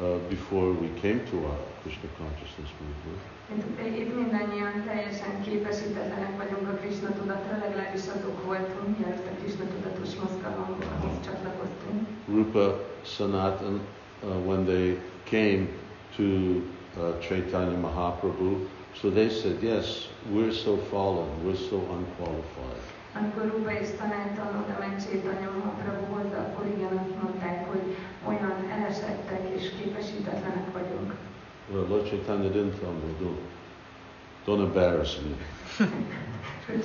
uh, 0.00 0.18
before 0.28 0.72
we 0.72 0.88
came 1.00 1.20
to 1.30 1.36
our 1.46 1.60
Krishna 1.82 2.08
consciousness 2.18 2.70
movement. 2.80 3.20
Itt, 3.56 4.00
itt 4.00 4.14
mindannyian 4.14 4.84
teljesen 4.86 5.40
képesítetlenek 5.42 6.36
vagyunk 6.36 6.68
a 6.68 6.76
Krishna 6.80 7.08
tudatra, 7.18 7.58
legalábbis 7.64 8.00
azok 8.00 8.44
voltunk, 8.44 8.98
mielőtt 8.98 9.26
a 9.26 9.34
Krishna 9.40 9.64
tudatos 9.64 10.14
mozgalomhoz 10.14 10.84
csatlakoztunk. 11.24 12.08
Rupa 12.28 12.66
Sanatan, 13.02 13.80
uh, 14.22 14.46
when 14.46 14.64
they 14.64 14.98
came 15.24 15.68
to 16.16 16.24
uh, 16.24 17.18
Chaitanya 17.20 17.78
Mahaprabhu, 17.78 18.66
so 19.00 19.10
they 19.10 19.28
said, 19.30 19.62
yes, 19.62 20.08
we're 20.32 20.52
so 20.52 20.76
fallen, 20.90 21.28
we're 21.44 21.62
so 21.70 21.76
unqualified. 21.76 22.77
Amikor 23.18 23.44
Ruba 23.52 23.72
és 23.80 23.88
Sanatan 23.98 24.50
oda 24.62 24.76
ment 24.80 25.02
Chaitanya 25.04 25.50
Mahaprabhuhoz, 25.56 26.32
akkor 26.44 26.66
igen 26.76 26.94
azt 27.02 27.22
mondták, 27.22 27.58
hogy 27.70 27.84
olyan 28.28 28.56
elesettek 28.74 29.42
és 29.56 29.64
képesítetlenek 29.78 30.72
vagyunk. 30.72 31.14
Well, 31.72 31.86
Lord 31.88 32.06
Chaitanya 32.08 32.48
didn't 32.48 32.78
tell 32.80 32.94
me, 33.02 33.10
don't, 33.22 33.40
don't 34.46 34.62
embarrass 34.68 35.18
me. 35.20 35.34
He 36.68 36.76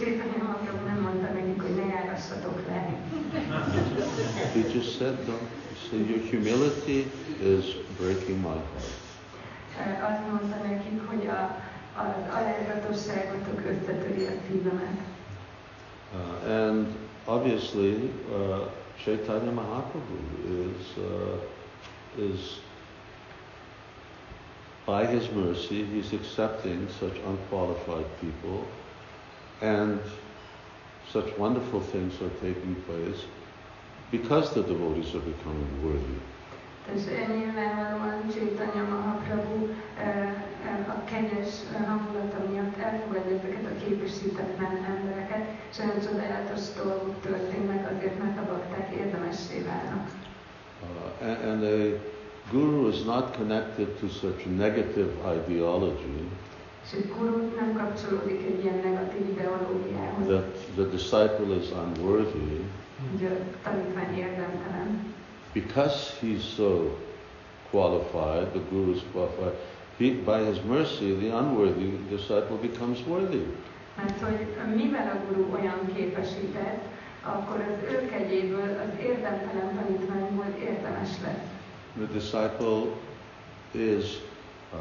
just 4.72 4.98
said, 4.98 5.16
don't. 5.28 5.48
He 5.70 5.76
said, 5.90 6.08
your 6.08 6.20
humility 6.20 7.12
is 7.42 7.66
breaking 8.00 8.42
my 8.42 8.58
heart. 8.72 9.02
Azt 10.10 10.22
mondta 10.32 10.68
nekik, 10.68 11.08
hogy 11.08 11.28
a, 11.28 11.60
az 11.96 12.14
alázatosságotok 12.38 13.62
összetöri 13.72 14.26
a 14.26 14.32
szívemet. 14.48 14.98
Uh, 16.14 16.48
and 16.48 16.96
obviously, 17.28 18.10
uh, 18.34 18.68
Chaitanya 19.04 19.52
Mahaprabhu 19.52 20.76
is, 20.76 20.98
uh, 20.98 22.22
is, 22.22 22.60
by 24.86 25.06
his 25.06 25.30
mercy, 25.32 25.86
he's 25.86 26.14
accepting 26.14 26.88
such 27.00 27.18
unqualified 27.26 28.06
people, 28.22 28.68
and 29.62 30.00
such 31.12 31.36
wonderful 31.38 31.80
things 31.80 32.14
are 32.22 32.30
taking 32.42 32.76
place 32.88 33.24
because 34.12 34.54
the 34.54 34.62
devotees 34.62 35.16
are 35.16 35.20
becoming 35.20 35.84
worthy. 35.84 36.33
És 36.92 37.02
nyilvánvalóan 37.38 38.18
Chaitanya 38.34 38.84
Mahaprabhu 38.90 39.58
eh, 39.98 40.08
eh, 40.70 40.96
a 40.96 41.04
kegyes 41.12 41.54
eh, 41.74 41.88
hangulata 41.88 42.40
miatt 42.50 42.78
elfogadja 42.78 43.36
ezeket 43.38 43.66
a 43.72 43.86
képesítetlen 43.86 44.76
embereket, 44.94 45.46
és 45.72 45.78
olyan 45.80 46.00
csodálatos 46.06 46.64
dolgok 46.84 47.16
történnek 47.22 47.92
azért, 47.92 48.20
mert 48.24 48.38
a 48.38 48.46
bakták 48.52 48.88
érdemessé 48.96 49.58
válnak. 49.70 50.08
Uh, 50.82 51.28
and, 51.30 51.44
and 51.52 51.64
a 51.64 52.00
guru 52.52 52.88
is 52.90 53.04
not 53.04 53.36
connected 53.38 53.88
to 54.00 54.08
such 54.08 54.46
negative 54.46 55.12
ideology 55.38 56.28
that 60.28 60.46
the 60.76 60.84
disciple 60.92 61.56
is 61.56 61.72
unworthy 61.72 62.60
érdemtelen. 64.16 65.14
Because 65.54 66.16
he's 66.20 66.44
so 66.44 66.96
qualified, 67.72 68.54
the 68.54 68.60
guru 68.60 68.94
is 68.96 69.04
qualified, 69.12 69.54
he, 69.98 70.12
by 70.12 70.40
his 70.40 70.62
mercy, 70.64 71.16
the 71.16 71.36
unworthy 71.38 71.98
disciple 72.10 72.58
becomes 72.58 73.02
worthy. 73.08 73.46
Mert 73.98 74.22
hogy 74.22 74.76
mivel 74.76 75.08
a 75.08 75.34
guru 75.34 75.54
olyan 75.54 75.94
képesített, 75.96 76.82
akkor 77.24 77.60
az 77.60 77.94
ő 77.94 78.10
kegyéből 78.10 78.80
az 78.80 79.06
érdemtelen 79.06 79.76
tanítványból 79.76 80.46
érdemes 80.60 81.10
lesz. 81.24 81.48
The 81.98 82.08
disciple 82.14 82.84
is 83.72 84.06
uh, 84.74 84.80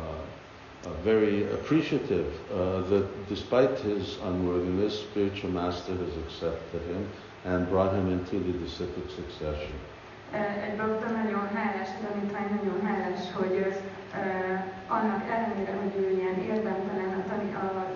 uh, 0.85 0.93
very 1.05 1.43
appreciative 1.43 2.27
uh, 2.51 2.89
that 2.89 3.29
despite 3.29 3.79
his 3.79 4.19
unworthiness, 4.25 4.95
spiritual 4.95 5.53
master 5.53 5.95
has 5.97 6.17
accepted 6.25 6.81
him 6.87 7.07
and 7.45 7.69
brought 7.69 7.95
him 7.95 8.11
into 8.11 8.39
the 8.39 8.59
disciplic 8.65 9.11
succession. 9.11 9.92
Eh, 10.33 10.65
Egy 10.69 10.77
nagyon 11.23 11.49
tanítvány 12.07 12.49
nagyon 12.57 12.81
hogy 13.35 13.57
eh, 14.13 14.65
annak 14.89 15.23
ellenére, 15.31 15.73
hogy 15.83 16.05
ő 16.05 16.11
ilyen 16.11 16.39
érdemtelen, 16.55 17.11
a, 17.21 17.29
tani, 17.29 17.55
a 17.55 17.87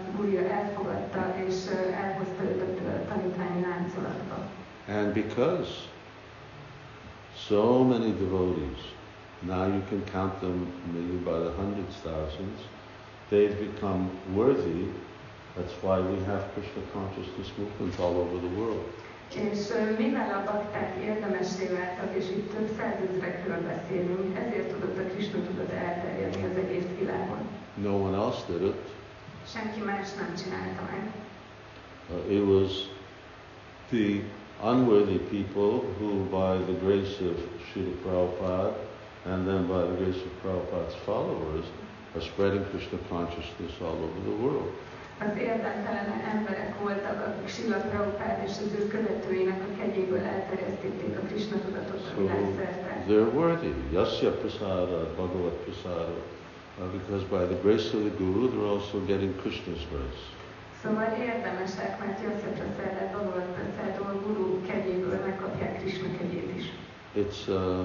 elfogadta 0.51 1.35
és 1.47 1.55
eh, 1.67 2.05
elhozta 2.05 2.43
őt 2.43 2.63
a 2.63 3.07
tanítványi 3.09 3.61
láncolatba. 3.61 4.37
And 4.89 5.13
because 5.13 5.69
so 7.49 7.85
many 7.85 8.13
devotees, 8.19 8.81
now 9.41 9.67
you 9.67 9.83
can 9.89 10.03
count 10.13 10.41
them 10.41 10.67
maybe 10.93 11.17
by 11.31 11.39
the 11.47 11.53
hundreds, 11.61 11.95
thousands, 12.03 12.59
they've 13.29 13.59
become 13.71 14.11
worthy. 14.35 14.83
That's 15.57 15.75
why 15.83 16.01
we 16.01 16.19
have 16.25 16.43
Krishna 16.55 16.83
consciousness 16.93 17.49
movements 17.59 17.99
all 17.99 18.17
over 18.25 18.39
the 18.47 18.61
world. 18.61 18.85
És 19.35 19.59
mivel 19.99 20.31
a 20.39 20.53
bakták 20.53 20.97
érdemessé 21.05 21.67
váltak, 21.67 22.17
és 22.17 22.25
itt 22.25 22.55
több 22.55 22.71
százezrekről 22.79 23.61
beszélünk, 23.61 24.39
ezért 24.39 24.69
tudott 24.73 24.99
a 24.99 25.03
Krishna 25.13 25.39
tudat 25.47 25.73
elterjedni 25.73 26.45
az 26.45 26.57
egész 26.57 26.89
világon. 26.99 27.39
No 27.75 27.91
one 27.91 28.17
else 28.17 28.41
did 28.49 28.63
it. 28.63 28.75
Senki 29.47 29.81
más 29.81 30.15
nem 30.15 30.35
csinálta 30.43 30.83
meg. 30.91 31.13
Uh, 32.11 32.33
it 32.33 32.45
was 32.45 32.71
the 33.91 34.23
unworthy 34.63 35.19
people 35.19 35.83
who, 35.99 36.11
by 36.31 36.65
the 36.65 36.79
grace 36.85 37.21
of 37.21 37.37
Srila 37.67 37.95
Prabhupada 38.03 38.75
and 39.25 39.47
then 39.47 39.67
by 39.67 39.83
the 39.83 39.97
grace 39.97 40.23
of 40.25 40.31
Prabhupada's 40.43 40.95
followers, 41.05 41.65
are 42.15 42.21
spreading 42.21 42.65
Krishna 42.71 42.99
consciousness 43.09 43.73
all 43.81 43.99
over 44.07 44.21
the 44.25 44.37
world. 44.45 44.73
Az 45.19 45.37
érdemtelen 45.39 46.09
emberek 46.35 46.79
voltak, 46.81 47.27
akik 47.27 47.49
Sila 47.49 47.77
Prabhupád 47.77 48.43
és 48.47 48.51
az 48.51 48.73
ő 48.81 48.87
követőinek 48.87 49.61
a 49.61 49.77
kegyéből 49.79 50.25
elterjesztették 50.35 51.19
a 51.19 51.27
Krishna 51.27 51.57
tudatot 51.65 52.01
a 52.01 52.09
So 52.15 52.21
világszerte. 52.21 53.05
they're 53.09 53.33
worthy. 53.35 53.73
Yasya 53.93 54.31
prasada, 54.31 54.99
Bhagavat 55.17 55.57
prasada. 55.65 56.17
Uh, 56.79 56.85
because 56.97 57.25
by 57.37 57.43
the 57.55 57.59
grace 57.63 57.89
of 57.97 58.01
the 58.09 58.15
Guru, 58.19 58.43
they're 58.51 58.71
also 58.75 58.97
getting 59.07 59.33
Krishna's 59.43 59.85
grace. 59.93 60.23
Szóval 60.83 61.11
érdemesek, 61.19 61.93
mert 62.01 62.19
Yasya 62.23 62.51
Prasad, 62.57 63.09
Bhagavat 63.13 63.49
Prasad, 63.55 64.07
a 64.07 64.21
Guru 64.27 64.61
kegyéből 64.67 65.21
megkapják 65.27 65.79
Krishna 65.81 66.09
kegyét 66.19 66.57
is. 66.59 66.65
It's, 67.23 67.49
uh, 67.49 67.85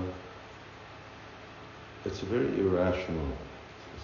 it's 2.05 2.21
a 2.25 2.27
very 2.33 2.49
irrational 2.63 3.29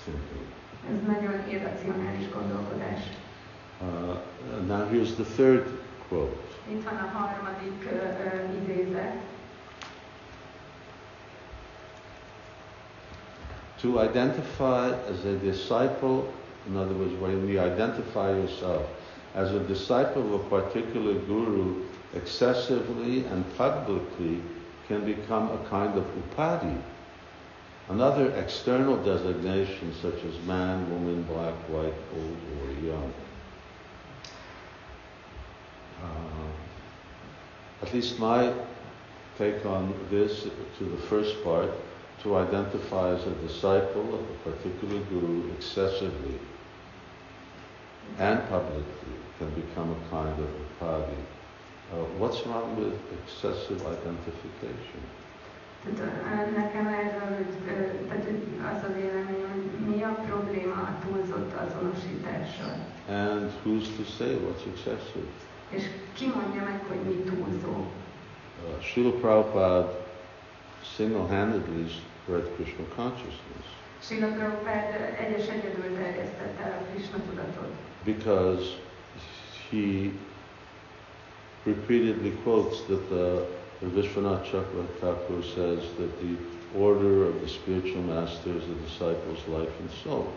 thinking. 0.03 0.45
Ez 0.91 0.99
nagyon 1.07 1.49
irracionális 1.49 2.29
gondolkodás. 2.33 3.01
Uh, 3.81 4.15
now 4.67 4.87
here's 4.89 5.13
the 5.15 5.23
third 5.35 5.65
quote. 6.07 6.37
Itt 6.71 6.83
van 6.83 6.95
a 6.95 7.17
harmadik 7.17 7.85
uh, 7.85 7.91
uh, 7.91 8.61
idézet. 8.61 9.13
To 13.81 14.01
identify 14.01 14.89
as 15.11 15.25
a 15.25 15.35
disciple, 15.43 16.23
in 16.69 16.75
other 16.75 16.95
words, 16.95 17.13
when 17.21 17.47
you 17.47 17.59
identify 17.59 18.29
yourself 18.29 18.85
as 19.35 19.51
a 19.51 19.59
disciple 19.59 20.21
of 20.21 20.33
a 20.33 20.61
particular 20.61 21.13
guru, 21.13 21.83
excessively 22.15 23.25
and 23.31 23.45
publicly 23.57 24.41
can 24.87 25.05
become 25.05 25.51
a 25.51 25.69
kind 25.69 25.97
of 25.97 26.05
upadhi. 26.15 26.77
Another 27.89 28.31
external 28.31 28.97
designation 28.97 29.93
such 30.01 30.21
as 30.25 30.45
man, 30.45 30.89
woman, 30.91 31.23
black, 31.23 31.53
white, 31.69 31.93
old, 32.15 32.37
or 32.61 32.71
young. 32.85 33.13
Uh, 36.03 37.85
at 37.85 37.93
least 37.93 38.19
my 38.19 38.53
take 39.37 39.65
on 39.65 39.93
this 40.09 40.47
to 40.77 40.83
the 40.83 40.97
first 40.97 41.41
part 41.43 41.69
to 42.23 42.35
identify 42.35 43.13
as 43.13 43.25
a 43.25 43.31
disciple 43.47 44.15
of 44.15 44.21
a 44.21 44.51
particular 44.51 44.99
guru 45.05 45.49
excessively 45.53 46.39
and 48.17 48.49
publicly 48.49 48.83
can 49.37 49.49
become 49.51 49.91
a 49.91 50.09
kind 50.09 50.39
of 50.39 50.49
upadhi. 50.81 51.15
Uh, 51.93 52.03
what's 52.17 52.45
wrong 52.47 52.75
with 52.75 52.93
excessive 53.23 53.79
identification? 53.85 55.01
Tehát, 55.95 56.55
Nekem 56.55 56.87
erről 56.87 57.45
tehát 58.07 58.25
az 58.75 58.83
a 58.89 58.93
vélemény, 58.93 59.45
hogy 59.53 59.95
mi 59.95 60.03
a 60.03 60.13
probléma 60.27 60.73
a 60.73 60.97
túlzott 61.05 61.53
azonosítással. 61.53 62.75
And 63.09 63.51
who's 63.65 63.87
to 63.97 64.03
say 64.17 64.33
what's 64.35 64.65
excessive? 64.73 65.27
És 65.69 65.83
ki 66.13 66.25
mondja 66.35 66.63
meg, 66.63 66.79
hogy 66.87 66.97
mi 66.97 67.15
túlzó? 67.29 67.75
Uh, 67.77 68.81
Srila 68.81 69.11
Prabhupada 69.11 70.05
single-handedly 70.95 71.85
spread 72.23 72.49
Krishna 72.55 72.83
consciousness 72.95 73.65
Srila 74.01 74.27
Prabhupád 74.27 75.15
egyes 75.19 75.47
egyedül 75.47 75.95
terjesztette 75.95 76.63
el 76.63 76.71
a 76.81 76.91
Krishna 76.91 77.17
tudatot. 77.29 77.71
because 78.03 78.65
he 79.69 80.11
repeatedly 81.65 82.31
quotes 82.43 82.81
that 82.87 83.09
the, 83.09 83.45
the 83.79 83.85
Vishwanath 83.87 84.43
Chakra 84.45 84.83
Thakur 84.99 85.43
says 85.43 85.81
that 85.97 86.11
the 86.21 86.35
order 86.77 87.25
of 87.25 87.41
the 87.41 87.47
spiritual 87.47 88.01
master 88.01 88.51
is 88.51 88.65
the 88.67 88.75
disciple's 88.85 89.47
life 89.47 89.79
and 89.79 89.89
soul. 90.03 90.27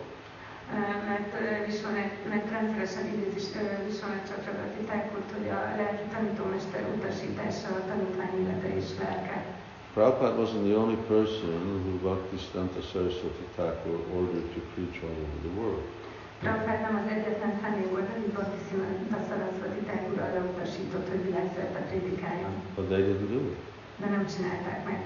Mert 1.07 1.33
ö, 1.41 1.65
Vishwanet, 1.65 2.11
mert 2.29 2.49
rendszeresen 2.51 3.05
idézi 3.13 3.57
ö, 3.57 3.83
Vishwanet 3.87 4.27
Chakrabarti 4.29 4.83
Thakurt, 4.89 5.29
hogy 5.37 5.47
a 5.49 5.59
lelki 5.79 6.05
tanítómester 6.13 6.81
utasítása 6.97 7.67
a 7.79 7.85
tanítvány 7.87 8.35
élete 8.41 8.75
és 8.75 8.89
lelke. 8.99 9.45
Prabhupada 9.93 10.35
wasn't 10.41 10.63
the 10.69 10.75
only 10.83 10.99
person 11.07 11.59
who 11.83 11.91
Bhaktisiddhanta 12.07 12.81
Saraswati 12.91 13.45
Thakur 13.55 13.97
ordered 14.17 14.47
to 14.55 14.59
preach 14.73 14.97
all 15.03 15.17
over 15.25 15.39
the 15.47 15.53
world. 15.59 16.00
Nem 16.41 17.01
az 17.03 17.11
egyetlen 17.11 17.53
személy 17.61 17.89
volt, 17.89 18.09
akit 18.09 18.31
Bhaktisiddhanta 18.35 19.17
Saraswati 19.27 19.81
Thakur 19.87 20.19
arra 20.19 20.41
utasított, 20.51 21.09
hogy 21.09 21.23
világszerte 21.23 21.79
prédikáljon. 21.89 22.53
But 22.75 22.85
they 22.89 23.01
didn't 23.07 23.29
do 23.35 23.39
it. 23.53 23.57
De 24.01 24.07
nem 24.15 24.25
csinálták 24.33 24.85
meg. 24.85 24.99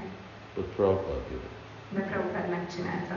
But 0.55 0.65
Prabhupada 0.75 1.21
did 1.29 1.41
it. 1.47 1.53
De 1.95 2.01
Prabhupád 2.09 2.49
megcsinálta. 2.49 3.15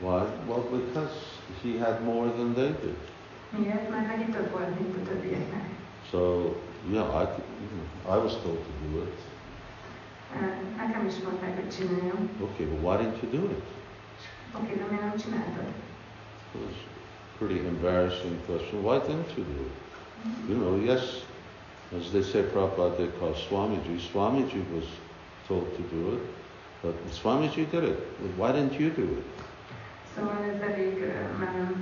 Why? 0.00 0.22
Well, 0.48 0.62
because 0.70 1.14
he 1.62 1.70
had 1.84 1.96
more 2.04 2.28
than 2.30 2.52
they 2.52 2.70
did. 2.84 2.96
Miért? 3.56 3.90
Mert 3.90 4.06
neki 4.06 4.30
több 4.30 4.50
volt, 4.50 4.80
mint 4.80 4.96
a 4.96 5.02
többieknek. 5.08 5.64
So, 6.10 6.18
yeah, 6.90 7.06
I, 7.22 7.24
could, 7.32 7.46
you 7.62 7.68
know, 7.74 8.16
I 8.16 8.18
was 8.24 8.32
told 8.44 8.58
to 8.68 8.72
do 8.84 8.90
it. 9.06 9.18
Ö, 10.34 10.44
Nekem 10.76 11.06
is 11.06 11.16
mondták, 11.24 11.54
hogy 11.54 11.70
csináljam. 11.76 12.20
Okay, 12.40 12.66
but 12.66 12.80
why 12.84 12.96
didn't 13.00 13.22
you 13.22 13.30
do 13.40 13.42
it? 13.56 13.64
De 14.78 14.84
miért 14.90 15.04
nem 15.04 15.16
csináltad? 15.16 15.66
It 16.54 16.89
pretty 17.40 17.60
embarrassing 17.66 18.38
question. 18.46 18.84
Why 18.84 18.98
didn't 18.98 19.30
you 19.34 19.44
do 19.44 19.60
it? 19.68 19.76
You 20.50 20.56
know, 20.60 20.76
yes, 20.76 21.22
as 21.96 22.12
they 22.12 22.22
say, 22.22 22.42
Prabhupada, 22.42 22.98
they 22.98 23.08
call 23.18 23.32
Swamiji. 23.32 23.96
Swamiji 23.98 24.62
was 24.76 24.84
told 25.48 25.66
to 25.76 25.82
do 25.94 26.02
it, 26.16 26.22
but 26.82 26.94
Swamiji 27.10 27.64
did 27.70 27.84
it. 27.84 27.98
Why 28.36 28.52
didn't 28.52 28.78
you 28.78 28.90
do 28.90 29.04
it? 29.18 29.24
Szóval 30.14 30.44
ez 30.54 30.60
elég 30.70 31.04
már 31.38 31.72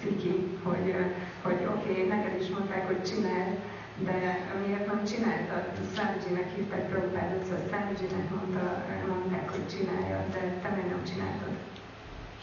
ciki, 0.00 0.34
hogy, 0.62 0.94
hogy 1.42 1.58
oké, 1.74 1.90
okay, 1.90 2.06
neked 2.06 2.40
is 2.40 2.48
mondták, 2.48 2.86
hogy 2.86 3.02
csináld, 3.02 3.58
de 4.04 4.48
miért 4.66 4.86
nem 4.86 5.04
csináltad? 5.04 5.64
Swamijinek 5.94 6.54
hívták 6.56 6.88
Prabhupádot, 6.88 7.44
szóval 7.44 7.64
Swamijinek 7.68 8.30
mondta, 8.30 8.84
mondták, 9.08 9.50
hogy 9.50 9.66
csinálja, 9.68 10.24
de 10.32 10.58
te 10.62 10.68
miért 10.68 10.88
nem 10.88 11.04
csináltad? 11.04 11.52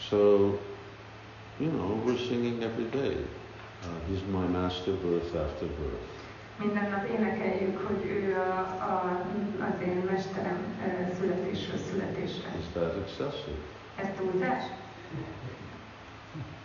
So, 0.08 0.18
you 1.60 1.70
know, 1.70 2.00
we're 2.04 2.18
singing 2.18 2.62
every 2.62 2.84
day. 2.84 3.16
Uh, 3.82 3.86
he's 4.08 4.22
my 4.30 4.46
master 4.46 4.92
birth 4.92 5.34
after 5.36 5.66
birth. 5.66 6.06
Minden 6.58 6.90
nap 6.90 7.08
énekeljük, 7.08 7.86
hogy 7.86 8.04
ő 8.06 8.36
a, 8.36 8.58
a, 8.90 9.20
az 9.60 9.86
én 9.86 10.02
mesterem 10.10 10.58
ö, 10.86 11.14
születésről 11.20 11.78
születésre. 11.90 12.48
Is 12.58 12.64
that 12.72 12.96
excessive? 12.96 13.58
Ez 13.96 14.06
túlzás? 14.16 14.62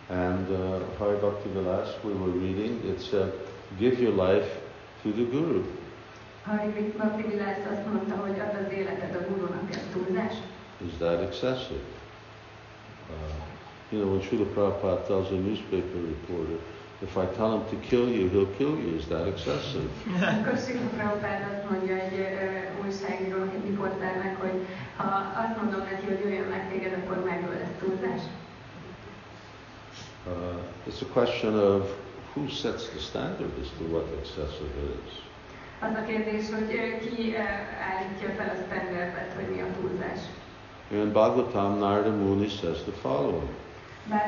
And 0.08 0.50
uh, 0.50 0.80
Hari 0.98 1.16
Bhakti 1.16 1.48
Vilas, 1.48 1.88
we 2.02 2.12
were 2.12 2.32
reading, 2.32 2.84
it 2.84 3.02
said, 3.10 3.32
give 3.78 4.00
your 4.02 4.14
life 4.28 4.60
to 5.02 5.10
the 5.10 5.24
Guru. 5.30 5.62
Hari 6.44 6.92
Bhakti 6.96 7.22
Vilász 7.22 7.66
azt 7.72 7.86
mondta, 7.92 8.16
hogy 8.16 8.38
ad 8.38 8.66
az 8.66 8.72
életed 8.72 9.14
a 9.14 9.28
gurunak, 9.28 9.70
ez 9.70 9.86
túlzás? 9.92 10.34
Is 10.86 10.92
that 10.98 11.20
excessive? 11.20 11.84
Uh, 13.10 13.53
you 13.94 14.00
know, 14.04 14.10
when 14.12 14.22
Srila 14.22 14.46
Prabhupada 14.54 15.06
tells 15.06 15.30
a 15.30 15.38
newspaper 15.38 15.98
reporter, 16.14 16.58
if 17.00 17.16
I 17.16 17.26
tell 17.38 17.50
him 17.56 17.64
to 17.70 17.76
kill 17.86 18.08
you, 18.08 18.28
he'll 18.28 18.54
kill 18.58 18.76
you. 18.76 18.96
Is 18.98 19.06
that 19.06 19.28
excessive? 19.28 19.88
Akkor 20.38 20.58
Srila 20.58 20.88
Prabhupád 20.96 21.42
azt 21.52 21.70
mondja 21.70 21.94
egy 21.94 22.18
ö, 22.18 22.84
újságírónak, 22.86 23.54
egy 23.54 23.70
riporternek, 23.70 24.40
hogy 24.40 24.56
ha 24.96 25.08
azt 25.42 25.62
mondom 25.62 25.80
neki, 25.90 26.04
hogy 26.06 26.20
jöjjön 26.24 26.48
meg 26.48 26.70
téged, 26.70 26.92
akkor 27.02 27.24
megöl, 27.24 27.52
ez 27.64 27.72
túlzás? 27.82 28.22
Uh, 30.26 30.58
it's 30.88 31.02
a 31.02 31.10
question 31.12 31.54
of 31.54 31.82
who 32.34 32.48
sets 32.48 32.82
the 32.88 32.98
standard 32.98 33.52
as 33.62 33.68
to 33.78 33.84
what 33.94 34.06
excessive 34.20 34.78
is. 35.06 35.12
Az 35.80 35.94
a 36.00 36.04
kérdés, 36.06 36.44
hogy 36.54 36.68
ki 37.04 37.34
állítja 37.90 38.28
fel 38.36 38.48
a 38.54 38.58
standardet, 38.66 39.32
hogy 39.34 39.48
mi 39.54 39.60
a 39.60 39.66
túlzás. 39.80 40.20
In 40.90 41.12
Bhagavatam, 41.12 41.78
Narada 41.78 42.10
Muni 42.10 42.48
says 42.48 42.78
the 42.82 42.92
following. 42.92 43.48
A 44.10 44.14
a. 44.14 44.20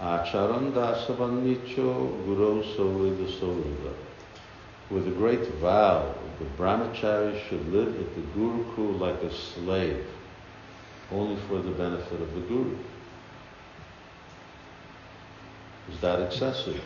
Acharan 0.00 0.72
dasavanicho 0.72 2.24
guru 2.24 2.62
sovrida 2.62 3.26
sovrida. 3.40 3.92
With 4.88 5.08
a 5.08 5.10
great 5.10 5.48
vow, 5.54 6.14
the 6.38 6.44
brahmachari 6.56 7.40
should 7.48 7.72
live 7.72 7.88
at 7.88 8.14
the 8.14 8.20
gurukul 8.36 9.00
like 9.00 9.20
a 9.24 9.32
slave, 9.34 10.06
only 11.10 11.36
for 11.48 11.58
the 11.60 11.72
benefit 11.72 12.20
of 12.20 12.32
the 12.34 12.40
guru. 12.42 12.76
Is 15.92 16.00
that 16.00 16.20
excessive? 16.20 16.80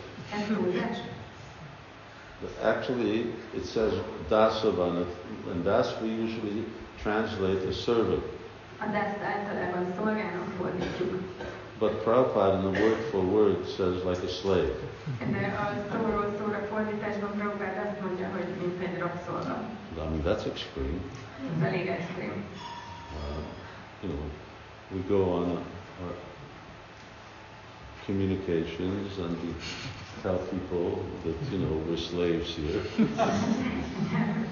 Actually, 2.63 3.33
it 3.53 3.65
says 3.65 3.93
dasavan, 4.29 5.05
and 5.51 5.63
das 5.63 5.93
we 6.01 6.09
usually 6.09 6.65
translate 7.03 7.71
servant. 7.71 8.23
A 8.79 8.85
dászt 8.91 9.21
általában 9.33 9.93
szolgának 9.97 10.47
fordítjuk, 10.57 11.21
But 11.79 12.03
Prabhupada 12.03 12.53
in 12.53 12.71
the 12.71 12.81
word 12.81 12.99
for 13.11 13.23
word 13.23 13.67
says 13.75 14.03
like 14.03 14.23
a 14.25 14.27
slave. 14.27 14.73
de 15.31 15.45
a 15.63 15.65
szóról 15.91 16.35
szóra 16.39 16.59
fordításban 16.71 17.31
Prabhupád 17.37 17.77
azt 17.87 18.01
mondja, 18.01 18.27
hogy 18.35 18.47
mint 18.61 18.81
egy 18.87 18.97
rabszolga. 18.99 19.55
I 19.95 19.99
mean, 19.99 20.21
that's 20.25 20.45
extreme. 20.45 20.99
Ez 21.57 21.65
elég 21.67 21.87
extrém. 21.87 22.43
Uh, 23.15 23.43
you 24.01 24.11
know, 24.11 24.25
we 24.91 24.99
go 25.07 25.31
on 25.39 25.49
our 26.01 26.13
communications 28.05 29.17
and 29.19 29.35
we 29.43 29.53
tell 30.21 30.37
people 30.37 31.03
that, 31.23 31.35
you 31.51 31.59
know, 31.59 31.75
we're 31.87 31.97
slaves 31.97 32.55
here. 32.55 32.81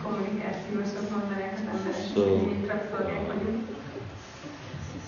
Kommunikációsok 0.03 1.09
mondanák 1.09 1.53
az 1.53 1.59
emberek, 1.73 2.05
So- 2.13 2.39
hogy 2.39 2.59
mi 2.59 2.65
rabszolgák 2.67 3.27
vagyunk. 3.27 3.67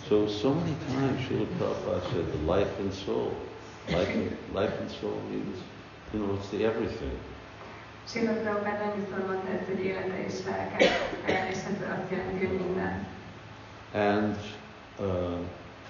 So, 0.08 0.28
so 0.28 0.50
many 0.54 0.76
times 0.88 1.26
Srila 1.26 1.46
Prabhupada 1.58 2.02
said 2.12 2.26
the 2.26 2.56
life 2.56 2.72
and 2.80 2.92
soul. 2.92 3.32
Life 3.88 4.12
and, 4.14 4.30
life 4.54 4.76
and 4.80 4.90
soul 5.00 5.20
means, 5.30 5.58
you 6.14 6.24
know, 6.24 6.36
it's 6.36 6.50
the 6.50 6.66
everything. 6.66 7.12
Sila 8.08 8.32
Prabhupád 8.32 8.80
annyiszor 8.82 9.26
mondta 9.28 9.52
ezt, 9.52 9.68
hogy 9.68 9.86
élete 9.86 10.26
és 10.28 10.34
lelke, 10.46 10.78
és 11.50 11.56
ez 11.56 12.00
azt 12.00 12.12
jelenti, 12.12 12.46
hogy 12.46 12.58
minden. 12.58 13.08
And 13.94 14.36
uh, 15.00 15.38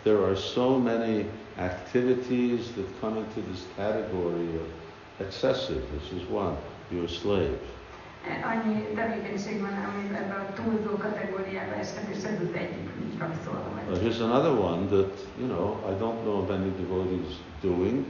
there 0.04 0.18
are 0.26 0.36
so 0.36 0.78
many 0.78 1.26
activities 1.58 2.72
that 2.72 2.86
come 3.02 3.18
into 3.18 3.42
this 3.52 3.66
category 3.76 4.56
of 4.56 4.68
excessive. 5.20 5.84
This 6.00 6.12
is 6.22 6.30
one. 6.30 6.58
You're 6.92 7.06
a 7.06 7.10
slave. 7.10 7.60
Annyi 8.24 8.88
tevékenység 8.96 9.62
van, 9.62 9.74
ami 9.74 10.18
a 10.18 10.54
túlzó 10.54 10.98
kategóriába 10.98 11.74
esett, 11.74 12.10
és 12.10 12.24
ez 12.24 12.40
az 12.42 12.54
egyik, 12.54 12.90
hogy 12.98 13.18
rabszolga 13.20 13.74
Uh, 13.90 13.98
here's 14.00 14.22
another 14.22 14.52
one 14.52 14.88
that, 14.88 15.12
you 15.38 15.48
know, 15.48 15.78
I 15.92 15.94
don't 16.00 16.24
know 16.24 16.38
of 16.44 16.50
any 16.50 16.72
devotees 16.78 17.36
doing, 17.62 18.06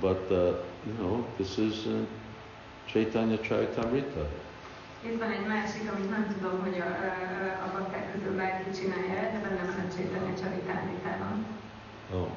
but, 0.00 0.30
uh, 0.30 0.36
you 0.86 0.94
know, 0.98 1.24
this 1.36 1.58
is 1.58 1.86
uh, 1.86 2.06
Chaitanya 2.86 3.38
Charitamrita. 3.40 4.28
Itt 5.02 5.18
van 5.18 5.30
egy 5.30 5.46
másik, 5.46 5.90
amit 5.92 6.10
nem 6.10 6.26
tudom, 6.34 6.60
hogy 6.60 6.78
a, 6.80 6.90
a, 7.64 7.70
bakták 7.72 8.12
közül 8.12 8.36
bárki 8.36 8.70
csinálja, 8.70 9.30
de 9.32 9.40
benne 9.42 9.62
van 9.70 9.84
a 9.88 9.94
Csétanya 9.96 10.34
Csaritámitában. 10.40 11.46
Oh, 12.14 12.28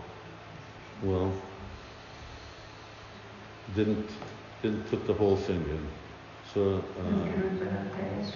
well, 1.04 1.32
didn't 3.76 4.10
didn't 4.62 4.90
put 4.90 5.06
the 5.08 5.14
whole 5.14 5.38
thing 5.38 5.62
in. 5.70 5.88
So 6.54 6.84
uh. 7.00 7.04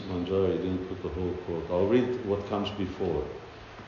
Manjari 0.10 0.58
didn't 0.58 0.88
put 0.88 1.02
the 1.02 1.10
whole 1.10 1.34
quote. 1.46 1.66
I'll 1.72 1.88
read 1.88 2.26
what 2.26 2.48
comes 2.50 2.70
before. 2.72 3.24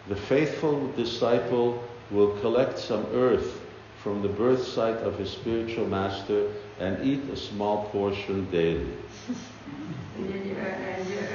The 0.07 0.15
faithful 0.15 0.91
disciple 0.95 1.83
will 2.11 2.37
collect 2.39 2.77
some 2.79 3.05
earth 3.13 3.61
from 4.03 4.21
the 4.21 4.29
birth 4.29 4.67
site 4.67 4.97
of 4.97 5.17
his 5.17 5.31
spiritual 5.31 5.87
master 5.87 6.51
and 6.79 7.03
eat 7.03 7.23
a 7.31 7.35
small 7.35 7.85
portion 7.91 8.47
daily. 8.51 8.85
Így 10.19 10.31
egy, 10.31 10.49
ö, 10.49 10.67
egy 10.97 11.11
ö, 11.11 11.25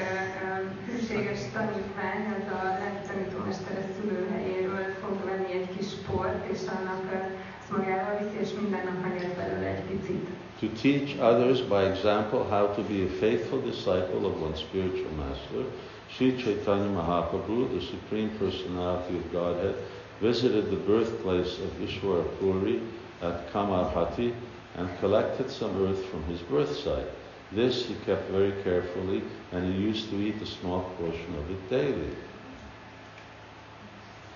ö, 0.47 0.93
hűséges 0.93 1.41
tanítvány, 1.53 2.23
az 2.39 2.47
a 2.53 2.63
lelki 2.65 3.07
tanítómestere 3.09 3.83
szülőhelyéről 3.97 4.87
fog 5.03 5.25
venni 5.25 5.53
egy 5.53 5.69
kis 5.77 5.87
port, 6.07 6.47
és 6.53 6.59
annak 6.77 7.03
ö, 7.13 7.17
ezt 7.61 7.71
magával 7.77 8.19
viszi, 8.19 8.39
és 8.45 8.61
minden 8.61 8.85
nap 8.85 9.03
megesz 9.03 9.37
belőle 9.37 9.67
egy 9.67 9.83
picit. 9.91 10.27
To 10.61 10.69
teach 10.69 11.19
others 11.19 11.63
by 11.63 11.85
example 11.85 12.47
how 12.51 12.67
to 12.75 12.83
be 12.83 13.07
a 13.07 13.09
faithful 13.09 13.63
disciple 13.63 14.27
of 14.27 14.43
one's 14.43 14.59
spiritual 14.59 15.11
master, 15.13 15.65
Sri 16.11 16.37
Chaitanya 16.37 16.91
Mahaprabhu, 16.91 17.73
the 17.73 17.81
Supreme 17.81 18.29
Personality 18.39 19.17
of 19.17 19.33
Godhead, 19.33 19.75
visited 20.21 20.71
the 20.71 20.77
birthplace 20.77 21.59
of 21.61 21.71
Ishwara 21.81 22.25
Puri 22.39 22.83
at 23.23 23.51
Kamarhati 23.53 24.35
and 24.77 24.99
collected 24.99 25.51
some 25.51 25.75
earth 25.87 26.05
from 26.07 26.23
his 26.25 26.41
birth 26.41 26.77
site. 26.77 27.09
This 27.53 27.87
he 27.87 27.95
kept 28.05 28.31
very 28.31 28.53
carefully 28.63 29.23
and 29.53 29.65
he 29.65 29.81
used 29.81 30.11
to 30.11 30.17
eat 30.17 30.43
a 30.43 30.47
small 30.47 30.83
portion 30.99 31.35
of 31.39 31.51
it 31.51 31.71
daily. 31.71 32.11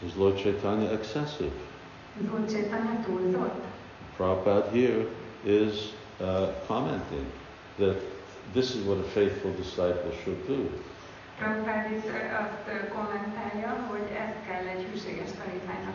Is 0.07 0.17
Lord 0.17 0.39
Chaitanya 0.39 0.91
excessive? 0.91 1.53
Csétanya 2.49 3.05
túlzott? 3.05 3.61
Prabhupada 4.17 4.73
here 4.73 5.07
is 5.45 5.93
uh, 6.21 6.49
commenting 6.67 7.27
that 7.79 7.97
this 8.53 8.75
is 8.75 8.85
what 8.87 8.99
a 8.99 9.09
faithful 9.17 9.53
disciple 9.53 10.13
should 10.23 10.47
do. 10.47 10.71
Prabhupád 11.39 11.91
itt 11.93 12.07
ö, 12.07 12.19
azt 12.43 12.65
ö, 12.69 12.89
kommentálja, 12.89 13.87
hogy 13.91 14.07
ezt 14.25 14.39
kell 14.47 14.65
egy 14.75 14.83
hűséges 14.91 15.31
tanítványnak. 15.39 15.95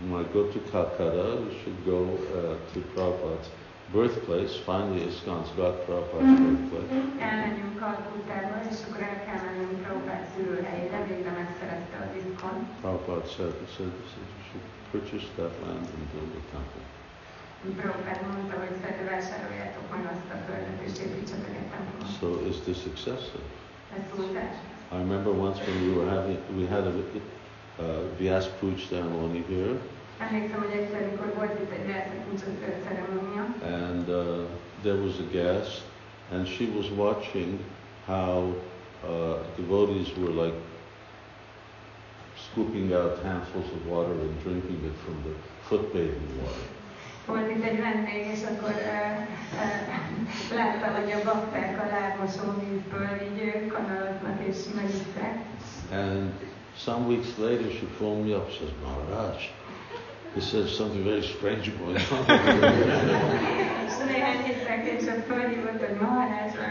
When 0.00 0.24
I 0.24 0.24
go 0.32 0.50
to 0.50 0.58
Calcutta, 0.70 1.36
we 1.44 1.52
should 1.60 1.84
go 1.84 2.00
uh, 2.32 2.56
to 2.72 2.80
Prabhupada's 2.94 3.48
birthplace. 3.92 4.56
Finally, 4.56 5.02
ISKCON's 5.04 5.50
got 5.56 5.84
Prabhupada's 5.84 6.40
birthplace. 6.40 6.88
Elmegyünk 7.20 7.78
Kalkuttába, 7.78 8.56
és 8.70 8.76
akkor 8.88 9.02
el 9.02 9.24
kell 9.24 9.40
mennünk 9.44 9.82
Prabhupád 9.82 10.24
szülőhelyére, 10.36 11.04
végre 11.08 11.30
megszerezte 11.30 11.96
az 12.04 12.12
iskon. 12.16 12.68
Prabhupada 12.80 13.26
said, 13.26 13.52
he 13.60 13.66
said, 13.76 13.92
said, 14.12 14.28
you 14.36 14.42
should 14.48 14.64
purchase 14.90 15.26
that 15.36 15.52
land 15.64 15.84
and 15.96 16.04
build 16.12 16.32
a 16.40 16.42
temple. 16.52 16.99
So 22.20 22.26
is 22.48 22.60
this 22.64 22.86
excessive? 22.86 23.40
I 24.92 24.96
remember 24.98 25.32
once 25.32 25.58
when 25.58 25.82
we 25.82 25.92
were 25.92 26.08
having, 26.08 26.38
we 26.56 26.66
had 26.66 26.84
a 26.84 26.90
uh, 26.90 28.02
Vyas 28.18 28.48
Puj 28.60 28.88
ceremony 28.88 29.44
here, 29.48 29.76
Emlékszem, 30.20 30.58
hogy 30.58 30.72
egyszer, 30.78 31.10
mikor 31.10 31.34
volt 31.36 31.60
itt 31.60 31.70
egy 31.70 31.86
versenykuncsot 31.86 32.56
ceremónia, 32.86 33.44
and 33.62 34.08
uh, 34.08 34.46
there 34.82 34.98
was 35.04 35.18
a 35.18 35.28
guest, 35.32 35.82
and 36.32 36.46
she 36.46 36.64
was 36.76 36.86
watching 36.96 37.58
how 38.06 38.54
uh, 39.04 39.36
devotees 39.56 40.08
were 40.16 40.44
like 40.44 40.58
scooping 42.36 42.92
out 42.92 43.22
handfuls 43.22 43.70
of 43.76 43.86
water 43.86 44.12
and 44.12 44.42
drinking 44.42 44.84
it 44.84 44.96
from 45.04 45.16
the 45.24 45.34
foot 45.68 45.92
bathing 45.92 46.42
water. 46.42 46.79
Volt 47.26 47.50
itt 47.50 47.64
egy 47.64 47.80
vendég, 47.80 48.26
és 48.34 48.40
akkor 48.50 48.74
hogy 50.96 51.10
a 51.12 51.24
bakták 51.24 51.78
a 51.82 51.88
vízből 52.60 53.08
így 53.22 53.54
ö, 53.54 53.66
kanalaznak 53.66 54.38
és. 54.48 54.56
And 55.92 56.32
some 56.76 57.06
weeks 57.06 57.36
later, 57.38 57.70
she 57.70 57.86
phoned 57.98 58.26
me 58.26 58.36
up. 58.36 58.50
She 58.50 58.58
says, 58.58 58.72
Maharaj, 58.84 59.36
he 60.34 60.40
said 60.40 60.68
something 60.68 61.04
very 61.04 61.22
strange 61.22 61.68
going 61.78 61.96
on. 62.12 62.24
Néhány 64.06 64.42
héttel 64.44 64.82
később 64.84 65.24
fölhívott, 65.28 65.80
hogy 65.86 65.98
valami 65.98 66.26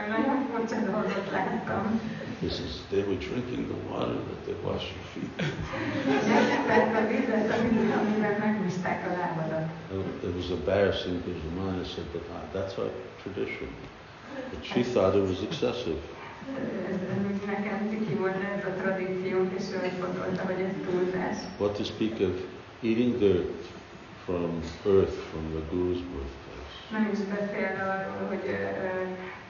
nagyon 0.09 0.47
furcsa 0.51 0.79
dolgot 0.91 1.31
láttam. 1.31 2.01
He 2.41 2.49
says, 2.49 2.81
they 2.89 3.03
were 3.03 3.15
drinking 3.29 3.67
the 3.67 3.79
water 3.89 4.13
that 4.29 4.45
they 4.45 4.55
wash 4.63 4.85
your 4.93 5.05
feet. 5.13 5.33
Megtettek 6.27 6.95
a 6.95 7.07
vizet, 7.07 7.51
amit- 7.51 7.93
amivel 7.99 8.37
megmosták 8.39 9.05
a 9.07 9.11
lábadat. 9.19 9.67
And 9.91 10.23
It 10.23 10.35
was 10.35 10.49
embarrassing 10.49 11.15
because 11.21 11.41
Ramana 11.47 11.85
said, 11.85 12.05
but 12.13 12.23
ah, 12.35 12.43
that's 12.53 12.77
our 12.77 12.91
tradition. 13.23 13.69
But 14.51 14.61
she 14.65 14.83
thought 14.83 15.15
it 15.15 15.25
was 15.27 15.41
excessive. 15.43 15.99
Ez, 16.89 16.95
ez 17.11 17.17
úgy 17.27 17.39
nekem 17.45 17.89
ciki 17.89 18.13
volt 18.13 18.35
ez 18.57 18.63
a 18.65 18.73
tradíciónk, 18.81 19.51
és 19.59 19.63
ő 19.73 19.77
azt 19.87 19.99
gondolta, 20.01 20.41
hogy 20.45 20.61
ez 20.67 20.73
túlzás. 20.85 21.37
What 21.57 21.73
to 21.77 21.83
speak 21.83 22.13
of 22.29 22.35
eating 22.81 23.17
dirt 23.17 23.61
from 24.25 24.49
earth 24.85 25.17
from 25.29 25.43
the 25.55 25.63
Guru's 25.71 26.01
birthplace. 26.11 26.75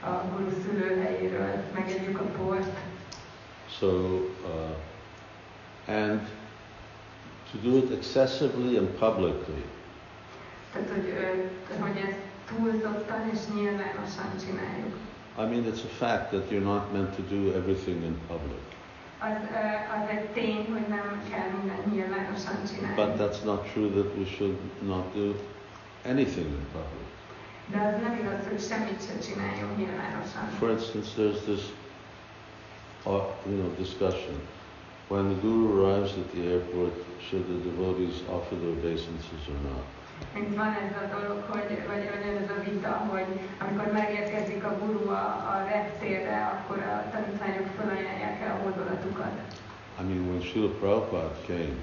ö, 0.00 0.02
ö, 0.02 0.06
a 0.06 0.24
guru 0.36 0.50
szülőhelyéről 0.62 1.62
megegyük 1.74 2.20
a 2.20 2.24
port. 2.24 2.76
So, 3.78 3.86
uh, 3.86 4.76
and 5.96 6.20
to 7.52 7.58
do 7.70 7.76
it 7.76 7.90
excessively 7.90 8.76
and 8.76 8.88
publicly. 8.88 9.64
Tehát, 10.72 10.88
hogy, 10.88 11.14
hogy 11.80 11.96
ezt 11.96 12.18
túlzottan 12.48 13.28
és 13.32 13.38
nyilvánosan 13.54 14.30
csináljuk. 14.46 14.94
I 15.38 15.42
mean, 15.42 15.64
it's 15.64 15.84
a 15.84 15.88
fact 15.98 16.30
that 16.30 16.50
you're 16.50 16.64
not 16.64 16.92
meant 16.92 17.14
to 17.16 17.22
do 17.22 17.52
everything 17.56 18.02
in 18.02 18.18
public. 18.28 18.58
Az, 19.18 19.36
az 20.02 20.08
egy 20.08 20.24
tény, 20.26 20.66
hogy 20.72 20.88
nem 20.88 21.22
kell 21.30 21.48
mindent 21.58 21.92
nyilvánosan 21.92 22.54
But 22.96 23.16
that's 23.18 23.44
not 23.44 23.72
true 23.72 23.88
that 23.88 24.16
we 24.16 24.24
should 24.24 24.56
not 24.82 25.14
do 25.14 25.34
anything 26.04 26.46
in 26.46 26.66
public. 26.72 27.09
De 27.72 27.78
az 27.88 27.94
nem 28.02 28.14
igaz, 28.20 28.40
hogy 28.48 28.60
semmit 28.70 29.00
sem 29.06 29.18
csináljunk 29.26 29.76
nyilvánosan. 29.76 30.44
For 30.58 30.70
instance, 30.70 31.08
there's 31.18 31.40
this, 31.50 31.62
uh, 33.06 33.22
you 33.50 33.56
know, 33.60 33.70
discussion. 33.84 34.36
When 35.08 35.24
the 35.32 35.38
guru 35.46 35.66
arrives 35.78 36.12
at 36.22 36.28
the 36.34 36.42
airport, 36.52 36.94
should 37.26 37.44
the 37.52 37.58
devotees 37.70 38.16
offer 38.36 38.56
their 38.62 38.74
obeisances 38.78 39.42
or 39.52 39.60
not? 39.70 39.84
Mint 40.34 40.56
van 40.56 40.72
ez 40.84 40.92
a 41.02 41.04
dolog, 41.16 41.38
hogy, 41.48 41.70
vagy, 41.90 42.04
vagy 42.12 42.24
ez 42.42 42.50
a 42.56 42.70
vita, 42.70 42.92
hogy 43.12 43.28
amikor 43.66 43.92
megérkezik 43.92 44.64
a 44.64 44.78
guru 44.82 45.08
a, 45.08 45.24
a 45.52 45.66
reptérre, 45.72 46.38
akkor 46.54 46.78
a 46.78 47.10
tanítványok 47.12 47.66
felajánlják 47.78 48.40
el 48.40 48.50
a 48.56 48.62
hódolatukat. 48.62 49.34
I 50.00 50.02
mean, 50.02 50.28
when 50.28 50.40
Srila 50.40 50.68
Prabhupada 50.68 51.36
came, 51.46 51.76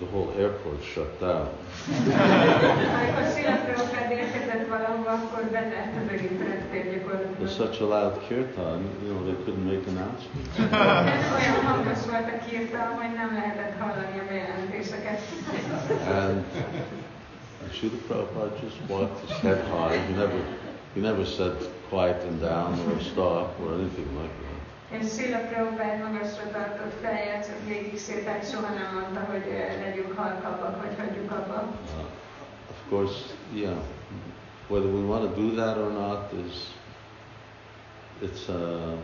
the 0.00 0.06
whole 0.06 0.32
airport 0.38 0.82
shut 0.82 1.20
down. 1.20 1.48
Amikor 1.88 3.26
Sila 3.34 3.56
Prabhupád 3.64 4.10
érkezett 4.10 4.68
valahova, 4.68 5.10
akkor 5.10 5.42
bezárt 5.44 5.94
az 6.02 6.12
egész 6.12 6.38
reptér 6.48 7.04
There's 7.40 7.54
such 7.54 7.82
a 7.82 7.86
loud 7.86 8.26
kirtan, 8.28 8.80
you 9.04 9.12
know, 9.12 9.22
they 9.24 9.36
couldn't 9.44 9.64
make 9.64 9.84
announcements. 9.92 10.52
Olyan 11.38 11.64
hangos 11.64 12.04
volt 12.10 12.28
a 12.34 12.46
kirtan, 12.48 12.88
hogy 13.00 13.12
nem 13.14 13.30
lehetett 13.34 13.78
hallani 13.78 14.18
a 14.18 14.24
bejelentéseket. 14.28 15.20
And, 16.08 16.44
and 17.62 17.72
Srila 17.72 17.98
Prabhupada 18.06 18.52
just 18.62 18.78
walked 18.88 19.28
his 19.28 19.38
head 19.38 19.60
high. 19.68 19.98
He 20.06 20.14
never, 20.14 20.40
he 20.94 21.00
never 21.00 21.24
said 21.26 21.56
quieten 21.88 22.40
down 22.40 22.72
or 22.88 23.00
stop 23.00 23.60
or 23.60 23.72
anything 23.72 24.08
like 24.20 24.34
that. 24.40 24.45
És 24.90 25.06
Prabhupád 25.50 25.98
magasra 25.98 26.50
végig 27.66 27.98
sétált, 27.98 28.50
soha 28.50 28.74
nem 28.74 28.94
mondta, 28.94 29.20
hogy 29.32 29.44
legyünk 29.84 30.18
halkabbak, 30.18 30.82
vagy 30.82 30.96
hagyjuk 30.98 31.30
abba. 31.30 31.62
Uh, 31.62 32.04
of 32.70 32.76
course, 32.88 33.34
yeah, 33.54 33.76
whether 34.68 34.90
we 34.90 35.00
want 35.00 35.34
to 35.34 35.40
do 35.40 35.54
that 35.54 35.76
or 35.76 35.90
not 35.92 36.32
is, 36.46 36.54
it's, 38.22 38.48
uh, 38.48 38.96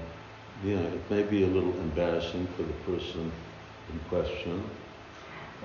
you 0.65 0.77
know, 0.77 0.87
it 0.95 1.09
may 1.11 1.23
be 1.23 1.45
a 1.45 1.51
little 1.55 1.75
embarrassing 1.81 2.49
for 2.57 2.65
the 2.65 2.93
person 2.93 3.33
in 3.93 4.01
question, 4.09 4.63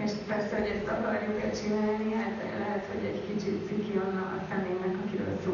És 0.03 0.11
persze, 0.27 0.57
hogy 0.57 0.67
ezt 0.67 0.87
akarjuk-e 0.87 1.49
csinálni, 1.51 2.13
hát 2.13 2.43
lehet, 2.59 2.85
hogy 2.91 3.05
egy 3.05 3.21
kicsit 3.27 3.67
ciki 3.67 3.97
annak 3.97 4.39
a 4.39 4.45
személynek, 4.49 4.95
akiről 5.05 5.37
szó 5.43 5.51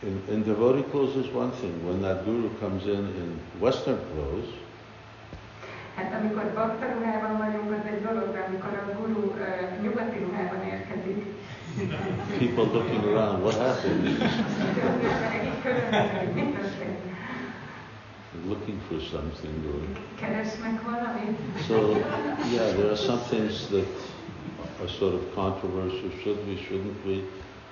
but 0.00 0.08
it's, 0.08 0.26
van. 0.26 0.26
it's, 0.26 0.28
in, 0.28 0.34
in 0.34 0.42
devotee 0.44 0.82
clothes 0.90 1.16
is 1.16 1.32
one 1.32 1.50
thing. 1.52 1.86
When 1.86 2.02
that 2.02 2.24
guru 2.24 2.50
comes 2.60 2.84
in 2.86 3.06
in 3.06 3.38
Western 3.60 3.98
clothes, 4.14 4.48
Hát 5.96 6.14
amikor 6.20 6.42
bakta 6.54 6.86
ruhában 6.98 7.36
vagyunk, 7.38 7.70
az 7.70 7.90
egy 7.92 8.02
dolog, 8.02 8.32
de 8.32 8.44
amikor 8.48 8.72
a 8.88 8.98
guru 9.00 9.20
uh, 9.20 9.82
nyugati 9.82 10.18
ruhában 10.18 10.62
érkezik, 10.62 11.24
people 12.38 12.64
looking 12.72 13.04
around, 13.04 13.42
what 13.42 13.54
happened? 13.56 14.06
az 14.06 14.88
emberek 14.92 15.44
így 15.44 15.62
körülbelül, 15.62 16.18
hogy 16.18 16.32
mi 16.34 16.52
történt. 16.52 16.98
looking 18.48 18.78
for 18.88 19.00
something 19.00 19.64
or 19.74 19.80
Keresnek 20.20 20.82
valamit? 20.82 21.38
so 21.68 21.74
yeah 22.52 22.74
there 22.74 22.88
are 22.88 22.96
some 22.96 23.18
things 23.28 23.66
that 23.66 23.86
are 24.80 24.88
sort 24.98 25.14
of 25.14 25.34
controversial. 25.34 26.10
Should 26.22 26.46
we, 26.48 26.56
shouldn't 26.56 27.04
we? 27.06 27.22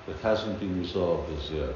that 0.06 0.20
hasn't 0.22 0.59
been 0.59 0.78
resolved 0.80 1.28
as 1.38 1.51
yet. 1.51 1.74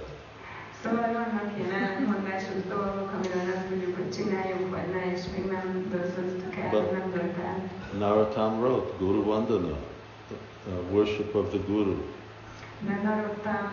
Szóval 0.83 1.13
vannak 1.13 1.51
ilyen 1.59 1.73
ellentmondásos 1.73 2.63
dolgok, 2.69 3.11
amiről 3.15 3.55
azt 3.57 3.69
mondjuk, 3.71 3.97
hogy 3.97 4.11
csináljuk, 4.17 4.71
vagy 4.71 4.89
ne, 4.95 5.13
és 5.13 5.23
még 5.37 5.45
nem 5.51 5.87
döntöztük 5.91 6.55
el, 6.57 6.71
But- 6.71 6.93
nem 6.93 7.11
dönt 7.11 7.37
el. 7.49 7.57
Narottam 7.99 8.59
wrote 8.61 8.93
Guru 8.99 9.23
Vandana, 9.25 9.77
uh, 9.77 10.93
worship 10.93 11.35
of 11.35 11.49
the 11.49 11.59
Guru. 11.67 11.97
Mert 12.87 13.03
Narottam 13.03 13.65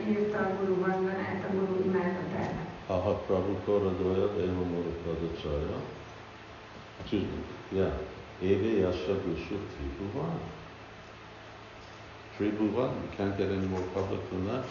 uh, 0.00 0.08
írta 0.10 0.38
a 0.38 0.50
Guru 0.58 0.80
Vandanát, 0.80 1.44
a 1.48 1.52
Guru 1.54 1.82
imádatát. 1.84 2.52
Aha 2.86 3.12
Prabhu 3.26 3.54
Koradoya 3.64 4.26
Devamura 4.36 4.92
Padacharya. 5.04 5.76
Excuse 7.00 7.26
me, 7.32 7.78
yeah. 7.78 7.92
Eve 8.42 8.78
Yasha 8.78 9.14
Gushu 9.24 9.54
Tribhuvan. 12.38 12.90
Tribhuvan, 12.90 12.90
you 13.02 13.08
can't 13.16 13.36
get 13.38 13.50
any 13.50 13.66
more 13.66 13.82
public 13.94 14.20
than 14.30 14.46
that. 14.46 14.64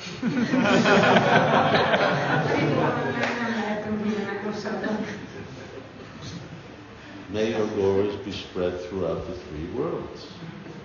May 7.30 7.50
your 7.52 7.68
glories 7.68 8.16
be 8.18 8.32
spread 8.32 8.80
throughout 8.82 9.26
the 9.28 9.34
three 9.34 9.66
worlds. 9.76 10.26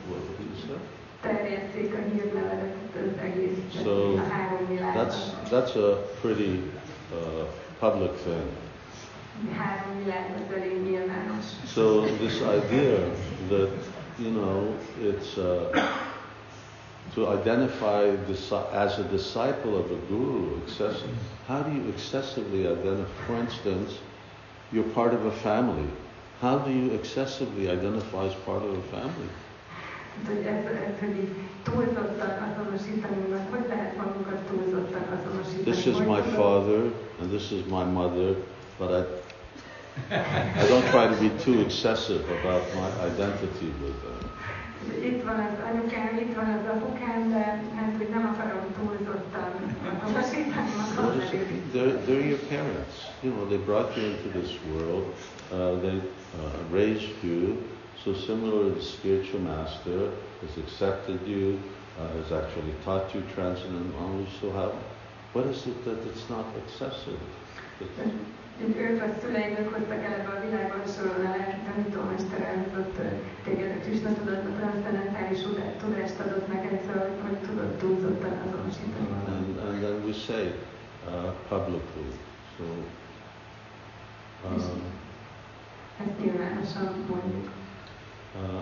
What 0.08 0.20
he 0.38 0.46
say? 0.62 0.78
So. 3.84 4.16
That's, 4.94 5.50
that's 5.50 5.76
a 5.76 6.04
pretty 6.22 6.62
uh, 7.12 7.44
public 7.80 8.14
thing. 8.18 8.48
So 11.66 12.06
this 12.18 12.42
idea 12.42 13.10
that, 13.50 13.70
you 14.18 14.30
know, 14.30 14.74
it's 15.00 15.36
uh, 15.38 15.70
to 17.14 17.28
identify 17.28 18.04
as 18.72 18.98
a 18.98 19.04
disciple 19.04 19.76
of 19.78 19.90
a 19.90 19.96
guru, 20.08 20.60
excessive, 20.62 21.10
how 21.46 21.62
do 21.62 21.72
you 21.74 21.88
excessively 21.88 22.66
identify, 22.66 23.26
for 23.26 23.36
instance, 23.36 23.98
you're 24.72 24.90
part 24.94 25.14
of 25.14 25.24
a 25.24 25.32
family. 25.32 25.88
How 26.40 26.58
do 26.58 26.70
you 26.70 26.92
excessively 26.92 27.68
identify 27.70 28.26
as 28.26 28.34
part 28.46 28.62
of 28.62 28.78
a 28.78 28.82
family? 28.96 29.28
Hát, 30.24 30.34
hogy 30.34 30.46
ez, 30.46 30.64
ez, 30.64 30.98
hogy 31.00 31.16
így 31.16 31.34
túlzottan 31.62 32.30
azonosítani, 32.48 33.28
vagy 33.30 33.40
hogy 33.50 33.68
lehet 33.68 33.96
magunkat 33.96 34.38
túlzottan 34.50 35.02
azonosítani? 35.18 35.62
This 35.70 35.86
is 35.86 35.96
my 35.96 36.20
father 36.36 36.80
and 37.20 37.30
this 37.30 37.50
is 37.50 37.64
my 37.64 37.84
mother, 37.84 38.34
but 38.78 38.90
I, 38.90 39.02
I 40.62 40.66
don't 40.68 40.88
try 40.90 41.06
to 41.06 41.16
be 41.20 41.30
too 41.44 41.60
excessive 41.60 42.22
about 42.40 42.62
my 42.74 42.88
identity 43.10 43.70
with 43.82 43.98
them. 44.02 44.27
Itt 45.04 45.22
van 45.22 45.38
az 45.40 45.58
anyukám, 45.70 46.18
itt 46.18 46.34
van 46.34 46.48
az 46.58 46.76
apukám, 46.76 47.30
de 47.30 47.44
hát, 47.76 47.92
hogy 47.96 48.08
nem 48.08 48.34
akarom 48.34 48.64
túlzottan 48.76 49.50
magam. 49.84 51.20
They're, 51.72 51.98
they're 52.06 52.26
your 52.32 52.40
parents. 52.48 52.94
You 53.22 53.32
know, 53.32 53.46
they 53.48 53.58
brought 53.58 53.96
you 53.96 54.04
into 54.06 54.28
this 54.38 54.52
world. 54.72 55.06
Uh, 55.52 55.80
they 55.80 55.96
uh, 55.98 56.72
raised 56.72 57.14
you. 57.22 57.56
So 58.04 58.14
similar, 58.14 58.70
the 58.74 58.82
spiritual 58.82 59.40
master 59.40 60.10
has 60.40 60.56
accepted 60.64 61.20
you, 61.26 61.58
uh, 62.00 62.08
has 62.22 62.32
actually 62.32 62.74
taught 62.84 63.14
you 63.14 63.22
transcendental 63.34 64.00
knowledge. 64.00 64.30
So 64.40 64.50
how, 64.52 64.72
what 65.32 65.46
is 65.46 65.66
it 65.66 65.84
that 65.84 65.98
it's 66.06 66.28
not 66.28 66.46
excessive? 66.64 67.18
That- 67.80 68.37
Ők 68.60 69.02
a 69.02 69.06
szüleidők 69.20 69.74
hoztak 69.74 70.04
el 70.04 70.12
ebbe 70.12 70.32
a 70.36 70.40
világba, 70.44 70.74
és 70.86 70.90
soron 70.96 71.26
a 71.26 71.30
lelki 71.36 71.60
tanítómester 71.68 72.40
elhozott 72.40 72.96
téged 73.44 73.70
a 73.76 74.58
transzcendentális 74.58 75.40
tudást 75.80 76.18
adott 76.20 76.48
neked, 76.52 76.80
szóval 76.86 77.08
hogy 77.08 77.20
hogy 77.22 77.38
tudod 77.48 77.70
túlzottan 77.76 78.34
azonosítani. 78.46 79.08
And, 79.26 79.58
and 79.68 79.80
then 79.82 79.96
we 80.06 80.12
say 80.12 80.44
uh, 81.06 81.30
publicly. 81.48 82.08
So, 82.56 82.64
um, 84.44 84.82
Ezt 86.00 86.18
nyilvánosan 86.20 86.88
mondjuk. 87.08 87.48
Uh, 88.34 88.60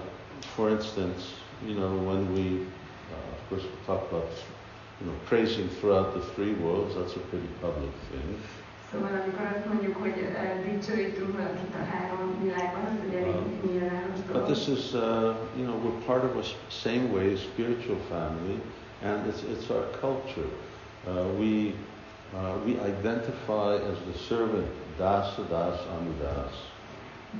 for 0.55 0.71
instance, 0.71 1.23
you 1.67 1.75
know, 1.75 1.93
when 2.09 2.33
we, 2.35 2.47
uh, 3.13 3.33
of 3.37 3.41
course, 3.49 3.65
we 3.65 3.77
talk 3.87 4.03
about, 4.13 4.31
you 5.01 5.07
know, 5.09 5.17
praising 5.29 5.69
throughout 5.79 6.13
the 6.13 6.23
three 6.35 6.55
worlds, 6.63 6.95
that's 6.95 7.17
a 7.17 7.25
pretty 7.31 7.51
public 7.61 7.93
thing. 8.11 8.39
Szóval 8.93 9.11
amikor 9.23 9.47
azt 9.57 9.67
mondjuk, 9.73 9.97
hogy 9.97 10.17
dicsőítünk 10.65 11.33
valakit 11.37 11.75
a 11.81 11.85
három 11.93 12.43
világban, 12.43 12.85
az 12.85 13.15
elég 13.15 13.35
nyilvános 13.71 14.19
But 14.33 14.45
this 14.45 14.69
is, 14.69 14.93
uh, 14.93 15.35
you 15.57 15.65
know, 15.69 15.77
we're 15.85 16.05
part 16.07 16.25
of 16.25 16.37
a 16.37 16.45
same 16.69 17.05
way 17.15 17.37
spiritual 17.37 17.99
family, 18.09 18.59
and 19.03 19.27
it's, 19.27 19.43
it's 19.53 19.71
our 19.71 19.87
culture. 20.01 20.51
Uh, 21.07 21.13
we, 21.41 21.73
uh, 22.35 22.57
we 22.65 22.73
identify 22.95 23.71
as 23.91 23.99
the 24.11 24.19
servant, 24.29 24.71
dasa 24.99 25.43
das 25.49 25.79
anudas. 25.97 26.55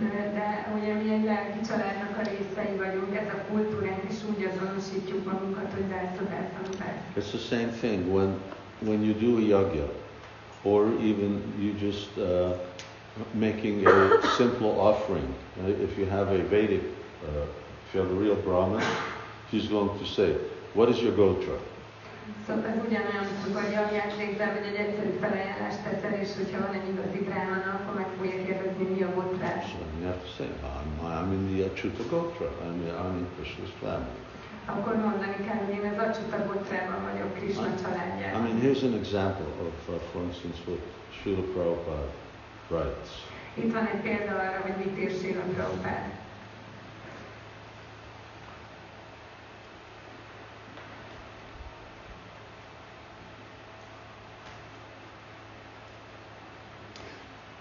De, 0.01 0.31
de 0.39 0.73
ugye 0.77 0.95
mi 0.95 1.13
egy 1.13 1.25
lelki 1.25 1.61
családnak 1.69 2.19
a 2.19 2.23
részei 2.23 2.77
vagyunk, 2.77 3.17
ez 3.17 3.29
a 3.29 3.53
kultúránk, 3.53 4.03
és 4.09 4.17
úgy 4.31 4.49
azonosítjuk 4.51 5.25
magunkat, 5.25 5.73
hogy 5.75 5.89
dászodás, 5.89 6.47
tanulás. 6.57 6.99
It's 7.17 7.31
the 7.31 7.57
same 7.57 7.71
thing 7.81 8.15
when, 8.15 8.31
when 8.79 9.03
you 9.03 9.15
do 9.15 9.37
a 9.37 9.41
yagya, 9.41 9.89
or 10.67 10.81
even 11.01 11.31
you 11.63 11.73
just 11.89 12.11
uh, 12.19 12.53
making 13.35 13.87
a 13.87 14.21
simple 14.37 14.81
offering. 14.81 15.29
Uh, 15.63 15.69
if 15.87 15.97
you 15.99 16.07
have 16.07 16.29
a 16.33 16.43
Vedic, 16.43 16.83
uh, 16.83 17.47
if 17.85 17.95
you 17.95 18.01
have 18.01 18.11
a 18.11 18.15
real 18.15 18.37
Brahmin, 18.37 18.85
he's 19.51 19.69
going 19.69 19.93
to 19.99 20.07
say, 20.17 20.31
"What 20.75 20.89
is 20.89 20.99
your 21.05 21.15
gotra?" 21.15 21.57
Szóval 22.47 22.83
ugyanolyan, 22.87 23.27
hogy 23.43 23.73
jagját 23.73 24.17
végzel, 24.17 24.53
vagy 24.55 24.67
egy 24.71 24.79
egyszerű 24.85 25.13
felajánlást 25.21 25.81
teszel, 25.85 26.15
és 26.23 26.29
hogyha 26.37 26.59
van 26.67 26.75
egy 26.79 26.89
igazi 26.93 27.21
drámana, 27.29 27.69
akkor 27.77 27.95
meg 28.01 28.09
fogja 28.17 28.45
kérdezni, 28.45 28.85
mi 28.95 29.03
a 29.03 29.11
botrás. 29.15 29.65
So 29.71 29.79
you 29.99 30.07
have 30.11 30.21
to 30.27 30.31
say, 30.39 30.49
"I'm, 30.71 30.91
I'm 31.17 31.31
in 31.37 31.43
the 31.53 31.65
Achyuta 31.69 32.05
gotra. 32.11 32.49
I'm, 32.65 32.79
I'm 33.03 33.15
in 33.21 33.27
Krishna's 33.37 33.75
family." 33.83 34.25
Akkor 34.67 34.97
mondani 34.97 35.37
kell, 35.47 35.57
hogy 35.65 35.75
én 35.75 35.91
az 35.93 35.99
Acsuta 36.07 36.47
botrában 36.47 37.03
vagyok 37.13 37.35
Krishna 37.35 37.67
I 37.67 38.43
mean, 38.43 38.61
here's 38.61 38.83
an 38.83 38.95
example 38.95 39.47
of, 39.67 39.89
uh, 39.89 40.01
for 40.13 40.23
instance, 40.23 40.59
what 40.67 40.81
Srila 41.13 41.43
Prabhupada 41.53 42.13
writes. 42.71 43.11
Itt 43.55 43.73
van 43.73 43.87
egy 43.87 44.01
példa 44.01 44.33
arra, 44.33 44.61
hogy 44.63 44.85
mit 44.85 44.99
ír 44.99 45.11
Srila 45.19 45.41
Prabhupád. 45.41 46.11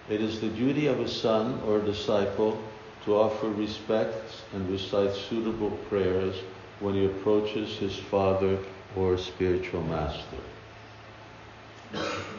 It 0.07 0.19
is 0.19 0.39
the 0.39 0.49
duty 0.49 0.87
of 0.87 0.99
a 0.99 1.07
son 1.07 1.61
or 1.67 1.77
a 1.77 1.83
disciple 1.83 2.53
to 3.05 3.15
offer 3.15 3.49
respects 3.49 4.43
and 4.53 4.69
recite 4.69 5.15
suitable 5.15 5.71
prayers 5.89 6.35
when 6.79 6.93
he 6.93 7.05
approaches 7.05 7.77
his 7.77 7.95
father 7.95 8.57
or 8.95 9.17
spiritual 9.17 9.81
master. 9.83 10.37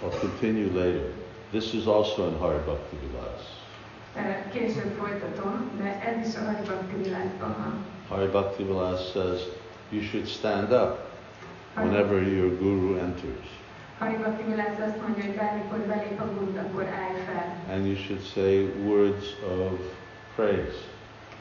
I'll 0.02 0.18
continue 0.20 0.68
later. 0.70 1.12
This 1.52 1.74
is 1.74 1.86
also 1.86 2.28
in 2.28 2.38
Hari 2.38 2.58
Bhakti 2.66 2.96
Vilas. 2.96 3.56
Később 4.52 4.94
folytatom, 4.98 5.70
de 5.76 6.02
ez 6.02 6.28
is 6.28 6.34
a 6.34 6.44
Haribakti 6.44 7.02
világban 7.02 7.54
van. 7.58 7.84
Hari 8.08 8.26
Bhakti 8.26 8.62
Vilas 8.62 9.10
says 9.12 9.40
you 9.90 10.02
should 10.02 10.26
stand 10.26 10.72
up 10.72 10.98
whenever 11.74 12.22
your 12.22 12.58
guru 12.58 12.96
enters. 12.98 13.46
Haribakti 13.98 14.42
világ 14.48 14.82
azt 14.88 15.00
mondja, 15.02 15.24
hogy 15.24 15.34
bármikor 15.34 15.78
belép 15.78 16.20
a 16.20 16.24
gurud, 16.24 16.56
akkor 16.56 16.82
állj 16.82 17.14
fel. 17.26 17.76
And 17.76 17.86
you 17.86 17.96
should 17.96 18.22
say 18.34 18.68
words 18.86 19.26
of 19.60 19.78
praise. 20.34 20.76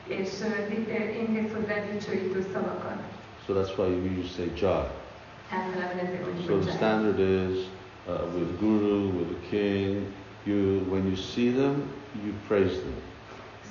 És 0.07 0.29
hozzá 1.53 1.75
dicsőítő 1.91 2.45
szavakat. 2.53 2.97
So 3.45 3.53
that's 3.53 3.77
why 3.77 3.87
we 3.87 4.09
usually 4.09 4.27
say 4.35 4.51
Jai. 4.59 4.87
Általában 5.51 5.97
ezért 5.97 6.25
mondjuk, 6.25 6.45
So 6.47 6.57
the 6.57 6.71
standard 6.71 7.19
is 7.19 7.57
uh, 8.07 8.13
with 8.35 8.59
guru, 8.59 9.09
with 9.17 9.29
the 9.29 9.49
king, 9.49 10.05
you 10.43 10.81
when 10.89 11.05
you 11.05 11.15
see 11.15 11.51
them, 11.51 11.83
you 12.23 12.33
praise 12.47 12.75
them. 12.75 12.97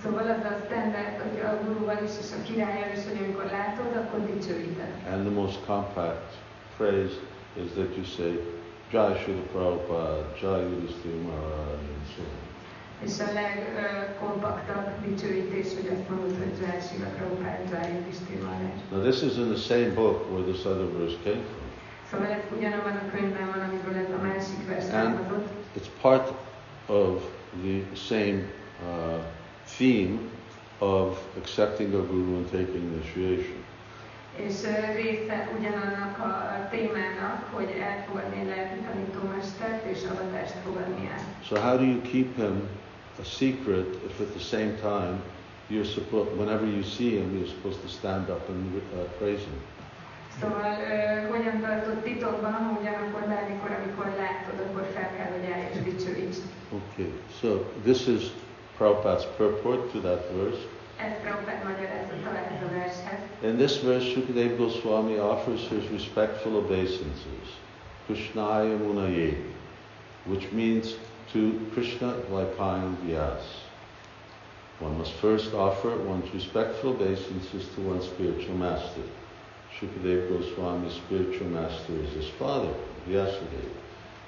Szóval 0.02 0.26
az 0.36 0.44
a 0.52 0.64
standard, 0.66 1.14
hogy 1.22 1.40
a 1.40 1.64
guruval 1.64 1.98
is 2.04 2.10
és 2.20 2.30
a 2.38 2.42
királlyal 2.42 2.90
is, 2.96 3.02
hogy 3.04 3.18
amikor 3.24 3.44
látod, 3.44 3.96
akkor 3.96 4.20
dicsőíted. 4.26 4.92
And 5.12 5.20
the 5.26 5.34
most 5.40 5.58
compact 5.66 6.30
phrase 6.76 7.16
is 7.64 7.70
that 7.74 7.90
you 7.96 8.04
say 8.04 8.32
Jai 8.90 9.14
Srila 9.22 9.42
Prabhupada, 9.52 10.34
Jai 10.40 10.62
Yudhisthira 10.62 11.22
Maharaj, 11.22 11.78
and 11.94 12.06
so 12.14 12.22
on. 12.22 12.43
És 13.02 13.20
a 13.20 13.32
legkompaktabb 13.32 15.06
dicsőítés, 15.06 15.66
hogy 15.74 15.90
azt 15.92 16.08
mondod, 16.08 16.36
hogy 16.38 16.52
Jai 16.60 16.80
Sila 16.88 17.08
Prabhupád, 17.16 17.58
Jai. 17.70 17.92
Now 18.90 19.00
this 19.02 19.22
is 19.22 19.36
in 19.36 19.48
the 19.52 19.60
same 19.60 19.88
book 19.94 20.30
where 20.30 20.44
this 20.52 20.64
other 20.64 20.86
verse 20.98 21.16
came 21.24 21.42
from. 21.50 21.64
Szóval 22.10 22.26
ez 22.26 22.42
ugyanabban 22.56 22.96
a 22.96 23.10
könyvben 23.10 23.46
van, 23.46 23.60
amiből 23.68 23.96
ez 24.04 24.10
a 24.18 24.22
másik 24.22 24.66
vers 24.68 24.82
And- 24.84 24.90
származott. 24.92 25.48
It's 25.78 25.90
part 26.00 26.32
of 26.86 27.22
the 27.62 27.94
same 27.94 28.38
uh, 28.82 29.20
theme 29.76 30.18
of 30.78 31.18
accepting 31.38 31.94
a 31.94 32.06
guru 32.06 32.36
and 32.36 32.44
taking 32.50 32.82
initiation. 32.92 33.62
És 34.36 34.54
ö, 34.64 34.92
része 35.02 35.48
ugyanannak 35.58 36.18
a, 36.18 36.68
témának, 36.70 37.48
hogy 37.52 37.68
elfogadni 37.82 38.44
lelki 38.48 38.78
tanítómestert 38.86 39.84
és 39.84 39.98
avatást 40.10 40.54
fogadni 40.64 41.10
el. 41.14 41.22
So 41.42 41.56
how 41.60 41.76
do 41.76 41.84
you 41.84 42.00
keep 42.00 42.36
him 42.36 42.68
a 43.20 43.24
secret 43.24 43.86
if 44.06 44.20
at 44.20 44.32
the 44.32 44.40
same 44.40 44.76
time 44.80 45.22
you're 45.70 45.84
supposed, 45.84 46.36
whenever 46.36 46.66
you 46.66 46.82
see 46.82 47.16
him, 47.18 47.38
you're 47.38 47.48
supposed 47.48 47.80
to 47.82 47.88
stand 47.88 48.30
up 48.30 48.48
and 48.48 48.82
uh, 48.94 49.04
praise 49.18 49.40
him? 49.40 49.60
Szóval 50.40 50.76
ö, 50.90 51.28
hogyan 51.28 51.60
tartott 51.60 52.02
titokban, 52.02 52.78
ugyanakkor 52.80 53.20
bármikor, 53.28 53.70
amikor 53.80 54.06
látod, 54.06 54.66
akkor 54.66 54.86
fel 54.94 55.10
kell, 55.16 55.30
hogy 55.36 55.50
állj 55.52 55.64
és 55.72 55.78
dicsőíts. 55.82 56.36
Okay, 56.72 57.12
so 57.40 57.48
this 57.82 58.06
is 58.06 58.22
Prabhupada's 58.78 59.26
purport 59.36 59.92
to 59.92 59.98
that 60.00 60.22
verse. 60.36 60.62
Ez 60.96 61.12
Prabhupád 61.22 61.62
magyarázata 61.64 62.36
ehhez 62.36 62.62
a 62.62 62.70
vershez. 62.78 63.18
In 63.42 63.56
this 63.56 63.80
verse, 63.80 64.06
Shukadeva 64.10 64.56
Goswami 64.56 65.18
offers 65.18 65.68
his 65.68 65.90
respectful 65.90 66.54
obeisances, 66.54 67.46
Krishnaya 68.06 68.76
Munaye, 68.78 69.36
which 70.24 70.46
means 70.52 70.94
to 71.34 71.68
Krishna 71.74 72.12
Dvaipayana 72.30 72.96
Vyas. 73.02 73.42
One 74.78 74.96
must 74.98 75.14
first 75.14 75.52
offer 75.52 75.96
one's 75.98 76.32
respectful 76.32 76.90
obeisances 76.90 77.66
to 77.74 77.80
one's 77.80 78.04
spiritual 78.04 78.54
master. 78.54 79.02
Shukadeva 79.76 80.28
Goswami's 80.28 80.94
spiritual 80.94 81.48
master 81.48 81.92
is 81.94 82.12
his 82.12 82.28
father, 82.28 82.72
Vyasadeva. 83.08 83.74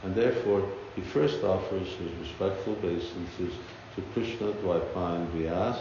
And 0.03 0.17
therefore, 0.17 0.69
he 0.97 1.03
first 1.03 1.45
offers 1.45 1.87
his 1.87 2.11
respectful 2.21 2.73
obeisances 2.73 3.55
to 3.95 4.03
Krishna 4.13 4.49
Dvaipayana 4.55 5.31
Vyas, 5.31 5.79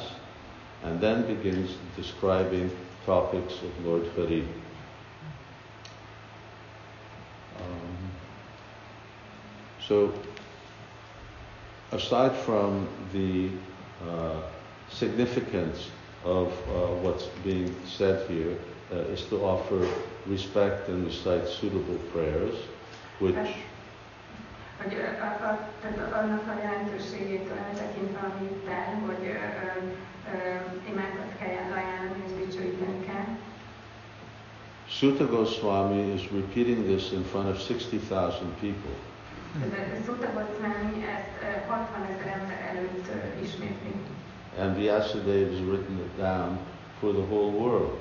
and 0.83 1.01
then 1.01 1.25
begins 1.25 1.75
describing 1.95 2.69
topics 3.07 3.55
of 3.63 3.85
Lord 3.85 4.05
Hari. 4.15 4.47
Um, 7.59 8.11
so, 9.87 10.13
aside 11.91 12.35
from 12.35 12.87
the 13.13 13.49
uh, 14.09 14.41
significance 14.89 15.89
of 16.23 16.47
uh, 16.47 16.71
what's 17.03 17.25
being 17.43 17.73
said 17.85 18.29
here, 18.29 18.57
uh, 18.91 18.95
is 19.13 19.25
to 19.25 19.43
offer 19.43 19.87
respect 20.27 20.89
and 20.89 21.05
recite 21.05 21.47
suitable 21.47 21.97
prayers, 22.11 22.55
which 23.19 23.35
Hogy 24.83 24.93
ö, 24.93 25.03
a, 25.23 25.49
a, 25.49 25.59
tehát 25.81 26.13
annak 26.23 26.43
a 26.47 26.61
jelentőségétől 26.63 27.57
eltekintve, 27.57 28.19
amit 28.19 28.67
el, 28.67 29.01
hogy 29.05 29.23
ajánlani 31.75 32.23
és 32.25 32.45
dicsőíteni 32.45 33.05
kell. 33.05 33.27
Suta 34.89 35.25
Goswami 35.27 36.13
is 36.13 36.31
repeating 36.31 36.85
this 36.85 37.11
in 37.11 37.23
front 37.23 37.47
of 37.49 37.67
60,000 37.67 38.49
people. 38.59 38.95
Tehát 39.59 40.03
Sutta 40.05 40.27
Goswami 40.33 41.05
ezt 41.15 41.33
ö, 41.41 41.69
60 41.71 42.03
ezer 42.11 42.27
ember 42.39 42.59
előtt 42.69 43.07
ö, 43.07 43.43
ismétli. 43.45 43.93
And 44.59 44.75
Vyasadeva 44.77 45.49
has 45.51 45.59
written 45.59 45.97
it 46.05 46.15
down 46.17 46.57
for 46.99 47.11
the 47.13 47.25
whole 47.29 47.51
world. 47.61 47.93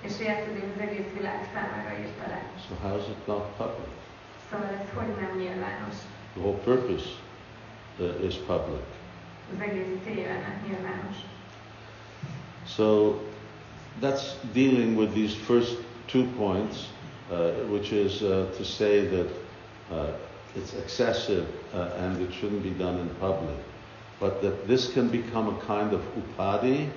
És 0.00 0.12
Jászadév 0.20 0.64
az 0.74 0.80
egész 0.80 1.10
világ 1.16 1.48
számára 1.54 1.98
írta. 1.98 2.24
So 2.66 2.74
how 2.82 2.96
is 2.98 3.06
it 3.08 3.26
not 3.26 3.44
public? 3.56 3.92
Szóval 4.50 4.66
ez 4.66 4.86
hogy 4.94 5.14
nem 5.20 5.36
nyilvános? 5.38 5.94
The 6.34 6.40
whole 6.42 6.58
purpose 6.64 7.08
uh, 7.98 8.24
is 8.28 8.34
public. 8.34 8.86
Az 9.52 9.60
egész 9.68 9.86
célja 10.04 10.28
ennek 10.28 10.66
nyilvános. 10.66 11.16
So 12.66 13.14
that's 14.00 14.24
dealing 14.52 14.98
with 14.98 15.12
these 15.12 15.34
first 15.34 15.76
two 16.06 16.24
points, 16.36 16.76
uh, 17.30 17.36
which 17.70 17.92
is 17.92 18.20
uh, 18.22 18.50
to 18.56 18.64
say 18.64 19.06
that 19.08 19.28
uh, 19.90 20.08
it's 20.54 20.74
excessive 20.74 21.48
uh, 21.74 21.90
and 21.98 22.20
it 22.20 22.32
shouldn't 22.32 22.62
be 22.62 22.70
done 22.70 22.98
in 22.98 23.08
public, 23.16 23.56
but 24.20 24.42
that 24.42 24.66
this 24.68 24.92
can 24.92 25.08
become 25.08 25.48
a 25.54 25.60
kind 25.60 25.92
of 25.92 26.02
upadhi. 26.14 26.90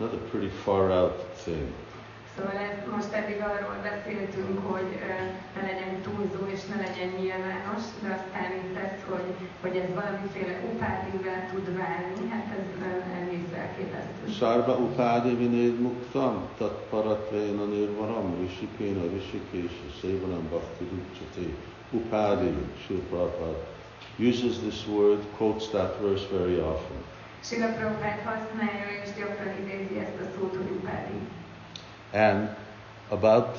Not 0.00 0.14
a 0.14 0.18
pretty 0.18 0.48
far 0.48 0.90
out 0.90 1.36
thing. 1.36 1.72
Szóval 2.36 2.56
ez, 2.68 2.76
most 2.96 3.12
eddig 3.20 3.40
arról 3.50 3.76
beszéltünk, 3.90 4.56
hogy 4.72 4.90
ne 5.56 5.62
legyen 5.68 5.94
túlzó 6.06 6.42
és 6.54 6.62
ne 6.72 6.76
legyen 6.86 7.10
nyilvános, 7.18 7.82
de 8.02 8.08
aztán 8.18 8.50
itt 8.60 8.76
ez, 8.86 8.94
hogy, 9.10 9.28
hogy 9.62 9.74
ez 9.82 9.88
valamiféle 10.00 10.54
upádivá 10.70 11.36
tud 11.50 11.66
válni, 11.80 12.22
hát 12.32 12.46
ez 12.58 12.66
egész 13.20 13.52
elképesztő. 13.62 14.22
Sarva 14.38 14.74
upadi 14.86 15.34
vined 15.40 15.80
muktam 15.80 16.34
tat 16.58 16.76
paratvena 16.90 17.64
nirvaram 17.74 18.28
rishikena 18.40 19.04
rishikesha 19.14 19.88
sevanam 20.00 20.44
bhakti 20.50 20.84
ruchate. 20.92 21.46
Upadi, 21.98 22.50
Srila 22.82 23.02
Prabhupada 23.08 23.60
uses 24.30 24.54
this 24.58 24.86
word, 24.86 25.20
quotes 25.36 25.68
that 25.68 26.00
verse 26.00 26.26
very 26.38 26.58
often. 26.60 26.98
Sila 27.48 27.66
Prabhupád 27.66 28.18
használja 28.24 28.86
és 29.02 29.08
gyakran 29.18 29.54
idézi 29.62 29.98
ezt 29.98 30.18
a 30.24 30.26
szót, 30.34 30.56
hogy 30.56 30.70
upádi. 30.76 31.18
And 32.12 32.48
about 33.10 33.56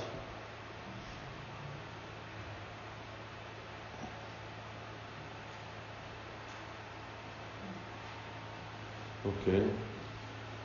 Okay. 9.25 9.65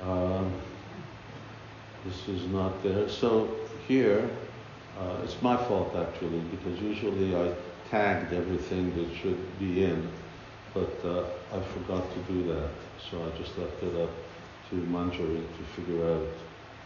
Um, 0.02 0.52
this 2.04 2.28
is 2.28 2.46
not 2.48 2.82
there. 2.82 3.08
So 3.08 3.48
here, 3.86 4.28
uh, 4.98 5.22
it's 5.22 5.40
my 5.42 5.56
fault 5.56 5.94
actually, 5.96 6.40
because 6.40 6.80
usually 6.80 7.36
I 7.36 7.54
tagged 7.88 8.32
everything 8.32 8.94
that 8.96 9.16
should 9.16 9.58
be 9.60 9.84
in, 9.84 10.08
but 10.74 10.92
uh, 11.04 11.24
I 11.52 11.60
forgot 11.60 12.04
to 12.12 12.32
do 12.32 12.52
that. 12.52 12.70
So 13.10 13.24
I 13.24 13.36
just 13.38 13.56
left 13.58 13.82
it 13.82 13.94
up 14.00 14.10
to 14.70 14.76
Manjari 14.76 15.42
to 15.56 15.62
figure 15.76 16.04
out 16.04 16.26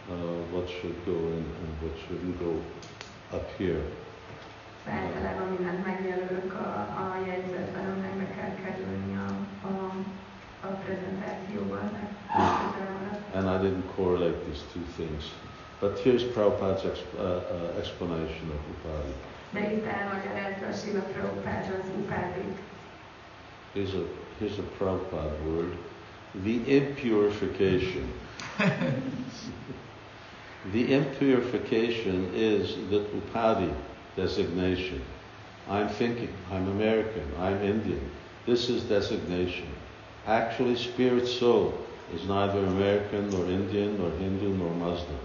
uh, 0.09 0.15
what 0.51 0.69
should 0.69 0.97
go 1.05 1.11
in 1.11 1.43
and 1.61 1.71
what 1.81 1.95
shouldn't 2.07 2.39
go 2.39 2.59
up 3.37 3.49
here. 3.57 3.81
Általában 4.89 5.47
mindent 5.47 5.85
megjelölök 5.85 6.53
a, 6.53 6.67
a 7.01 7.25
jegyzetben, 7.27 7.85
amelybe 7.91 8.27
kell 8.35 8.53
kerülni 8.63 9.15
a, 9.17 9.29
a, 9.67 9.95
a 10.67 10.67
prezentációban. 10.67 11.91
And 13.35 13.47
I 13.49 13.57
didn't 13.57 13.95
correlate 13.95 14.45
these 14.45 14.61
two 14.73 14.85
things. 14.95 15.23
But 15.79 15.99
here's 15.99 16.23
Prabhupada's 16.23 16.83
exp- 16.83 17.17
uh, 17.17 17.23
uh, 17.25 17.77
explanation 17.77 18.51
of 18.55 18.59
Upadhi. 18.73 19.13
De 19.53 19.73
itt 19.73 19.85
elmagyarázza 19.85 20.65
a 20.67 20.73
Srila 20.73 21.01
Prabhupád 21.01 21.63
az 21.79 21.89
upádit. 21.99 22.57
Here's 23.73 23.93
a, 23.93 24.03
here's 24.39 24.57
a 24.57 24.63
Prabhupada 24.77 25.35
word. 25.45 25.73
The 26.43 26.71
impurification. 26.71 28.07
the 30.71 30.87
impurification 30.87 32.33
is 32.33 32.75
the 32.89 32.99
Upadhi 32.99 33.73
designation. 34.15 35.01
I'm 35.69 35.89
thinking, 35.89 36.29
I'm 36.51 36.67
American, 36.69 37.29
I'm 37.39 37.61
Indian. 37.61 38.09
This 38.45 38.69
is 38.69 38.83
designation. 38.83 39.67
Actually, 40.25 40.75
spirit 40.75 41.27
soul 41.27 41.73
is 42.13 42.25
neither 42.25 42.59
American 42.59 43.29
nor 43.29 43.49
Indian 43.49 43.97
nor 43.97 44.11
Hindu 44.19 44.49
nor 44.49 44.71
Muslim. 44.75 45.19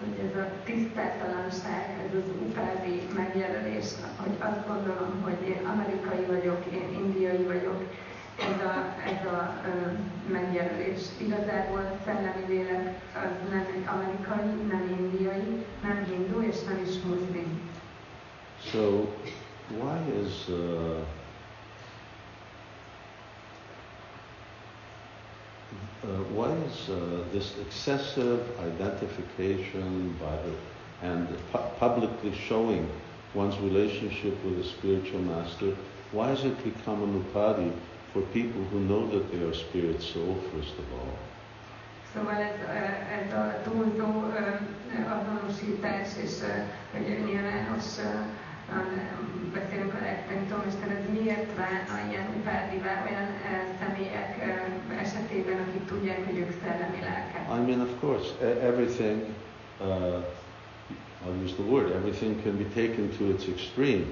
hogy 0.00 0.18
ez 0.26 0.36
a 0.44 0.46
tisztátalanság, 0.64 1.84
ez 2.06 2.12
az 2.20 2.28
upádi 2.46 2.96
megjelölés, 3.20 3.86
hogy 4.16 4.34
azt 4.38 4.66
gondolom, 4.70 5.12
hogy 5.22 5.48
én 5.48 5.60
amerikai 5.74 6.24
vagyok, 6.34 6.60
én 6.72 6.88
indiai 7.04 7.42
vagyok, 7.42 7.80
ez 8.38 8.60
a, 8.66 8.94
ez 9.04 9.26
a 9.32 9.54
ö, 9.66 9.90
megjelölés. 10.32 11.00
Igazából 11.20 11.98
szellemi 12.04 12.44
lélek 12.48 13.00
az 13.14 13.50
nem 13.50 13.66
egy 13.76 13.84
amerikai, 13.86 14.62
nem 14.68 14.96
indiai, 14.98 15.64
nem 15.82 16.04
hindu 16.04 16.42
és 16.42 16.56
nem 16.66 16.80
is 16.88 16.94
muszlim. 17.04 17.60
So, 18.70 19.06
why 19.78 19.98
is 20.24 20.48
uh, 20.48 20.96
uh, 26.04 26.08
why 26.34 26.50
is 26.66 26.88
uh, 26.88 26.94
this 27.32 27.52
excessive 27.66 28.40
identification 28.74 30.16
by 30.18 30.36
the 30.44 30.54
and 31.02 31.28
pu- 31.52 31.68
publicly 31.78 32.32
showing 32.48 32.88
one's 33.34 33.56
relationship 33.60 34.34
with 34.44 34.58
a 34.58 34.64
spiritual 34.68 35.20
master? 35.20 35.76
Why 36.12 36.28
has 36.28 36.44
it 36.44 36.56
become 36.64 37.02
an 37.02 37.14
upadhi 37.24 37.70
for 38.12 38.22
people 38.32 38.62
who 38.70 38.78
know 38.80 39.06
that 39.10 39.30
they 39.30 39.40
are 39.48 39.54
spirit 39.54 40.00
soul 40.02 40.36
first 40.52 40.74
of 40.78 40.86
all? 40.98 41.14
Szóval 42.14 42.34
ez, 42.34 42.58
ez 43.20 43.32
a 43.32 43.60
túlzó 43.64 44.24
azonosítás 45.18 46.08
és 46.24 46.32
hogy 46.92 47.24
nyilvános 47.26 47.84
ö, 47.98 48.08
um, 48.72 49.52
beszélünk 49.52 49.94
a 49.94 50.04
legtanítómester, 50.10 50.88
ez 50.90 51.04
miért 51.20 51.56
válna 51.56 52.10
ilyen 52.10 52.26
upádivá 52.38 52.94
olyan 53.08 53.28
személyek 53.80 54.30
esetében, 55.00 55.58
akik 55.68 55.84
tudják, 55.86 56.26
hogy 56.26 56.38
ők 56.38 56.52
szellemi 56.62 57.00
lelkek. 57.00 57.42
I 57.56 57.60
mean, 57.66 57.80
of 57.80 57.92
course, 58.00 58.28
everything, 58.70 59.18
uh, 59.80 59.86
I'll 61.24 61.42
use 61.44 61.54
the 61.54 61.66
word, 61.72 61.90
everything 61.90 62.42
can 62.42 62.56
be 62.56 62.64
taken 62.80 63.08
to 63.18 63.24
its 63.24 63.44
extreme. 63.54 64.04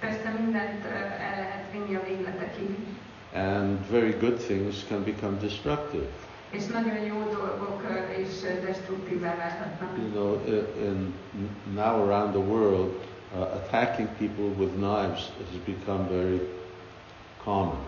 Persze 0.00 0.34
mindent 0.40 0.84
el 1.20 1.36
lehet 1.42 1.64
vinni 1.72 1.94
a 1.94 2.02
végletekig, 2.08 2.76
And 3.34 3.78
very 3.90 4.12
good 4.12 4.38
things 4.38 4.84
can 4.88 5.02
become 5.02 5.38
destructive. 5.38 6.06
és 6.52 6.66
nagyon 6.66 7.00
jó 7.04 7.18
dolgok 7.32 7.82
eh, 7.90 8.18
is 8.18 8.42
eh, 8.42 8.64
destruktívá 8.66 9.36
válhatnak. 9.36 9.90
You 9.98 10.08
know, 10.08 10.40
in, 10.88 11.14
now 11.74 11.94
around 12.06 12.32
the 12.32 12.44
world, 12.54 12.90
uh, 13.34 13.60
attacking 13.60 14.08
people 14.18 14.48
with 14.60 14.72
knives 14.84 15.22
has 15.50 15.58
become 15.64 16.02
very 16.08 16.40
common. 17.44 17.80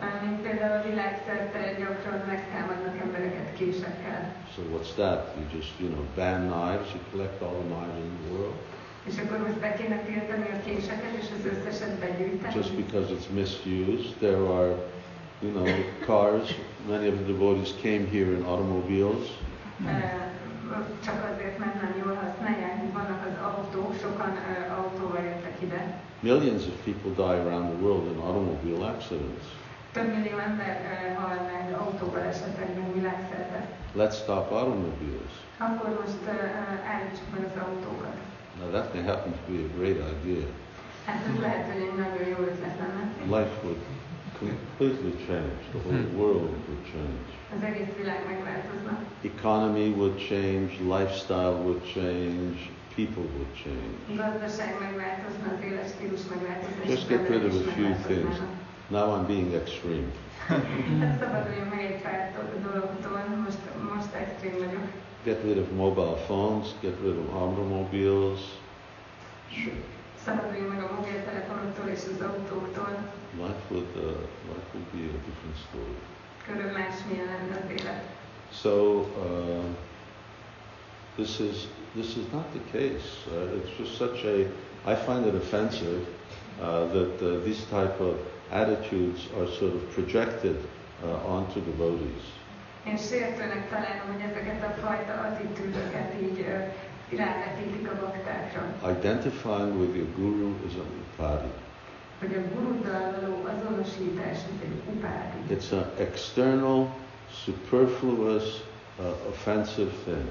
Eh, 0.00 0.22
mint 0.24 0.40
például 0.40 0.76
a 0.80 0.88
világszerte 0.88 1.60
gyakran 1.78 2.20
megtámadnak 2.26 2.96
embereket 3.04 3.48
késekkel. 3.58 4.34
So 4.54 4.60
what's 4.72 4.92
that? 4.94 5.20
You 5.36 5.44
just, 5.58 5.72
you 5.82 5.88
know, 5.94 6.04
ban 6.14 6.40
knives, 6.52 6.88
you 6.94 7.00
collect 7.10 7.42
all 7.42 7.56
the 7.62 7.68
knives 7.74 7.98
in 8.04 8.16
the 8.22 8.30
world, 8.34 8.58
És 9.08 9.14
akkor 9.18 9.38
most 9.46 9.58
be 9.60 9.72
kéne 9.74 9.96
tiltani 9.96 10.48
a 10.52 10.60
késeket, 10.64 11.12
és 11.20 11.26
az 11.38 11.44
összeset 11.52 11.94
begyűjteni. 11.98 12.54
just 12.54 12.74
because 12.74 13.08
it's 13.14 13.28
misused. 13.40 14.14
There 14.18 14.42
are, 14.58 14.72
you 15.42 15.50
know, 15.52 15.66
cars. 16.06 16.54
Many 16.88 17.08
of 17.08 17.14
the 17.14 17.26
devotees 17.32 17.70
came 17.82 18.04
here 18.14 18.30
in 18.36 18.42
automobiles. 18.42 19.26
Csak 21.04 21.18
azért, 21.32 21.58
mert 21.58 21.74
nem 21.82 21.94
jól 22.04 22.14
használják, 22.24 22.92
vannak 22.92 23.22
az 23.30 23.36
autók, 23.50 23.94
sokan 24.02 24.32
autóval 24.78 25.22
jöttek 25.22 25.56
ide. 25.62 26.00
Millions 26.20 26.62
of 26.66 26.74
people 26.84 27.12
die 27.24 27.38
around 27.44 27.66
the 27.72 27.78
world 27.84 28.06
in 28.12 28.18
automobile 28.18 28.86
accidents. 28.92 29.44
Több 29.92 30.08
millió 30.16 30.38
ember 30.38 30.74
hal 31.20 31.36
meg 31.52 31.64
autóval 31.80 32.20
esetekben 32.20 32.92
világszerte. 32.92 33.60
Let's 33.98 34.16
stop 34.22 34.52
automobiles. 34.52 35.32
Akkor 35.58 35.88
most 36.00 36.22
állítsuk 36.92 37.28
meg 37.34 37.42
az 37.44 37.56
autókat. 37.66 38.16
Now 38.60 38.70
that 38.72 38.94
may 38.94 39.02
happen 39.02 39.32
to 39.32 39.42
be 39.50 39.64
a 39.64 39.68
great 39.78 39.96
idea. 39.96 40.46
Hát 41.04 41.20
ez 41.28 41.40
lehet, 41.40 41.72
hogy 41.72 41.82
egy 41.82 41.94
nagyon 41.96 42.28
jó 42.28 42.36
ötlet 42.50 42.76
lenne. 42.80 43.02
Life 43.36 43.54
would 43.64 43.80
completely 44.38 45.14
change. 45.26 45.60
The 45.72 45.78
whole 45.84 46.00
mm-hmm. 46.00 46.18
world 46.20 46.50
would 46.68 46.84
change. 46.92 47.24
Az 47.56 47.62
egész 47.62 47.92
világ 47.96 48.20
megváltozna. 48.32 48.92
Economy 49.22 49.88
would 50.00 50.16
change, 50.28 50.70
lifestyle 50.96 51.54
would 51.64 51.82
change, 51.94 52.56
people 52.94 53.26
would 53.36 53.52
change. 53.62 53.94
A 54.12 54.14
gazdaság 54.22 54.70
megváltozna, 54.80 55.46
az 55.54 55.60
életstílus 55.68 56.22
megváltozna. 56.32 56.82
és 56.82 56.88
Just 56.88 57.08
get 57.08 57.28
rid 57.28 57.44
of 57.44 57.54
a 57.66 57.70
few 57.76 57.92
things. 58.08 58.34
Now 58.88 59.04
I'm 59.14 59.26
being 59.26 59.54
extreme. 59.54 60.08
Hát 65.24 65.28
szabaduljunk 65.28 65.28
meg 65.28 65.28
egy 65.28 65.28
pár 65.28 65.28
do- 65.28 65.28
dologtól, 65.28 65.28
most, 65.28 65.28
most 65.28 65.28
extrém 65.28 65.28
vagyok. 65.28 65.28
Get 65.28 65.42
rid 65.44 65.58
of 65.58 65.70
mobile 65.76 66.16
phones, 66.26 66.66
get 66.80 66.96
rid 67.02 67.16
of 67.18 67.34
automobiles. 67.34 68.40
Szabaduljunk 70.24 70.68
meg 70.68 70.82
a 70.82 70.94
mobiltelefonoktól 70.94 71.88
és 71.88 72.00
az 72.12 72.20
autóktól. 72.26 72.92
Life 73.36 73.64
would, 73.70 73.96
uh, 73.96 74.02
life 74.50 74.68
would 74.72 74.86
be 74.92 75.02
a 75.08 75.20
different 75.26 75.56
story. 75.68 75.96
Körül 76.46 76.72
másmilyen 76.78 77.26
lenne 77.26 77.56
az 77.64 77.70
élet. 77.80 78.04
So 78.52 78.98
uh, 78.98 79.64
this 81.16 81.38
is 81.38 81.56
this 81.94 82.16
is 82.16 82.24
not 82.32 82.44
the 82.52 82.62
case. 82.72 83.06
Uh, 83.26 83.56
it's 83.58 83.78
just 83.78 83.96
such 83.96 84.24
a. 84.24 84.36
I 84.92 84.94
find 84.94 85.26
it 85.26 85.34
offensive 85.34 86.00
uh, 86.60 86.90
that 86.92 87.20
uh, 87.22 87.42
these 87.44 87.62
type 87.70 88.00
of 88.00 88.14
attitudes 88.50 89.20
are 89.38 89.46
sort 89.58 89.74
of 89.74 89.82
projected 89.94 90.56
uh, 91.04 91.32
onto 91.34 91.60
devotees. 91.60 92.39
Én 92.86 92.96
sértőnek 92.96 93.68
találom, 93.68 94.06
hogy 94.12 94.24
ezeket 94.30 94.62
a 94.62 94.86
fajta 94.86 95.12
attitűdöket 95.12 96.14
így 96.22 96.46
rávetítik 97.18 97.90
a 97.90 97.94
baktákra. 98.00 98.90
Identifying 98.98 99.80
with 99.80 99.96
your 99.96 100.08
guru 100.16 100.54
is 100.66 100.74
a 100.74 100.84
upadi. 101.00 101.48
Hogy 102.18 102.34
a 102.34 102.54
guruddal 102.54 103.16
való 103.20 103.44
azonosítás, 103.44 104.36
ez 104.36 104.60
egy 104.62 104.94
upádi. 104.94 105.54
It's 105.54 105.72
an 105.72 105.86
external, 105.98 106.88
superfluous, 107.44 108.44
uh, 108.98 109.06
offensive 109.28 109.90
thing. 110.04 110.28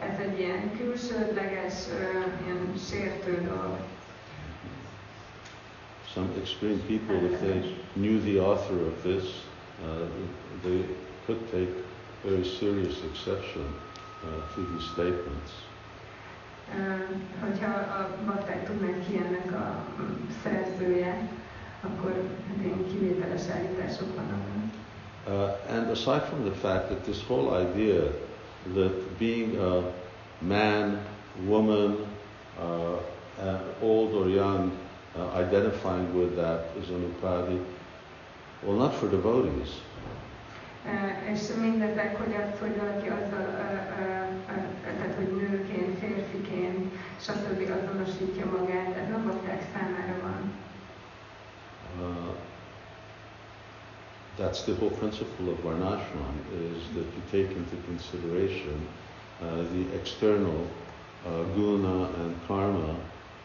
Ez 0.00 0.18
egy 0.18 0.38
ilyen 0.38 0.76
külsődleges, 0.78 1.74
uh, 1.88 2.44
ilyen 2.44 2.72
sértő 2.90 3.42
dolog. 3.46 3.76
Some 6.12 6.28
extreme 6.40 6.80
people, 6.86 7.16
if 7.30 7.38
they 7.40 7.76
knew 7.92 8.20
the 8.20 8.40
author 8.40 8.76
of 8.86 9.02
this, 9.02 9.24
uh, 9.82 10.06
they 10.62 10.84
could 11.26 11.50
take 11.50 11.70
very 12.24 12.44
serious 12.44 13.02
exception 13.04 13.66
uh, 14.22 14.54
to 14.54 14.60
these 14.72 14.90
statements. 14.92 15.52
Hogyha 17.40 17.66
a 17.70 18.08
bakták 18.26 18.66
tudnánk 18.66 19.04
ennek 19.26 19.52
a 19.52 19.84
szerzője, 20.42 21.28
akkor 21.80 22.12
ilyen 22.62 22.86
kivételes 22.86 23.42
állítások 23.48 24.14
vannak. 24.14 24.42
Uh, 25.26 25.76
and 25.76 25.90
aside 25.90 26.22
from 26.22 26.44
the 26.44 26.54
fact 26.54 26.88
that 26.88 27.04
this 27.04 27.22
whole 27.28 27.48
idea 27.50 28.12
that 28.74 29.18
being 29.18 29.56
a 29.56 29.82
man, 30.40 30.98
woman, 31.46 31.96
uh, 32.58 32.98
uh, 33.40 33.58
old 33.82 34.14
or 34.14 34.28
young, 34.28 34.70
uh, 35.16 35.38
identifying 35.38 36.14
with 36.14 36.36
that 36.36 36.70
is 36.82 36.90
an 36.90 37.14
upadhi, 37.14 37.58
well, 38.62 38.76
not 38.76 38.94
for 38.94 39.08
devotees. 39.08 39.80
Uh, 40.86 41.32
és 41.32 41.40
mindezek, 41.60 42.16
hogy 42.16 42.34
az, 42.42 42.60
hogy 42.60 42.76
valaki 42.76 43.08
azzal, 43.08 43.46
uh, 43.48 44.04
uh, 44.48 44.64
tehát 44.98 45.14
hogy 45.16 45.30
nőként, 45.36 45.98
férfiként, 45.98 46.94
stb. 47.20 47.60
azonosítja 47.78 48.44
magát, 48.58 48.96
ez 48.96 49.08
nem 49.08 49.24
bakták 49.26 49.62
számára 49.74 50.16
van. 50.22 50.52
Uh, 52.00 52.34
that's 54.38 54.64
the 54.64 54.72
whole 54.72 54.90
principle 54.98 55.46
of 55.52 55.62
Varnashram 55.62 56.34
is 56.76 56.84
that 56.96 57.08
you 57.14 57.22
take 57.30 57.50
into 57.60 57.76
consideration 57.86 58.78
uh, 59.40 59.62
the 59.74 59.84
external 59.98 60.60
uh, 61.26 61.44
guna 61.54 62.08
and 62.20 62.34
karma 62.46 62.94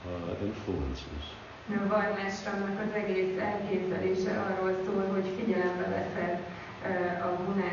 uh, 0.05 0.45
influences. 0.45 1.25
A 1.69 1.87
varmásramnak 1.87 2.79
az 2.85 2.93
egész 2.93 3.37
elképzelése 3.39 4.31
arról 4.39 4.75
szól, 4.85 5.05
hogy 5.13 5.27
figyelembe 5.37 5.87
veszed 5.89 6.39
a 6.83 7.29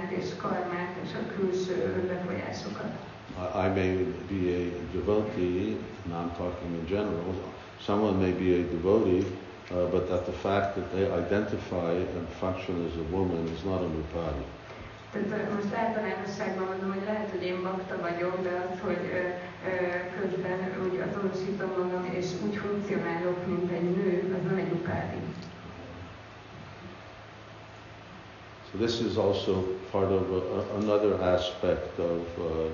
és 0.09 0.29
karmát 0.37 0.95
és 1.05 1.11
a 1.15 1.35
külső 1.37 2.05
befolyásokat. 2.09 2.91
I, 3.37 3.69
may 3.69 4.15
be 4.31 4.41
a 4.57 4.97
devotee, 4.97 5.77
and 6.05 6.13
I'm 6.15 6.31
talking 6.37 6.73
in 6.81 6.87
general, 6.87 7.35
someone 7.81 8.17
may 8.19 8.33
be 8.33 8.49
a 8.61 8.65
devotee, 8.75 9.25
uh, 9.71 9.91
but 9.91 10.09
that 10.09 10.25
the 10.25 10.33
fact 10.33 10.75
that 10.77 10.91
they 10.93 11.05
identify 11.25 11.93
and 12.17 12.29
function 12.41 12.87
as 12.89 12.97
a 12.97 13.07
woman 13.17 13.47
is 13.55 13.63
not 13.63 13.81
an 13.81 13.95
upadhi. 14.03 14.45
Tehát 15.13 15.51
ö, 15.51 15.55
most 15.55 15.75
általánosságban 15.75 16.67
mondom, 16.71 16.91
hogy 16.95 17.05
lehet, 17.11 17.31
hogy 17.31 17.45
én 17.51 17.63
bakta 17.63 17.97
vagyok, 18.09 18.35
de 18.47 18.53
az, 18.65 18.79
hogy 18.87 19.03
ö, 19.19 19.21
ö, 19.71 19.73
közben 20.17 20.59
úgy 20.85 20.97
azonosítom 21.07 21.71
magam, 21.81 22.05
és 22.19 22.27
úgy 22.45 22.57
funkcionálok, 22.65 23.39
mint 23.47 23.71
egy 23.79 23.89
nő, 23.97 24.11
az 24.37 24.45
nem 24.49 24.59
egy 24.65 24.73
upádi. 24.79 25.21
So 28.73 28.79
this 28.79 29.01
is 29.01 29.17
also 29.17 29.63
part 29.93 30.11
of 30.11 30.33
a, 30.33 30.77
another 30.79 31.23
aspect 31.23 31.99
of 32.01 32.21
uh, 32.39 32.69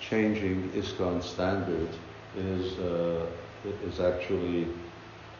changing 0.00 0.70
ISKCON 0.74 1.22
standards 1.22 1.96
is, 2.36 2.78
uh, 2.78 3.26
is 3.86 4.00
actually 4.00 4.66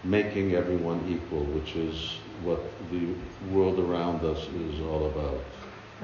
making 0.05 0.55
everyone 0.55 1.01
equal, 1.09 1.45
which 1.57 1.77
is 1.77 2.19
what 2.45 2.61
the 2.91 3.15
world 3.51 3.79
around 3.79 4.25
us 4.25 4.47
is 4.71 4.81
all 4.81 5.07
about. 5.07 5.41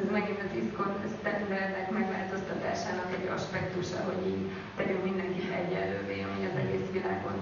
Ez 0.02 0.10
megint 0.10 0.38
az 0.38 0.56
iszkon 0.62 0.92
standardek 1.20 1.90
megváltoztatásának 1.90 3.08
egy 3.18 3.28
aspektusa, 3.36 3.96
hogy 4.04 4.26
így 4.26 4.44
tegyünk 4.76 5.04
mindenkit 5.04 5.50
egyenlővé, 5.50 6.22
ami 6.22 6.46
az 6.46 6.56
egész 6.56 6.88
világon, 6.92 7.36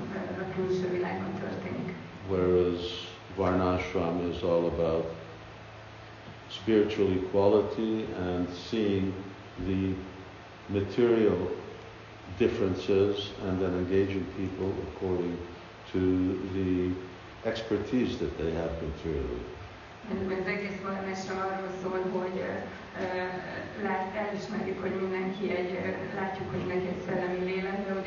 a 0.44 0.55
külső 0.55 0.90
világon 0.90 1.32
történik. 1.40 1.94
Whereas 2.28 3.01
Varnashram 3.36 4.30
is 4.30 4.42
all 4.42 4.66
about 4.68 5.06
spiritual 6.50 7.10
equality 7.12 8.06
and 8.16 8.48
seeing 8.50 9.12
the 9.66 9.94
material 10.68 11.50
differences 12.38 13.30
and 13.44 13.60
then 13.60 13.72
engaging 13.74 14.24
people 14.36 14.72
according 14.88 15.36
to 15.92 16.38
the 16.54 16.92
expertise 17.48 18.18
that 18.18 18.36
they 18.38 18.50
have 18.52 18.70
materially. 18.82 19.42
Ö, 22.40 22.81
lát, 23.82 24.06
elismerjük, 24.16 24.81
hogy 24.81 24.94
mindenki 25.01 25.44
egy, 25.60 25.73
látjuk, 26.14 26.51
hogy 26.51 26.59
mindenki 26.59 26.86
egy 26.86 27.02
szellemi 27.06 27.44
lélek, 27.51 27.86
de 27.86 27.93
hogy 27.93 28.06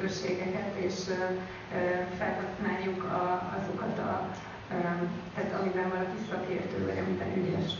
közösségeket, 0.00 0.74
és 0.86 0.94
ö, 1.08 1.12
ö, 1.12 1.80
felhasználjuk 2.18 3.04
a, 3.04 3.24
azokat 3.58 3.98
a, 3.98 4.30
tehát 5.34 5.60
amiben 5.60 5.88
valaki 5.88 6.18
szakértő, 6.30 6.84
vagy 6.86 6.98
amiben 6.98 7.36
ügyes. 7.36 7.72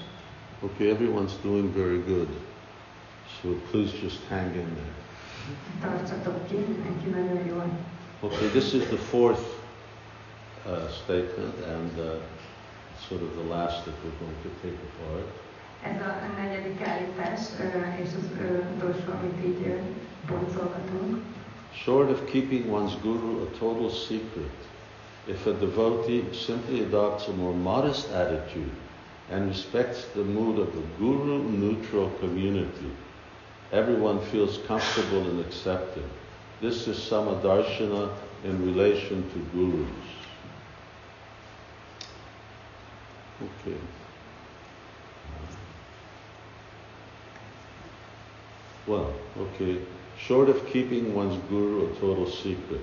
Okay, 0.62 0.86
everyone's 0.90 1.32
doing 1.42 1.72
very 1.74 2.02
good. 2.06 2.28
So 3.40 3.48
please 3.70 3.92
just 4.02 4.20
hang 4.28 4.54
in 4.54 4.68
there. 4.74 4.94
Tartsatok 5.80 6.46
ki, 6.48 6.54
mindenki 6.54 7.08
nagyon 7.08 7.46
jól. 7.46 7.64
Okay, 8.20 8.48
this 8.48 8.72
is 8.72 8.82
the 8.86 8.96
fourth 8.96 9.40
uh, 10.66 10.88
statement 11.02 11.54
and 11.66 11.98
uh, 11.98 12.04
sort 13.10 13.22
of 13.22 13.34
the 13.34 13.48
last 13.54 13.84
that 13.84 13.94
we're 14.04 14.18
going 14.24 14.38
to 14.46 14.50
take 14.62 14.78
apart. 14.88 15.26
Ez 15.82 16.00
a 16.00 16.40
negyedik 16.42 16.80
állítás, 16.86 17.40
és 18.02 18.10
az 18.18 18.26
utolsó, 18.76 19.10
amit 19.18 19.44
így 19.44 19.80
boncolgatunk. 20.28 21.22
Short 21.72 22.10
of 22.10 22.24
keeping 22.24 22.72
one's 22.72 22.94
guru 23.02 23.42
a 23.42 23.58
total 23.58 23.90
secret, 23.90 24.58
if 25.26 25.46
a 25.46 25.52
devotee 25.52 26.24
simply 26.32 26.80
adopts 26.80 27.28
a 27.28 27.32
more 27.32 27.56
modest 27.56 28.10
attitude 28.12 28.74
and 29.30 29.48
respects 29.48 30.04
the 30.12 30.22
mood 30.22 30.58
of 30.58 30.72
the 30.72 30.82
guru 30.98 31.38
neutral 31.50 32.10
community, 32.20 32.90
everyone 33.70 34.20
feels 34.20 34.58
comfortable 34.66 35.30
in 35.30 35.40
accepting. 35.40 36.08
This 36.60 36.86
is 36.86 36.98
samadarshana 37.10 38.08
in 38.44 38.74
relation 38.74 39.22
to 39.32 39.38
gurus. 39.52 40.19
Okay. 43.40 43.76
Well, 48.86 49.12
okay. 49.38 49.78
Short 50.18 50.48
of 50.48 50.66
keeping 50.66 51.14
one's 51.14 51.38
guru 51.48 51.90
a 51.90 51.94
total 52.00 52.26
secret. 52.26 52.82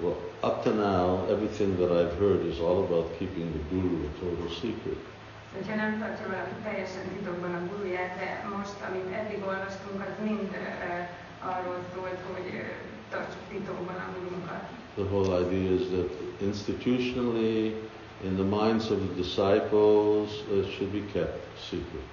Well, 0.00 0.16
up 0.42 0.64
to 0.64 0.74
now, 0.74 1.24
everything 1.30 1.76
that 1.78 1.90
I've 1.92 2.14
heard 2.18 2.44
is 2.46 2.58
all 2.60 2.84
about 2.84 3.06
keeping 3.18 3.52
the 3.52 3.62
guru 3.70 4.04
a 4.06 4.10
total 4.20 4.50
secret. 4.50 4.98
Hogyha 5.54 5.74
nem 5.74 5.98
tartja 6.00 6.26
valaki 6.26 6.54
teljesen 6.64 7.04
titokban 7.16 7.54
a 7.54 7.60
guruját, 7.70 8.12
de 8.18 8.28
most, 8.56 8.78
amit 8.88 9.08
eddig 9.20 9.40
olvastunk, 9.50 9.98
az 10.08 10.14
mind 10.28 10.50
ö, 10.52 10.64
ö, 10.88 10.94
arról 11.50 11.78
szólt, 11.94 12.20
hogy 12.32 12.46
ö, 12.54 12.62
tartsuk 13.10 13.44
titokban 13.50 13.98
a 14.04 14.08
gurunkat. 14.14 14.62
The 14.94 15.04
whole 15.12 15.40
idea 15.44 15.70
is 15.78 15.84
that 15.94 16.10
institutionally, 16.48 17.74
in 18.24 18.36
the 18.36 18.44
minds 18.44 18.90
of 18.90 18.98
the 19.08 19.14
disciples, 19.22 20.28
it 20.50 20.70
should 20.72 20.92
be 20.92 21.02
kept 21.12 21.58
secret. 21.58 22.06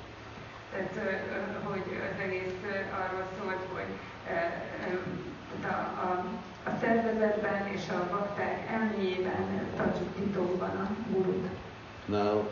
Tehát, 0.71 0.95
ö, 0.95 1.09
ö, 1.35 1.69
hogy 1.71 1.83
az 2.13 2.19
egész 2.25 2.53
ö, 2.65 2.75
arról 3.01 3.25
szólt, 3.39 3.63
hogy 3.73 3.91
ö, 4.29 4.35
ö, 4.91 4.97
tehát 5.61 5.87
a, 5.97 6.01
a, 6.07 6.25
a 6.69 6.71
szervezetben 6.81 7.67
és 7.75 7.81
a 7.89 8.07
bakták 8.11 8.69
elméjében 8.71 9.67
tartsuk 9.77 10.07
titokban 10.15 10.69
a 10.69 10.87
gurut. 11.11 11.47
Now, 12.05 12.43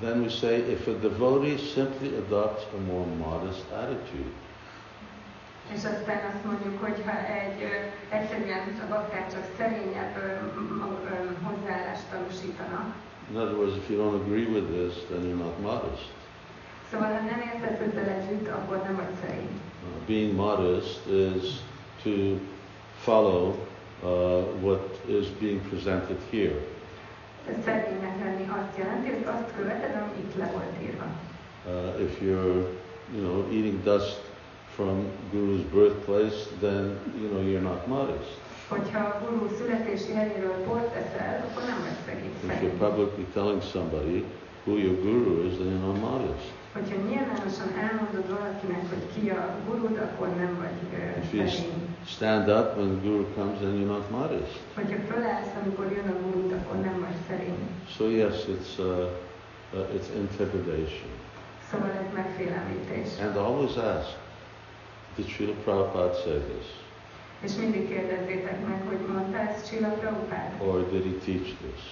then 0.00 0.20
we 0.22 0.28
say 0.28 0.56
if 0.70 0.86
a 0.86 0.92
devotee 0.92 1.56
simply 1.56 2.16
adopts 2.16 2.62
a 2.74 2.80
more 2.92 3.06
modest 3.26 3.64
attitude, 3.70 4.30
És 5.74 5.82
aztán 5.94 6.20
azt 6.32 6.44
mondjuk, 6.44 6.80
hogy 6.84 7.02
ha 7.06 7.16
egy 7.40 7.60
egyszerűen 8.08 8.62
csak 9.32 9.44
szerényebb 9.58 10.14
hozzáállást 11.42 12.06
tanúsítanak, 12.10 12.94
in 13.30 13.36
other 13.36 13.56
words, 13.56 13.76
if 13.76 13.90
you 13.90 13.96
don't 13.96 14.14
agree 14.14 14.46
with 14.46 14.70
this, 14.70 14.94
then 15.10 15.24
you're 15.24 15.38
not 15.38 15.58
modest. 15.60 16.10
Szóval 16.90 17.08
ha 17.08 17.20
nem 17.20 17.40
értesz 17.54 17.86
ezzel 17.88 18.08
együtt, 18.08 18.48
akkor 18.48 18.82
nem 18.82 18.96
vagy 18.96 19.14
szerény. 19.20 19.48
Uh, 19.82 20.06
being 20.06 20.34
modest 20.34 21.06
is 21.06 21.44
to 22.02 22.10
follow 23.00 23.54
uh, 24.02 24.42
what 24.62 24.98
is 25.06 25.26
being 25.40 25.60
presented 25.68 26.18
here. 26.30 26.54
Szerénynek 27.64 28.24
lenni 28.24 28.48
azt 28.48 28.78
jelenti, 28.78 29.08
hogy 29.08 29.24
azt 29.24 29.56
követed, 29.56 29.94
ami 29.94 30.18
itt 30.18 30.36
le 30.36 30.50
volt 30.52 30.82
írva. 30.82 31.04
Uh, 31.66 32.00
if 32.02 32.20
you're, 32.20 32.66
you 33.14 33.22
know, 33.22 33.44
eating 33.52 33.82
dust 33.82 34.20
from 34.76 35.06
Guru's 35.32 35.62
birthplace, 35.72 36.48
then 36.60 36.98
you 37.20 37.28
know 37.32 37.40
you're 37.40 37.66
not 37.72 37.86
modest. 37.88 38.34
Hogyha 38.68 39.02
gurú 39.22 39.48
születési 39.58 40.12
helyéről 40.12 40.64
bort 40.66 40.92
teszel, 40.92 41.44
akkor 41.50 41.62
nem 41.70 41.78
vagy. 41.84 42.20
If 42.54 42.62
you're 42.62 42.78
publicly 42.88 43.24
telling 43.32 43.62
somebody 43.62 44.24
who 44.64 44.76
your 44.78 44.96
guru 45.02 45.46
is, 45.48 45.54
then 45.56 45.66
you're 45.72 45.86
not 45.86 46.00
modest. 46.10 46.46
Hogyha 46.72 46.96
nyilvánosan 47.08 47.70
elmondod 47.86 48.26
valakinek, 48.36 48.82
hogy 48.92 49.04
ki 49.14 49.30
a 49.30 49.44
gurud, 49.68 49.96
akkor 49.98 50.28
nem 50.28 50.52
vagy 50.62 50.78
ö, 50.98 51.18
If 51.22 51.32
you 51.32 51.46
szerény. 51.48 51.96
stand 52.06 52.48
up 52.48 52.76
when 52.76 52.88
the 52.94 53.00
guru 53.08 53.24
comes, 53.34 53.58
then 53.58 53.72
you're 53.78 53.92
not 53.96 54.10
modest. 54.10 54.56
Hogyha 54.74 54.98
fölállsz, 55.12 55.52
amikor 55.62 55.86
jön 55.96 56.08
a 56.14 56.16
gurud, 56.24 56.52
akkor 56.52 56.76
nem 56.76 56.96
vagy 57.00 57.18
szerény. 57.28 57.62
So 57.96 58.04
yes, 58.08 58.34
it's 58.54 58.72
uh, 58.78 58.86
uh, 59.72 59.94
it's 59.96 60.08
intimidation. 60.22 61.10
Szóval 61.70 61.90
ez 62.02 62.08
megfélemlítés. 62.14 63.08
And 63.24 63.36
always 63.36 63.76
ask, 63.76 64.08
did 65.16 65.26
Srila 65.28 65.54
Prabhupada 65.64 66.14
say 66.24 66.38
this? 66.52 66.66
És 67.40 67.52
mindig 67.56 67.88
kérdezzétek 67.88 68.66
meg, 68.68 68.82
hogy 68.88 69.14
mondta 69.14 69.38
ezt 69.38 69.66
Srila 69.66 69.88
Prabhupád? 69.88 70.50
Or 70.60 70.90
did 70.90 71.02
he 71.04 71.12
teach 71.24 71.54
this? 71.64 71.82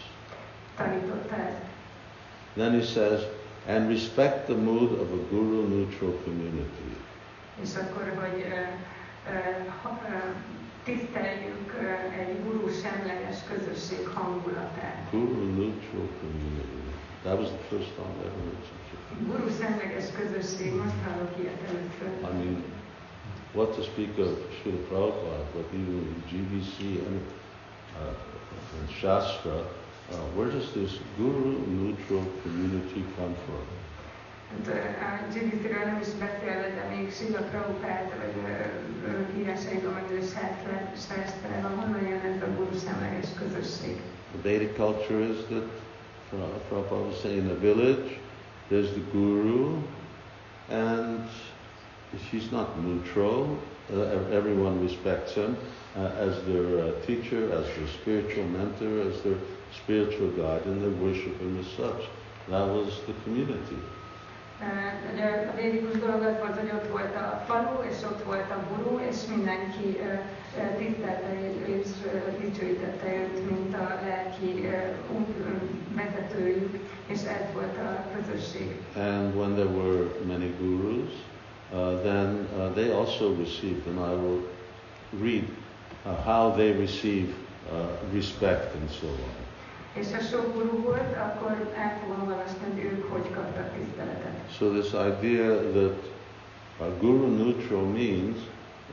Tanította 0.76 1.34
ezt? 1.36 1.62
Then 2.55 2.72
he 2.80 2.82
says, 2.82 3.20
and 3.68 3.88
respect 3.88 4.44
the 4.46 4.55
mood 4.56 4.92
of 4.92 5.09
a 5.18 5.20
guru 5.30 5.60
neutral 5.68 6.14
community. 6.24 6.88
És 7.62 7.70
akkor, 7.82 8.06
hogy 8.22 8.44
ha- 9.82 10.01
ö, 10.09 10.16
tiszteljük 10.84 11.68
ö, 11.80 11.86
egy 12.20 12.42
gurú 12.44 12.68
semleges 12.82 13.38
közösség 13.51 14.06
hangulatát. 14.14 14.98
Guru 15.10 15.44
neutral 15.59 16.09
community. 16.20 16.82
That 17.22 17.38
was 17.40 17.48
the 17.48 17.64
first 17.70 17.90
time 17.96 18.14
I 18.22 18.26
ever 18.28 18.42
heard 18.46 18.64
such 18.70 18.88
a 18.94 18.98
thing. 19.06 19.20
Gurú 19.30 19.48
semleges 19.60 20.06
közösség, 20.20 20.70
most 20.82 20.98
hallok 21.06 21.32
ilyet 21.40 21.60
először. 21.68 22.09
I 22.30 22.32
mean, 22.38 22.55
what 23.55 23.74
to 23.76 23.82
speak 23.82 24.18
of 24.18 24.36
Srila 24.62 24.82
Prabhupada, 24.90 25.44
but 25.55 25.64
even 25.72 26.22
GBC 26.31 26.98
and, 27.06 27.20
uh, 28.01 28.78
and 28.81 28.90
Shastra, 28.90 29.59
uh, 30.12 30.16
where 30.35 30.51
does 30.51 30.72
this 30.72 30.98
guru 31.16 31.52
neutral 31.66 32.24
community 32.43 33.05
come 33.16 33.35
from? 33.47 33.64
Hát, 34.51 34.66
ö, 34.68 34.78
a 34.78 35.32
GBC-ről 35.32 35.85
nem 35.85 36.01
is 36.01 36.09
beszélve, 36.09 36.68
de 36.74 36.97
még 36.97 37.12
Srila 37.12 37.39
Prabhupád, 37.51 38.06
vagy 38.18 38.35
ö, 38.44 39.09
ö, 39.09 39.39
írásaiban, 39.40 39.93
vagy 39.93 40.16
ő 40.16 40.20
Sástrában, 41.06 41.74
honnan 41.78 42.02
jön 42.09 42.20
ez 42.35 42.43
a 42.43 42.51
gurú 42.56 42.78
semleges 42.85 43.26
közösség? 43.39 43.97
The 44.43 44.51
Vedic 44.51 44.74
culture 44.76 45.24
is 45.24 45.36
that 45.48 45.66
Pra- 46.31 46.60
Prabhupada 46.68 47.05
was 47.06 47.20
saying 47.20 47.44
in 47.44 47.51
a 47.51 47.59
village, 47.59 48.18
there's 48.70 48.90
the 48.93 49.02
guru, 49.12 49.76
and 50.70 51.28
he's 52.30 52.50
not 52.52 52.68
neutral. 52.82 53.56
Uh, 53.92 54.36
everyone 54.38 54.80
respects 54.82 55.34
him 55.34 55.56
uh, 55.96 56.26
as 56.26 56.34
their 56.46 56.66
uh, 56.78 56.92
teacher, 57.06 57.52
as 57.52 57.66
their 57.76 57.88
spiritual 58.00 58.44
mentor, 58.44 59.10
as 59.10 59.20
their 59.22 59.36
spiritual 59.72 60.28
guide, 60.30 60.64
and 60.66 60.80
they 60.82 60.88
worship 61.06 61.38
him 61.40 61.58
as 61.60 61.66
such. 61.76 62.02
That 62.48 62.66
was 62.68 63.00
the 63.06 63.14
community. 63.24 63.76
Ö, 64.60 64.66
Ugye 65.12 65.24
a 65.52 65.56
védikus 65.62 65.98
dolog 66.00 66.22
az 66.22 66.36
volt, 66.38 66.58
hogy 66.60 66.70
ott 66.74 66.88
volt 66.90 67.14
a 67.16 67.42
falu, 67.46 67.76
és 67.90 67.96
ott 68.10 68.22
volt 68.24 68.50
a 68.50 68.58
gurú, 68.70 69.00
és 69.10 69.16
mindenki 69.34 69.86
ö, 70.08 70.12
ö, 70.60 70.76
tisztelte 70.78 71.32
és 71.66 71.86
ö, 72.12 72.40
dicsőítette 72.40 73.06
őt, 73.22 73.50
mint 73.50 73.74
a 73.74 73.86
lelki 74.06 74.50
ö, 74.66 74.76
út- 75.16 75.38
ö, 75.48 75.52
vezetőjük, 76.00 76.78
és 77.06 77.18
ez 77.38 77.46
volt 77.54 77.76
a 77.76 78.04
közösség. 78.14 78.68
And 78.96 79.34
when 79.36 79.52
there 79.54 79.68
were 79.80 80.04
many 80.26 80.54
gurus, 80.60 81.12
then 81.72 82.46
uh, 82.58 82.68
they 82.74 82.92
also 82.92 83.34
received, 83.34 83.86
and 83.86 83.98
I 83.98 84.14
will 84.14 84.42
read 85.12 85.44
uh, 86.04 86.14
how 86.22 86.50
they 86.50 86.72
receive 86.72 87.34
uh, 87.70 87.86
respect 88.12 88.74
and 88.74 88.90
so 88.90 89.08
on. 89.08 89.42
És 89.94 90.06
ha 90.12 90.20
sok 90.20 90.54
gurú 90.54 90.82
volt, 90.82 91.16
akkor 91.16 91.72
el 91.76 91.98
fogom 92.00 92.28
olvasni, 92.28 92.58
hogy 92.72 92.84
ők 92.84 93.12
hogy 93.12 93.30
kaptak 93.34 93.70
tiszteletet. 93.76 94.34
So 94.58 94.68
this 94.68 94.92
idea 94.92 95.54
that 95.72 95.96
uh, 96.80 96.86
guru 97.00 97.26
neutral 97.26 97.82
means 97.82 98.36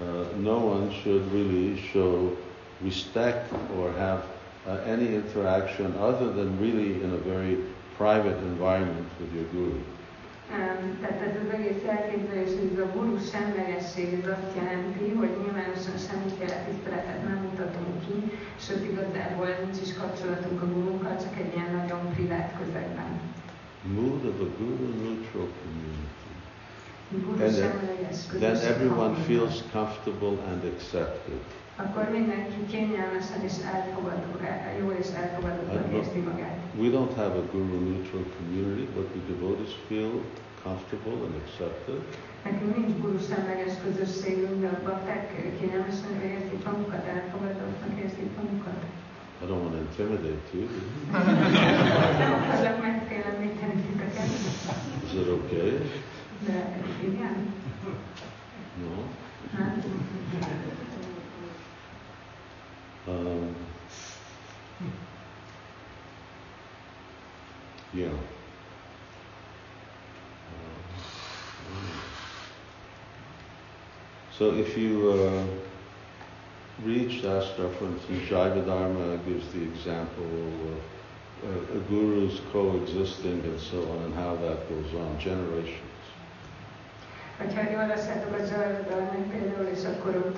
uh, 0.01 0.41
no 0.41 0.55
one 0.55 0.91
should 1.01 1.31
really 1.31 1.77
show 1.91 2.37
respect 2.83 3.51
or 3.79 3.91
have 3.97 4.23
uh, 4.67 4.91
any 4.91 5.13
interaction 5.13 5.95
other 5.99 6.33
than 6.33 6.59
really 6.59 7.01
in 7.03 7.11
a 7.13 7.29
very 7.33 7.57
private 7.97 8.37
environment 8.43 9.09
with 9.19 9.33
your 9.33 9.45
guru. 9.53 9.79
Tehát 11.01 11.19
ez 11.27 11.35
az 11.43 11.49
egész 11.57 11.83
elképzelés, 11.95 12.49
ez 12.73 12.79
a 12.85 12.91
gurú 12.95 13.15
semlegesség, 13.33 14.07
ez 14.19 14.27
azt 14.37 14.51
jelenti, 14.59 15.05
hogy 15.19 15.31
nyilvánosan 15.41 15.97
semmiféle 16.07 16.57
tiszteletet 16.67 17.19
nem 17.27 17.39
mutatunk 17.47 17.93
ki, 18.05 18.17
sőt 18.65 18.83
igazából 18.91 19.47
nincs 19.63 19.79
is 19.85 19.91
kapcsolatunk 20.01 20.61
a 20.61 20.67
gurunkkal, 20.73 21.15
csak 21.23 21.33
egy 21.41 21.51
ilyen 21.55 21.71
nagyon 21.79 22.03
privát 22.13 22.49
közegben. 22.59 23.11
Mood 23.95 24.23
of 24.31 24.37
a 24.47 24.49
guru 24.57 24.87
neutral 25.03 25.47
community. 25.61 26.09
And 27.45 27.53
then- 27.55 28.39
Then 28.39 28.55
everyone 28.73 29.13
feels 29.27 29.55
comfortable 29.71 30.35
and 30.51 30.61
accepted. 30.73 31.41
Akkor 31.83 32.05
mindenki 32.17 32.59
kényelmesen 32.71 33.41
és 33.49 33.55
elfogadó, 33.73 34.31
jól 34.79 34.93
és 35.01 35.09
érzi 35.97 36.19
magát. 36.29 36.55
We 36.83 36.89
don't 36.95 37.13
have 37.21 37.33
a 37.41 37.43
guru 37.51 37.77
neutral 37.87 38.25
community, 38.37 38.85
but 38.95 39.05
the 39.15 39.21
devotees 39.31 39.73
feel 39.87 40.11
comfortable 40.63 41.17
and 41.27 41.35
accepted. 41.43 41.99
Nekünk 42.43 42.71
nincs 42.77 42.93
guru 43.03 43.19
semleges 43.29 43.73
közösségünk, 43.83 44.55
de 44.63 44.67
a 44.75 44.79
bakták 44.87 45.23
kényelmesen 45.59 46.13
érzik 46.33 46.61
magukat, 46.69 47.03
elfogadottnak 47.15 47.93
érzik 48.03 48.29
magukat. 48.39 48.79
I 49.41 49.45
don't 49.49 49.61
want 49.63 49.73
to 49.73 49.81
intimidate 49.87 50.47
you. 50.53 50.65
Nem 52.21 52.31
akarlak 52.39 52.81
megfélemlíteni 52.81 53.81
titeket, 53.85 54.29
Is 55.05 55.13
it 55.13 55.27
okay? 55.27 55.71
No. 58.81 58.93
Um, 63.07 63.55
yeah. 67.93 68.07
Uh, 68.07 68.11
So 74.37 74.55
if 74.55 74.75
you 74.77 75.11
uh, 75.11 75.43
read 76.83 77.11
Shastra, 77.11 77.69
for 77.77 77.85
instance, 77.85 78.27
Jaiva 78.29 79.25
gives 79.25 79.51
the 79.53 79.61
example 79.61 80.23
of 81.43 81.49
uh, 81.49 81.79
gurus 81.89 82.39
coexisting 82.51 83.41
and 83.43 83.59
so 83.59 83.81
on, 83.91 84.05
and 84.05 84.15
how 84.15 84.35
that 84.37 84.67
goes 84.69 84.93
on, 84.95 85.19
generations. 85.19 85.90
Hogyha 87.37 87.61
a 87.61 88.45
Zsarvadalmat 88.45 89.27
például, 89.31 89.67
és 89.75 89.83
akkor 89.85 90.15
ott 90.15 90.37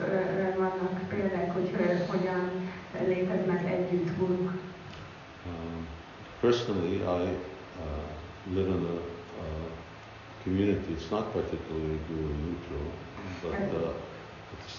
vannak 0.58 1.08
példák, 1.10 1.52
hogy 1.54 1.70
hogyan 2.08 2.72
léteznek 3.08 3.72
együtt. 3.72 4.20
Um, 4.20 5.88
personally, 6.42 6.96
I 6.96 7.02
uh, 7.02 8.56
live 8.56 8.68
in 8.70 8.84
a 8.84 9.00
uh, 9.40 9.70
community. 10.44 10.94
It's 10.94 11.10
not 11.10 11.32
particularly 11.32 12.00
guru 12.08 12.28
neutral, 12.28 12.92
but 13.42 13.74
uh, 13.74 13.94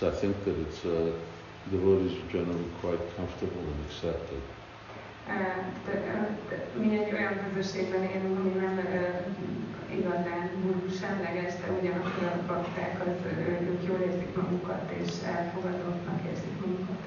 I 0.03 0.11
think 0.11 0.35
that 0.45 0.57
it's 0.59 0.85
uh, 0.85 1.13
devotees 1.71 2.13
are 2.13 2.31
generally 2.31 2.71
quite 2.81 3.01
comfortable 3.17 3.61
and 3.61 3.85
accepted. 3.87 4.41
Olyan 7.13 7.39
közösségben 7.55 8.03
élünk, 8.03 8.39
ami 8.39 8.51
nem 8.51 8.79
igazán 9.99 10.51
semleges, 11.01 11.53
de 11.55 11.73
ugyanakkor 11.81 12.25
a 12.25 12.47
bakták, 12.47 13.01
az, 13.01 13.27
ők 13.49 13.87
jól 13.89 14.01
érzik 14.01 14.37
magukat, 14.37 14.91
és 15.03 15.11
érzik 16.31 16.61
magukat. 16.61 17.03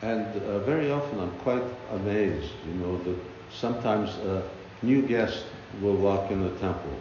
And 0.00 0.36
uh, 0.36 0.64
very 0.64 0.90
often 0.90 1.18
I'm 1.18 1.32
quite 1.42 1.66
amazed, 1.90 2.54
you 2.66 2.74
know, 2.82 2.98
that 3.02 3.18
sometimes 3.50 4.10
a 4.16 4.44
new 4.80 5.06
guest 5.06 5.44
will 5.80 5.96
walk 5.96 6.30
in 6.30 6.38
the 6.38 6.54
temple 6.60 6.96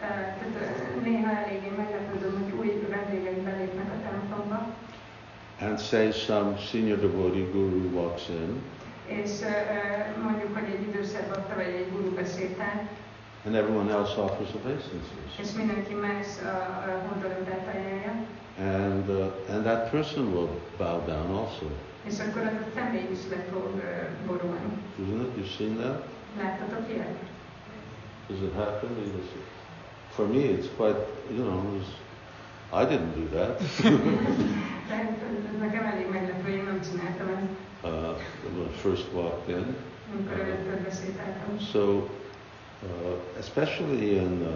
Ö, 0.00 0.06
Tehát 0.06 0.92
ö, 0.96 1.00
néha 1.00 1.30
eléggé 1.30 1.70
meglepődöm, 1.76 2.42
hogy 2.42 2.58
új 2.58 2.86
vendégek 2.90 3.36
belépnek 3.36 3.88
a 3.96 4.08
templomba, 4.08 4.66
and 5.60 5.78
say 5.80 6.12
some 6.12 6.56
senior 6.70 6.98
devotee 6.98 7.46
guru 7.52 7.88
walks 7.94 8.28
in 8.28 8.62
és 9.06 9.30
ö, 9.42 9.44
ö, 9.46 10.22
mondjuk, 10.22 10.54
hogy 10.58 10.68
egy 10.74 10.82
idősebb 10.88 11.28
bakta 11.28 11.54
vagy 11.54 11.64
egy 11.66 11.90
guru 11.92 12.10
besétál, 12.14 12.88
and 13.44 13.54
everyone 13.54 13.92
else 13.92 14.20
offers 14.20 14.50
obeisances. 14.54 15.30
és 15.42 15.52
mindenki 15.56 15.94
más 15.94 16.26
a, 16.44 16.56
a 16.90 17.08
hódolódát 17.08 17.66
ajánlja, 17.74 18.12
And, 18.58 19.08
uh, 19.08 19.54
and 19.54 19.62
that 19.64 19.90
person 19.90 20.32
will 20.32 20.48
bow 20.78 21.04
down 21.06 21.30
also. 21.36 21.66
és 22.04 22.14
akkor 22.18 22.42
az 22.42 22.52
a 22.52 22.66
személy 22.74 23.08
is 23.12 23.18
le 23.30 23.44
fog 23.52 23.70
ö, 23.76 24.26
borulni. 24.26 24.72
Isn't 25.00 25.20
it? 25.22 25.36
You've 25.36 25.56
seen 25.56 25.76
that? 25.76 26.02
Láttatok 26.40 26.88
ilyet? 26.92 27.16
Does 28.28 28.38
it 28.40 28.54
happen? 28.54 28.90
You 28.98 29.10
know, 29.12 29.22
so- 29.32 29.54
For 30.16 30.26
me, 30.26 30.38
it's 30.56 30.68
quite, 30.76 30.98
you 31.36 31.44
know, 31.44 31.60
it's, 31.78 31.88
I 32.82 32.84
didn't 32.84 33.14
do 33.14 33.24
that 33.38 33.58
Tehát 34.88 35.10
ez 35.52 35.58
nekem 35.60 35.84
elég 35.84 36.06
meglepő, 36.12 36.50
én 36.50 36.64
nem 36.64 36.80
csináltam 36.90 37.28
ezt, 37.28 37.46
uh, 37.82 37.90
when 38.44 38.66
I 38.68 38.76
first 38.82 39.06
walked 39.14 39.48
in. 39.56 39.76
amikor 40.12 40.40
először 40.40 40.82
besétáltam. 40.82 41.58
So, 41.72 41.82
uh, 41.88 42.08
especially 43.38 44.16
in 44.16 44.42
uh, 44.42 44.50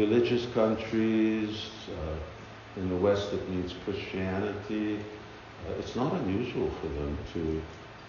religious 0.00 0.42
countries, 0.54 1.50
uh, 1.88 2.82
in 2.82 2.88
the 2.88 2.98
West 3.06 3.30
that 3.30 3.48
means 3.48 3.72
Christianity, 3.84 4.88
uh, 4.94 5.78
it's 5.80 5.94
not 5.94 6.12
unusual 6.12 6.68
for 6.80 6.88
them 6.98 7.18
to, 7.32 7.38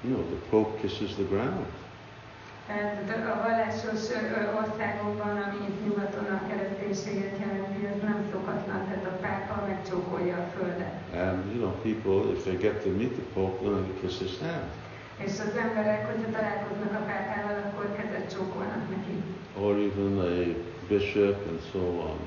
you 0.03 0.09
know, 0.13 0.23
the 0.29 0.39
Pope 0.49 0.81
kisses 0.81 1.15
the 1.15 1.27
ground. 1.29 1.65
Tehát 2.67 3.27
a 3.33 3.41
vallásos 3.47 4.01
országokban, 4.61 5.35
ami 5.45 5.57
itt 5.67 5.85
nyugaton 5.85 6.25
a 6.25 6.47
kereszténységet 6.47 7.37
jelenti, 7.39 7.85
ez 7.85 8.01
nem 8.01 8.19
szokatlan, 8.31 8.85
tehát 8.87 9.05
a 9.05 9.17
pápa 9.21 9.65
megcsókolja 9.67 10.35
a 10.35 10.47
földet. 10.57 10.93
And, 11.13 11.39
you 11.51 11.59
know, 11.63 11.73
people, 11.87 12.31
if 12.33 12.43
they 12.43 12.57
get 12.57 12.83
to 12.83 12.89
meet 12.89 13.13
the 13.19 13.25
Pope, 13.33 13.57
then 13.63 13.83
they 13.83 13.95
kiss 14.01 14.17
his 14.19 14.35
hand. 14.39 14.69
És 15.25 15.31
az 15.47 15.53
emberek, 15.65 16.01
hogyha 16.11 16.29
találkoznak 16.37 16.93
a 16.99 17.03
pápával, 17.09 17.57
akkor 17.65 17.95
kezet 17.95 18.33
csókolnak 18.33 18.83
neki. 18.89 19.15
Or 19.63 19.73
even 19.87 20.11
a 20.29 20.31
bishop 20.87 21.37
and 21.49 21.61
so 21.71 21.79
on. 21.79 22.19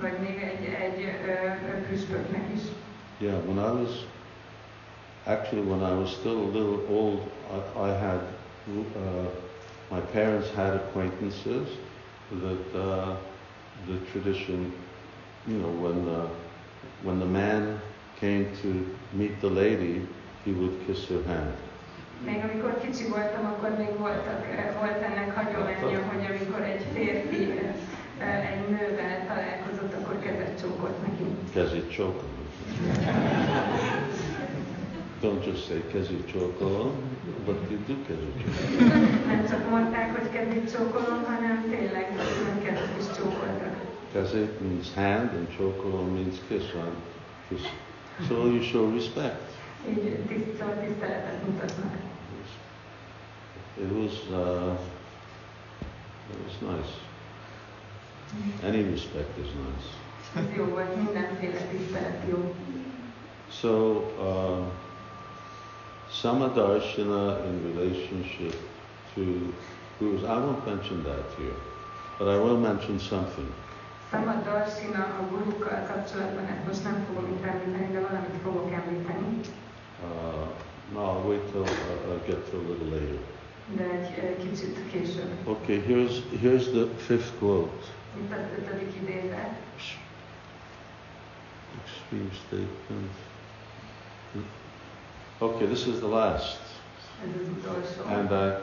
Vagy 0.00 0.18
még 0.20 0.36
egy, 0.52 0.64
egy 0.86 1.00
püspöknek 1.88 2.46
is. 2.54 2.62
Yeah, 3.18 3.38
when 3.46 3.58
I 3.58 3.82
was, 3.82 3.92
actually 5.24 5.64
when 5.70 5.82
I 5.92 5.94
was 6.00 6.10
still 6.10 6.38
a 6.48 6.50
little 6.56 6.80
old, 6.96 7.20
I, 7.56 7.58
I 7.88 7.90
had, 8.04 8.22
uh, 8.96 9.47
my 9.90 10.00
parents 10.00 10.50
had 10.50 10.74
acquaintances 10.74 11.68
that 12.30 12.78
uh, 12.78 13.16
the 13.86 13.98
tradition, 14.12 14.72
you 15.46 15.58
know, 15.58 15.70
when 15.70 16.04
the, 16.04 16.28
when 17.02 17.18
the 17.20 17.26
man 17.26 17.80
came 18.20 18.46
to 18.62 18.68
meet 19.12 19.40
the 19.40 19.48
lady, 19.48 20.06
he 20.44 20.52
would 20.52 20.86
kiss 20.86 21.06
her 21.08 21.22
hand. 21.22 21.54
Még 22.24 22.42
amikor 22.44 22.80
kicsi 22.80 23.08
voltam, 23.08 23.44
akkor 23.46 23.70
még 23.78 23.98
voltak, 23.98 24.44
volt 24.80 25.02
ennek 25.02 25.34
hagyománya, 25.34 26.02
hogy 26.12 26.24
amikor 26.30 26.62
egy 26.62 26.84
férfi 26.94 27.42
ö, 28.20 28.24
egy 28.24 28.68
nővel 28.68 29.26
találkozott, 29.26 29.92
akkor 29.94 30.18
kezet 30.18 30.60
csókolt 30.60 31.02
neki. 31.02 31.24
Kezi 31.52 31.86
chokolom. 31.86 32.36
Don't 35.20 35.42
just 35.42 35.66
say 35.66 35.82
kezi 35.92 36.24
chokolom, 36.32 36.94
but 37.44 37.56
you 37.70 37.78
do 37.86 37.94
kezi 38.06 38.30
chokolom. 38.38 39.26
Nem 39.30 39.48
csak 39.48 39.70
mondták, 39.70 40.16
hogy 40.16 40.30
kezét 40.30 40.72
csókolom, 40.72 41.24
hanem 41.24 41.64
tényleg 41.70 42.06
kezet 42.62 42.94
is 42.98 43.16
csókoltak. 43.16 43.74
Kezi 44.12 44.48
means 44.60 44.94
hand 44.94 45.30
and 45.38 45.48
chokolom 45.56 46.08
means 46.14 46.36
kiss, 46.48 46.72
right? 46.72 47.02
Kiss. 47.48 47.64
So 48.28 48.34
you 48.34 48.62
show 48.62 48.94
respect. 48.94 49.52
Így 49.88 50.16
tiszteletet 50.26 51.46
mutatnak. 51.46 51.94
It 53.80 53.92
was, 53.92 54.12
uh, 54.30 54.74
it 56.30 56.38
was 56.44 56.58
nice. 56.60 56.92
Any 58.64 58.90
respect 58.90 59.38
is 59.38 59.46
nice. 59.46 59.88
Ez 60.36 60.56
jó 60.56 60.64
volt, 60.64 60.96
mindenféle 60.96 61.60
tisztelet 61.60 62.22
jó. 62.30 62.54
So, 63.50 63.90
uh, 64.18 64.66
Samadarshana 66.22 67.44
in 67.46 67.56
relationship 67.76 68.54
to 69.14 69.54
gurus, 70.00 70.24
I 70.24 70.38
won't 70.38 70.66
mention 70.66 71.04
that 71.04 71.24
here, 71.38 71.54
but 72.18 72.28
I 72.28 72.36
will 72.38 72.56
mention 72.58 72.98
something. 72.98 73.46
Samadarsina 74.10 75.02
a 75.20 75.22
gurukkal 75.30 75.86
kapcsolatban, 75.86 76.44
ezt 76.44 76.66
most 76.66 76.84
nem 76.84 77.06
fogom 77.06 77.30
itt 77.30 77.44
említeni, 77.44 77.92
de 77.92 78.00
valamit 78.00 78.30
fogok 78.42 78.72
említeni, 78.72 79.40
Uh, 80.00 80.46
no, 80.92 81.00
I'll 81.00 81.28
wait 81.28 81.42
till 81.50 81.62
uh, 81.62 82.08
I'll 82.10 82.26
get 82.26 82.50
to 82.50 82.56
a 82.56 82.64
little 82.68 82.86
later. 82.86 83.18
de 83.76 83.84
egy 84.28 84.36
kicsit 84.50 84.76
később. 84.90 85.30
Okay, 85.44 85.80
here's, 85.80 86.22
here's 86.42 86.64
the 86.70 86.86
fifth 86.96 87.30
quote. 87.38 87.82
Itt 88.20 88.32
az 88.32 88.38
ötödik 88.58 88.94
idézet. 89.02 89.50
Extreme 91.84 92.30
statement. 92.46 93.12
Okay, 95.40 95.66
this 95.66 95.86
is 95.86 96.00
the 96.00 96.06
last. 96.06 96.58
Ez 97.22 97.40
az 97.42 97.48
utolsó. 97.58 98.14
And 98.14 98.30
I, 98.30 98.58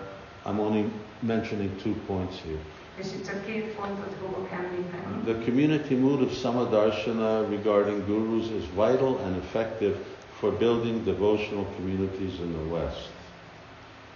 I'm 0.50 0.60
only 0.60 0.92
mentioning 1.20 1.82
two 1.82 1.94
points 2.08 2.42
here. 2.42 2.60
És 2.98 3.06
itt 3.06 3.26
csak 3.26 3.46
két 3.46 3.64
pontot 3.64 4.14
fogok 4.22 4.48
említeni. 4.52 5.24
The 5.24 5.52
community 5.52 5.96
mood 5.96 6.22
of 6.22 6.38
Samadarshana 6.38 7.50
regarding 7.50 8.06
gurus 8.06 8.46
is 8.46 8.64
vital 8.76 9.20
and 9.26 9.36
effective 9.36 9.96
for 10.40 10.52
building 10.52 11.04
devotional 11.04 11.66
communities 11.76 12.40
in 12.40 12.52
the 12.54 12.74
West. 12.76 13.10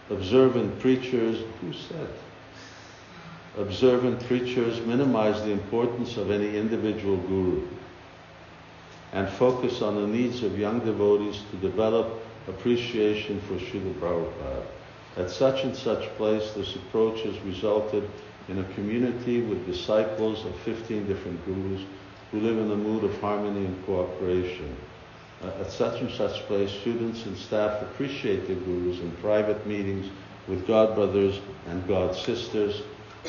Observant 0.10 0.80
preachers, 0.80 1.38
who 1.62 1.72
said? 1.88 2.10
Observant 3.58 4.24
preachers 4.28 4.86
minimize 4.86 5.42
the 5.42 5.52
importance 5.52 6.22
of 6.22 6.30
any 6.30 6.58
individual 6.58 7.18
guru. 7.28 7.62
and 9.14 9.28
focus 9.28 9.82
on 9.82 9.96
the 9.96 10.08
needs 10.08 10.44
of 10.44 10.58
young 10.58 10.80
devotees 10.80 11.42
to 11.52 11.58
develop 11.58 12.22
appreciation 12.50 13.40
for 13.42 13.56
Srila 13.56 13.94
Prabhupada. 13.96 14.66
At 15.18 15.30
such 15.30 15.64
and 15.64 15.76
such 15.76 16.08
place, 16.16 16.52
this 16.54 16.76
approach 16.76 17.22
has 17.22 17.38
resulted 17.42 18.10
in 18.48 18.60
a 18.60 18.74
community 18.74 19.42
with 19.42 19.66
disciples 19.66 20.46
of 20.46 20.56
15 20.62 21.08
different 21.08 21.46
gurus 21.46 21.82
who 22.32 22.40
live 22.40 22.58
in 22.58 22.72
a 22.72 22.76
mood 22.76 23.04
of 23.04 23.20
harmony 23.22 23.66
and 23.66 23.86
cooperation. 23.86 24.76
Uh, 25.42 25.48
at 25.62 25.72
such 25.72 26.02
and 26.02 26.12
such 26.12 26.40
place, 26.48 26.72
students 26.72 27.26
and 27.26 27.38
staff 27.38 27.82
appreciate 27.82 28.48
the 28.48 28.56
gurus 28.56 29.00
in 29.00 29.12
private 29.22 29.66
meetings 29.66 30.10
with 30.48 30.68
godbrothers 30.68 31.40
and 31.68 31.88
God 31.88 32.16
sisters. 32.16 32.82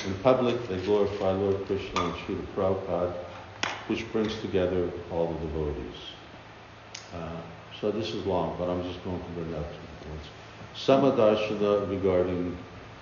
In 0.07 0.15
public, 0.23 0.69
they 0.69 0.79
glorify 0.81 1.33
Lord 1.33 1.65
Krishna 1.67 2.05
and 2.05 2.15
Srila 2.15 2.47
Prabhupada, 2.57 3.13
which 3.87 4.11
brings 4.13 4.35
together 4.41 4.91
all 5.11 5.33
the 5.35 5.47
devotees. 5.47 5.97
Uh, 7.15 7.41
so 7.81 7.91
this 7.91 8.15
is 8.15 8.27
long, 8.27 8.57
but 8.59 8.69
I'm 8.69 8.83
just 8.83 9.03
going 9.05 9.19
to 9.19 9.31
bring 9.31 9.55
out 9.55 9.67
some 9.67 9.89
points. 10.05 10.29
Samadarshana 10.77 11.89
regarding 11.89 12.57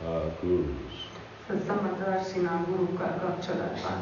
uh, 0.06 0.30
gurus. 0.40 1.08
Samadarsina 1.48 2.64
gurukkal 2.68 3.18
kapcsolatban. 3.20 4.00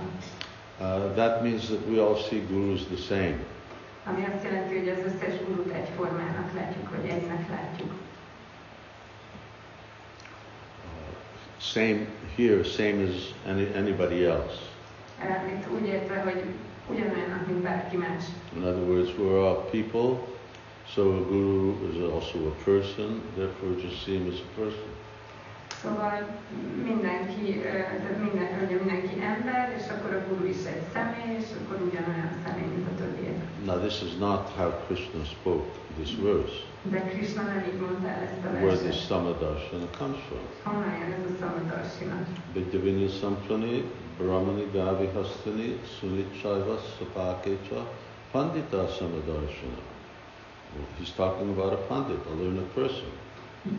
Uh, 0.81 1.15
that 1.15 1.43
means 1.43 1.69
that 1.69 1.87
we 1.89 2.01
all 2.01 2.17
see 2.17 2.41
gurus 2.41 2.85
the 2.87 2.97
same. 2.97 3.39
Ami 4.07 4.25
azt 4.35 4.45
jelenti, 4.45 4.79
hogy 4.79 4.89
az 4.89 4.99
összes 4.99 5.35
gurut 5.47 5.73
egyformának 5.73 6.55
látjuk, 6.55 6.91
vagy 6.91 7.09
egynek 7.09 7.49
látjuk. 7.51 7.91
Same 11.59 12.07
here, 12.37 12.63
same 12.65 13.03
as 13.03 13.35
any, 13.47 13.73
anybody 13.77 14.25
else. 14.25 14.59
Itt 15.57 15.73
úgy 15.81 15.87
értve, 15.87 16.21
hogy 16.21 16.45
ugyanolyannak, 16.91 17.47
mint 17.47 17.59
bárki 17.59 17.97
más. 17.97 18.25
In 18.57 18.63
other 18.63 18.83
words, 18.83 19.11
we're 19.19 19.41
all 19.41 19.69
people, 19.71 20.19
so 20.95 21.03
a 21.03 21.21
guru 21.31 21.75
is 21.91 21.97
also 22.13 22.39
a 22.49 22.55
person, 22.65 23.21
therefore 23.37 23.71
just 23.81 24.05
see 24.05 24.15
him 24.19 24.29
as 24.33 24.41
a 24.41 24.61
person. 24.61 24.91
Szóval 25.83 26.29
mindenki, 26.85 27.61
tehát 27.63 28.19
minden, 28.25 28.49
ugye 28.65 28.77
mindenki 28.77 29.15
ember, 29.35 29.75
és 29.79 29.85
akkor 29.95 30.13
a 30.15 30.23
guru 30.29 30.47
is 30.49 30.65
egy 30.75 30.83
személy, 30.93 31.37
és 31.41 31.49
akkor 31.61 31.77
ugyanolyan 31.89 32.31
személy, 32.45 32.69
mint 32.75 32.89
a 32.93 32.95
többiek. 33.01 33.37
Now 33.65 33.79
this 33.87 34.03
is 34.03 34.13
not 34.19 34.43
how 34.57 34.71
Krishna 34.87 35.25
spoke 35.25 35.71
this 35.99 36.13
verse, 36.23 36.57
De 36.91 37.01
Krishna 37.01 37.43
nem 37.43 37.65
így 37.71 37.81
mondta 37.81 38.09
el 38.09 38.21
ezt 38.23 38.45
a 38.45 38.49
where 38.65 38.77
this. 38.77 39.05
Samadarshana 39.07 39.89
comes 39.99 40.21
from. 40.29 40.45
Honnan 40.65 40.95
jön 40.99 41.13
ez 41.19 41.25
a 41.31 41.35
Samadarsina? 41.41 42.17
Vidyavinaya 42.53 43.09
Samprani, 43.21 43.85
Brahmani 44.19 44.67
Gavi 44.73 45.09
Hastini, 45.15 45.69
Sunichaiva 45.99 46.77
Sapakecha, 46.99 47.81
Pandita 48.33 48.81
Samadarshana. 48.97 49.81
He's 50.99 51.13
talking 51.17 51.49
about 51.51 51.73
a 51.73 51.81
pandit, 51.89 52.27
a 52.33 52.35
learned 52.43 52.71
person. 52.75 53.11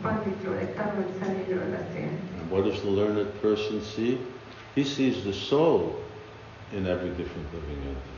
Panditról, 0.02 0.56
egy 0.56 0.74
tanult 0.74 1.08
személyről 1.22 1.70
beszél. 1.70 2.08
And 2.40 2.50
what 2.50 2.64
does 2.64 2.80
the 2.80 2.90
learned 2.90 3.30
person 3.40 3.80
see? 3.94 4.18
He 4.74 4.84
sees 4.84 5.16
the 5.22 5.32
soul 5.32 5.98
in 6.76 6.86
every 6.86 7.08
different 7.08 7.48
living 7.52 7.82
entity. 7.86 8.16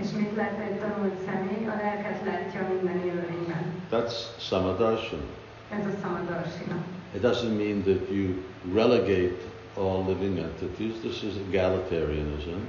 És 0.00 0.10
mit 0.16 0.36
lát 0.36 0.58
egy 0.58 0.78
tanult 0.78 1.14
személy? 1.26 1.66
A 1.66 1.76
lelket 1.82 2.24
látja 2.24 2.68
minden 2.74 2.98
élőlényben. 2.98 3.64
That's 3.90 4.14
Samadarshana. 4.38 5.22
Ez 5.70 5.86
a 5.86 5.96
Samadarsina. 6.02 6.76
It 7.14 7.22
doesn't 7.22 7.56
mean 7.56 7.82
that 7.82 8.08
you 8.10 8.42
relegate 8.74 9.40
all 9.76 10.04
living 10.04 10.38
entities. 10.38 10.94
This 11.00 11.22
is 11.22 11.34
egalitarianism, 11.48 12.60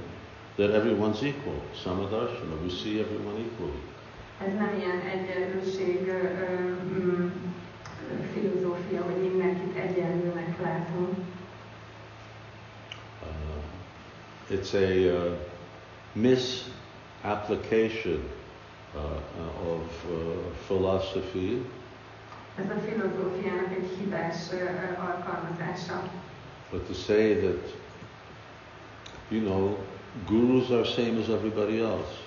that 0.56 0.70
everyone's 0.70 1.22
equal. 1.22 1.60
Samadarshana, 1.84 2.62
we 2.62 2.70
see 2.70 3.00
everyone 3.00 3.36
equally. 3.38 3.80
Ez 4.40 4.52
nem 4.58 4.74
ilyen 4.78 5.00
egyenlőség 5.00 6.12
mm, 6.98 7.26
filozófia, 8.32 9.02
hogy 9.02 9.16
mindenkit 9.30 9.76
egyenlőnek 9.76 10.60
látunk. 10.62 11.16
Uh, 13.22 13.28
it's 14.58 14.74
a 14.74 14.78
uh, 14.78 15.32
misapplication 16.12 18.20
uh, 18.94 19.00
uh, 19.00 19.72
of 19.72 20.04
uh, 20.10 20.16
philosophy 20.66 21.66
Ez 22.58 22.64
a 22.70 22.78
filozófiának 22.90 23.72
egy 23.72 23.88
hibás 23.98 24.36
ö, 24.52 24.56
alkalmazása. 25.00 26.10
but 26.70 26.86
to 26.86 26.92
say 26.94 27.34
that, 27.34 27.74
you 29.30 29.40
know, 29.40 29.76
gurus 30.26 30.70
are 30.70 30.84
same 30.84 31.18
as 31.20 31.28
everybody 31.28 31.80
else. 31.80 32.22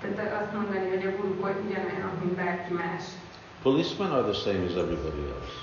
Tehát 0.00 0.42
azt 0.42 0.52
mondani, 0.52 0.88
hogy 0.88 1.04
a 1.06 1.16
guruk 1.16 1.38
ugyanolyanok, 1.66 2.14
mint 2.22 2.34
bárki 2.34 2.72
más. 2.72 3.02
Policemen 3.62 4.12
are 4.12 4.22
the 4.30 4.38
same 4.44 4.62
as 4.68 4.74
everybody 4.84 5.22
else. 5.34 5.54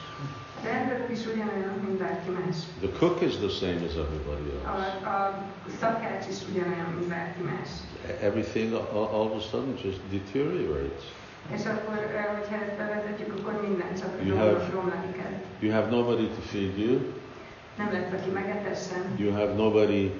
A 0.61 0.65
rendőrök 0.65 1.09
is 1.17 1.25
ugyanolyanok, 1.33 1.81
mint 1.85 1.97
bárki 2.03 2.29
más. 2.29 2.55
The 2.85 2.91
cook 2.99 3.21
is 3.21 3.33
the 3.45 3.53
same 3.61 3.79
as 3.89 3.95
everybody 4.05 4.47
else. 4.55 5.07
a 5.15 5.43
szakács 5.79 6.25
is 6.33 6.39
ugyanolyan, 6.49 6.89
mint 6.95 7.07
bárki 7.07 7.41
más. 7.51 7.69
Everything 8.21 8.73
all, 8.73 9.07
all 9.15 9.25
of 9.29 9.35
a 9.41 9.43
sudden 9.49 9.75
just 9.83 9.99
deteriorates. 10.11 11.05
És 11.55 11.65
akkor, 11.65 11.97
ö, 12.17 12.21
hogyha 12.37 12.55
ezt 12.63 12.75
bevezetjük, 12.77 13.33
akkor 13.37 13.53
minden 13.67 13.91
csak 13.99 14.11
You 14.25 14.37
have-. 14.37 14.71
You 15.59 15.71
have 15.71 15.89
nobody 15.89 16.27
to 16.27 16.41
feed 16.41 16.77
you. 16.77 16.93
Nem 17.77 17.91
lesz, 17.91 18.11
aki 18.19 18.29
megetessen. 18.29 19.01
You 19.17 19.31
have 19.31 19.53
nobody 19.53 20.11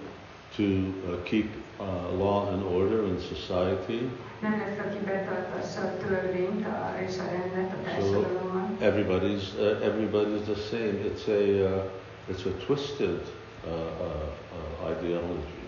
to 0.56 0.64
uh, 0.64 1.24
keep 1.24 1.48
uh, 1.84 2.18
law 2.18 2.48
and 2.52 2.64
order 2.64 3.03
in 3.08 3.20
society. 3.20 4.02
Nem 4.42 4.52
lesz, 4.60 4.86
aki 4.86 4.98
betartassa 5.06 5.82
a 5.82 5.98
törvényt 6.08 6.66
a, 6.66 6.94
és 7.08 7.18
a 7.18 7.24
rendet 7.32 7.72
a 7.78 7.90
társadalomban. 7.90 8.78
Everybody's 8.82 9.45
uh, 9.60 9.86
everybody's 9.90 10.44
the 10.45 10.60
same. 10.72 10.95
It's 11.10 11.28
a 11.28 11.42
uh, 11.76 11.84
it's 12.30 12.45
a 12.45 12.66
twisted 12.66 13.22
uh, 13.66 13.72
uh, 13.72 14.92
ideology. 14.92 15.62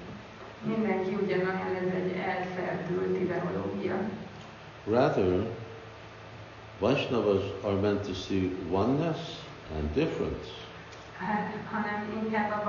Mindenki 0.63 1.17
ugyanolyan, 1.23 1.75
ez 1.75 1.93
egy 1.93 2.15
elferdült 2.17 3.21
ideológia. 3.21 3.95
Rather, 4.87 5.45
Vaishnavas 6.79 7.43
are 7.63 7.75
meant 7.75 8.01
to 8.05 8.13
see 8.13 8.51
oneness 8.71 9.19
and 9.77 9.93
difference. 9.93 10.64
Hanem 11.71 12.23
inkább 12.23 12.51
a 12.51 12.65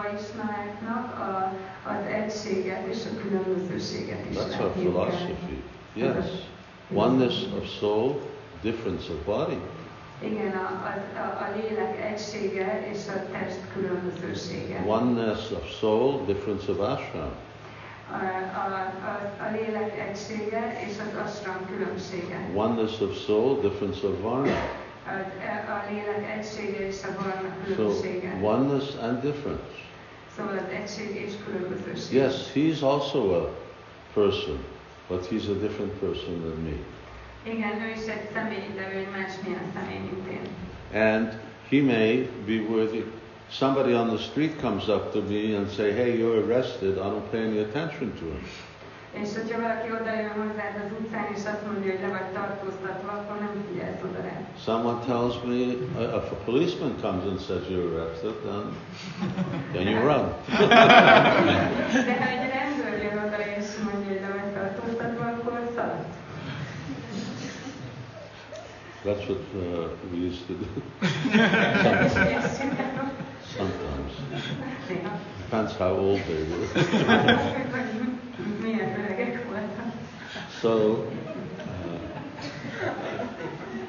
az 1.89 2.07
egységet 2.13 2.87
és 2.87 2.99
a 3.05 3.21
különbözőséget 3.21 4.19
is 4.31 4.37
That's 4.37 4.61
our 4.61 4.73
philosophy. 4.73 5.63
Yes, 5.93 6.27
oneness 6.95 7.43
of 7.59 7.69
soul, 7.79 8.21
difference 8.63 9.13
of 9.13 9.25
body. 9.25 9.59
Igen, 10.19 10.53
a, 10.53 10.93
a, 11.17 11.45
a 11.45 11.57
lélek 11.57 12.13
egysége 12.13 12.89
és 12.93 12.99
a 13.09 13.31
test 13.33 13.59
különbözősége. 13.73 14.85
Oneness 14.87 15.51
of 15.51 15.79
soul, 15.79 16.25
difference 16.27 16.71
of 16.71 16.79
ashram. 16.79 17.31
A, 18.11 18.15
a, 18.57 18.65
a, 19.07 19.45
a 19.45 19.51
lélek 19.53 19.99
egysége 20.09 20.81
és 20.87 20.95
az 20.99 21.21
ashram 21.27 21.67
különbsége. 21.67 22.51
Oneness 22.55 23.01
of 23.01 23.25
soul, 23.25 23.61
difference 23.61 24.07
of 24.07 24.21
varna. 24.21 24.86
Az, 25.09 25.25
a 25.69 25.91
lélek 25.91 26.39
egysége 26.39 26.87
és 26.87 26.97
a 27.03 27.23
varna 27.23 27.51
So 27.77 28.47
oneness 28.47 28.95
and 29.01 29.21
difference. 29.21 29.75
Szóval 30.37 30.57
az 30.57 30.71
egység. 30.81 31.31
Yes, 32.13 32.53
he's 32.55 32.83
also 32.83 33.35
a 33.35 33.55
person, 34.15 34.59
but 35.09 35.27
he's 35.27 35.49
a 35.49 35.59
different 35.61 35.93
person 35.93 36.41
than 36.41 36.57
me. 36.63 36.77
Igen, 37.53 37.83
ő 37.83 37.91
is 37.91 38.07
egy 38.07 38.29
személy, 38.35 38.73
de 38.77 38.91
ő 38.95 38.99
egy 38.99 39.11
másmilyen 39.11 39.73
személy, 39.75 39.99
mint 39.99 40.29
én. 40.31 40.49
And 40.93 41.33
he 41.71 41.83
may 41.83 42.29
be 42.47 42.75
worthy. 42.75 43.05
Somebody 43.51 43.95
on 43.95 44.09
the 44.09 44.19
street 44.19 44.61
comes 44.61 44.89
up 44.89 45.13
to 45.13 45.21
me 45.29 45.57
and 45.57 45.71
say, 45.71 45.93
"Hey, 45.93 46.19
you're 46.19 46.45
arrested." 46.45 46.97
I 46.97 47.09
don't 47.09 47.31
pay 47.31 47.41
any 47.41 47.59
attention 47.59 48.13
to 48.19 48.25
him. 48.25 48.47
És 49.23 49.29
hogyha 49.39 49.61
valaki 49.61 49.89
odajön 50.01 50.33
hozzád 50.41 50.75
az 50.85 50.91
utcán, 50.99 51.27
és 51.37 51.43
azt 51.53 51.65
mondja, 51.67 51.91
hogy 51.93 52.01
le 52.07 52.11
vagy 52.17 52.29
tartóztatva, 52.37 53.11
akkor 53.19 53.37
nem 53.45 53.55
figyelsz 53.69 54.03
oda 54.09 54.21
rá. 54.29 54.37
Someone 54.67 55.01
tells 55.11 55.35
me, 55.49 55.59
uh, 56.01 56.19
if 56.21 56.27
a 56.37 56.39
policeman 56.49 56.95
comes 57.05 57.25
and 57.31 57.41
says 57.47 57.65
you're 57.73 57.91
arrested, 57.95 58.37
then 58.47 58.65
then 59.75 59.87
you 59.93 59.99
run. 60.11 60.25
De 62.09 62.15
ha 62.21 62.27
egy 62.35 62.47
rendőr 62.57 62.97
jön 63.05 63.19
oda, 63.27 63.39
és 63.59 63.67
mondja, 63.87 64.09
hogy 64.13 64.21
le 64.25 64.31
vagy 64.37 64.51
tartóztatva, 64.57 65.25
akkor 65.25 65.59
szaladsz. 65.77 66.17
That's 69.07 69.25
what 69.29 69.43
uh, 69.55 69.89
we 70.11 70.19
used 70.29 70.47
to 70.49 70.55
do. 70.63 70.67
Sometimes. 72.09 73.13
Sometimes. 73.57 74.13
Depends 75.49 75.77
how 75.77 75.93
old 75.97 76.21
they 76.27 76.43
were. 76.51 76.67
Hogy 77.71 77.97
Milyen 78.63 78.99
öregek 79.05 79.45
voltak. 79.45 79.93
So, 80.67 81.07
uh, 82.83 82.91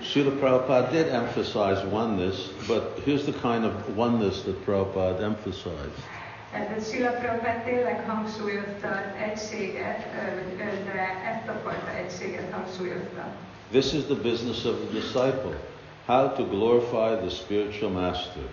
Srila 0.03 0.37
Prabhupada 0.39 0.91
did 0.91 1.07
emphasize 1.07 1.83
oneness, 1.85 2.49
but 2.67 2.99
here's 3.03 3.25
the 3.25 3.33
kind 3.33 3.65
of 3.65 3.97
oneness 3.97 4.43
that 4.43 4.63
Prabhupada 4.63 5.23
emphasized. 5.23 6.03
Tehát 6.51 6.85
Srila 6.85 7.11
Prabhupád 7.19 7.63
tényleg 7.63 8.03
hangsúlyozta 8.07 8.87
az 8.87 9.09
egységet, 9.29 10.05
ö, 10.15 10.61
ö, 10.61 10.83
de 10.85 11.01
ezt 11.33 11.47
a 11.47 11.59
fajta 11.63 11.91
egységet 12.05 12.51
hangsúlyozta. 12.51 13.25
This 13.71 13.93
is 13.93 14.03
the 14.03 14.15
business 14.15 14.65
of 14.65 14.75
the 14.79 14.99
disciple. 14.99 15.57
How 16.05 16.27
to 16.35 16.43
glorify 16.43 17.15
the 17.15 17.29
spiritual 17.29 17.91
master, 17.91 18.43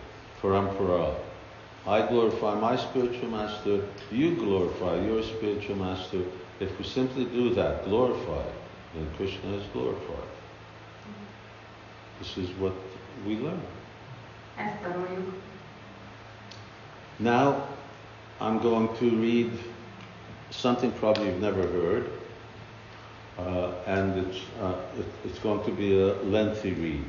Parampara. 0.40 1.14
I 1.86 2.00
glorify 2.08 2.54
my 2.70 2.76
spiritual 2.76 3.28
master, 3.30 3.80
you 4.10 4.34
glorify 4.34 5.06
your 5.06 5.22
spiritual 5.22 5.76
master. 5.76 6.20
If 6.60 6.78
we 6.78 6.84
simply 6.84 7.24
do 7.24 7.55
that, 7.55 7.84
glorify, 7.84 8.44
then 8.94 9.07
Krishna 9.16 9.55
is 9.55 9.65
glorified. 9.73 10.28
This 12.20 12.36
is 12.36 12.49
what 12.58 12.74
we 13.26 13.36
learn. 13.36 13.60
Now, 17.18 17.66
I'm 18.41 18.58
going 18.60 18.89
to 18.99 19.10
read 19.10 19.50
something 20.50 20.92
probably 20.92 21.26
you've 21.26 21.41
never 21.41 21.62
heard, 21.62 22.10
uh, 23.39 23.73
and 23.86 24.26
it's, 24.26 24.39
uh, 24.60 24.74
it, 24.99 25.07
it's 25.24 25.39
going 25.41 25.65
to 25.65 25.70
be 25.73 26.00
a 26.00 26.15
lengthy 26.23 26.73
read. 26.73 27.05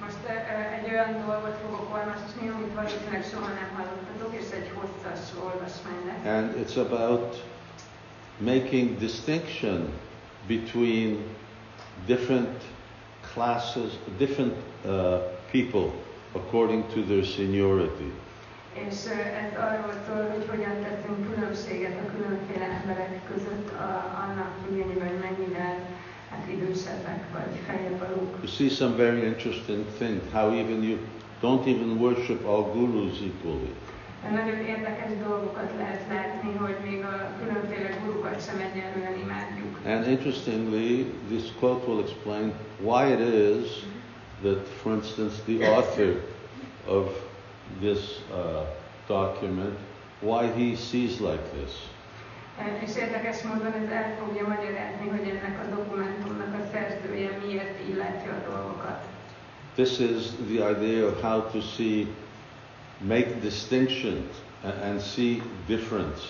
Most 0.00 0.16
ö, 0.28 0.32
ö, 0.32 0.74
egy 0.76 0.92
olyan 0.92 1.26
dolgot 1.26 1.56
fogok 1.62 1.86
olvasni, 1.94 2.48
amit 2.48 2.74
valószínűleg 2.74 3.24
soha 3.30 3.46
nem 3.46 3.70
hallottatok, 3.76 4.34
és 4.40 4.50
egy 4.52 4.70
hosszas 4.74 5.20
olvasmány 5.44 6.02
lesz. 6.06 6.24
And 6.36 6.66
it's 6.66 6.76
about 6.76 7.42
making 8.40 8.98
distinction 8.98 9.88
between 10.46 11.18
different 12.06 12.48
classes, 13.32 13.92
different 14.18 14.54
uh, 14.84 15.18
people 15.52 15.92
according 16.34 16.82
to 16.94 17.02
their 17.02 17.24
seniority. 17.24 18.10
És 18.74 18.94
ö, 19.06 19.18
ez 19.44 19.52
arról 19.68 19.94
szól, 20.06 20.22
hogy 20.34 20.46
hogyan 20.48 20.76
teszünk 20.82 21.34
különbséget 21.34 21.96
a 22.04 22.10
különféle 22.16 22.64
emberek 22.82 23.20
között 23.32 23.68
a, 23.72 23.88
annak 24.24 24.50
függvényében, 24.64 25.08
hogy 25.08 25.18
mennyivel 25.18 25.76
hát 26.30 26.48
idősebbek 26.52 27.22
vagy 27.32 27.60
feljebb 27.66 27.98
valók. 27.98 28.36
You 28.42 28.46
see 28.46 28.68
some 28.68 28.96
very 28.96 29.26
interesting 29.26 29.84
things, 29.98 30.22
how 30.32 30.50
even 30.52 30.82
you 30.82 30.98
don't 31.40 31.66
even 31.66 31.98
worship 31.98 32.46
all 32.46 32.62
gurus 32.72 33.12
equally. 33.20 33.72
Nagyon 34.30 34.58
érdekes 34.58 35.10
dolgokat 35.26 35.70
lehet 35.78 36.02
látni, 36.08 36.52
hogy 36.56 36.76
még 36.84 37.04
a 37.04 37.30
különféle 37.38 37.90
gurukat 38.04 38.44
sem 38.46 38.60
imádjuk. 39.22 39.78
And 39.86 40.06
interestingly, 40.06 41.12
this 41.28 41.44
quote 41.58 41.86
will 41.86 42.00
explain 42.00 42.52
why 42.80 43.12
it 43.12 43.20
is 43.20 43.84
that, 44.42 44.66
for 44.82 44.92
instance, 44.92 45.34
the 45.46 45.66
author 45.76 46.20
of 46.86 47.06
this 47.80 48.20
uh, 48.32 48.66
document, 49.06 49.78
why 50.20 50.46
he 50.46 50.76
sees 50.76 51.20
like 51.20 51.44
this. 51.52 51.72
E, 52.58 52.78
És 52.86 52.96
érdekes 52.96 53.42
módon 53.42 53.72
ez 53.72 53.90
el 53.90 54.16
fogja 54.18 54.48
magyarázni, 54.48 55.08
hogy 55.08 55.28
ennek 55.28 55.56
a 55.64 55.74
dokumentumnak 55.74 56.54
a 56.60 56.64
szerzője 56.72 57.30
miért 57.46 57.78
a 58.28 58.50
dolgokat. 58.50 59.02
This 59.74 59.98
is 59.98 60.30
the 60.48 60.70
idea 60.70 61.06
of 61.06 61.20
how 61.20 61.40
to 61.52 61.60
see, 61.60 62.06
make 63.00 63.40
distinctions 63.40 64.34
and, 64.62 64.74
and 64.82 65.00
see 65.00 65.42
difference, 65.66 66.20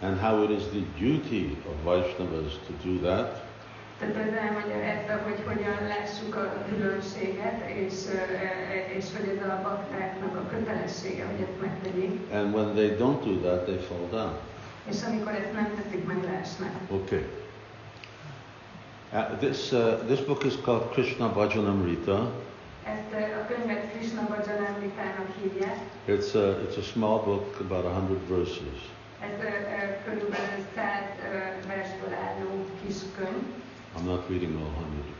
and 0.00 0.18
how 0.20 0.42
it 0.42 0.50
is 0.50 0.64
the 0.68 0.82
duty 0.98 1.56
of 1.68 1.74
Vaishnavas 1.84 2.58
to 2.66 2.72
do 2.88 2.98
that. 2.98 3.42
Tehát 3.98 4.16
ez 4.16 4.32
elmagyarázza, 4.34 5.22
hogy 5.24 5.42
hogyan 5.46 5.76
lássuk 5.88 6.34
a 6.34 6.64
különbséget, 6.68 7.68
és, 7.68 7.94
ö, 8.06 8.16
ö, 8.16 8.96
és 8.98 9.04
hogy 9.16 9.28
ez 9.36 9.48
a 9.48 9.60
baktáknak 9.62 10.36
a 10.36 10.48
kötelessége, 10.48 11.24
hogy 11.24 11.40
ezt 11.40 11.60
megtegyék. 11.60 12.20
And 12.32 12.54
when 12.54 12.74
they 12.74 12.96
don't 12.98 13.24
do 13.24 13.48
that, 13.48 13.64
they 13.64 13.78
fall 13.88 14.08
down. 14.10 14.32
És 14.88 14.96
amikor 15.08 15.32
ezt 15.32 15.52
nem 15.52 15.72
teszik, 15.82 16.06
meg 16.06 16.24
leesnek. 16.24 16.72
Okay. 16.90 17.26
Uh, 19.12 19.36
this, 19.38 19.72
uh, 19.72 20.06
this 20.06 20.20
book 20.20 20.44
is 20.44 20.54
called 20.62 20.88
Krishna 20.88 21.32
Bhajanamrita. 21.32 22.30
Ezt 22.84 23.10
ö, 23.12 23.16
a 23.40 23.46
könyvet 23.46 23.90
Krishna 23.92 24.22
Bhajanamritának 24.30 25.28
hívják. 25.42 25.76
It's 26.08 26.34
a, 26.34 26.44
it's 26.64 26.76
a 26.78 26.82
small 26.82 27.18
book, 27.24 27.56
about 27.60 27.84
100 27.84 28.18
verses. 28.28 28.78
Ez 29.20 29.34
ö, 29.40 29.44
ö, 29.46 29.50
körülbelül 30.04 30.62
100 30.74 30.86
ö, 31.32 31.66
versből 31.68 32.14
álló 32.26 32.50
kis 32.86 32.96
könyv. 33.16 33.42
I'm 33.96 34.04
not 34.04 34.28
reading 34.28 34.54
all 34.62 34.72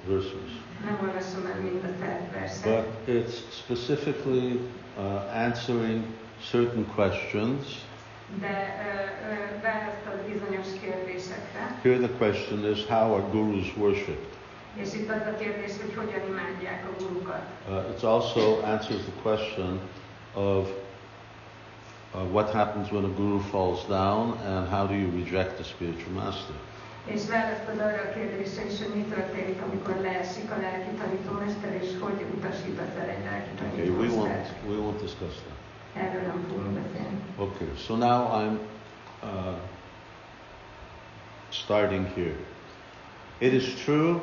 100 0.06 0.22
verses. 0.22 0.50
Nem 0.84 0.98
olvasom 1.08 1.46
el 1.54 1.60
mind 1.60 1.84
a 1.84 2.04
100 2.04 2.30
verset. 2.32 2.64
But 2.74 3.16
it's 3.16 3.34
specifically 3.64 4.48
uh, 4.98 5.44
answering 5.46 6.02
certain 6.50 6.84
questions. 6.94 7.64
de 8.40 8.54
ö, 8.88 8.92
ö, 9.30 9.60
választ 9.62 10.04
ad 10.12 10.20
bizonyos 10.30 10.66
kérdésekre. 10.82 11.62
Here 11.82 11.98
the 12.06 12.12
question 12.22 12.58
is 12.72 12.78
how 12.86 13.14
are 13.16 13.24
gurus 13.30 13.66
worshipped? 13.76 14.32
És 14.74 14.94
itt 14.94 15.10
az 15.10 15.26
a 15.26 15.34
kérdés, 15.38 15.70
hogy 15.80 15.94
hogyan 15.94 16.28
imádják 16.28 16.84
a 16.90 17.02
gurukat. 17.02 17.42
Uh, 17.68 17.90
it 17.96 18.02
also 18.02 18.60
answers 18.64 19.02
the 19.02 19.22
question 19.22 19.80
of 20.34 20.68
uh, 22.14 22.20
what 22.32 22.50
happens 22.50 22.90
when 22.90 23.04
a 23.04 23.14
guru 23.14 23.38
falls 23.38 23.86
down 23.86 24.38
and 24.46 24.68
how 24.68 24.86
do 24.86 24.94
you 24.94 25.10
reject 25.24 25.54
the 25.54 25.64
spiritual 25.64 26.12
master. 26.12 26.54
És 27.04 27.26
választ 27.28 27.68
ad 27.68 27.78
arra 27.78 28.02
a 28.08 28.12
kérdésre 28.14 28.64
is, 28.70 28.78
hogy 28.78 28.94
mi 28.94 29.04
történik, 29.14 29.60
amikor 29.62 29.96
leesik 30.02 30.50
a 30.50 30.60
lelki 30.60 30.90
tanítómester, 31.00 31.72
és 31.82 31.88
hogy 32.00 32.24
utasítasz 32.36 32.94
el 33.00 33.08
egy 33.08 33.24
lelki 33.24 33.50
Okay, 33.72 33.88
we 33.88 34.08
won't, 34.08 34.46
we 34.68 34.76
won't 34.76 35.00
discuss 35.00 35.34
that. 35.44 35.58
Erről 36.04 36.22
nem 36.22 36.44
fogunk 36.48 36.78
beszélni. 36.80 37.18
Okay, 37.36 37.68
so 37.86 37.96
now 37.96 38.18
I'm 38.40 38.58
uh, 39.22 39.54
starting 41.50 42.06
here. 42.14 42.36
It 43.38 43.52
is 43.52 43.74
true 43.84 44.20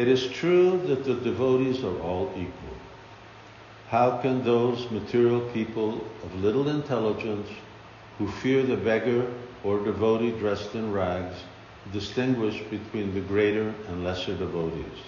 It 0.00 0.08
is 0.08 0.28
true 0.28 0.80
that 0.86 1.04
the 1.04 1.12
devotees 1.12 1.84
are 1.84 2.00
all 2.00 2.32
equal. 2.34 2.76
How 3.90 4.16
can 4.16 4.42
those 4.42 4.90
material 4.90 5.42
people 5.52 6.02
of 6.24 6.42
little 6.42 6.70
intelligence 6.70 7.50
who 8.16 8.26
fear 8.26 8.62
the 8.62 8.78
beggar 8.78 9.30
or 9.62 9.78
devotee 9.84 10.30
dressed 10.30 10.74
in 10.74 10.90
rags 10.90 11.36
distinguish 11.92 12.62
between 12.70 13.12
the 13.12 13.20
greater 13.20 13.74
and 13.88 14.02
lesser 14.02 14.34
devotees? 14.34 15.04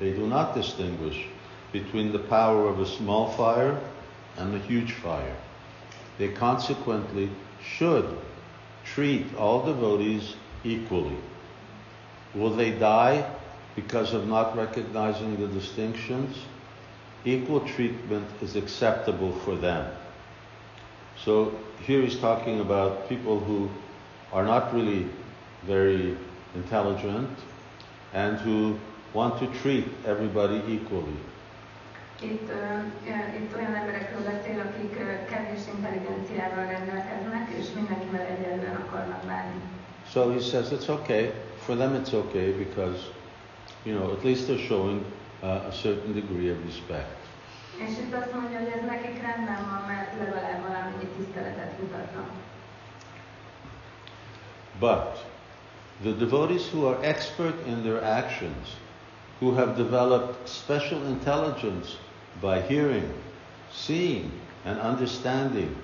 They 0.00 0.12
do 0.12 0.26
not 0.26 0.54
distinguish 0.54 1.26
between 1.70 2.10
the 2.10 2.26
power 2.36 2.68
of 2.68 2.80
a 2.80 2.86
small 2.86 3.32
fire 3.32 3.78
and 4.38 4.54
a 4.54 4.60
huge 4.60 4.92
fire. 4.92 5.36
They 6.16 6.28
consequently 6.28 7.28
should 7.62 8.16
treat 8.82 9.26
all 9.36 9.66
devotees 9.66 10.36
equally. 10.64 11.18
Will 12.34 12.56
they 12.56 12.70
die 12.70 13.30
because 13.76 14.12
of 14.14 14.26
not 14.26 14.56
recognizing 14.56 15.36
the 15.36 15.46
distinctions? 15.46 16.36
Equal 17.24 17.60
treatment 17.60 18.26
is 18.42 18.56
acceptable 18.56 19.32
for 19.44 19.54
them. 19.56 19.84
So 21.24 21.52
here 21.86 22.02
he's 22.02 22.18
talking 22.18 22.60
about 22.60 23.08
people 23.08 23.38
who 23.38 23.68
are 24.32 24.44
not 24.44 24.74
really 24.74 25.06
very 25.66 26.16
intelligent 26.54 27.30
and 28.12 28.38
who 28.38 28.78
want 29.12 29.38
to 29.40 29.46
treat 29.60 29.84
everybody 30.06 30.62
equally. 30.68 31.16
Itt, 32.22 32.48
ö, 32.50 33.08
itt 33.40 33.56
olyan 33.56 33.74
emberekről 33.74 34.22
beszél, 34.24 34.60
akik 34.60 34.96
ö, 35.00 35.24
kevés 35.30 35.60
intelligenciával 35.76 36.66
rendelkeznek, 36.66 37.48
és 37.58 37.66
mindenkivel 37.74 38.26
egyenlően 38.26 38.76
akarnak 38.76 39.22
bánni. 39.26 39.60
So 40.12 40.30
he 40.32 40.40
says 40.40 40.70
it's 40.72 40.88
okay. 40.88 41.32
For 41.64 41.76
them 41.76 41.94
it's 41.94 42.12
okay 42.12 42.50
because, 42.52 42.98
you 43.86 43.94
know, 43.94 44.12
at 44.12 44.24
least 44.24 44.48
they're 44.48 44.58
showing 44.58 45.04
uh, 45.42 45.70
a 45.70 45.72
certain 45.72 46.12
degree 46.12 46.50
of 46.50 46.58
respect. 46.66 47.16
És 47.78 47.90
itt 47.90 48.14
azt 48.14 48.32
mondja, 48.32 48.58
hogy 48.58 48.68
ez 48.68 48.84
nekik 48.86 49.22
rendben 49.22 49.66
van, 49.70 49.84
mert 49.86 50.18
legalább 50.18 50.62
valamennyi 50.62 51.08
tiszteletet 51.16 51.80
mutatnak. 51.80 52.30
But 54.78 55.24
the 56.02 56.12
devotees 56.12 56.70
who 56.72 56.86
are 56.86 56.98
expert 57.02 57.66
in 57.66 57.82
their 57.82 58.02
actions, 58.02 58.76
who 59.40 59.54
have 59.54 59.76
developed 59.76 60.48
special 60.48 61.06
intelligence 61.06 61.88
by 62.40 62.60
hearing, 62.60 63.12
seeing, 63.72 64.30
and 64.64 64.80
understanding, 64.80 65.76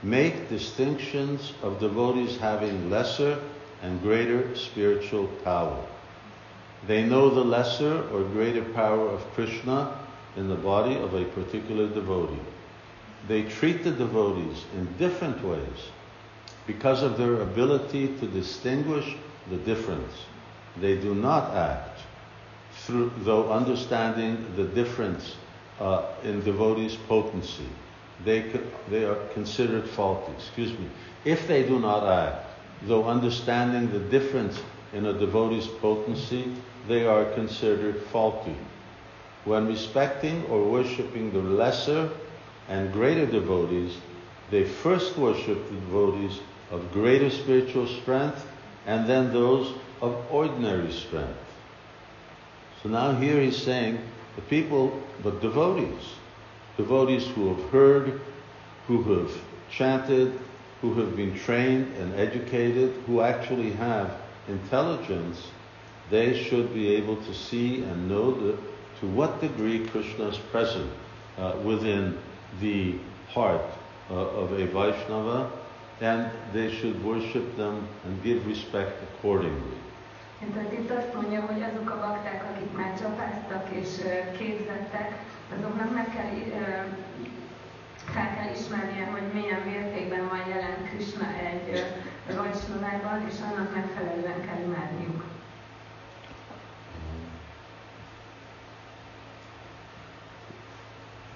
make 0.00 0.48
distinctions 0.48 1.52
of 1.62 1.78
devotees 1.78 2.38
having 2.38 2.90
lesser 2.90 3.38
and 3.82 4.02
greater 4.02 4.54
spiritual 4.54 5.26
power. 5.44 5.84
They 6.86 7.02
know 7.04 7.30
the 7.30 7.44
lesser 7.44 8.08
or 8.10 8.22
greater 8.24 8.64
power 8.64 9.08
of 9.08 9.20
Krishna 9.34 9.98
in 10.36 10.48
the 10.48 10.54
body 10.54 10.96
of 10.96 11.14
a 11.14 11.24
particular 11.24 11.88
devotee. 11.88 12.40
They 13.26 13.42
treat 13.42 13.82
the 13.82 13.90
devotees 13.90 14.64
in 14.74 14.96
different 14.96 15.42
ways 15.44 15.90
because 16.66 17.02
of 17.02 17.18
their 17.18 17.40
ability 17.40 18.08
to 18.18 18.26
distinguish 18.26 19.16
the 19.50 19.56
difference. 19.56 20.12
They 20.80 20.96
do 20.96 21.14
not 21.14 21.54
act 21.54 22.00
through, 22.72 23.10
though 23.18 23.50
understanding 23.50 24.46
the 24.54 24.64
difference 24.64 25.34
uh, 25.80 26.04
in 26.22 26.42
devotees' 26.44 26.96
potency. 27.08 27.68
They, 28.24 28.50
they 28.88 29.04
are 29.04 29.16
considered 29.34 29.88
faulty, 29.88 30.32
excuse 30.32 30.72
me, 30.72 30.88
if 31.24 31.46
they 31.48 31.62
do 31.62 31.78
not 31.78 32.06
act, 32.06 32.46
though 32.82 33.04
understanding 33.04 33.90
the 33.90 34.00
difference 34.10 34.60
in 34.92 35.06
a 35.06 35.12
devotee's 35.12 35.66
potency, 35.66 36.52
they 36.86 37.06
are 37.06 37.24
considered 37.32 38.02
faulty. 38.04 38.56
When 39.44 39.66
respecting 39.66 40.44
or 40.46 40.64
worshipping 40.64 41.32
the 41.32 41.40
lesser 41.40 42.10
and 42.68 42.92
greater 42.92 43.26
devotees, 43.26 43.96
they 44.50 44.64
first 44.64 45.16
worship 45.16 45.68
the 45.68 45.74
devotees 45.74 46.40
of 46.70 46.92
greater 46.92 47.30
spiritual 47.30 47.86
strength 47.86 48.46
and 48.86 49.06
then 49.06 49.32
those 49.32 49.74
of 50.00 50.16
ordinary 50.30 50.92
strength. 50.92 51.38
So 52.82 52.88
now 52.88 53.14
here 53.14 53.40
he's 53.40 53.60
saying 53.60 53.98
the 54.36 54.42
people, 54.42 55.02
but 55.22 55.40
devotees, 55.40 56.14
devotees 56.76 57.26
who 57.28 57.54
have 57.54 57.70
heard, 57.70 58.20
who 58.86 59.02
have 59.02 59.32
chanted, 59.70 60.38
who 60.80 60.94
have 60.94 61.16
been 61.16 61.36
trained 61.38 61.94
and 61.96 62.14
educated, 62.14 62.94
who 63.06 63.20
actually 63.20 63.72
have 63.72 64.16
intelligence, 64.48 65.50
they 66.10 66.42
should 66.44 66.72
be 66.74 66.96
able 66.96 67.16
to 67.16 67.34
see 67.34 67.82
and 67.82 68.08
know 68.08 68.32
the, 68.32 68.52
to 69.00 69.06
what 69.06 69.40
degree 69.40 69.86
Krishna 69.86 70.28
is 70.28 70.38
present 70.50 70.90
uh, 71.38 71.52
within 71.64 72.16
the 72.60 72.94
heart 73.28 73.64
uh, 74.10 74.14
of 74.14 74.52
a 74.52 74.66
Vaishnava, 74.66 75.50
and 76.00 76.30
they 76.52 76.72
should 76.72 77.02
worship 77.04 77.56
them 77.56 77.86
and 78.04 78.22
give 78.22 78.46
respect 78.46 79.02
accordingly. 79.02 79.76
Tehát 80.54 80.72
itt 80.72 80.90
azt 80.90 81.14
mondja, 81.14 81.40
hogy 81.40 81.62
azok 81.62 81.90
a 81.90 81.98
bakták, 82.00 82.44
akik 82.50 82.72
már 82.76 82.98
csapáztak 83.00 83.66
és 83.70 83.88
képzettek, 84.38 85.24
azoknak 85.58 85.94
meg 85.94 86.08
kell, 86.14 86.30
fel 88.04 88.34
kell 88.34 88.54
ismernie, 88.54 89.04
hogy 89.04 89.22
milyen 89.32 89.60
mértékben 89.60 90.28
van 90.28 90.48
jelen 90.48 90.84
Krishna 90.90 91.26
egy 91.50 91.84
És 92.28 93.40
annak 93.40 93.74
megfelelően 93.74 94.46
kell 94.46 94.62
imádniuk. 94.64 95.24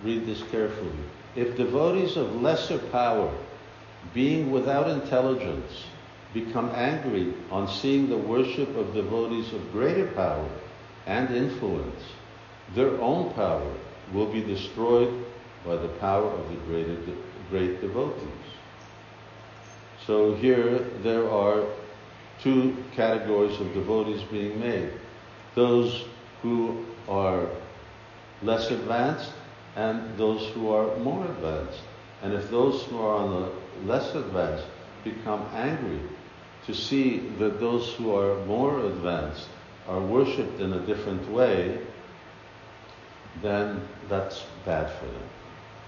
Read 0.04 0.22
this 0.22 0.42
carefully. 0.50 0.90
If 1.34 1.56
devotees 1.56 2.16
of 2.16 2.42
lesser 2.42 2.78
power, 2.78 3.30
being 4.12 4.52
without 4.52 4.88
intelligence, 4.88 5.86
become 6.32 6.70
angry 6.74 7.34
on 7.50 7.68
seeing 7.68 8.08
the 8.08 8.16
worship 8.16 8.76
of 8.76 8.92
devotees 8.92 9.52
of 9.52 9.72
greater 9.72 10.06
power 10.06 10.48
and 11.06 11.30
influence, 11.30 12.02
their 12.74 13.00
own 13.00 13.32
power 13.32 13.72
will 14.12 14.32
be 14.32 14.40
destroyed 14.42 15.24
by 15.64 15.76
the 15.76 15.88
power 16.00 16.28
of 16.30 16.48
the 16.48 16.56
greater, 16.66 16.96
great 17.50 17.80
devotees. 17.80 18.41
So 20.06 20.34
here 20.34 20.78
there 21.02 21.30
are 21.30 21.64
two 22.42 22.76
categories 22.94 23.60
of 23.60 23.72
devotees 23.72 24.22
being 24.24 24.58
made. 24.58 24.92
Those 25.54 26.04
who 26.42 26.84
are 27.08 27.46
less 28.42 28.70
advanced 28.70 29.32
and 29.76 30.18
those 30.18 30.48
who 30.48 30.72
are 30.72 30.96
more 30.98 31.24
advanced. 31.24 31.80
And 32.22 32.32
if 32.34 32.50
those 32.50 32.82
who 32.84 33.00
are 33.00 33.16
on 33.16 33.42
the 33.42 33.86
less 33.86 34.14
advanced 34.14 34.64
become 35.04 35.46
angry 35.54 36.00
to 36.66 36.74
see 36.74 37.18
that 37.38 37.60
those 37.60 37.92
who 37.94 38.14
are 38.14 38.44
more 38.46 38.84
advanced 38.86 39.48
are 39.88 40.00
worshipped 40.00 40.60
in 40.60 40.72
a 40.72 40.80
different 40.80 41.28
way, 41.30 41.78
then 43.40 43.80
that's 44.08 44.44
bad 44.64 44.90
for 44.98 45.06
them. 45.06 45.28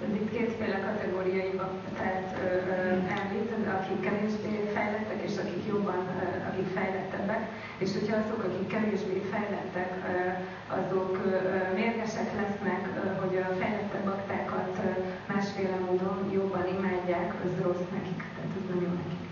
Itt 0.03 0.31
kétféle 0.31 0.81
kategóriaiba 0.81 1.71
tehát 1.97 2.39
említ, 3.19 3.51
akik 3.79 4.01
kevésbé 4.01 4.71
fejlettek, 4.75 5.23
és 5.29 5.37
akik 5.37 5.67
jobban, 5.69 6.07
akik 6.51 6.67
fejlettebbek, 6.75 7.49
és 7.79 7.93
hogyha 7.93 8.17
azok, 8.17 8.45
akik 8.45 8.67
kevésbé 8.67 9.23
fejlettek, 9.31 9.91
azok 10.69 11.19
mérgesek 11.75 12.31
lesznek, 12.41 12.83
hogy 13.21 13.37
a 13.37 13.55
fejlettebb 13.61 14.05
baktákat 14.05 14.79
másféle 15.27 15.77
módon 15.87 16.31
jobban 16.33 16.67
imádják, 16.79 17.35
az 17.45 17.63
rossz 17.63 17.87
nekik, 17.93 18.23
tehát 18.35 18.51
az 18.57 18.69
nem 18.69 18.81
jó 18.83 18.89
nekik. 18.89 19.23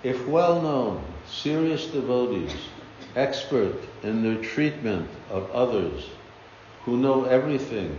If 0.00 0.28
well-known, 0.28 0.98
serious 1.30 1.90
devotees, 1.90 2.54
expert 3.12 4.04
in 4.04 4.22
their 4.22 4.38
treatment 4.54 5.08
of 5.30 5.54
others, 5.54 6.04
who 6.84 6.96
know 6.96 7.24
everything, 7.24 7.90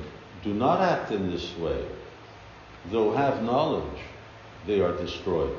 do 0.44 0.54
not 0.54 0.82
act 0.82 1.12
in 1.12 1.32
this 1.32 1.56
way, 1.58 1.86
though 2.92 3.12
have 3.12 3.44
knowledge, 3.44 4.00
they 4.66 4.82
are 4.82 4.96
destroyed. 4.98 5.56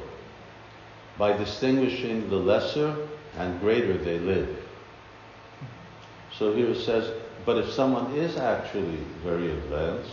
By 1.18 1.36
distinguishing 1.36 2.28
the 2.30 2.36
lesser 2.36 3.08
and 3.36 3.60
greater 3.60 3.96
they 3.96 4.18
live. 4.18 4.56
So 6.38 6.54
here 6.54 6.70
it 6.70 6.84
says, 6.84 7.12
but 7.44 7.58
if 7.58 7.70
someone 7.72 8.14
is 8.14 8.36
actually 8.36 8.98
very 9.24 9.50
advanced, 9.50 10.12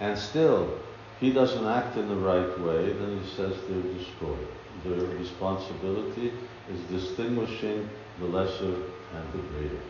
and 0.00 0.16
still 0.18 0.78
he 1.20 1.32
doesn't 1.32 1.66
act 1.66 1.96
in 1.96 2.08
the 2.08 2.14
right 2.14 2.58
way, 2.60 2.92
then 2.92 3.20
he 3.20 3.28
says 3.30 3.54
they're 3.68 3.94
destroyed. 3.94 4.46
Their 4.84 5.04
responsibility 5.18 6.32
is 6.70 6.80
distinguishing 6.82 7.88
the 8.20 8.26
lesser 8.26 8.74
and 9.14 9.32
the 9.32 9.38
greater. 9.38 9.80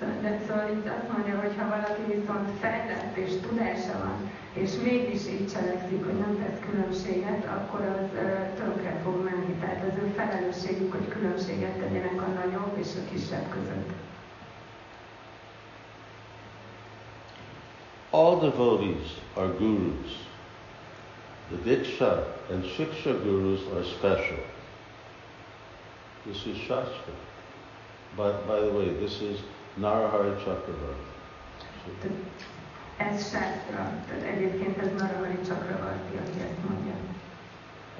De 0.00 0.40
szóval 0.46 0.68
itt 0.70 0.86
azt 0.86 1.12
mondja, 1.12 1.40
hogy 1.40 1.54
ha 1.58 1.68
valaki 1.68 2.02
viszont 2.14 2.48
fejlett 2.60 3.16
és 3.16 3.32
tudása 3.46 3.98
van, 3.98 4.30
és 4.52 4.70
mégis 4.82 5.26
így 5.26 5.52
cselekszik, 5.52 6.04
hogy 6.04 6.18
nem 6.18 6.38
tesz 6.42 6.68
különbséget, 6.70 7.44
akkor 7.44 7.80
az 7.80 8.18
tönkre 8.56 9.00
fog 9.04 9.24
menni. 9.24 9.54
Tehát 9.60 9.84
az 9.90 9.98
ő 10.02 10.12
felelősségük, 10.16 10.92
hogy 10.92 11.08
különbséget 11.08 11.78
tegyenek 11.78 12.22
a 12.22 12.26
nagyobb 12.26 12.78
és 12.78 12.88
a 12.96 13.10
kisebb 13.12 13.48
között. 13.48 13.90
All 18.10 18.40
devotees 18.40 19.08
are 19.34 19.52
gurus. 19.58 20.28
The 21.48 21.56
Diksha 21.64 22.36
and 22.50 22.64
Shiksha 22.64 23.12
gurus 23.22 23.60
are 23.74 23.84
special. 23.84 24.44
This 26.24 26.46
is 26.46 26.56
Shastra. 26.56 27.14
By, 28.16 28.30
by 28.46 28.60
the 28.60 28.72
way, 28.72 28.88
this 28.88 29.20
is 29.20 29.38
Narahari 29.74 30.34
Chakravarti. 30.44 31.08
Ez 32.96 33.20
Shastra, 33.20 33.92
tehát 34.08 34.22
egyébként 34.34 34.78
ez 34.78 34.88
Narahari 34.98 35.38
Chakravarti, 35.46 36.16
aki 36.16 36.40
ezt 36.40 36.68
mondja. 36.68 36.94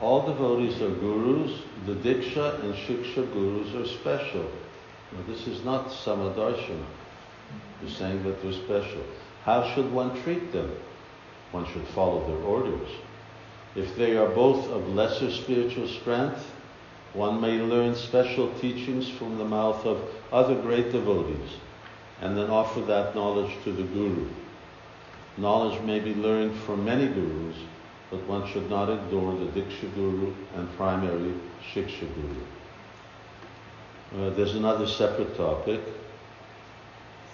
All 0.01 0.25
devotees 0.25 0.81
are 0.81 0.95
gurus, 1.01 1.51
the 1.85 1.95
Diksha 2.03 2.61
and 2.63 2.75
Shiksha 2.75 3.23
gurus 3.33 3.75
are 3.75 3.87
special. 3.87 4.51
Now 5.13 5.35
this 5.35 5.47
is 5.47 5.63
not 5.65 5.91
Samadarshana. 6.05 6.89
You're 7.81 7.95
saying 7.99 8.23
that 8.23 8.43
they're 8.43 8.53
special. 8.53 9.03
How 9.45 9.63
should 9.73 9.93
one 9.93 10.23
treat 10.23 10.53
them? 10.53 10.71
One 11.53 11.67
should 11.67 11.87
follow 11.95 12.27
their 12.27 12.45
orders. 12.47 12.89
If 13.75 13.97
they 13.97 14.17
are 14.17 14.29
both 14.29 14.69
of 14.71 14.89
lesser 14.95 15.31
spiritual 15.31 15.89
strength, 15.89 16.45
one 17.13 17.41
may 17.41 17.61
learn 17.61 17.95
special 17.95 18.53
teachings 18.61 19.09
from 19.09 19.39
the 19.39 19.45
mouth 19.45 19.85
of 19.85 19.99
other 20.33 20.55
great 20.55 20.93
devotees 20.93 21.59
and 22.21 22.37
then 22.37 22.51
offer 22.51 22.81
that 22.83 23.15
knowledge 23.15 23.53
to 23.65 23.73
the 23.73 23.83
guru. 23.83 24.29
Knowledge 25.37 25.81
may 25.83 25.99
be 26.01 26.15
learned 26.15 26.55
from 26.55 26.85
many 26.85 27.07
gurus, 27.07 27.57
but 28.11 28.21
one 28.27 28.47
should 28.49 28.69
not 28.69 28.91
ignore 28.91 29.33
the 29.35 29.47
Diksha 29.47 29.95
Guru 29.95 30.35
and 30.57 30.69
primary 30.77 31.35
Shiksha 31.73 32.07
Guru. 32.15 32.45
Uh, 34.13 34.31
there's 34.31 34.55
another 34.55 34.87
separate 34.87 35.37
topic. 35.37 35.81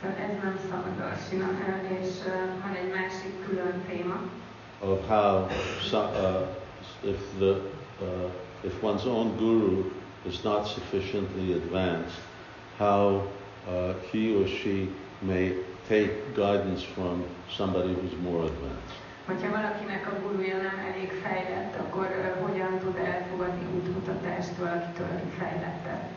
Szóval 0.00 0.16
ez 0.16 0.42
nem 0.42 0.58
szabad 0.70 0.92
és 2.00 2.08
van 2.62 2.74
egy 2.74 2.90
másik 2.90 3.46
külön 3.48 3.82
téma. 3.88 4.20
Of 4.80 5.08
how 5.08 5.48
uh, 5.92 6.46
if 7.02 7.18
the 7.38 7.50
uh, 8.00 8.30
if 8.64 8.82
one's 8.82 9.06
own 9.06 9.36
guru 9.36 9.90
is 10.24 10.44
not 10.44 10.66
sufficiently 10.66 11.52
advanced, 11.52 12.18
how 12.78 13.22
uh, 13.68 13.94
he 14.12 14.34
or 14.34 14.46
she 14.46 14.88
may 15.22 15.52
take 15.88 16.34
guidance 16.34 16.82
from 16.82 17.24
somebody 17.50 17.94
who's 17.94 18.16
more 18.22 18.44
advanced. 18.44 18.94
Hogyha 19.26 19.50
valakinek 19.50 20.06
a 20.06 20.20
gurúja 20.22 20.56
nem 20.56 20.78
elég 20.92 21.10
fejlett, 21.22 21.76
akkor 21.78 22.04
uh, 22.04 22.46
hogyan 22.46 22.78
tud 22.78 22.96
elfogadni 22.96 23.66
útmutatást 23.76 24.56
valakitől, 24.56 25.06
aki 25.06 25.28
fejlettebb? 25.38 26.08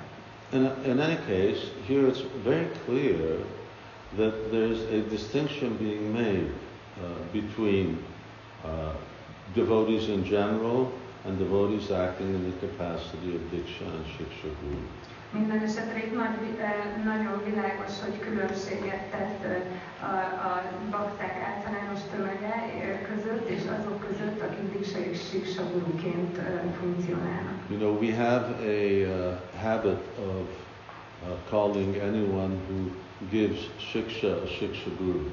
In, 0.52 0.92
in 0.92 1.00
any 1.00 1.18
case, 1.28 1.60
here 1.88 2.08
it's 2.08 2.24
very 2.44 2.68
clear 2.86 3.38
that 4.18 4.52
there's 4.52 4.82
a 4.92 5.10
distinction 5.10 5.78
being 5.78 6.12
made 6.14 6.50
uh, 6.98 7.06
between 7.32 7.98
uh, 8.66 8.94
devotees 9.54 10.08
in 10.08 10.24
general 10.24 10.92
and 11.30 11.38
the 11.38 11.44
devotees 11.46 11.92
acting 11.92 12.34
in 12.34 12.44
the 12.50 12.58
capacity 12.68 13.36
of 13.36 13.42
Diksha 13.52 13.86
and 13.86 14.06
Shiksha 14.14 14.50
Guru. 14.62 14.82
Minden 15.32 15.62
esetre 15.64 15.98
itt 15.98 16.16
nagy, 16.16 16.38
eh, 16.60 17.04
nagyon 17.04 17.42
világos, 17.46 17.94
hogy 18.04 18.20
különbséget 18.20 19.04
tett 19.12 19.44
eh, 19.44 19.62
a, 20.10 20.14
a 20.48 20.62
bakták 20.92 21.36
általános 21.50 22.00
tömege 22.12 22.54
eh, 22.54 23.00
között, 23.10 23.50
és 23.50 23.62
azok 23.80 24.00
között, 24.08 24.42
akik 24.42 24.78
Diksa 24.78 25.00
és 25.00 25.20
Siksa 25.30 25.64
guruként 25.74 26.40
funkcionálnak. 26.80 27.58
You 27.70 27.80
know, 27.80 28.00
we 28.00 28.16
have 28.16 28.46
a 28.62 28.80
uh, 29.06 29.38
habit 29.62 30.02
of 30.32 30.48
uh, 31.24 31.36
calling 31.50 31.96
anyone 32.10 32.54
who 32.68 32.78
gives 33.30 33.60
shiksha 33.78 34.28
a 34.28 34.48
shiksha 34.48 34.90
guru. 34.98 35.30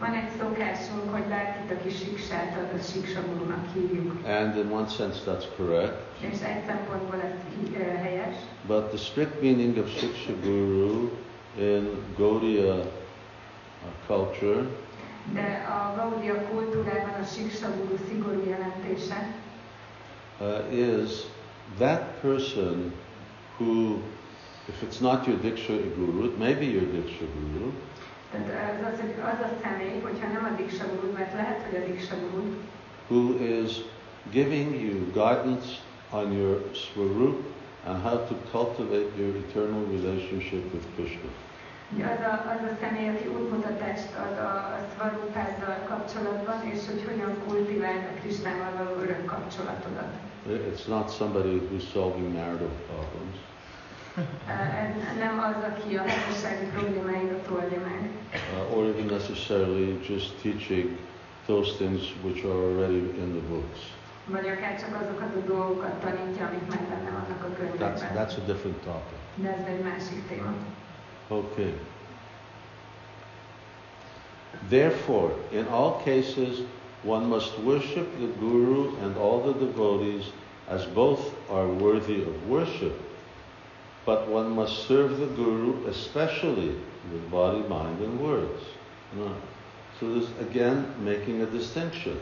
Van 0.00 0.14
egy 0.14 0.30
szokásunk, 0.38 1.12
hogy 1.12 1.22
bárkit, 1.22 1.70
aki 1.78 1.90
siksát 1.90 2.56
ad, 2.58 2.78
az 2.78 2.92
siksa 2.92 3.20
gurunak 3.32 3.64
hívjuk. 3.74 4.26
And 4.26 4.56
in 4.56 4.70
one 4.70 4.88
sense 4.88 5.18
that's 5.26 5.44
correct. 5.56 5.94
És 6.20 6.40
egy 6.40 6.64
szempontból 6.66 7.20
ez 7.20 7.32
eh, 7.80 8.00
helyes. 8.02 8.34
But 8.66 8.88
the 8.88 8.96
strict 8.96 9.42
meaning 9.42 9.76
of 9.78 9.98
shiksha 9.98 10.32
guru 10.42 11.08
in 11.58 11.88
Gaudiya 12.16 12.74
uh, 12.74 12.84
culture 14.06 14.66
De 15.32 15.66
a 15.68 15.94
Gaudia 15.96 16.48
kultúrában 16.48 17.20
a 17.22 17.24
siksa 17.24 17.68
guru 17.76 17.96
szigorú 18.08 18.42
jelentése 18.48 19.34
uh, 20.40 20.72
is 20.72 21.10
that 21.78 22.20
person 22.20 22.92
who, 23.58 24.00
if 24.68 24.82
it's 24.82 25.00
not 25.00 25.26
your 25.26 25.38
Diksha 25.38 25.76
Guru, 25.96 26.24
it 26.24 26.38
may 26.38 26.54
be 26.54 26.64
your 26.64 26.86
Diksha 26.86 27.26
Guru, 27.34 27.70
Tehát 28.32 28.80
az, 28.80 28.92
az, 28.92 29.00
hogy 29.00 29.14
az 29.32 29.40
a 29.48 29.50
személy, 29.62 30.00
hogyha 30.00 30.26
nem 30.32 30.44
a 30.44 30.56
Diksa 30.56 30.84
Guru, 30.94 31.12
mert 31.12 31.34
lehet, 31.34 31.62
hogy 31.66 31.76
a 31.82 31.86
Diksa 31.86 32.14
Guru, 32.20 32.44
who 33.08 33.44
is 33.62 33.72
giving 34.30 34.80
you 34.82 34.96
guidance 35.12 35.68
on 36.10 36.32
your 36.32 36.62
Swarup 36.72 37.38
and 37.86 38.02
how 38.02 38.16
to 38.28 38.34
cultivate 38.50 39.10
your 39.18 39.36
eternal 39.36 39.84
relationship 39.96 40.72
with 40.72 40.86
Krishna. 40.94 41.30
az 42.12 42.20
a, 42.20 42.34
az 42.54 42.62
a 42.70 42.76
személy, 42.80 43.08
aki 43.08 43.26
útmutatást 43.26 44.10
ad 44.26 44.38
a, 44.38 44.50
a 44.76 44.78
Svarupáddal 44.94 45.78
kapcsolatban, 45.88 46.58
és 46.72 46.80
hogy 46.86 47.02
hogyan 47.10 47.34
kultiváld 47.46 48.02
a 48.10 48.20
Krisnával 48.20 48.84
való 48.84 49.00
örök 49.00 49.24
kapcsolatodat. 49.24 50.12
It's 50.48 50.86
not 50.88 51.16
somebody 51.16 51.60
who's 51.68 51.90
solving 51.92 52.32
marital 52.32 52.74
problems. 52.86 53.36
Ez 54.16 55.16
nem 55.18 55.38
az, 55.38 55.62
aki 55.70 55.96
a 55.96 56.02
házassági 56.02 56.64
problémáidat 56.64 57.48
oldja 57.52 57.80
meg, 57.80 58.10
uh, 58.32 58.76
or 58.76 58.84
even 58.84 59.04
necessarily 59.04 60.00
just 60.08 60.32
teaching 60.42 60.98
those 61.46 61.72
things 61.76 62.02
which 62.22 62.44
are 62.44 62.60
already 62.68 62.98
in 62.98 63.30
the 63.30 63.44
books. 63.48 63.78
vagy 64.26 64.48
akár 64.48 64.80
csak 64.80 65.00
azokat 65.02 65.34
a 65.36 65.46
dolgokat 65.46 65.92
tanítja, 65.92 66.46
amik 66.46 66.66
már 66.68 66.82
benne 66.88 67.10
vannak 67.10 67.44
a 67.44 67.48
That's, 67.78 68.00
that's 68.14 68.36
a 68.36 68.44
different 68.46 68.76
topic. 68.84 69.18
De 69.34 69.48
ez 69.48 69.66
egy 69.66 69.82
másik 69.82 70.28
téma. 70.28 70.52
Okay. 71.28 71.74
Therefore, 74.68 75.32
in 75.50 75.64
all 75.64 76.00
cases, 76.04 76.58
one 77.04 77.26
must 77.26 77.58
worship 77.64 78.16
the 78.18 78.28
Guru 78.38 78.96
and 79.02 79.16
all 79.16 79.40
the 79.40 79.58
devotees 79.58 80.24
as 80.68 80.86
both 80.86 81.20
are 81.48 81.66
worthy 81.66 82.22
of 82.22 82.48
worship, 82.48 83.09
but 84.10 84.26
one 84.26 84.50
must 84.50 84.88
serve 84.88 85.10
the 85.20 85.26
Guru 85.40 85.86
especially 85.86 86.70
with 87.12 87.30
body, 87.30 87.62
mind, 87.68 88.02
and 88.02 88.18
words. 88.18 88.62
No. 89.14 89.30
So 90.00 90.12
this 90.14 90.28
again 90.40 90.78
making 91.04 91.42
a 91.42 91.46
distinction. 91.46 92.18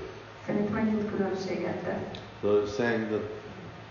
Különbséget. 0.47 1.99
So 2.43 2.49
it's 2.61 2.77
saying 2.77 3.09
that 3.09 3.23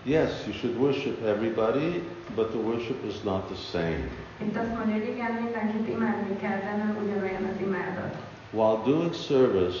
yes, 0.04 0.30
you 0.46 0.52
should 0.52 0.78
worship 0.78 1.16
everybody, 1.24 2.04
but 2.36 2.52
the 2.52 2.58
worship 2.58 3.04
is 3.04 3.24
not 3.24 3.48
the 3.48 3.56
same. 3.56 4.08
Itt 4.46 4.56
azt 4.56 4.74
mondja, 4.76 4.94
hogy 4.94 5.08
igen, 5.08 5.32
mindenkit 5.42 5.88
imádni 5.88 6.36
kell, 6.40 6.58
de 6.58 6.76
nem 6.76 6.98
ugyanolyan 7.04 7.44
az 7.44 7.60
imádat. 7.60 8.14
While 8.50 8.78
doing 8.84 9.14
service, 9.14 9.78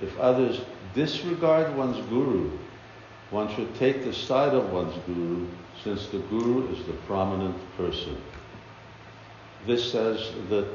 if 0.00 0.18
others 0.18 0.56
disregard 0.94 1.78
one's 1.78 2.00
guru, 2.08 2.50
one 3.30 3.48
should 3.52 3.72
take 3.78 3.98
the 4.00 4.12
side 4.12 4.54
of 4.56 4.72
one's 4.72 4.96
guru, 5.06 5.46
since 5.84 6.06
the 6.08 6.18
guru 6.30 6.68
is 6.72 6.84
the 6.86 6.92
prominent 7.06 7.56
person. 7.76 8.16
This 9.66 9.92
says 9.92 10.30
that 10.48 10.68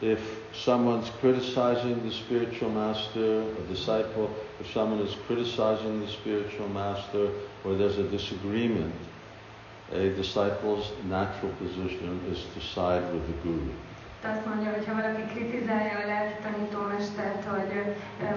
if 0.00 0.20
someone's 0.54 1.10
criticizing 1.20 2.02
the 2.06 2.12
spiritual 2.12 2.70
master, 2.70 3.42
a 3.42 3.62
disciple, 3.68 4.30
if 4.60 4.72
someone 4.72 5.00
is 5.00 5.14
criticizing 5.26 6.00
the 6.00 6.08
spiritual 6.08 6.68
master, 6.68 7.30
or 7.64 7.74
there's 7.74 7.98
a 7.98 8.08
disagreement, 8.08 8.94
a 9.92 10.08
disciple's 10.10 10.92
natural 11.08 11.52
position 11.58 12.20
is 12.30 12.44
to 12.54 12.60
side 12.60 13.04
with 13.12 13.26
the 13.26 13.48
guru. 13.48 13.70
Azt 14.22 14.46
mondja, 14.46 14.70
hogy 14.72 14.86
ha 14.86 14.94
valaki 14.94 15.22
kritizálja 15.34 15.98
a 15.98 16.06
lelki 16.06 16.36
tanítómestert, 16.42 17.44
hogy 17.44 17.72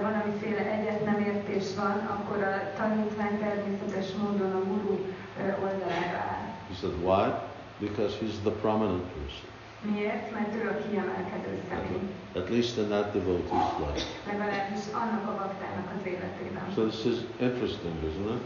valamiféle 0.02 0.64
egyet 0.76 1.04
nem 1.04 1.20
értés 1.20 1.66
van, 1.76 1.96
akkor 2.14 2.42
a 2.42 2.76
tanítvány 2.76 3.38
természetes 3.38 4.08
módon 4.22 4.52
a 4.52 4.64
guru 4.64 4.98
ö, 5.40 5.42
oldalára 5.62 6.16
áll. 6.16 6.48
He 6.68 6.74
said, 6.80 6.94
why? 7.02 7.32
Because 7.78 8.16
he's 8.20 8.38
the 8.42 8.50
prominent 8.50 9.02
person, 9.14 9.48
Miért? 9.80 10.30
Mert 10.32 10.54
ő 10.54 10.68
a 10.68 10.88
kiemelkedő 10.88 11.62
személy. 11.68 12.08
at 12.36 12.48
least 12.50 12.76
in 12.78 12.88
that 12.88 13.12
devotee's 13.14 13.72
life. 13.78 14.06
Legalábbis 14.26 14.82
annak 14.92 15.28
a 15.28 15.34
baktának 15.40 15.88
az 15.98 16.06
életében. 16.06 16.62
So 16.74 16.86
this 16.86 17.04
is 17.04 17.18
interesting, 17.40 17.94
isn't 18.10 18.30
it? 18.36 18.42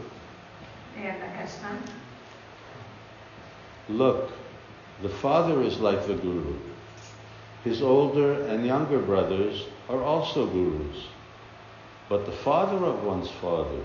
Look, 3.86 4.32
the 5.00 5.08
father 5.08 5.62
is 5.62 5.78
like 5.78 6.04
the 6.06 6.14
guru. 6.14 6.54
His 7.62 7.80
older 7.80 8.48
and 8.48 8.64
younger 8.64 8.98
brothers 8.98 9.64
are 9.88 10.02
also 10.02 10.46
gurus. 10.46 11.08
But 12.08 12.24
the 12.24 12.32
father 12.32 12.84
of 12.84 13.04
one's 13.04 13.30
father, 13.30 13.82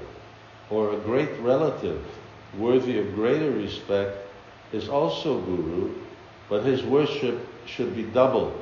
or 0.70 0.94
a 0.94 0.98
great 0.98 1.30
relative 1.42 2.00
worthy 2.58 3.00
of 3.00 3.16
greater 3.16 3.52
respect, 3.52 4.18
is 4.72 4.90
also 4.90 5.40
guru, 5.42 5.94
but 6.50 6.64
his 6.64 6.84
worship 6.84 7.40
should 7.66 7.96
be 7.96 8.04
double 8.04 8.54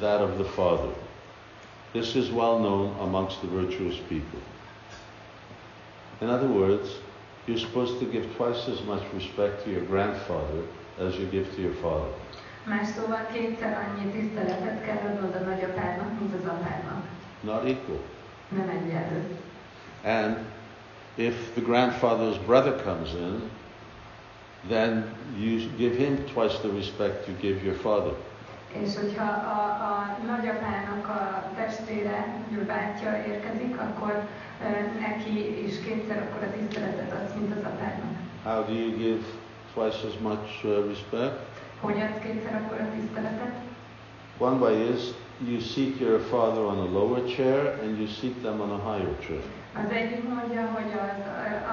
that 0.00 0.20
of 0.20 0.38
the 0.38 0.44
father. 0.44 0.92
This 1.92 2.16
is 2.16 2.30
well 2.30 2.58
known 2.58 2.94
amongst 3.00 3.40
the 3.40 3.46
virtuous 3.48 3.96
people. 4.08 4.40
In 6.20 6.28
other 6.28 6.48
words, 6.48 6.98
you're 7.46 7.58
supposed 7.58 7.98
to 8.00 8.06
give 8.06 8.34
twice 8.36 8.68
as 8.68 8.82
much 8.84 9.02
respect 9.14 9.64
to 9.64 9.70
your 9.70 9.82
grandfather 9.82 10.62
as 10.98 11.16
you 11.16 11.26
give 11.26 11.54
to 11.54 11.62
your 11.62 11.74
father. 11.74 12.10
Más 12.64 12.88
szóval 12.96 13.26
kétszer 13.32 13.72
annyi 13.78 14.10
tiszteletet 14.10 14.84
kell 14.84 14.96
adnod 14.96 15.34
a 15.34 15.38
nagyapádnak, 15.38 16.20
mint 16.20 16.34
az 16.34 16.48
apádnak. 16.48 17.04
Not 17.40 17.64
equal. 17.64 18.00
Nem 18.48 18.68
egyenlő. 18.68 19.38
And 20.04 20.36
if 21.16 21.54
the 21.54 21.60
grandfather's 21.60 22.38
brother 22.38 22.78
comes 22.82 23.14
in, 23.14 23.50
then 24.68 25.10
you 25.36 25.68
give 25.78 25.96
him 25.96 26.24
twice 26.28 26.58
the 26.58 26.70
respect 26.70 27.28
you 27.28 27.34
give 27.34 27.64
your 27.64 27.74
father. 27.74 28.14
És 28.72 28.96
hogyha 28.96 29.24
a, 29.24 29.58
a 29.88 30.18
nagyapának 30.26 31.06
a 31.08 31.50
testvére, 31.56 32.44
bátyja 32.66 33.24
érkezik, 33.26 33.80
akkor 33.80 34.28
ö, 34.62 35.00
neki 35.00 35.66
is 35.66 35.80
kétszer 35.80 36.16
akkor 36.16 36.48
a 36.48 36.52
tiszteletet 36.58 37.12
adsz, 37.12 37.34
mint 37.34 37.56
az 37.56 37.64
apádnak. 37.64 38.16
How 38.44 38.64
do 38.64 38.72
you 38.72 38.96
give 38.96 39.24
twice 39.74 40.06
as 40.06 40.18
much 40.20 40.64
uh, 40.64 40.86
respect? 40.88 41.38
Hogy 41.80 42.00
adsz 42.00 42.22
kétszer 42.22 42.62
akkor 42.64 42.80
a 42.80 42.88
tiszteletet? 43.00 43.54
One 44.38 44.58
way 44.58 44.92
is 44.94 45.00
you 45.48 45.60
seat 45.60 46.00
your 46.00 46.20
father 46.20 46.62
on 46.62 46.78
a 46.78 46.90
lower 46.98 47.24
chair 47.24 47.78
and 47.82 47.98
you 47.98 48.06
seat 48.06 48.42
them 48.42 48.60
on 48.60 48.70
a 48.70 48.92
higher 48.92 49.16
chair. 49.26 49.42
Az 49.84 49.90
egyik 49.92 50.22
mondja, 50.28 50.62
hogy 50.76 50.90
az 51.06 51.20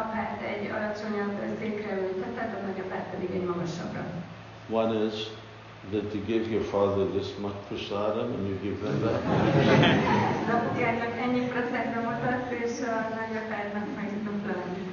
apát 0.02 0.42
egy 0.54 0.70
alacsonyabb 0.78 1.36
székre 1.60 1.94
ülteted, 2.02 2.50
a 2.58 2.66
nagyapát 2.68 3.06
pedig 3.12 3.30
egy 3.36 3.46
magasabbra. 3.46 4.04
One 4.70 5.06
is 5.06 5.14
that 5.92 6.14
you 6.14 6.24
give 6.26 6.50
your 6.50 6.64
father 6.64 7.06
this 7.06 7.28
much 7.40 7.56
prasadam 7.68 8.32
and 8.36 8.48
you 8.48 8.58
give 8.62 8.78
them 8.86 9.00
that. 9.02 9.22
Az 10.48 10.54
apukának 10.56 11.14
ennyi 11.22 11.48
procentramot 11.48 12.22
adsz, 12.32 12.52
és 12.64 12.88
a 12.88 12.96
nagyapádnak 13.20 13.88
meg 13.96 14.24
dupla 14.24 14.54
annyit. 14.66 14.92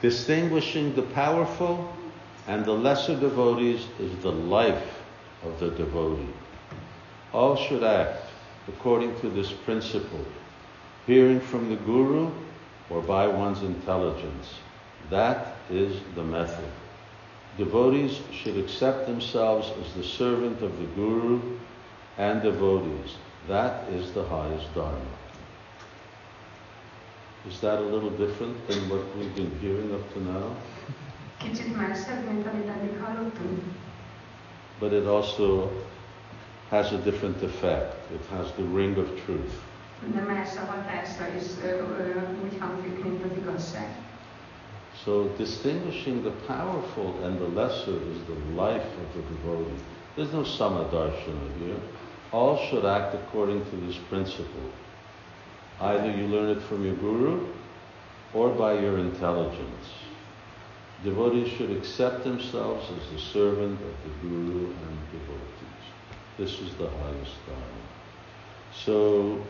Distinguishing 0.00 0.92
the 0.92 1.02
powerful 1.24 1.90
and 2.46 2.64
the 2.64 2.72
lesser 2.72 3.18
devotees 3.18 3.80
is 3.96 4.10
the 4.20 4.32
life 4.56 4.86
of 5.44 5.58
the 5.58 5.68
devotee. 5.68 6.32
All 7.30 7.56
should 7.56 7.82
act 7.82 8.29
according 8.76 9.18
to 9.20 9.28
this 9.28 9.52
principle, 9.52 10.24
hearing 11.06 11.40
from 11.40 11.68
the 11.70 11.76
Guru 11.76 12.30
or 12.88 13.00
by 13.02 13.26
one's 13.26 13.62
intelligence. 13.62 14.54
That 15.10 15.56
is 15.70 16.00
the 16.14 16.24
method. 16.24 16.70
Devotees 17.58 18.20
should 18.32 18.56
accept 18.56 19.06
themselves 19.06 19.70
as 19.80 19.92
the 19.94 20.04
servant 20.04 20.62
of 20.62 20.78
the 20.78 20.86
Guru 20.94 21.40
and 22.18 22.42
devotees. 22.42 23.16
That 23.48 23.88
is 23.90 24.12
the 24.12 24.24
highest 24.24 24.72
Dharma. 24.74 25.00
Is 27.48 27.60
that 27.60 27.78
a 27.78 27.82
little 27.82 28.10
different 28.10 28.68
than 28.68 28.88
what 28.90 29.04
we've 29.16 29.34
been 29.34 29.50
hearing 29.60 29.94
up 29.94 30.12
to 30.12 30.20
now? 30.20 30.56
Kicsit 31.38 31.76
más 31.76 32.06
mint 32.28 32.46
amit 32.46 32.68
eddig 32.68 33.00
hallottunk. 33.00 33.62
But 34.78 34.92
it 34.92 35.06
also 35.06 35.70
has 36.70 36.92
a 36.92 36.98
different 36.98 37.42
effect. 37.42 37.96
It 38.14 38.24
has 38.30 38.52
the 38.52 38.62
ring 38.62 38.96
of 38.96 39.08
truth. 39.24 39.54
De 40.14 40.20
más 40.20 40.56
a 40.56 40.64
hatása 40.72 41.26
is 41.36 41.46
ö, 41.64 41.68
ö, 41.68 42.20
úgy 42.44 42.58
hangzik, 42.58 43.04
mint 43.04 43.24
az 43.24 43.36
igazság. 43.36 43.88
So 45.04 45.28
distinguishing 45.36 46.22
the 46.22 46.32
powerful 46.46 47.24
and 47.24 47.38
the 47.38 47.48
lesser 47.60 47.94
is 48.12 48.18
the 48.26 48.62
life 48.62 48.86
of 49.02 49.12
the 49.14 49.22
devotee. 49.30 49.82
There's 50.14 50.32
no 50.32 50.42
samadarshana 50.44 51.48
here. 51.58 51.80
All 52.30 52.56
should 52.68 52.84
act 52.84 53.14
according 53.14 53.64
to 53.70 53.76
this 53.86 53.96
principle. 54.08 54.70
Either 55.80 56.10
you 56.10 56.26
learn 56.28 56.50
it 56.56 56.62
from 56.62 56.84
your 56.84 56.94
guru 56.96 57.46
or 58.34 58.48
by 58.50 58.74
your 58.74 58.98
intelligence. 58.98 59.86
Devotees 61.02 61.48
should 61.56 61.70
accept 61.70 62.24
themselves 62.24 62.84
as 62.90 63.12
the 63.12 63.18
servant 63.18 63.80
of 63.80 63.94
the 64.04 64.28
guru 64.28 64.66
and 64.66 64.98
devotees. 65.12 65.49
This 66.40 66.58
is 66.62 66.72
the 66.78 66.88
highest 66.88 67.36
dharma. 67.46 67.82
So 68.72 69.44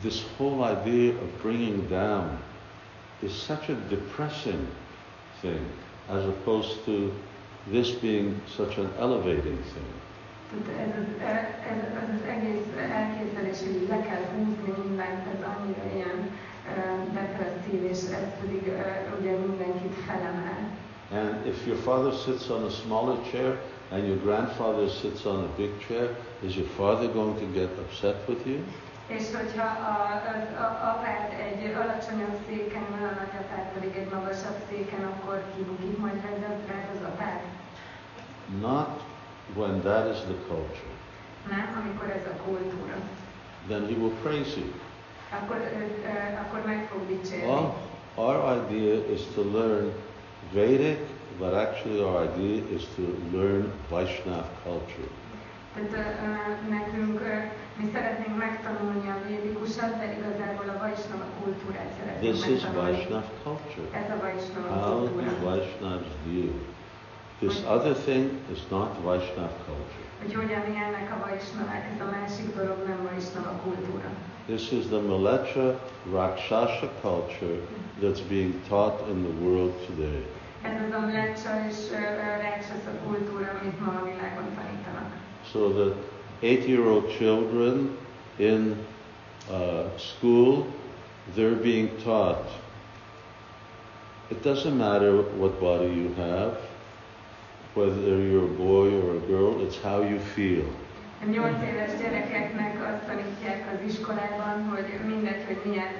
this 0.00 0.22
whole 0.38 0.64
idea 0.64 1.12
of 1.12 1.42
bringing 1.42 1.86
down 1.88 2.38
is 3.20 3.34
such 3.34 3.68
a 3.68 3.74
depressing 3.90 4.66
thing 5.42 5.60
as 6.08 6.24
opposed 6.24 6.82
to 6.86 7.12
this 7.68 7.90
being 7.90 8.40
such 8.56 8.78
an 8.78 8.90
elevating 8.98 9.58
thing. 9.72 9.90
Ez 10.78 10.92
az, 11.02 11.08
ez, 11.20 11.84
ez 11.92 12.08
az 12.16 12.22
egész 12.28 12.68
elképzelés, 12.90 13.58
hogy 13.58 13.88
le 13.88 14.00
kell 14.02 14.24
húzni 14.34 14.82
mindent, 14.82 15.26
ez 15.34 15.42
annyira 15.52 15.94
ilyen 15.94 16.30
ö, 16.76 17.14
depresszív, 17.14 17.84
és 17.84 17.98
ez 17.98 18.28
pedig 18.40 18.66
ö, 18.66 19.20
ugye 19.20 19.36
mindenkit 19.36 19.94
felemel. 20.06 20.70
And 21.12 21.46
if 21.46 21.66
your 21.66 21.78
father 21.78 22.12
sits 22.12 22.48
on 22.48 22.64
a 22.64 22.70
smaller 22.70 23.16
chair 23.30 23.58
and 23.90 24.06
your 24.06 24.16
grandfather 24.16 24.88
sits 24.88 25.26
on 25.26 25.44
a 25.44 25.48
big 25.56 25.70
chair, 25.86 26.14
is 26.42 26.56
your 26.56 26.68
father 26.76 27.08
going 27.08 27.38
to 27.38 27.46
get 27.46 27.70
upset 27.78 28.16
with 28.28 28.46
you? 28.46 28.60
És 29.06 29.24
hogyha 29.34 29.66
a, 29.92 29.94
az 30.34 30.44
a, 30.64 30.66
apád 30.90 31.32
egy 31.46 31.62
alacsonyabb 31.82 32.36
széken 32.48 32.84
van, 32.90 33.02
a 33.08 33.14
nagyapád 33.22 33.66
pedig 33.74 33.92
egy 33.96 34.10
magasabb 34.14 34.58
széken, 34.70 35.02
akkor 35.04 35.42
kibukik 35.56 35.98
majd 35.98 36.16
ezzel 36.16 36.60
az 36.94 37.02
apád? 37.12 37.40
Not 38.60 39.00
when 39.54 39.80
that 39.80 40.04
is 40.14 40.18
the 40.20 40.38
culture. 40.48 40.94
Nem, 41.48 41.82
amikor 41.82 42.10
ez 42.10 42.26
a 42.34 42.42
kultúra. 42.44 42.96
Then 43.68 43.86
he 43.86 43.94
will 44.00 44.14
praise 44.22 44.56
you. 44.60 44.68
Akkor, 45.38 45.56
ö, 45.56 46.40
akkor 46.42 46.60
meg 46.66 46.88
fog 46.92 47.06
dicsérni. 47.06 47.46
Well, 47.46 47.74
our 48.14 48.38
idea 48.56 48.94
is 49.12 49.20
to 49.34 49.42
learn 49.52 49.92
Vedic, 50.52 50.98
but 51.40 51.52
actually 51.54 51.98
our 52.06 52.18
idea 52.30 52.56
is 52.76 52.84
to 52.96 53.02
learn 53.36 53.72
Vaishnav 53.90 54.44
culture. 54.64 55.10
Tehát 55.74 55.92
ö, 55.92 56.02
ö, 56.26 56.32
nekünk, 56.76 57.20
ö, 57.20 57.34
mi 57.80 57.86
szeretnénk 57.94 58.36
megtanulni 58.46 59.08
a 59.08 59.16
védikusat, 59.28 59.92
de 60.00 60.06
igazából 60.18 60.68
a 60.74 60.78
Vaisnava 60.82 61.26
kultúrát 61.42 61.90
szeretnénk 61.98 62.34
This 62.34 62.46
is. 62.54 62.62
Vaishnav 62.82 63.24
culture. 63.44 63.88
Ez 64.00 64.08
a 64.16 64.18
Vaisnava 64.24 64.68
How 64.84 64.98
do 65.00 65.06
kultúra. 65.12 65.32
Vaishnavas 65.50 66.08
view? 66.26 66.52
This 67.44 67.56
other 67.74 67.94
thing 68.06 68.24
is 68.54 68.60
not 68.74 68.90
Vaishnav 69.06 69.52
culture. 69.66 70.06
Hogy 70.22 70.34
hogyan 70.40 70.64
élnek 70.82 71.06
a 71.16 71.18
Vaisnavák, 71.26 71.84
ez 71.92 72.00
a 72.06 72.08
másik 72.18 72.48
dolog 72.56 72.78
nem 72.90 73.00
Vaisnava 73.10 73.52
kultúra. 73.64 74.10
This 74.46 74.64
is 74.78 74.84
the 74.94 75.00
Malecha 75.10 75.66
Rakshasa 76.12 76.88
culture 77.06 77.58
that's 78.02 78.22
being 78.34 78.52
taught 78.68 78.98
in 79.12 79.18
the 79.28 79.34
world 79.44 79.72
today. 79.88 80.20
So 85.52 85.72
the 85.72 85.96
eight-year-old 86.42 87.10
children 87.18 87.96
in 88.38 88.84
uh, 89.50 89.96
school, 89.96 90.70
they're 91.34 91.54
being 91.54 91.96
taught. 92.02 92.46
It 94.30 94.42
doesn't 94.42 94.76
matter 94.76 95.22
what 95.22 95.60
body 95.60 95.88
you 95.88 96.14
have, 96.14 96.58
whether 97.74 98.18
you're 98.18 98.44
a 98.44 98.48
boy 98.48 98.94
or 99.00 99.16
a 99.16 99.20
girl, 99.20 99.64
it's 99.66 99.76
how 99.78 100.02
you 100.02 100.20
feel. 100.20 100.66
A 101.22 101.24
nyolc 101.30 101.62
éves 101.70 101.90
gyerekeknek 102.00 102.74
azt 102.90 103.06
tanítják 103.06 103.60
az 103.74 103.90
iskolában, 103.92 104.68
hogy 104.74 104.88
mindegy, 105.06 105.44
hogy 105.46 105.60
milyen 105.70 105.92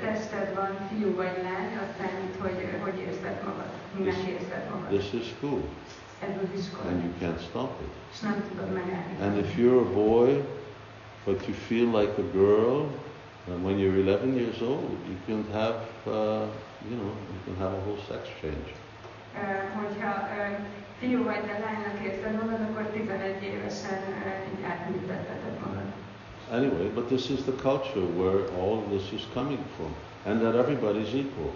tested 0.00 0.54
van, 0.54 0.70
fiú 0.88 1.14
vagy 1.14 1.36
lány, 1.42 1.70
azt 1.82 1.94
számít, 1.98 2.34
hogy 2.40 2.80
hogy 2.82 2.98
érzed 2.98 3.38
magad, 3.44 3.70
minek 3.96 4.16
érzed 4.28 4.64
magad. 4.70 4.88
This 4.98 5.12
is 5.20 5.26
school, 5.36 5.60
Ez 6.22 6.28
az 6.42 6.58
iskola, 6.60 6.88
and 6.90 7.02
you 7.04 7.12
can't 7.22 7.40
stop 7.48 7.70
it. 7.80 7.92
és 8.12 8.20
nem 8.20 8.44
tudod 8.50 8.72
megállítani. 8.72 9.22
And 9.26 9.36
if 9.44 9.56
you're 9.56 9.80
a 9.88 9.92
boy, 9.92 10.42
but 11.24 11.46
you 11.46 11.54
feel 11.68 11.88
like 12.00 12.14
a 12.24 12.26
girl, 12.32 12.76
and 13.50 13.64
when 13.64 13.78
you're 13.78 13.98
11 14.00 14.34
years 14.40 14.60
old, 14.60 14.90
you 15.10 15.16
can 15.26 15.40
have, 15.60 15.76
uh, 16.06 16.12
you 16.88 16.96
know, 17.00 17.10
you 17.34 17.40
can 17.46 17.56
have 17.64 17.72
a 17.78 17.80
whole 17.84 18.00
sex 18.10 18.22
change. 18.40 18.68
Ö, 19.34 19.46
Hogyha 19.80 20.10
ö, 20.38 20.42
fiú 21.00 21.22
vagy, 21.24 21.42
de 21.50 21.56
lánynak 21.64 21.96
érzed 22.08 22.32
magad, 22.42 22.60
akkor 22.68 22.82
11 22.82 23.42
évesen 23.42 23.98
ö, 24.26 24.28
így 24.52 24.62
átműtetteted 24.72 25.54
magad. 25.64 25.88
Anyway, 26.58 26.86
but 26.94 27.06
this 27.06 27.24
is 27.34 27.40
the 27.48 27.56
culture 27.68 28.06
where 28.20 28.38
all 28.60 28.72
of 28.80 28.84
this 28.94 29.06
is 29.12 29.22
coming 29.34 29.62
from, 29.76 29.90
and 30.26 30.40
that 30.42 30.54
everybody's 30.62 31.12
equal, 31.22 31.52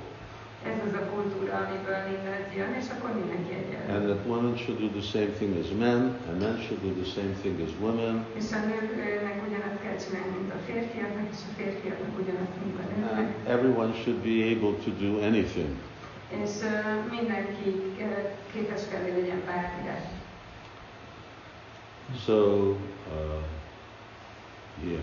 Ez 0.72 0.78
az 0.88 0.94
a 1.00 1.04
kultúra, 1.14 1.54
amiből 1.64 2.00
mindez 2.10 2.46
jön, 2.58 2.72
és 2.80 2.86
akkor 2.94 3.10
mindenki 3.20 3.52
egyenlő. 3.60 3.88
and 3.96 4.02
that 4.10 4.20
women 4.32 4.54
should 4.62 4.78
do 4.84 4.88
the 5.00 5.06
same 5.14 5.30
thing 5.38 5.52
as 5.62 5.68
men, 5.84 6.00
and 6.28 6.36
men 6.44 6.56
should 6.64 6.80
do 6.88 6.90
the 7.02 7.08
same 7.16 7.32
thing 7.42 7.56
as 7.66 7.72
women, 7.84 8.14
És 8.40 8.48
a 8.58 8.60
nőknek 8.70 9.36
ugyanazt 9.48 9.80
kell 9.84 9.96
csinálni, 10.04 10.32
mint 10.40 10.52
a 10.58 10.60
férfiaknak, 10.68 11.26
és 11.34 11.40
a 11.50 11.52
férfiaknak 11.58 12.12
ugyanazt, 12.22 12.54
mint 12.62 12.76
a 12.82 12.84
nőknek. 12.92 13.16
and 13.18 13.30
everyone 13.56 13.90
should 14.02 14.18
be 14.30 14.36
able 14.54 14.74
to 14.84 14.90
do 15.04 15.10
anything. 15.30 15.72
És 16.40 16.50
mindenki 17.10 17.92
képes 18.52 18.88
kell, 18.90 19.02
hogy 19.02 19.12
legyen. 19.12 19.42
So, 22.26 22.76
uh, 23.08 23.42
yes, 24.84 25.00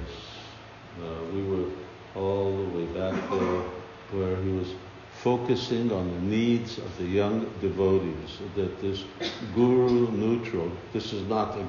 uh, 0.99 1.33
we 1.33 1.41
were 1.41 1.65
all 2.15 2.51
the 2.51 2.77
way 2.77 2.85
back 2.85 3.13
there 3.29 3.63
where 4.11 4.35
he 4.43 4.51
was 4.51 4.67
focusing 5.11 5.91
on 5.91 6.09
the 6.11 6.21
needs 6.21 6.77
of 6.77 6.97
the 6.97 7.05
young 7.05 7.45
devotees, 7.61 8.39
that 8.55 8.79
this 8.81 9.03
guru 9.53 10.11
neutral, 10.11 10.71
this 10.93 11.11
is 11.13 11.27
not 11.27 11.57
a, 11.57 11.65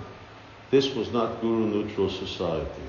this 0.70 0.94
was 0.94 1.10
not 1.12 1.40
guru 1.40 1.66
neutral 1.66 2.08
society. 2.08 2.82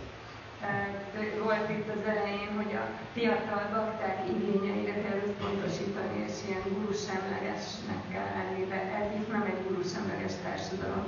Volt 1.44 1.70
itt 1.70 1.90
az 1.96 2.04
elején, 2.14 2.52
hogy 2.60 2.74
a 2.82 2.86
fiatal 3.14 3.64
bakták 3.74 4.18
igényeire 4.34 4.96
kell 5.04 5.20
összpontosítani, 5.28 6.16
és 6.28 6.36
ilyen 6.48 6.64
gurusemlegesnek 6.76 8.02
kell 8.12 8.30
lenni, 8.38 8.64
de 8.74 8.80
ez 9.00 9.08
itt 9.20 9.32
nem 9.32 9.46
egy 9.52 9.62
gurusemleges 9.68 10.34
társadalom. 10.44 11.06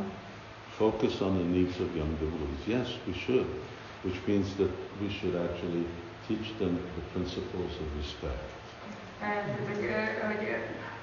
Focus 0.82 1.16
on 1.22 1.34
the 1.40 1.48
needs 1.56 1.76
of 1.84 1.90
young 2.00 2.14
devotees. 2.24 2.64
Yes, 2.76 2.88
we 3.08 3.14
should, 3.24 3.48
which 4.06 4.20
means 4.28 4.48
that 4.60 4.74
we 5.02 5.10
should 5.18 5.36
actually 5.46 5.86
teach 6.28 6.48
them 6.60 6.74
the 6.98 7.04
principles 7.14 7.74
of 7.84 7.88
respect. 8.02 8.44
Tehát, 9.20 9.44
hogy, 10.28 10.44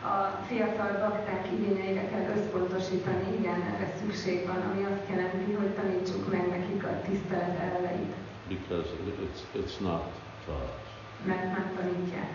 a 0.02 0.44
fiatal 0.48 0.92
bakták 1.04 1.46
igényeire 1.56 2.08
kell 2.08 2.26
összpontosítani, 2.36 3.26
igen, 3.38 3.60
erre 3.70 3.92
szükség 4.00 4.46
van, 4.46 4.60
ami 4.70 4.82
azt 4.84 5.08
jelenti, 5.10 5.52
hogy 5.52 5.72
tanítsuk 5.80 6.30
meg 6.32 6.48
nekik 6.48 6.84
a 6.84 7.00
tisztelet 7.08 7.58
elveit, 7.58 8.14
because 8.54 8.86
it- 9.08 9.20
it's, 9.26 9.40
it's 9.60 9.76
not 9.80 10.02
taught. 10.46 10.78
mert 11.26 11.42
nem 11.56 11.66
tanítják. 11.76 12.30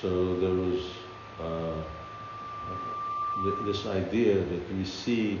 So 0.00 0.08
there 0.42 0.56
was 0.66 0.80
uh, 1.40 1.76
this 3.64 3.84
idea 3.84 4.34
that 4.34 4.64
we 4.78 4.84
see 4.84 5.38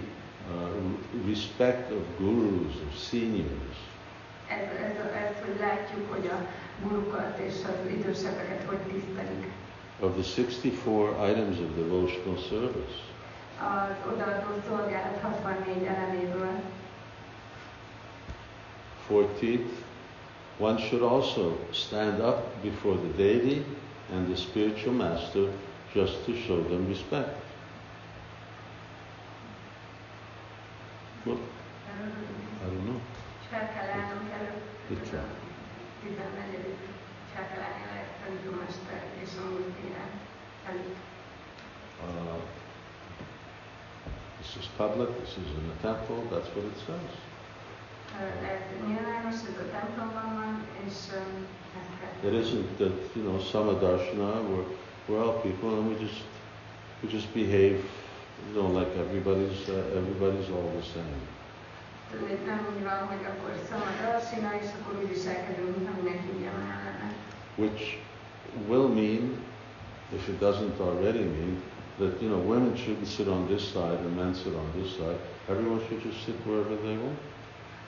uh, 0.50 1.28
respect 1.28 1.90
of 1.92 2.02
gurus, 2.18 2.72
of 2.86 2.90
seniors, 3.08 3.76
Ez, 4.48 4.66
ez, 4.86 4.94
ez, 5.24 5.34
hogy 5.44 5.56
látjuk, 5.60 6.12
hogy 6.12 6.26
a 6.26 6.38
gurukat 6.82 7.38
és 7.38 7.54
az 7.64 7.90
idősebbeket 7.92 8.62
hogy 8.68 8.78
tisztelik. 8.78 9.46
of 10.00 10.12
the 10.12 10.22
64 10.22 11.30
items 11.30 11.56
of 11.58 11.68
devotional 11.76 12.38
service. 12.48 12.98
Az 13.58 14.12
odaadó 14.12 14.50
szolgálat 14.68 15.18
64 15.22 15.84
eleméből 15.84 16.50
14th, 19.08 19.70
one 20.60 20.76
should 20.76 21.02
also 21.02 21.56
stand 21.72 22.20
up 22.20 22.62
before 22.62 22.94
the 22.96 23.08
deity 23.14 23.64
and 24.12 24.28
the 24.28 24.36
spiritual 24.36 24.92
master 24.92 25.50
just 25.94 26.24
to 26.26 26.36
show 26.36 26.62
them 26.64 26.86
respect. 26.86 27.34
Well, 31.24 31.38
I 32.62 32.66
don't 32.66 32.86
know. 32.86 33.00
és 33.40 33.46
fel 33.50 33.68
kell 33.74 33.88
állnunk 34.00 34.30
előtt. 34.38 34.62
Mit 34.88 35.10
kell? 35.10 35.28
14. 36.02 36.20
felkelelni 37.34 37.84
lehet 37.90 38.10
tanítómester 38.24 39.00
és 39.22 39.30
a 39.38 39.42
múlt 39.50 39.72
téren 39.80 40.10
előtt. 40.68 40.96
Uh, 42.02 42.40
this 44.40 44.56
is 44.60 44.66
public, 44.76 45.10
this 45.22 45.36
is 45.42 45.48
in 45.58 45.64
the 45.72 45.78
temple, 45.88 46.20
that's 46.32 46.48
what 46.54 46.64
it 46.72 46.78
says. 46.86 47.29
It 52.26 52.34
isn't 52.34 52.78
that, 52.78 52.92
you 53.16 53.22
know, 53.22 53.38
Samadarshana, 53.38 54.44
we're, 54.48 54.64
we're 55.08 55.24
all 55.24 55.40
people 55.40 55.78
and 55.78 55.88
we 55.88 56.06
just, 56.06 56.22
we 57.02 57.08
just 57.08 57.32
behave, 57.32 57.84
you 58.48 58.54
know, 58.54 58.66
like 58.68 58.88
everybody's, 58.96 59.68
uh, 59.68 59.96
everybody's 59.96 60.50
all 60.50 60.70
the 60.76 60.82
same. 60.82 61.20
Which 67.56 67.96
will 68.68 68.88
mean, 68.88 69.38
if 70.12 70.28
it 70.28 70.40
doesn't 70.40 70.80
already 70.80 71.20
mean, 71.24 71.62
that, 71.98 72.20
you 72.20 72.28
know, 72.28 72.38
women 72.38 72.76
shouldn't 72.76 73.06
sit 73.06 73.28
on 73.28 73.46
this 73.46 73.66
side 73.66 73.98
and 74.00 74.16
men 74.16 74.34
sit 74.34 74.54
on 74.54 74.72
this 74.74 74.96
side. 74.96 75.16
Everyone 75.48 75.80
should 75.88 76.02
just 76.02 76.24
sit 76.26 76.34
wherever 76.46 76.74
they 76.76 76.96
want. 76.96 77.18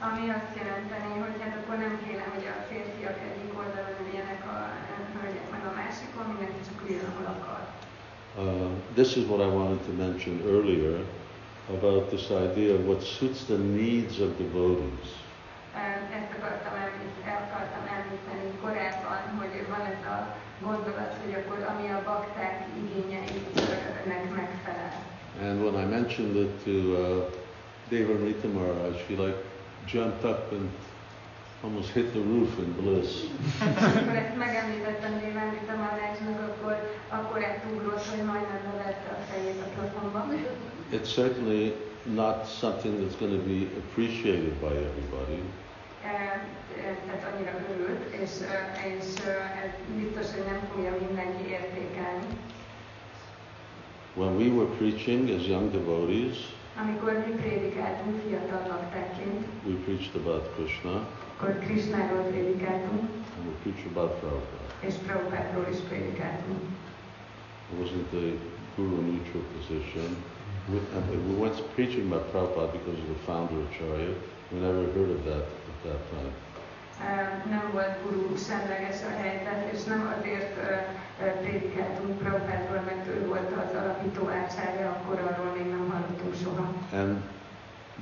Ami 0.08 0.24
azt 0.38 0.54
jelenteni, 0.60 1.12
hogy 1.24 1.36
hát 1.42 1.54
akkor 1.58 1.76
nem 1.84 1.94
kéne, 2.04 2.24
hogy 2.34 2.46
a 2.54 2.56
férfiak 2.68 3.18
egyik 3.28 3.50
oldalon 3.60 3.96
üljenek 4.06 4.40
a 4.54 4.56
hölgyek 5.14 5.46
meg 5.54 5.62
a 5.70 5.72
másikon, 5.80 6.24
mindenki 6.32 6.60
csak 6.68 6.78
üljön, 6.84 7.06
ahol 7.10 7.26
akar. 7.36 7.62
Uh, 8.42 8.70
this 8.98 9.10
is 9.18 9.24
what 9.30 9.40
I 9.46 9.50
wanted 9.58 9.80
to 9.88 9.92
mention 10.04 10.34
earlier 10.52 10.96
about 11.78 12.02
this 12.14 12.24
idea 12.46 12.70
of 12.78 12.82
what 12.90 13.00
suits 13.16 13.40
the 13.52 13.58
needs 13.80 14.14
of 14.24 14.30
devotees. 14.42 15.08
Ö, 15.80 15.84
Ezt 16.18 16.32
akartam 16.38 16.74
akartam 17.52 17.84
említeni 17.98 18.46
korábban, 18.62 19.20
hogy 19.38 19.54
van 19.72 19.84
ez 19.92 20.02
a 20.16 20.18
gondolat, 20.66 21.12
hogy 21.22 21.34
akkor 21.40 21.58
ami 21.72 21.86
a 21.98 22.00
bakták 22.10 22.56
igényeinek 22.82 24.34
megfelel. 24.40 24.92
And 25.46 25.56
when 25.64 25.74
I 25.84 25.86
mentioned 25.96 26.36
it 26.44 26.52
to 26.64 26.70
uh, 26.70 27.24
Devanrita 27.88 28.48
Maharaj, 28.48 28.92
she 29.06 29.14
like 29.24 29.38
jumped 29.86 30.24
up 30.24 30.52
and 30.52 30.70
almost 31.62 31.90
hit 31.90 32.12
the 32.12 32.20
roof 32.20 32.58
in 32.58 32.72
bliss. 32.72 33.10
Amikor 33.60 34.16
ezt 34.16 34.36
megemlítettem 34.36 35.20
Dévendita 35.20 35.74
Marácsnak, 35.76 36.40
akkor, 36.48 36.74
akkor 37.08 37.38
ugrott, 37.74 38.06
hogy 38.06 38.24
majdnem 38.24 38.60
növelte 38.70 39.08
a 39.10 39.32
fejét 39.32 39.60
a 39.60 39.68
plafonba. 39.74 40.26
It's 40.92 41.12
certainly 41.14 41.72
not 42.04 42.46
something 42.60 42.94
that's 43.00 43.16
going 43.18 43.32
to 43.32 43.44
be 43.48 43.66
appreciated 43.80 44.54
by 44.60 44.72
everybody, 44.88 45.42
E, 46.04 46.08
e, 46.08 46.96
Tehát 47.06 47.32
annyira 47.34 47.52
örült, 47.72 48.02
és, 48.22 48.30
e, 48.40 48.86
és 48.96 49.24
e, 49.26 49.74
biztos, 49.96 50.34
hogy 50.34 50.44
nem 50.46 50.60
fogja 50.74 50.92
mindenki 51.06 51.50
értékelni. 51.50 52.26
When 54.14 54.36
we 54.36 54.48
were 54.48 54.68
preaching 54.78 55.30
as 55.30 55.46
young 55.46 55.70
devotees, 55.70 56.36
Amikor 56.80 57.12
mi 57.26 57.32
prédikáltunk 57.34 58.20
fiatal 58.26 58.62
baktákként, 58.68 59.46
we 59.66 59.74
preached 59.84 60.14
about 60.14 60.54
Krishna 60.54 61.08
akkor 61.42 61.58
Krisnáról 61.58 62.22
prédikáltunk, 62.22 63.00
and 63.36 63.42
we 63.46 63.54
preached 63.62 63.86
about 63.94 64.10
Prabhupada. 64.20 64.66
és 64.88 64.94
Prabhupádról 65.06 65.66
is 65.72 65.78
prédikáltunk. 65.88 66.60
It 67.70 67.76
wasn't 67.80 68.12
a 68.12 68.26
guru 68.76 68.96
neutral 69.10 69.44
position. 69.56 70.08
We, 70.70 70.78
and 70.96 71.04
we 71.28 71.34
went 71.44 71.56
preaching 71.74 72.04
about 72.10 72.24
Prabhupada 72.32 72.70
because 72.78 72.98
of 73.02 73.08
the 73.14 73.20
founder 73.28 73.56
of 73.62 73.66
Acharya. 73.70 74.12
We 74.50 74.58
never 74.68 74.84
heard 74.96 75.10
of 75.16 75.20
that 75.30 75.46
at 75.70 75.78
that 75.86 76.00
time. 76.14 76.32
Nem 77.50 77.64
volt 77.72 77.94
gurú 78.02 78.36
semleges 78.48 78.98
a 79.10 79.12
helyzet, 79.22 79.72
és 79.72 79.84
nem 79.84 80.14
azért 80.18 80.54
prédikáltunk 81.42 82.18
Prabhupádról, 82.18 82.82
mert 82.90 83.06
ő 83.06 83.26
volt 83.26 83.50
az 83.64 83.74
alapító 83.82 84.28
ácsárja, 84.28 84.86
akkor 84.90 85.18
arról 85.28 85.52
még 85.56 85.66
nem 85.66 85.84
hallottunk 85.90 86.34
soha. 86.42 86.66
And 86.92 87.16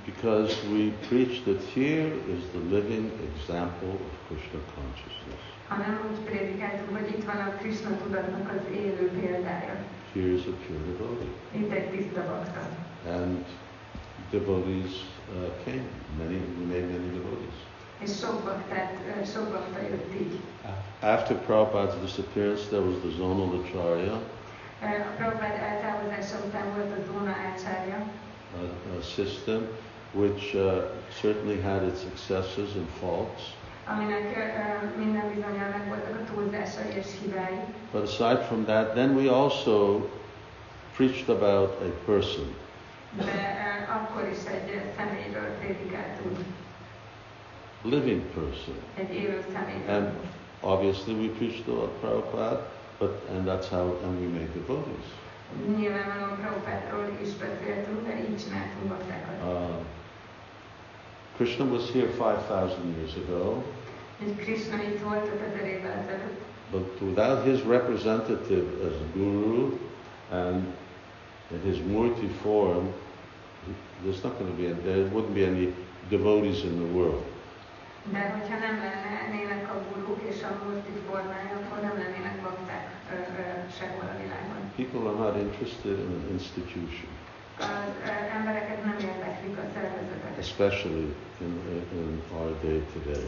because 0.05 0.53
we 0.73 0.83
preach 1.09 1.35
that 1.47 1.61
here 1.75 2.11
is 2.35 2.43
the 2.55 2.62
living 2.75 3.07
example 3.29 3.95
of 4.07 4.12
Krishna 4.27 4.61
consciousness. 4.75 5.43
hanem 5.69 5.99
úgy 6.11 6.19
prédikáltuk, 6.29 6.97
hogy 6.97 7.09
itt 7.09 7.25
van 7.25 7.37
a 7.37 7.57
Krishna 7.61 7.91
tudatnak 8.03 8.51
az 8.57 8.75
élő 8.75 9.11
példája. 9.20 9.75
Here 10.15 10.33
is 10.39 10.45
a 10.53 10.55
pure 10.67 10.83
devotee. 10.91 11.33
Itt 11.51 11.73
egy 11.73 11.89
tiszta 11.91 12.20
bakta. 12.31 12.61
And 13.19 13.45
devotees 14.31 14.93
uh, 15.35 15.65
came. 15.65 15.89
Many, 16.19 16.39
we 16.59 16.65
made 16.73 16.87
many 16.95 17.11
devotees. 17.19 17.59
És 18.05 18.11
sok 18.20 18.43
baktát, 18.45 18.93
ö, 19.20 19.25
sok 19.25 19.67
jött 19.91 20.15
így. 20.20 20.41
After 21.01 21.37
Prabhupada's 21.37 22.01
disappearance, 22.01 22.62
there 22.69 22.83
was 22.83 22.95
the 23.01 23.11
zonal 23.17 23.51
acharya, 23.61 24.20
A 24.83 25.12
Prabhupád 25.17 25.55
eltávozása 25.70 26.37
után 26.47 26.67
volt 26.75 26.93
a 26.99 27.03
zóna 27.12 27.31
ácsárja, 27.51 27.99
a, 28.99 29.03
system 29.03 29.69
which 30.12 30.55
uh, 30.55 30.83
certainly 31.20 31.61
had 31.61 31.83
its 31.83 32.01
excesses 32.12 32.75
and 32.75 32.89
faults. 33.01 33.43
aminek 33.87 34.37
ö, 34.37 34.41
ö, 34.41 34.99
minden 34.99 35.33
bizonyal 35.35 35.69
meg 35.69 35.89
voltak 35.89 36.20
a 36.20 36.33
túlzásai 36.35 36.91
és 36.97 37.07
hibái. 37.23 37.59
But 37.93 38.03
aside 38.03 38.45
from 38.45 38.65
that, 38.65 38.95
then 38.95 39.15
we 39.17 39.31
also 39.31 40.01
preached 40.97 41.29
about 41.29 41.70
a 41.83 42.11
person. 42.12 42.55
Living 47.83 48.23
person. 48.34 48.75
egy 48.94 49.15
élő 49.15 49.44
személyről. 49.52 49.94
And 49.97 50.09
obviously 50.60 51.15
we 51.15 51.28
preached 51.28 51.68
about 51.68 51.91
Prabhupada, 52.00 52.70
but 52.99 53.28
and 53.31 53.47
that's 53.47 53.68
how 53.68 53.99
and 54.05 54.20
we 54.20 54.26
made 54.26 54.49
devotees. 54.55 55.07
Nyilvánvalóan 55.76 56.39
Prabhupádról 56.41 57.18
is 57.23 57.28
beszéltünk, 57.28 58.07
de 58.07 58.18
így 58.18 58.39
csináltunk 58.44 58.84
baktákat. 58.89 59.34
Uh, 59.44 59.76
Krishna 61.36 61.65
was 61.65 61.91
here 61.91 62.07
5,000 62.07 62.78
years 62.97 63.15
ago, 63.17 63.62
És 64.18 64.44
Krishna 64.44 64.83
itt 64.83 65.02
volt 65.02 65.26
5000 65.26 65.67
évvel 65.67 65.92
ezelőtt, 65.92 66.41
but 66.70 67.00
without 67.00 67.44
his 67.44 67.65
representative 67.65 68.67
as 68.86 68.92
guru 69.15 69.78
and 70.31 70.65
in 71.50 71.73
his 71.73 71.81
murti 71.83 72.28
form, 72.42 72.92
there's 74.05 74.23
not 74.23 74.39
going 74.39 74.50
to 74.50 74.57
be, 74.57 74.83
there 74.83 75.05
wouldn't 75.12 75.34
be 75.34 75.44
any 75.44 75.73
devotees 76.09 76.62
in 76.65 76.76
the 76.78 76.99
world. 76.99 77.23
De 78.05 78.20
hogyha 78.37 78.59
nem 78.67 78.77
lennének 79.19 79.70
a 79.75 79.77
guruk 79.89 80.20
és 80.31 80.43
a 80.43 80.53
akkor 81.59 81.79
nem 81.83 81.97
lennének 82.03 82.37
bakták 82.43 82.87
sehol 83.79 84.07
a 84.15 84.17
világon. 84.23 84.61
People 84.77 85.03
are 85.11 85.19
not 85.25 85.37
interested 85.47 85.99
in 86.05 86.11
an 86.20 86.27
institution, 86.33 87.11
Az 87.61 87.93
embereket 88.39 88.85
nem 88.85 88.97
érdeklik 89.11 89.57
a 89.59 89.65
szervezetek, 89.75 90.39
especially 90.39 91.15
in, 91.41 91.53
in, 91.93 92.23
our 92.39 92.53
day 92.62 92.83
today. 92.93 93.27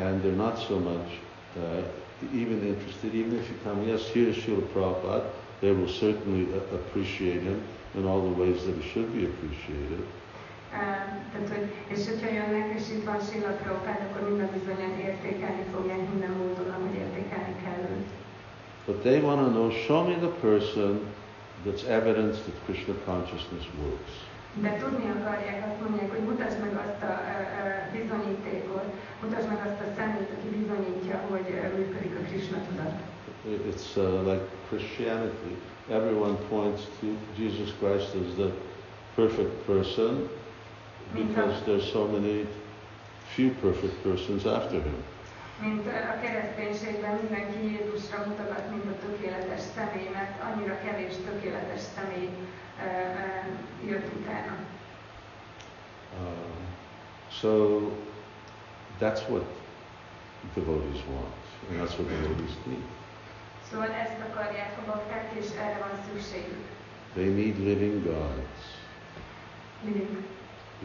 And 0.00 0.22
they're 0.22 0.42
not 0.46 0.58
so 0.68 0.78
much 0.78 1.08
uh, 1.56 1.82
even 2.32 2.66
interested, 2.66 3.14
even 3.14 3.32
if 3.40 3.48
you 3.48 3.56
come, 3.64 3.86
yes, 3.86 4.02
here 4.12 4.28
is 4.28 4.36
Srila 4.36 4.66
Prabhupada, 4.72 5.24
they 5.60 5.72
will 5.72 5.88
certainly 5.88 6.46
uh, 6.52 6.74
appreciate 6.74 7.42
him 7.42 7.62
in 7.94 8.06
all 8.06 8.22
the 8.30 8.34
ways 8.42 8.64
that 8.64 8.76
he 8.80 8.88
should 8.90 9.12
be 9.12 9.24
appreciated. 9.24 10.00
Tehát, 10.72 11.48
hogy, 11.54 11.66
és 11.94 12.00
hogyha 12.08 12.30
jönnek, 12.38 12.68
és 12.78 12.86
itt 12.94 13.04
van 13.10 13.20
Silla 13.28 13.52
Prabhupád, 13.60 14.00
akkor 14.06 14.22
minden 14.28 14.50
bizonyan 14.56 14.92
értékelni 15.08 15.64
fogják 15.74 16.02
minden 16.10 16.34
módon, 16.40 16.68
ahogy 16.76 16.94
értékelni 17.04 17.54
kell 17.64 17.80
őt. 17.94 18.10
But 18.86 18.98
they 19.06 19.18
want 19.28 19.40
to 19.44 19.50
know, 19.56 19.70
show 19.86 20.00
me 20.08 20.16
the 20.26 20.34
person 20.46 20.92
that's 21.64 21.84
evidence 21.98 22.36
that 22.46 22.56
Krishna 22.64 22.94
consciousness 23.10 23.66
works. 23.82 24.14
De 24.64 24.70
tudni 24.82 25.06
akarják, 25.18 25.58
azt 25.68 25.80
mondják, 25.84 26.10
hogy 26.14 26.24
mutasd 26.30 26.58
meg 26.64 26.74
azt 26.84 27.02
a 27.10 27.14
ö, 27.30 27.68
bizonyítékot, 27.96 28.88
mutasd 29.22 29.48
meg 29.52 29.60
azt 29.68 29.80
a 29.86 29.88
szemét, 29.96 30.30
aki 30.36 30.48
bizonyítja, 30.58 31.16
hogy 31.30 31.46
működik 31.76 32.14
a 32.20 32.22
Krishna 32.28 32.58
tudat. 32.68 32.94
It's 33.72 33.88
uh, 33.96 34.04
like 34.30 34.44
Christianity. 34.68 35.54
Everyone 35.98 36.36
points 36.48 36.82
to 37.00 37.06
Jesus 37.40 37.70
Christ 37.80 38.10
as 38.22 38.28
the 38.36 38.50
perfect 39.14 39.54
person 39.70 40.28
because 41.14 41.62
there's 41.64 41.92
so 41.92 42.06
many 42.06 42.46
few 43.34 43.50
perfect 43.60 44.02
persons 44.02 44.46
after 44.46 44.80
him. 44.80 45.02
Mint 45.60 45.86
a 45.86 46.20
kereszténységben 46.20 47.14
mindenki 47.22 47.58
Jézusra 47.70 48.24
mutogat, 48.26 48.70
mint 48.70 48.84
a 48.84 49.06
tökéletes 49.06 49.60
személy, 49.74 50.08
mert 50.12 50.42
annyira 50.42 50.78
kevés 50.84 51.14
tökéletes 51.24 51.80
személy 51.94 52.28
ö, 52.80 52.84
ö, 52.84 53.90
jött 53.90 54.08
utána. 54.20 54.56
Um, 56.20 56.66
so 57.40 57.80
that's 59.00 59.22
what 59.28 59.44
devotees 60.54 61.02
want, 61.14 61.34
and 61.70 61.80
that's 61.80 61.94
what 61.98 62.08
devotees 62.08 62.54
need. 62.66 62.84
Szóval 63.70 63.90
ezt 63.90 64.18
akarják 64.30 64.72
a 64.78 64.90
bakták, 64.90 65.32
és 65.40 65.46
erre 65.58 65.78
van 65.78 65.98
szükségük. 66.08 66.64
They 67.14 67.28
need 67.28 67.58
living 67.58 68.04
gods. 68.04 68.62
Mindig 69.84 70.06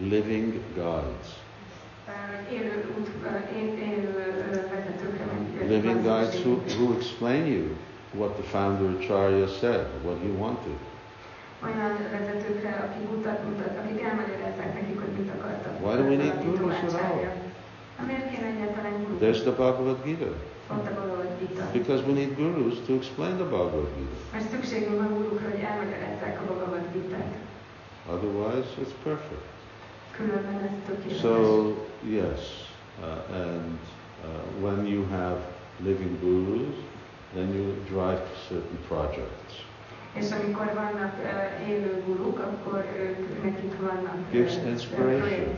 living 0.01 0.53
guides. 0.75 1.27
ö, 2.07 2.53
élő 2.55 2.85
út, 2.99 3.07
ö, 3.23 3.57
él- 3.59 3.77
élő 3.79 4.09
ö, 4.51 4.55
vezetőkre, 4.75 5.25
meg 5.25 5.69
living 5.69 6.01
guides 6.01 6.35
who, 6.43 6.51
who 6.77 6.93
explain 6.97 7.45
you 7.45 7.65
what 8.19 8.31
the 8.39 8.43
founder 8.43 8.87
Acharya 8.97 9.47
said, 9.47 9.85
what 10.05 10.17
he 10.21 10.29
wanted. 10.43 10.77
Olyan 11.65 11.91
vezetőkre, 12.11 12.71
akik 12.85 13.07
utat 13.17 13.39
mutat, 13.47 13.73
akik 13.81 14.01
elmagyarázzák 14.09 14.73
nekik, 14.73 14.99
hogy 14.99 15.13
mit 15.17 15.29
akartak. 15.37 15.73
Why 15.85 15.95
do 16.01 16.03
we 16.11 16.15
need 16.23 16.35
gurus 16.43 16.75
at 16.75 16.83
all? 16.83 16.89
tolmácsolja. 16.89 17.31
Na, 17.99 18.03
Miért 18.05 18.29
kéne 18.31 18.47
egyáltalán 18.55 18.93
guru? 19.03 19.13
There's 19.23 19.41
the 19.47 19.51
Bhagavad 19.59 19.97
Gita. 20.03 20.29
Ott 20.73 20.87
a 20.91 20.93
Bhagavad 20.99 21.31
Gita. 21.39 21.63
Because 21.79 22.01
we 22.07 22.13
need 22.19 22.31
gurus 22.41 22.75
to 22.87 22.91
explain 22.99 23.33
the 23.41 23.47
Bhagavad 23.53 23.89
Gita. 23.97 24.15
Mert 24.33 24.49
szükségünk 24.53 24.97
van 25.01 25.11
gurukra, 25.17 25.45
hogy 25.49 25.59
elmagyarázzák 25.71 26.35
a 26.41 26.43
Bhagavad 26.49 26.83
Gita-t. 26.93 27.33
Otherwise, 28.13 28.69
it's 28.83 28.95
perfect. 29.03 29.47
Különben 30.17 30.61
ez 30.63 30.71
tökéletes. 30.87 31.19
So, 31.19 31.73
yes, 32.09 32.41
uh, 32.99 33.35
and 33.35 33.79
uh, 34.23 34.63
when 34.65 34.85
you 34.85 35.05
have 35.11 35.37
living 35.79 36.19
gurus, 36.19 36.75
then 37.33 37.53
you 37.53 37.65
drive 37.89 38.21
certain 38.47 38.79
projects. 38.87 39.53
És 40.13 40.31
amikor 40.31 40.65
vannak 40.73 41.13
uh, 41.23 41.69
élő 41.69 42.03
guruk, 42.05 42.39
akkor 42.39 42.85
ők, 42.99 43.43
nekik 43.43 43.79
vannak 43.79 44.31
Gives 44.31 44.55
uh, 44.55 44.67
inspiration. 44.67 45.55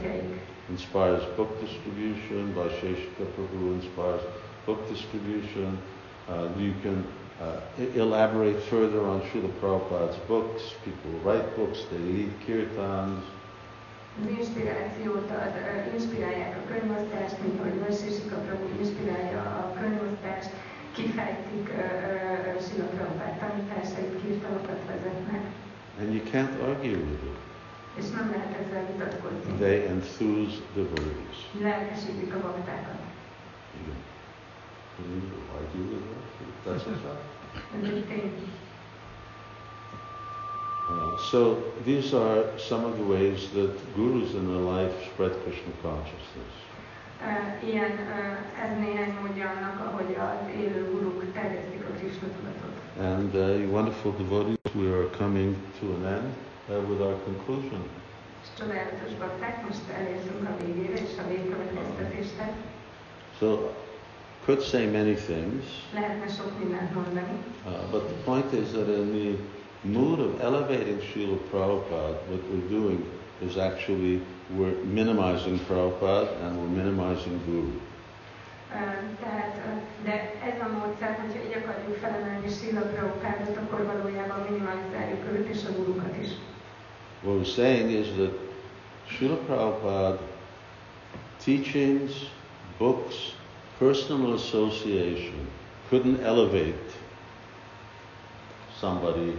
Inspires 0.69 1.23
book 1.35 1.59
distribution, 1.59 2.53
Vaisheshika 2.53 3.23
Prabhu 3.35 3.73
inspires 3.73 4.23
book 4.65 4.89
distribution. 4.89 5.77
Uh, 6.29 6.61
you 6.61 6.73
can 6.81 7.05
uh, 7.41 7.95
elaborate 7.95 8.59
further 8.59 9.01
on 9.01 9.21
Srila 9.21 9.51
Prabhupada's 9.59 10.17
books. 10.27 10.61
People 10.83 11.11
write 11.23 11.55
books, 11.55 11.79
they 11.89 11.99
lead 11.99 12.31
kirtans. 12.45 13.23
Az 14.22 14.30
inspirációt 14.39 15.30
ad, 15.43 15.56
ö, 15.56 15.93
inspirálják 15.98 16.53
a 16.57 16.67
könyvosztást, 16.72 17.41
mint 17.43 17.59
ahogy 17.59 17.80
Vasisika 17.88 18.35
Prabhu 18.45 18.67
inspirálja 18.83 19.41
a 19.61 19.73
könyvosztást, 19.80 20.49
kifejtik 20.95 21.67
Sila 22.65 22.85
Prabhupád 22.93 23.35
tanításait, 23.43 24.22
kirtanokat 24.22 24.80
vezetnek, 24.88 25.43
And 25.99 26.14
you 26.14 26.23
can't 26.31 26.56
argue 26.67 26.98
with 27.09 27.23
it. 27.31 27.38
és 27.99 28.09
nem 28.17 28.27
lehet 28.33 28.53
ezzel 28.61 28.85
vitatkozni. 28.91 29.51
They 29.59 29.77
enthuse 29.93 30.56
devotees. 30.75 31.38
Lelkesítik 31.61 32.33
a 32.33 32.39
baktákat. 32.41 32.99
You 34.98 35.23
argue 35.57 35.83
with 35.91 36.06
that? 36.64 36.75
That's 36.77 36.85
a 36.88 36.98
fact. 37.06 37.27
Ez 37.77 37.89
egy 37.93 38.06
tény. 38.06 38.33
Uh, 40.89 41.17
so 41.31 41.61
these 41.85 42.13
are 42.13 42.57
some 42.57 42.83
of 42.83 42.97
the 42.97 43.03
ways 43.03 43.49
that 43.51 43.71
gurus 43.95 44.33
in 44.33 44.47
their 44.47 44.63
life 44.75 44.93
spread 45.13 45.31
Krishna 45.43 45.71
consciousness. 45.83 46.53
Uh, 47.21 47.67
ilyen, 47.69 47.91
uh, 47.91 48.63
ez 48.63 48.77
néhány 48.79 49.13
módja 49.21 49.49
annak, 49.49 49.79
ahogy 49.85 50.15
az 50.19 50.61
élő 50.61 50.91
guruk 50.91 51.33
terjesztik 51.33 51.83
a 51.89 51.93
Krishna 51.99 52.27
tudatot. 52.35 52.75
And 52.99 53.35
uh, 53.35 53.59
you 53.61 53.69
wonderful 53.71 54.11
devotees, 54.17 54.57
we 54.75 54.87
are 54.87 55.07
coming 55.17 55.55
to 55.79 55.85
an 55.97 56.05
end 56.05 56.33
uh, 56.69 56.89
with 56.89 57.01
our 57.01 57.17
conclusion. 57.23 57.81
És 58.43 58.47
csodálatos 58.57 59.13
bakták, 59.19 59.67
most 59.67 59.89
elértünk 59.97 60.49
a 60.49 60.65
végére 60.65 60.93
és 60.93 61.17
a 61.23 61.27
végkövetkeztetéshez. 61.27 62.53
So, 63.39 63.71
could 64.45 64.61
say 64.61 64.85
many 64.85 65.13
things, 65.13 65.63
Lehetne 65.93 66.27
sok 66.27 66.59
mindent 66.59 66.93
mondani, 66.93 67.35
uh, 67.65 67.91
but 67.91 68.01
the 68.07 68.17
point 68.23 68.53
is 68.53 68.67
that 68.71 68.87
in 68.87 69.07
the 69.19 69.58
mood 69.83 70.19
of 70.19 70.41
elevating 70.41 70.99
Srila 70.99 71.38
Prabhupada, 71.51 72.16
what 72.27 72.43
we're 72.51 72.69
doing 72.69 73.06
is 73.41 73.58
actually 73.58 74.22
we're 74.56 74.74
minimizing 74.83 75.59
Prabhupada 75.59 76.30
and 76.43 76.59
we're 76.59 76.83
minimizing 76.83 77.40
Guru. 77.45 77.72
Tehát, 78.69 79.56
uh, 79.66 79.82
de 80.03 80.11
ez 80.43 80.61
a 80.61 80.67
módszer, 80.67 81.19
hogyha 81.22 81.43
így 81.45 81.56
akarjuk 81.64 81.98
felemelni 81.98 82.49
Srila 82.49 82.82
Prabhupádot, 82.82 83.58
akkor 83.58 83.85
valójában 83.85 84.40
minimalizáljuk 84.49 85.25
őt 85.33 85.48
és 85.48 85.64
a 85.69 85.72
gurukat 85.72 86.16
is. 86.22 86.30
What 87.22 87.38
we're 87.38 87.53
saying 87.53 87.91
is 87.91 88.08
that 88.08 88.32
Srila 89.08 89.38
Prabhupada 89.45 90.19
teachings, 91.43 92.11
books, 92.77 93.16
personal 93.77 94.33
association 94.33 95.48
couldn't 95.90 96.22
elevate 96.24 96.91
somebody 98.80 99.33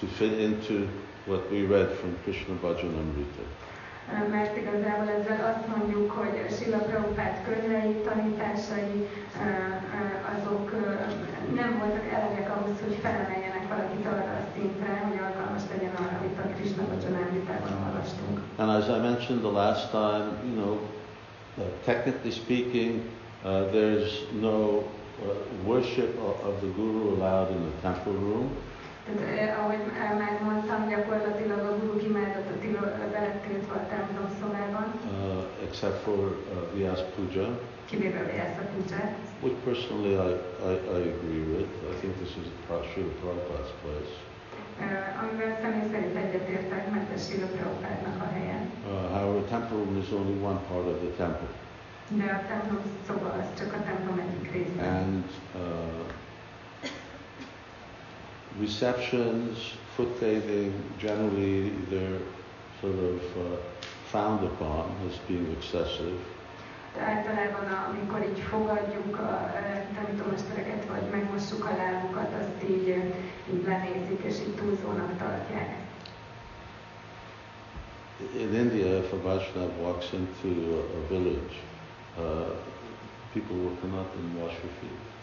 to 0.00 0.06
fit 0.06 0.38
into 0.38 0.88
what 1.26 1.50
we 1.50 1.66
read 1.66 1.90
from 1.98 2.16
Krishna 2.24 2.54
Bhajanamrita. 2.54 3.44
Mert 4.30 4.56
igazából 4.56 5.08
ezzel 5.18 5.40
azt 5.52 5.76
mondjuk, 5.76 6.10
hogy 6.10 6.34
Srila 6.56 6.78
Prabhupád 6.78 7.36
könyvei, 7.48 7.92
tanításai, 8.08 9.08
azok 10.34 10.70
nem 11.54 11.78
voltak 11.78 12.06
elegek 12.16 12.48
ahhoz, 12.56 12.76
hogy 12.84 12.96
felemeljenek 13.02 13.68
valakit 13.68 14.06
arra 14.06 14.32
a 14.40 14.44
szintre, 14.54 14.92
hogy 15.08 15.18
alkalmas 15.26 15.62
legyen 15.72 15.94
arra, 15.94 16.16
amit 16.20 16.38
a 16.38 16.54
Krishna 16.56 16.82
Bhajanamritában 16.82 17.72
olvastunk. 17.86 18.36
And 18.56 18.70
as 18.70 18.86
I 18.96 18.98
mentioned 19.10 19.42
the 19.42 19.54
last 19.62 19.90
time, 19.90 20.26
you 20.48 20.54
know, 20.60 20.74
uh, 20.74 21.64
technically 21.84 22.30
speaking, 22.30 22.92
uh, 23.44 23.50
there's 23.76 24.12
no 24.40 24.56
uh, 24.58 25.34
worship 25.70 26.12
of, 26.28 26.34
of 26.48 26.54
the 26.60 26.70
Guru 26.76 27.02
allowed 27.14 27.50
in 27.56 27.60
the 27.68 27.74
temple 27.88 28.12
room. 28.12 28.48
Tehát, 29.06 29.22
eh, 29.38 29.58
ahogy 29.62 29.82
már 30.22 30.34
mondtam, 30.48 30.88
gyakorlatilag 30.88 31.60
a 31.70 31.72
guru 31.78 31.98
imádata 32.08 32.52
tilo- 32.60 32.96
beletiltva 33.12 33.74
a 33.74 33.86
templom 33.92 34.28
szobában, 34.40 34.86
uh, 34.94 35.66
except 35.66 35.98
for 36.06 36.18
uh, 36.24 36.34
Vyas 36.74 37.00
Puja, 37.14 37.48
kivéve 37.90 38.20
a 38.62 38.64
pucsát, 38.74 39.12
which 39.42 39.56
personally 39.68 40.12
I, 40.28 40.32
I, 40.70 40.72
I 40.96 41.00
agree 41.14 41.42
with. 41.52 41.68
I 41.92 41.94
think 42.00 42.12
this 42.22 42.32
is 42.40 42.46
Srila 42.90 43.12
Prabhupada's 43.20 43.72
place. 43.82 44.12
eh, 44.80 45.20
amivel 45.22 45.52
személy 45.62 45.86
szerint 45.92 46.16
egyetértek, 46.24 46.84
mert 46.94 47.08
ez 47.14 47.20
Srila 47.26 47.46
Prabhupádnak 47.56 48.16
a 48.26 48.28
helye. 48.34 48.58
Uh, 48.60 49.10
however, 49.16 49.40
temple 49.54 49.76
room 49.76 49.96
is 50.04 50.10
only 50.20 50.36
one 50.50 50.60
part 50.68 50.86
of 50.92 50.96
the 51.04 51.12
temple. 51.22 51.50
De 52.20 52.26
a 52.38 52.40
templom 52.50 52.82
szoba 53.06 53.28
az 53.40 53.46
csak 53.58 53.70
a 53.78 53.80
templom 53.88 54.16
egyik 54.24 54.46
része. 54.56 54.82
And 55.02 55.24
uh, 55.54 55.62
receptions, 58.60 59.72
foot 59.96 60.20
bathing, 60.20 60.72
generally 60.98 61.70
they're 61.90 62.20
sort 62.80 62.98
of 62.98 63.36
uh, 63.36 63.56
frowned 64.10 64.44
upon 64.44 64.94
as 65.08 65.18
being 65.28 65.56
excessive. 65.58 66.18
De 66.94 67.00
általában, 67.00 67.66
amikor 67.90 68.20
így 68.22 68.38
fogadjuk 68.38 69.18
a 69.18 69.52
eh, 69.56 69.86
tanítómestereket, 69.94 70.84
vagy 70.86 71.10
megmossuk 71.10 71.64
a 71.64 71.76
lábukat, 71.76 72.32
azt 72.40 72.70
így, 72.70 72.88
így 73.54 73.64
lenézik, 73.66 74.22
és 74.22 74.34
így 74.40 74.54
túlzónak 74.54 75.18
tartják. 75.18 75.76
In 78.38 78.54
India, 78.54 78.98
if 78.98 79.12
a 79.12 79.20
Vaishnava 79.22 79.72
walks 79.82 80.12
into 80.12 80.48
a, 80.48 80.78
a 80.78 81.06
village, 81.08 81.54
uh, 82.16 82.54
people 83.32 83.56
will 83.56 83.76
come 83.80 83.94
up 83.98 84.14
and 84.14 84.40
wash 84.40 84.54
their 84.60 84.72
feet. 84.80 85.13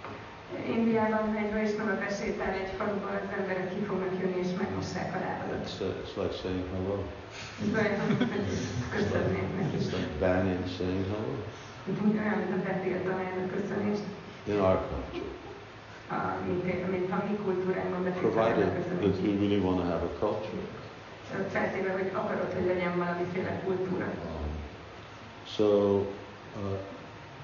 Indiában 0.76 1.36
egy 1.42 1.52
Vaisnava 1.54 1.96
besétál 2.06 2.54
egy 2.64 2.72
faluba, 2.78 3.08
az 3.22 3.30
emberek 3.40 3.68
ki 3.74 3.82
fognak 3.90 4.14
jönni 4.22 4.40
és 4.46 4.52
megmossák 4.62 5.10
a 5.18 5.20
lábadat. 5.26 5.62
It's, 5.66 5.78
uh, 5.82 6.02
it's 6.02 6.16
like 6.22 6.36
saying 6.42 6.66
hello. 6.74 6.96
Ez 7.62 7.70
olyan, 7.80 8.00
hogy 8.06 8.18
köszönnék 8.96 9.48
neki. 9.58 9.76
It's 9.80 9.92
like 9.96 10.14
banning 10.24 10.64
saying 10.78 11.06
hello 11.12 11.32
Olyan, 12.22 12.38
mint 12.42 12.54
a 12.58 12.62
betiltanának 12.68 13.48
köszönést, 13.58 14.06
in 14.52 14.60
our 14.68 14.80
culture, 14.90 15.32
a, 16.16 16.20
mint, 16.48 16.92
mint 16.92 17.12
a 17.12 17.24
mi 17.30 17.36
kultúránkban 17.44 18.14
provided 18.14 18.70
that 19.00 19.20
we 19.24 19.32
really 19.44 19.60
want 19.60 19.78
to 19.82 19.86
have 19.94 20.04
a 20.10 20.12
culture. 20.20 20.64
Feltéve, 21.52 21.92
hogy 21.92 22.10
akarod, 22.14 22.54
hogy 22.54 22.66
legyen 22.66 22.98
valamiféle 22.98 23.62
kultúra. 23.66 24.06
Um, 24.06 24.52
so 25.56 25.66
uh, 25.96 26.80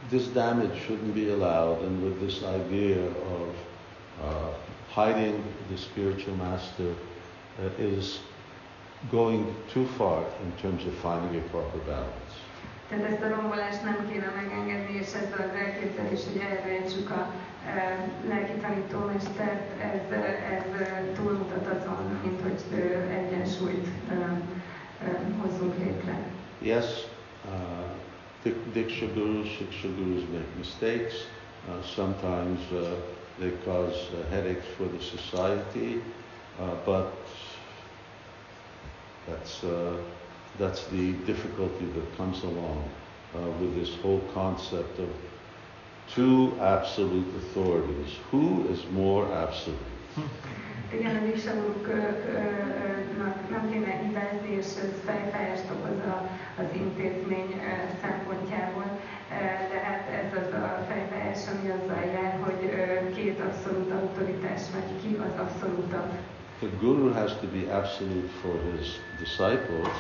this 0.09 0.27
damage 0.27 0.80
shouldn't 0.85 1.14
be 1.14 1.30
allowed, 1.32 1.82
and 1.84 2.03
with 2.03 2.19
this 2.19 2.43
idea 2.43 3.06
of 3.08 3.56
uh, 4.24 4.53
hiding 4.90 5.43
the 5.69 5.77
spiritual 5.77 6.35
master 6.35 6.93
uh, 7.59 7.69
is 7.77 8.19
going 9.11 9.56
too 9.74 9.85
far 9.98 10.24
in 10.43 10.51
terms 10.61 10.85
of 10.85 10.93
finding 10.95 11.40
a 11.40 11.43
proper 11.50 11.80
balance. 11.80 12.34
Tehát 12.90 13.11
ezt 13.11 13.22
a 13.22 13.27
rombolást 13.35 13.84
nem 13.84 14.09
kéne 14.09 14.32
megengedni, 14.35 14.93
és 14.93 15.08
ezzel 15.08 15.50
az 15.50 15.59
elképzelés, 15.66 16.19
hogy 16.32 16.42
elrejtsük 16.42 17.09
a 17.09 17.34
e, 17.66 18.08
lelki 18.27 18.51
tanítómestert, 18.61 19.82
ez, 19.82 20.11
ez 20.53 20.82
e, 20.82 21.11
túlmutat 21.16 21.67
azon, 21.67 22.19
mint 22.24 22.42
hogy 22.42 22.80
e, 22.80 22.84
egyensúlyt 23.09 23.88
e, 24.09 24.14
e, 24.14 25.19
hozzunk 25.42 25.77
létre. 25.77 26.17
Yes, 26.61 26.85
uh, 27.45 27.86
Diksha 28.74 29.14
gurus, 29.14 29.48
Shiksha 29.48 29.95
gurus 29.95 30.24
make 30.30 30.58
mistakes. 30.58 31.16
Uh, 31.69 31.82
sometimes 31.84 32.59
uh, 32.72 32.95
they 33.40 33.51
cause 33.66 34.08
uh, 34.14 34.30
headaches 34.30 34.66
for 34.77 34.85
the 34.85 35.01
society, 35.01 36.01
uh, 36.59 36.76
but 36.85 37.11
that's, 39.27 39.64
uh, 39.64 39.98
that's 40.58 40.88
the 40.88 41.11
difficulty 41.26 41.85
that 41.85 42.17
comes 42.17 42.43
along 42.43 42.90
with 43.59 43.76
this 43.76 43.93
whole 44.01 44.22
concept 44.34 44.98
of 45.00 45.09
two 46.09 46.58
absolute 46.59 47.27
authorities. 47.35 48.16
Who 48.32 48.67
is 48.69 48.84
more 48.92 49.32
absolute? 49.34 49.77
Diksauruknak 50.91 53.49
nem 53.49 53.69
kéne 53.72 53.91
hibázni, 54.01 54.49
és 54.59 54.66
ez 54.66 54.93
fejfájást 55.06 55.69
okoz 55.75 55.99
az 56.57 56.66
intézmény 56.74 57.61
szempontjából. 58.01 58.99
De 59.72 59.77
hát 59.88 60.03
ez 60.24 60.32
az 60.41 60.49
a 60.53 60.85
fejfájás, 60.90 61.41
ami 61.51 61.67
azzal 61.69 62.03
jár, 62.14 62.33
hogy 62.45 62.61
két 63.16 63.40
abszolút 63.40 63.91
autoritás, 63.91 64.61
vagy 64.74 64.90
ki 65.01 65.17
az 65.27 65.35
abszolútabb. 65.40 66.11
The 66.59 66.67
guru 66.80 67.11
has 67.14 67.32
to 67.41 67.48
be 67.48 67.75
absolute 67.80 68.27
for 68.41 68.56
his 68.72 68.88
disciples, 69.19 69.98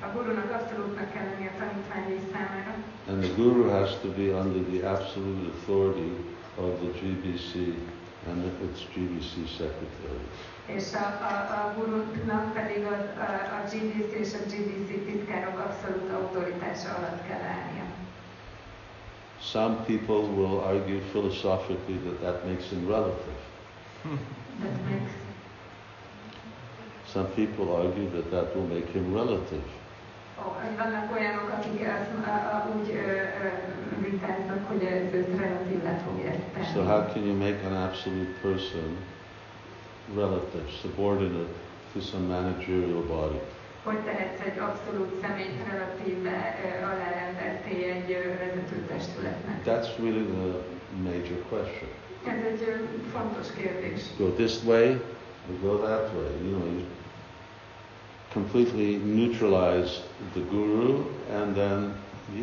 A 0.00 0.06
gurunak 0.14 0.50
abszolútnak 0.50 1.12
kell 1.12 1.24
lenni 1.30 1.46
a 1.46 1.50
tanítványai 1.58 2.20
számára, 2.32 2.74
and 3.08 3.22
the 3.24 3.32
guru 3.36 3.68
has 3.70 3.90
to 4.02 4.08
be 4.08 4.26
under 4.42 4.62
the 4.72 4.80
absolute 4.94 5.40
authority 5.50 6.10
of 6.56 6.70
the 6.82 6.90
GBC 7.00 7.50
and 8.30 8.44
its 8.44 8.80
GBC 8.94 9.46
secretary. 9.58 10.26
és 10.66 10.92
a, 10.94 11.06
a, 11.30 11.34
a 11.58 11.74
gurunak 11.76 12.52
pedig 12.52 12.84
az, 12.84 13.04
a, 13.26 13.30
a 13.58 13.60
GDC 13.70 14.12
és 14.20 14.32
a 14.34 14.42
GDC 14.50 14.88
titkárok 15.06 15.58
abszolút 15.58 16.10
autoritása 16.12 16.88
alatt 16.98 17.26
kell 17.26 17.40
állnia. 17.40 17.84
Some 19.40 19.74
people 19.86 20.22
will 20.36 20.58
argue 20.58 21.00
philosophically 21.10 21.98
that 22.04 22.20
that 22.20 22.44
makes 22.44 22.68
him 22.68 22.88
relative. 22.88 23.40
That 24.62 24.90
makes 24.90 25.12
Some 27.12 27.26
people 27.34 27.74
argue 27.76 28.10
that 28.10 28.30
that 28.30 28.54
will 28.54 28.66
make 28.66 28.88
him 28.92 29.14
relative. 29.14 29.64
Vannak 30.76 31.16
olyanok, 31.16 31.48
akik 31.58 31.80
azt 31.88 32.68
úgy 32.76 32.88
vitáznak, 34.10 34.68
hogy 34.68 34.82
ez 34.84 35.12
relatív 35.40 35.82
le 35.82 36.00
fogja 36.04 36.30
tenni. 36.54 36.66
So 36.72 36.82
how 36.82 37.00
can 37.12 37.22
you 37.26 37.36
make 37.36 37.60
an 37.66 37.76
absolute 37.88 38.30
person 38.42 38.96
relative, 40.14 40.68
subordinate 40.82 41.54
to 41.92 42.00
some 42.00 42.26
managerial 42.26 43.02
body? 43.02 43.40
Hogy 43.82 43.98
tehetsz 43.98 44.40
egy 44.48 44.58
abszolút 44.58 45.10
személyt 45.22 45.58
relatíve 45.70 46.36
alárendelté 46.92 47.74
egy 47.90 48.10
ö, 48.10 48.22
vezetőtestületnek? 48.44 49.56
That's 49.64 49.88
really 50.02 50.24
the 50.36 50.46
major 51.08 51.38
question. 51.48 51.88
Ez 52.26 52.40
egy 52.50 52.62
fontos 53.12 53.46
kérdés. 53.58 54.00
Go 54.18 54.26
this 54.28 54.64
way 54.64 54.88
or 55.48 55.54
go 55.62 55.76
that 55.86 56.04
way. 56.14 56.30
You 56.44 56.58
know, 56.58 56.66
you 56.72 56.84
completely 58.40 58.90
neutralize 59.18 59.92
the 60.34 60.42
guru 60.52 61.04
and 61.38 61.48
then, 61.60 61.78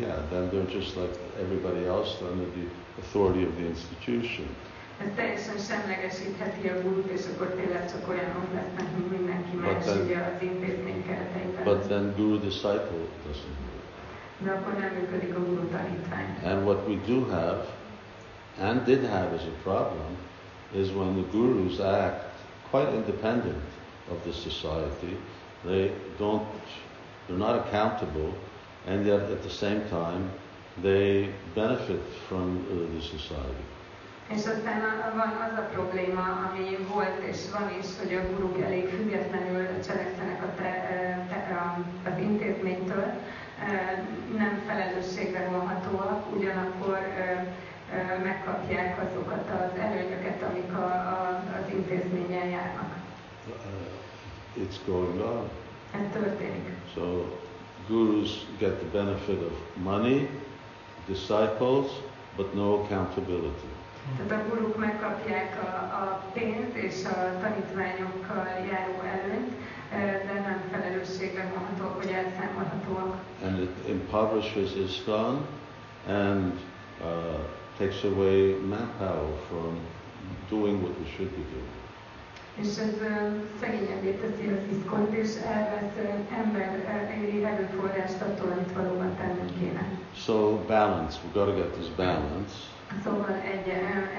yeah, 0.00 0.16
then 0.30 0.50
they're 0.50 0.72
just 0.78 0.96
like 0.96 1.14
everybody 1.44 1.86
else 1.86 2.10
under 2.30 2.46
the 2.58 2.66
authority 3.00 3.44
of 3.48 3.52
the 3.58 3.66
institution. 3.74 4.46
Ez 5.04 5.10
teljesen 5.16 5.58
semlegesítheti 5.58 6.68
a 6.68 6.76
gurút, 6.82 7.10
és 7.10 7.22
akkor 7.30 7.46
tényleg 7.46 7.90
csak 7.92 8.08
olyanok 8.08 8.48
lesznek, 8.54 8.88
mint 8.96 9.10
mindenki 9.18 9.56
más, 9.56 9.72
But 9.74 9.82
then- 9.84 10.04
ugye 10.04 10.18
az 10.30 10.42
intézmény 10.42 11.00
kereteiben. 11.06 11.64
But 11.64 11.80
then 11.90 12.04
guru 12.16 12.38
disciple 12.38 13.02
doesn't 13.26 13.56
work. 13.64 13.84
De 14.44 14.50
akkor 14.50 14.72
nem 14.82 14.90
működik 14.98 15.34
a 15.36 15.40
guru 15.48 15.66
tanítvány. 15.76 16.28
And 16.50 16.58
what 16.68 16.80
we 16.88 16.96
do 17.12 17.18
have, 17.38 17.60
and 18.60 18.84
did 18.84 19.02
have 19.16 19.28
as 19.38 19.44
a 19.54 19.56
problem, 19.68 20.10
is 20.80 20.88
when 20.98 21.10
the 21.20 21.26
gurus 21.38 21.78
act 21.78 22.22
quite 22.70 22.90
independent 23.00 23.64
of 24.12 24.16
the 24.26 24.32
society. 24.48 25.16
They 25.66 25.90
don't, 26.18 26.46
they're 27.26 27.38
not 27.38 27.56
accountable, 27.66 28.30
and 28.86 29.06
yet 29.06 29.20
at 29.30 29.42
the 29.42 29.50
same 29.50 29.80
time, 29.88 30.30
they 30.82 31.28
benefit 31.54 32.02
from 32.28 32.58
uh, 32.70 32.94
the 32.94 33.00
society. 33.00 33.64
És 34.28 34.46
aztán 34.46 34.80
van 35.16 35.32
az 35.46 35.58
a 35.58 35.68
probléma, 35.72 36.22
ami 36.50 36.76
volt 36.94 37.18
és 37.30 37.36
van 37.52 37.68
is, 37.80 37.86
hogy 38.00 38.14
a 38.14 38.26
guruk 38.32 38.60
elég 38.66 38.88
függetlenül 38.88 39.66
cselekszenek 39.86 40.42
a 40.42 40.54
te, 40.56 40.70
te, 41.28 41.54
a- 41.54 42.08
az 42.08 42.18
intézménytől, 42.18 43.04
nem 44.36 44.62
felelősségre 44.66 45.48
vonhatóak, 45.50 46.36
ugyanakkor 46.36 46.98
megkapják 48.22 48.98
azokat 49.06 49.44
az 49.60 49.80
előnyöket, 49.80 50.42
amik 50.42 50.72
a, 50.72 50.84
a, 50.86 51.42
az 51.58 51.72
intézményen 51.74 52.48
járnak. 52.48 52.92
It's 54.56 54.78
going 54.86 55.20
on. 55.20 55.48
Ez 55.94 56.12
történik. 56.12 56.68
So 56.94 57.24
gurus 57.88 58.30
get 58.58 58.78
the 58.78 58.86
benefit 58.92 59.42
of 59.42 59.52
money, 59.82 60.28
disciples, 61.06 61.86
but 62.36 62.54
no 62.54 62.72
accountability. 62.74 63.68
Tehát 64.16 64.44
a 64.44 64.48
guruk 64.48 64.76
megkapják 64.78 65.62
a, 65.62 65.66
a 66.02 66.22
pénzt 66.32 66.74
és 66.74 67.04
a 67.04 67.38
tanítványokkal 67.40 68.46
járó 68.70 69.00
előnyt, 69.16 69.52
e, 69.92 69.96
de 70.26 70.40
nem 70.40 70.62
felelősségre 70.70 71.52
vonhatóak, 71.54 72.02
vagy 72.02 72.12
elszámolhatóak. 72.12 73.16
and 73.42 73.58
it 73.62 73.88
impoverishes 73.88 74.74
ISKCON 74.74 75.46
and 76.08 76.52
uh, 77.02 77.38
takes 77.78 78.04
away 78.04 78.54
manpower 78.54 79.36
from 79.48 79.78
doing 80.48 80.82
what 80.82 80.92
we 81.00 81.06
should 81.16 81.30
be 81.30 81.42
doing. 81.52 81.83
És 82.60 82.66
ez 82.66 82.94
szegényebbé 83.60 84.10
teszi 84.12 84.50
iszkont, 84.78 85.14
és 85.14 85.28
elvesz 85.54 85.96
ember 86.38 86.68
erőforrást 87.44 88.20
attól, 88.20 88.50
amit 88.52 88.72
valóban 88.72 89.16
tennünk 89.16 89.58
kéne. 89.58 89.86
So 90.16 90.56
balance, 90.66 91.18
we've 91.22 91.32
got 91.34 91.46
to 91.46 91.52
get 91.54 91.70
this 91.72 91.88
balance. 91.96 92.52
Szóval 93.04 93.36
egy, 93.52 93.72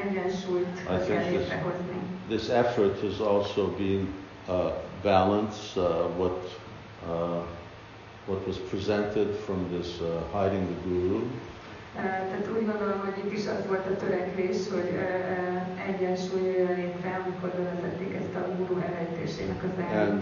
egyensúlyt 0.08 0.80
I 0.80 0.84
kell 0.86 0.98
think 0.98 1.20
this- 1.22 1.32
létrehozni. 1.32 2.00
This 2.28 2.48
effort 2.50 3.02
has 3.02 3.20
also 3.20 3.68
been 3.68 4.08
uh, 4.48 4.72
balance 5.04 5.58
uh, 5.76 5.84
what 6.18 6.38
uh, 7.08 7.42
what 8.28 8.48
was 8.48 8.58
presented 8.70 9.28
from 9.46 9.68
this 9.78 10.00
uh, 10.02 10.08
hiding 10.42 10.68
the 10.68 10.90
guru 10.90 11.22
Tehát 11.96 12.48
úgy 12.56 12.66
gondolom, 12.66 13.00
hogy 13.06 13.18
itt 13.26 13.34
is 13.38 13.46
az 13.48 13.62
volt 13.68 13.86
a 13.86 13.96
törekvés, 13.96 14.58
hogy 14.76 14.90
egyensúly 15.92 16.42
jöjjön 16.42 16.76
létre, 16.76 17.22
amikor 17.24 17.50
bevezették 17.50 18.12
ezt 18.22 18.36
a 18.36 18.42
guru 18.58 18.82
elrejtésének 18.88 19.64
az 19.64 19.70
and 19.78 19.92
elvét. 19.92 20.22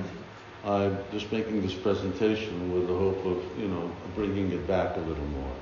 I'm 0.65 0.93
just 1.13 1.31
making 1.31 1.61
this 1.61 1.73
presentation 1.73 2.55
with 2.73 2.85
the 2.91 2.97
hope 3.03 3.27
of 3.27 3.37
you 3.59 3.67
know 3.67 3.85
bringing 4.15 4.51
it 4.53 4.65
back 4.65 4.95
a 4.95 4.99
little 5.09 5.29
more. 5.37 5.53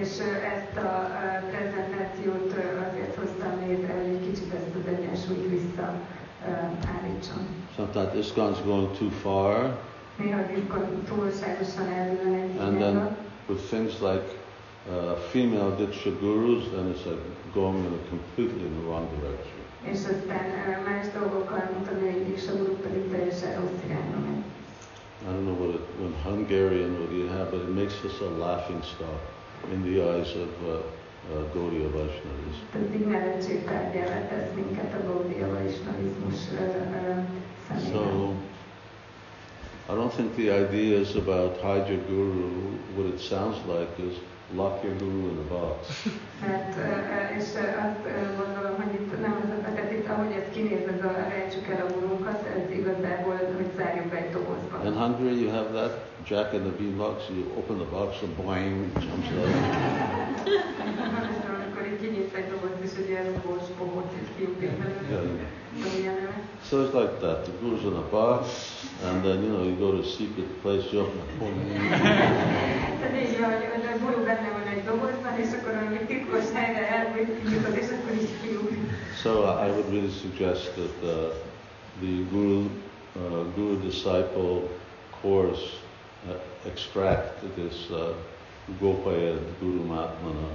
És 0.00 0.10
ezt 0.56 0.76
a 0.88 1.10
prezentációt 1.50 2.52
azért 2.88 3.14
hoztam 3.14 3.52
létre, 3.66 3.92
hogy 4.00 4.10
egy 4.14 4.24
kicsit 4.30 4.54
ezt 4.54 4.74
az 4.80 4.86
egyensúlyt 4.94 5.48
visszaállítsam. 5.56 7.42
Sometimes 7.76 8.12
ISKCON's 8.26 8.60
going 8.64 8.88
too 8.98 9.10
far, 9.22 9.78
Néha 10.16 10.38
az 10.38 10.58
iszkon 10.58 11.02
túlságosan 11.08 11.88
egy 11.88 12.58
And 12.58 12.76
then 12.78 13.16
with 13.48 13.62
things 13.68 13.92
like 14.00 14.24
uh, 14.88 15.14
female 15.32 15.70
diksha 15.78 16.10
gurus, 16.20 16.64
then 16.74 16.90
it's 16.90 17.04
like 17.06 17.20
going 17.54 17.78
in 17.84 17.92
a 17.92 18.02
completely 18.08 18.64
in 18.66 18.74
the 18.78 18.84
wrong 18.88 19.06
direction. 19.16 19.58
És 19.82 19.98
aztán 19.98 20.46
más 20.84 21.06
dolgokkal, 21.18 21.70
mint 21.74 21.88
a 21.88 21.94
női 22.00 22.24
díjsaguruk 22.24 22.80
pedig 22.80 23.10
teljesen 23.10 23.60
rossz 23.60 23.80
irányba 23.86 24.18
megy. 24.26 24.44
I 25.22 25.32
don't 25.32 25.44
know 25.44 25.58
what 25.62 25.74
it, 25.74 25.84
in 26.00 26.14
Hungarian 26.24 26.90
what 27.00 27.10
you 27.12 27.28
have, 27.28 27.50
but 27.50 27.60
it 27.68 27.74
makes 27.74 27.96
us 28.04 28.20
a 28.20 28.30
laughing 28.44 28.82
stock 28.82 29.20
in 29.72 29.82
the 29.82 29.96
eyes 30.10 30.30
of 30.44 30.50
uh, 30.64 30.72
uh, 30.72 31.42
Gaudiya 31.54 31.90
Vaishnavis. 31.90 32.56
Tehát 32.72 32.94
így 32.94 33.06
nevetségtárgyává 33.06 34.28
tesz 34.28 34.50
minket 34.54 34.94
a 34.94 35.06
Gaudiya 35.06 35.48
Vaisnavizmus 35.52 36.40
ö, 36.52 36.64
ö, 36.64 37.20
szemében. 37.68 37.92
So 37.92 38.32
I 39.90 39.92
don't 39.92 40.12
think 40.14 40.34
the 40.34 40.50
idea 40.64 40.98
is 41.00 41.14
about 41.16 41.56
hide 41.56 41.86
your 41.92 42.02
guru. 42.08 42.48
What 42.96 43.06
it 43.14 43.18
sounds 43.18 43.56
like 43.66 43.92
is 44.08 44.14
lock 44.54 44.82
your 44.84 44.96
guru 44.98 45.28
in 45.30 45.38
a 45.38 45.48
box. 45.48 45.78
Mert, 46.46 46.76
ö, 46.76 46.80
ö, 46.80 47.38
és 47.38 47.48
azt 47.86 48.04
gondolom, 48.40 48.74
hogy 48.82 48.92
itt 49.00 49.20
nem 49.20 49.34
az 49.42 49.50
a, 49.50 49.74
tehát 49.74 49.92
itt 49.92 50.08
ahogy 50.08 50.32
ez 50.32 50.46
kinéz, 50.52 50.86
ez 50.96 51.04
a 51.04 51.12
rejtsük 51.28 51.68
el 51.68 51.86
a 51.86 51.92
gurunkat, 51.92 52.46
ez 52.56 52.70
igazából, 52.78 53.38
hogy 53.56 53.70
zárjuk 53.76 54.14
egy 54.16 54.30
dobozba. 54.30 54.76
In 54.84 54.92
Hungary, 55.02 55.40
you 55.42 55.50
have 55.50 55.68
that 55.78 55.92
Jack 56.28 56.52
in 56.52 56.60
the 56.60 56.70
Bean 56.78 56.96
box, 56.96 57.28
You 57.28 57.44
open 57.56 57.76
the 57.78 57.90
box 57.96 58.22
and 58.22 58.36
boing, 58.36 58.84
it 58.84 59.02
jumps 59.02 59.30
out. 59.38 59.50
Amikor 62.10 62.24
így 62.24 62.30
kinyitsz 62.30 62.34
egy 62.34 62.50
dobozt, 62.50 62.82
és 62.86 63.04
ugye 63.04 63.18
ez 63.18 63.26
a 63.26 63.40
bors 63.46 63.68
bohóc, 63.78 64.12
és 64.22 64.28
kiugrik 64.36 64.74
belőle. 64.80 65.02
Yeah. 65.10 65.22
Tudom, 65.74 65.92
ilyen 66.00 66.14
neve. 66.14 66.38
So 66.68 66.74
it's 66.82 66.94
like 67.00 67.14
that. 67.24 67.38
The 67.46 67.52
guru's 67.60 67.84
in 67.90 67.96
a 68.04 68.06
bar, 68.10 68.36
and 69.06 69.16
then 69.24 69.36
you 69.42 69.50
know 69.54 69.62
you 69.68 69.76
go 69.84 69.88
to 69.96 70.00
a 70.06 70.10
secret 70.18 70.50
place, 70.62 70.84
you 70.92 71.00
open 71.02 71.20
the 71.28 71.36
boing. 71.38 71.58
Tehát 73.00 73.14
így 73.22 73.38
van, 73.40 73.50
hogy 73.74 73.86
a 73.94 73.98
guru 74.02 74.20
benne 74.28 74.50
van 74.56 74.66
egy 74.74 74.84
dobozban, 74.84 75.34
és 75.44 75.50
akkor 75.56 75.72
valami 75.78 76.00
titkos 76.10 76.46
helyre 76.54 76.84
elvitt, 76.98 77.30
kinyitod, 77.38 77.76
és 77.82 77.88
akkor 77.94 78.12
így 78.22 78.34
kiugrik. 78.42 78.84
So 79.22 79.30
I 79.64 79.68
would 79.74 79.88
really 79.94 80.14
suggest 80.24 80.64
that 80.78 80.96
uh, 81.02 81.10
the 82.02 82.14
guru, 82.32 82.60
uh, 83.20 83.42
guru 83.56 83.74
disciple 83.88 84.54
course 85.20 85.64
uh, 86.28 86.70
extract 86.70 87.34
this 87.58 87.76
uh, 87.90 87.98
Gopaya 88.80 89.34
Guru 89.60 89.82
Matmana 89.92 90.48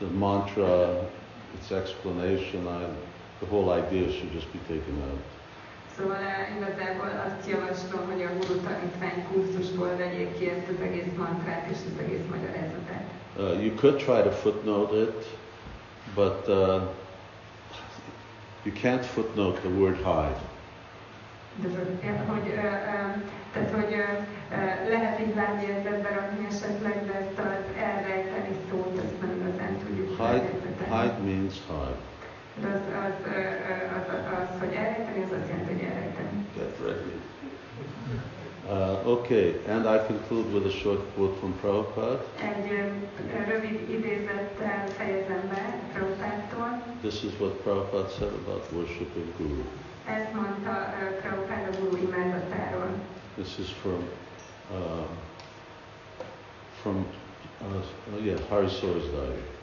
the 0.00 0.06
mantra, 0.06 1.04
its 1.54 1.72
explanation, 1.72 2.66
I, 2.68 2.86
the 3.40 3.46
whole 3.46 3.70
idea 3.70 4.12
should 4.12 4.32
just 4.32 4.52
be 4.52 4.58
taken 4.68 5.02
out. 5.10 5.20
Szóval 5.96 6.16
eh, 6.16 6.56
igazából 6.56 7.10
azt 7.26 7.48
javaslom, 7.48 8.06
hogy 8.12 8.22
a 8.22 8.30
guru 8.38 8.60
tanítvány 8.60 9.26
kurzusból 9.32 9.96
vegyék 9.96 10.38
ki 10.38 10.48
ezt 10.50 10.68
az 10.68 10.80
egész 10.82 11.12
mantrát 11.16 11.66
és 11.70 11.76
az 11.86 12.00
egész 12.04 12.26
magyarázatát. 12.30 13.06
Uh, 13.36 13.64
you 13.64 13.74
could 13.74 13.96
try 13.96 14.22
to 14.22 14.30
footnote 14.30 14.96
it, 14.96 15.24
but 16.14 16.48
uh, 16.48 16.82
you 18.64 18.74
can't 18.82 19.04
footnote 19.04 19.60
the 19.60 19.68
word 19.68 19.96
hide. 19.96 20.40
De 21.62 21.68
hogy, 21.68 21.88
hogy, 22.26 22.48
ö, 22.48 22.56
ö, 22.56 23.08
tehát, 23.52 23.70
hogy 23.70 23.94
lehet 24.88 25.20
így 25.20 25.34
vágyérzetbe 25.34 26.08
rakni 26.08 26.46
esetleg, 26.50 27.06
de 27.06 27.14
ezt 27.14 27.38
elrejteni 27.78 28.56
szót, 28.70 28.98
ezt 29.04 29.20
nem 29.20 29.30
igazán 29.40 29.78
tudjuk 29.78 30.16
Hide, 30.38 30.86
hide 30.90 31.18
means 31.24 31.54
hide. 31.68 31.96
De 32.62 32.68
az, 32.68 32.80
az, 33.06 33.16
ö, 33.26 33.38
ö, 33.38 33.74
az, 33.98 34.06
az, 34.16 34.24
az, 34.38 34.58
hogy 34.58 34.74
elrejteni, 34.74 35.22
az 35.24 35.32
azt 35.38 35.48
jelenti, 35.48 35.72
hogy 35.72 35.82
elrejteni. 35.82 36.46
Get 36.56 36.78
ready. 36.86 37.16
Uh, 38.70 39.08
okay, 39.14 39.60
and 39.68 39.86
I 39.86 39.98
conclude 40.06 40.48
with 40.54 40.66
a 40.66 40.70
short 40.70 41.00
quote 41.14 41.36
from 41.38 41.52
Prabhupada. 41.60 42.24
Egy 42.40 42.70
ö, 42.70 43.50
rövid 43.52 43.90
idézettel 43.90 44.84
fejezem 44.96 45.48
be 45.48 45.78
Prabhupádtól. 45.92 46.82
This 47.00 47.22
is 47.22 47.32
what 47.40 47.52
Prabhupada 47.62 48.08
said 48.08 48.32
about 48.44 48.62
worshiping 48.72 49.28
Guru. 49.36 49.62
Ezt 50.06 50.32
mondta 50.34 50.94
ö, 51.00 51.20
Prabhupád 51.20 51.68
a 51.72 51.76
guru. 51.80 51.98
This 53.38 53.58
is 53.58 53.70
from 53.82 54.02
uh, 54.70 55.06
from 56.82 57.06
uh, 57.60 57.76
uh, 58.14 58.24
yeah 58.24 58.38
Hari 58.48 58.68
Sauri's 58.68 59.10
diary. 59.10 59.57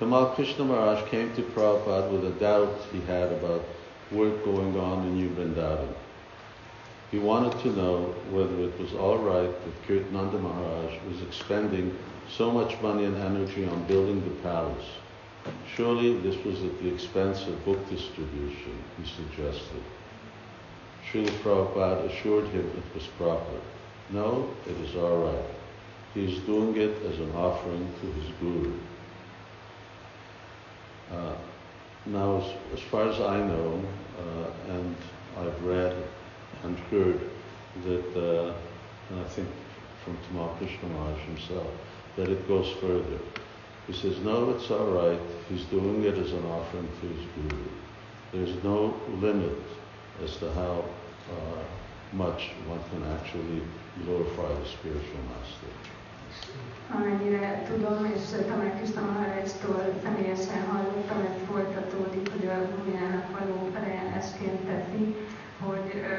Tamal 0.00 0.34
Krishna 0.34 0.64
Maharaj 0.64 1.08
came 1.08 1.32
to 1.36 1.42
Prabhupada 1.42 2.10
with 2.10 2.24
a 2.24 2.32
doubt 2.40 2.74
he 2.90 3.00
had 3.02 3.30
about 3.32 3.64
work 4.10 4.44
going 4.44 4.76
on 4.76 5.06
in 5.06 5.14
New 5.14 5.28
Vrindavan. 5.30 5.94
He 7.12 7.18
wanted 7.18 7.58
to 7.60 7.76
know 7.76 8.14
whether 8.30 8.60
it 8.62 8.76
was 8.80 8.92
all 8.94 9.18
right 9.18 9.48
that 9.48 9.86
Kirtananda 9.86 10.40
Maharaj 10.40 11.00
was 11.08 11.22
expending 11.22 11.96
so 12.28 12.50
much 12.50 12.80
money 12.82 13.04
and 13.04 13.16
energy 13.16 13.68
on 13.68 13.84
building 13.84 14.20
the 14.24 14.34
palace. 14.42 14.86
Surely 15.76 16.18
this 16.18 16.44
was 16.44 16.64
at 16.64 16.76
the 16.82 16.92
expense 16.92 17.46
of 17.46 17.64
book 17.64 17.88
distribution, 17.88 18.82
he 18.98 19.08
suggested. 19.08 19.82
Srila 21.08 21.30
Prabhupada 21.42 22.10
assured 22.10 22.48
him 22.48 22.66
it 22.66 22.94
was 22.94 23.06
proper. 23.16 23.60
No, 24.10 24.48
it 24.66 24.76
is 24.86 24.94
all 24.94 25.24
right. 25.24 25.44
He 26.14 26.32
is 26.32 26.38
doing 26.44 26.76
it 26.76 27.02
as 27.02 27.18
an 27.18 27.32
offering 27.34 27.92
to 28.00 28.12
his 28.12 28.30
guru. 28.40 28.72
Uh, 31.12 31.34
now, 32.06 32.36
as, 32.36 32.78
as 32.78 32.80
far 32.80 33.08
as 33.08 33.20
I 33.20 33.38
know, 33.38 33.82
uh, 34.18 34.72
and 34.72 34.96
I've 35.38 35.62
read 35.64 35.94
and 36.62 36.78
heard 36.90 37.20
that, 37.84 38.16
uh, 38.16 38.54
and 39.10 39.20
I 39.20 39.28
think 39.28 39.48
from 40.04 40.16
Tamal 40.28 40.56
Krishna 40.58 40.88
Maharaj 40.88 41.20
himself, 41.22 41.66
that 42.16 42.28
it 42.28 42.46
goes 42.48 42.70
further. 42.80 43.18
He 43.86 43.92
says, 43.92 44.18
no, 44.20 44.50
it's 44.50 44.70
all 44.70 44.86
right. 44.86 45.20
He's 45.48 45.64
doing 45.64 46.04
it 46.04 46.16
as 46.16 46.32
an 46.32 46.44
offering 46.46 46.88
to 47.00 47.06
his 47.08 47.26
guru. 47.34 47.64
There's 48.32 48.64
no 48.64 48.94
limit 49.20 49.58
as 50.22 50.36
to 50.38 50.52
how 50.54 50.84
uh, 51.30 51.62
much 52.12 52.50
one 52.66 52.80
can 52.90 53.04
actually 53.12 53.62
glorify 54.04 54.48
the 54.60 54.68
spiritual 54.74 55.22
master. 55.34 55.70
Amennyire 56.96 57.62
tudom, 57.70 58.00
és 58.14 58.22
Tamás 58.48 58.72
Krishna 58.78 59.00
Maharajtól 59.10 59.84
személyesen 60.04 60.62
hallottam, 60.70 61.18
ez 61.30 61.36
folytatódik, 61.52 62.26
hogy 62.34 62.46
a 62.46 62.58
Gurujának 62.70 63.26
való 63.38 63.56
felajánlásként 63.74 64.60
teszi, 64.70 65.04
hogy 65.66 65.88
ö, 65.94 66.16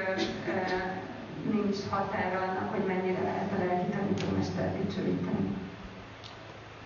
ö, 0.51 0.57
nincs 1.53 1.77
határa 1.89 2.39
annak, 2.47 2.69
hogy 2.75 2.85
mennyire 2.87 3.21
lehet 3.21 3.51
a 3.55 3.57
lelki 3.65 3.89
tanítómestert 3.95 4.73
dicsőíteni. 4.79 5.47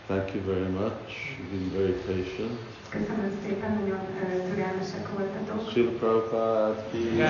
Thank 0.08 0.34
you 0.34 0.44
very 0.54 0.70
much. 0.82 1.08
You've 1.38 1.52
been 1.52 1.70
very 1.80 1.96
patient. 2.10 2.60
Köszönöm 2.90 3.32
szépen, 3.46 3.72
nagyon 3.80 4.00
türelmesek 4.50 5.06
voltatok. 5.18 5.70
Srila 5.70 5.92
Prabhupada 5.92 6.86
ki 6.92 7.18
Jai. 7.18 7.30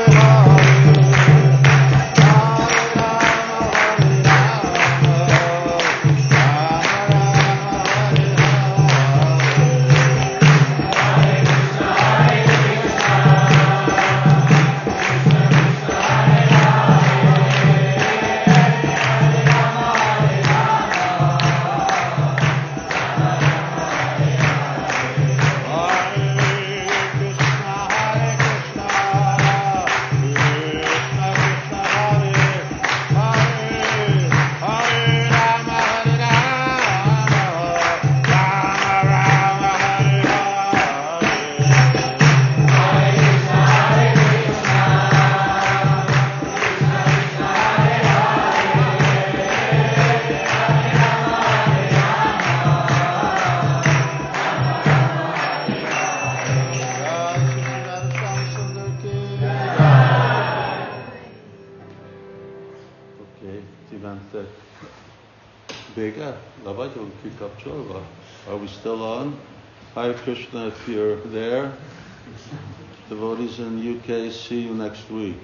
Hare 70.11 70.23
Krishna, 70.23 70.67
if 70.67 70.87
you're 70.89 71.15
there. 71.31 71.71
Devotees 73.07 73.59
in 73.59 73.79
UK, 73.79 74.29
see 74.29 74.59
you 74.59 74.73
next 74.73 75.09
week. 75.09 75.39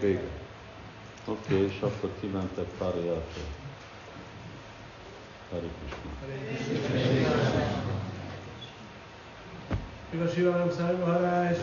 Vége. 0.00 0.28
Oké, 1.26 1.54
és 1.54 1.80
akkor 1.80 2.10
ti 2.20 2.26
mentek 2.26 2.66
Párjátra. 2.78 3.42
Hare 5.50 5.68
Krishna. 5.78 6.10
Shiva 10.10 10.28
Shiva 10.28 10.70
Sai 10.70 10.94
Maharaj 10.94 11.56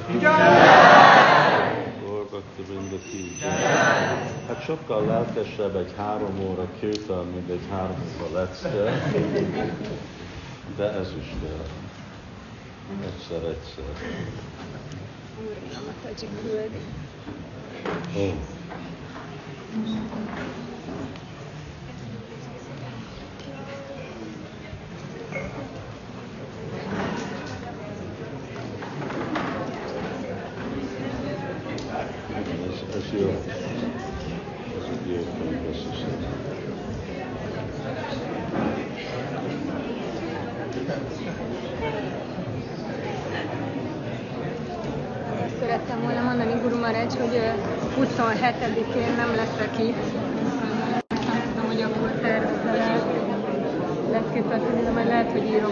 ki 2.30 2.36
Gorbakti 2.36 2.64
Vindaki. 2.74 3.38
Hát 4.48 4.64
sokkal 4.64 5.06
lelkesebb 5.06 5.76
egy 5.76 5.94
három 5.98 6.40
óra 6.40 6.68
kirtan, 6.80 7.28
mint 7.28 7.50
egy 7.50 7.68
három 7.70 7.98
óra 8.18 8.40
lecke. 8.40 9.02
De 10.76 10.92
ez 10.92 11.14
is 11.20 11.28
kell. 11.42 11.66
Egyszer, 13.06 13.44
egyszer. 13.44 13.84
Ó. 18.18 18.34
Igen, 19.76 20.69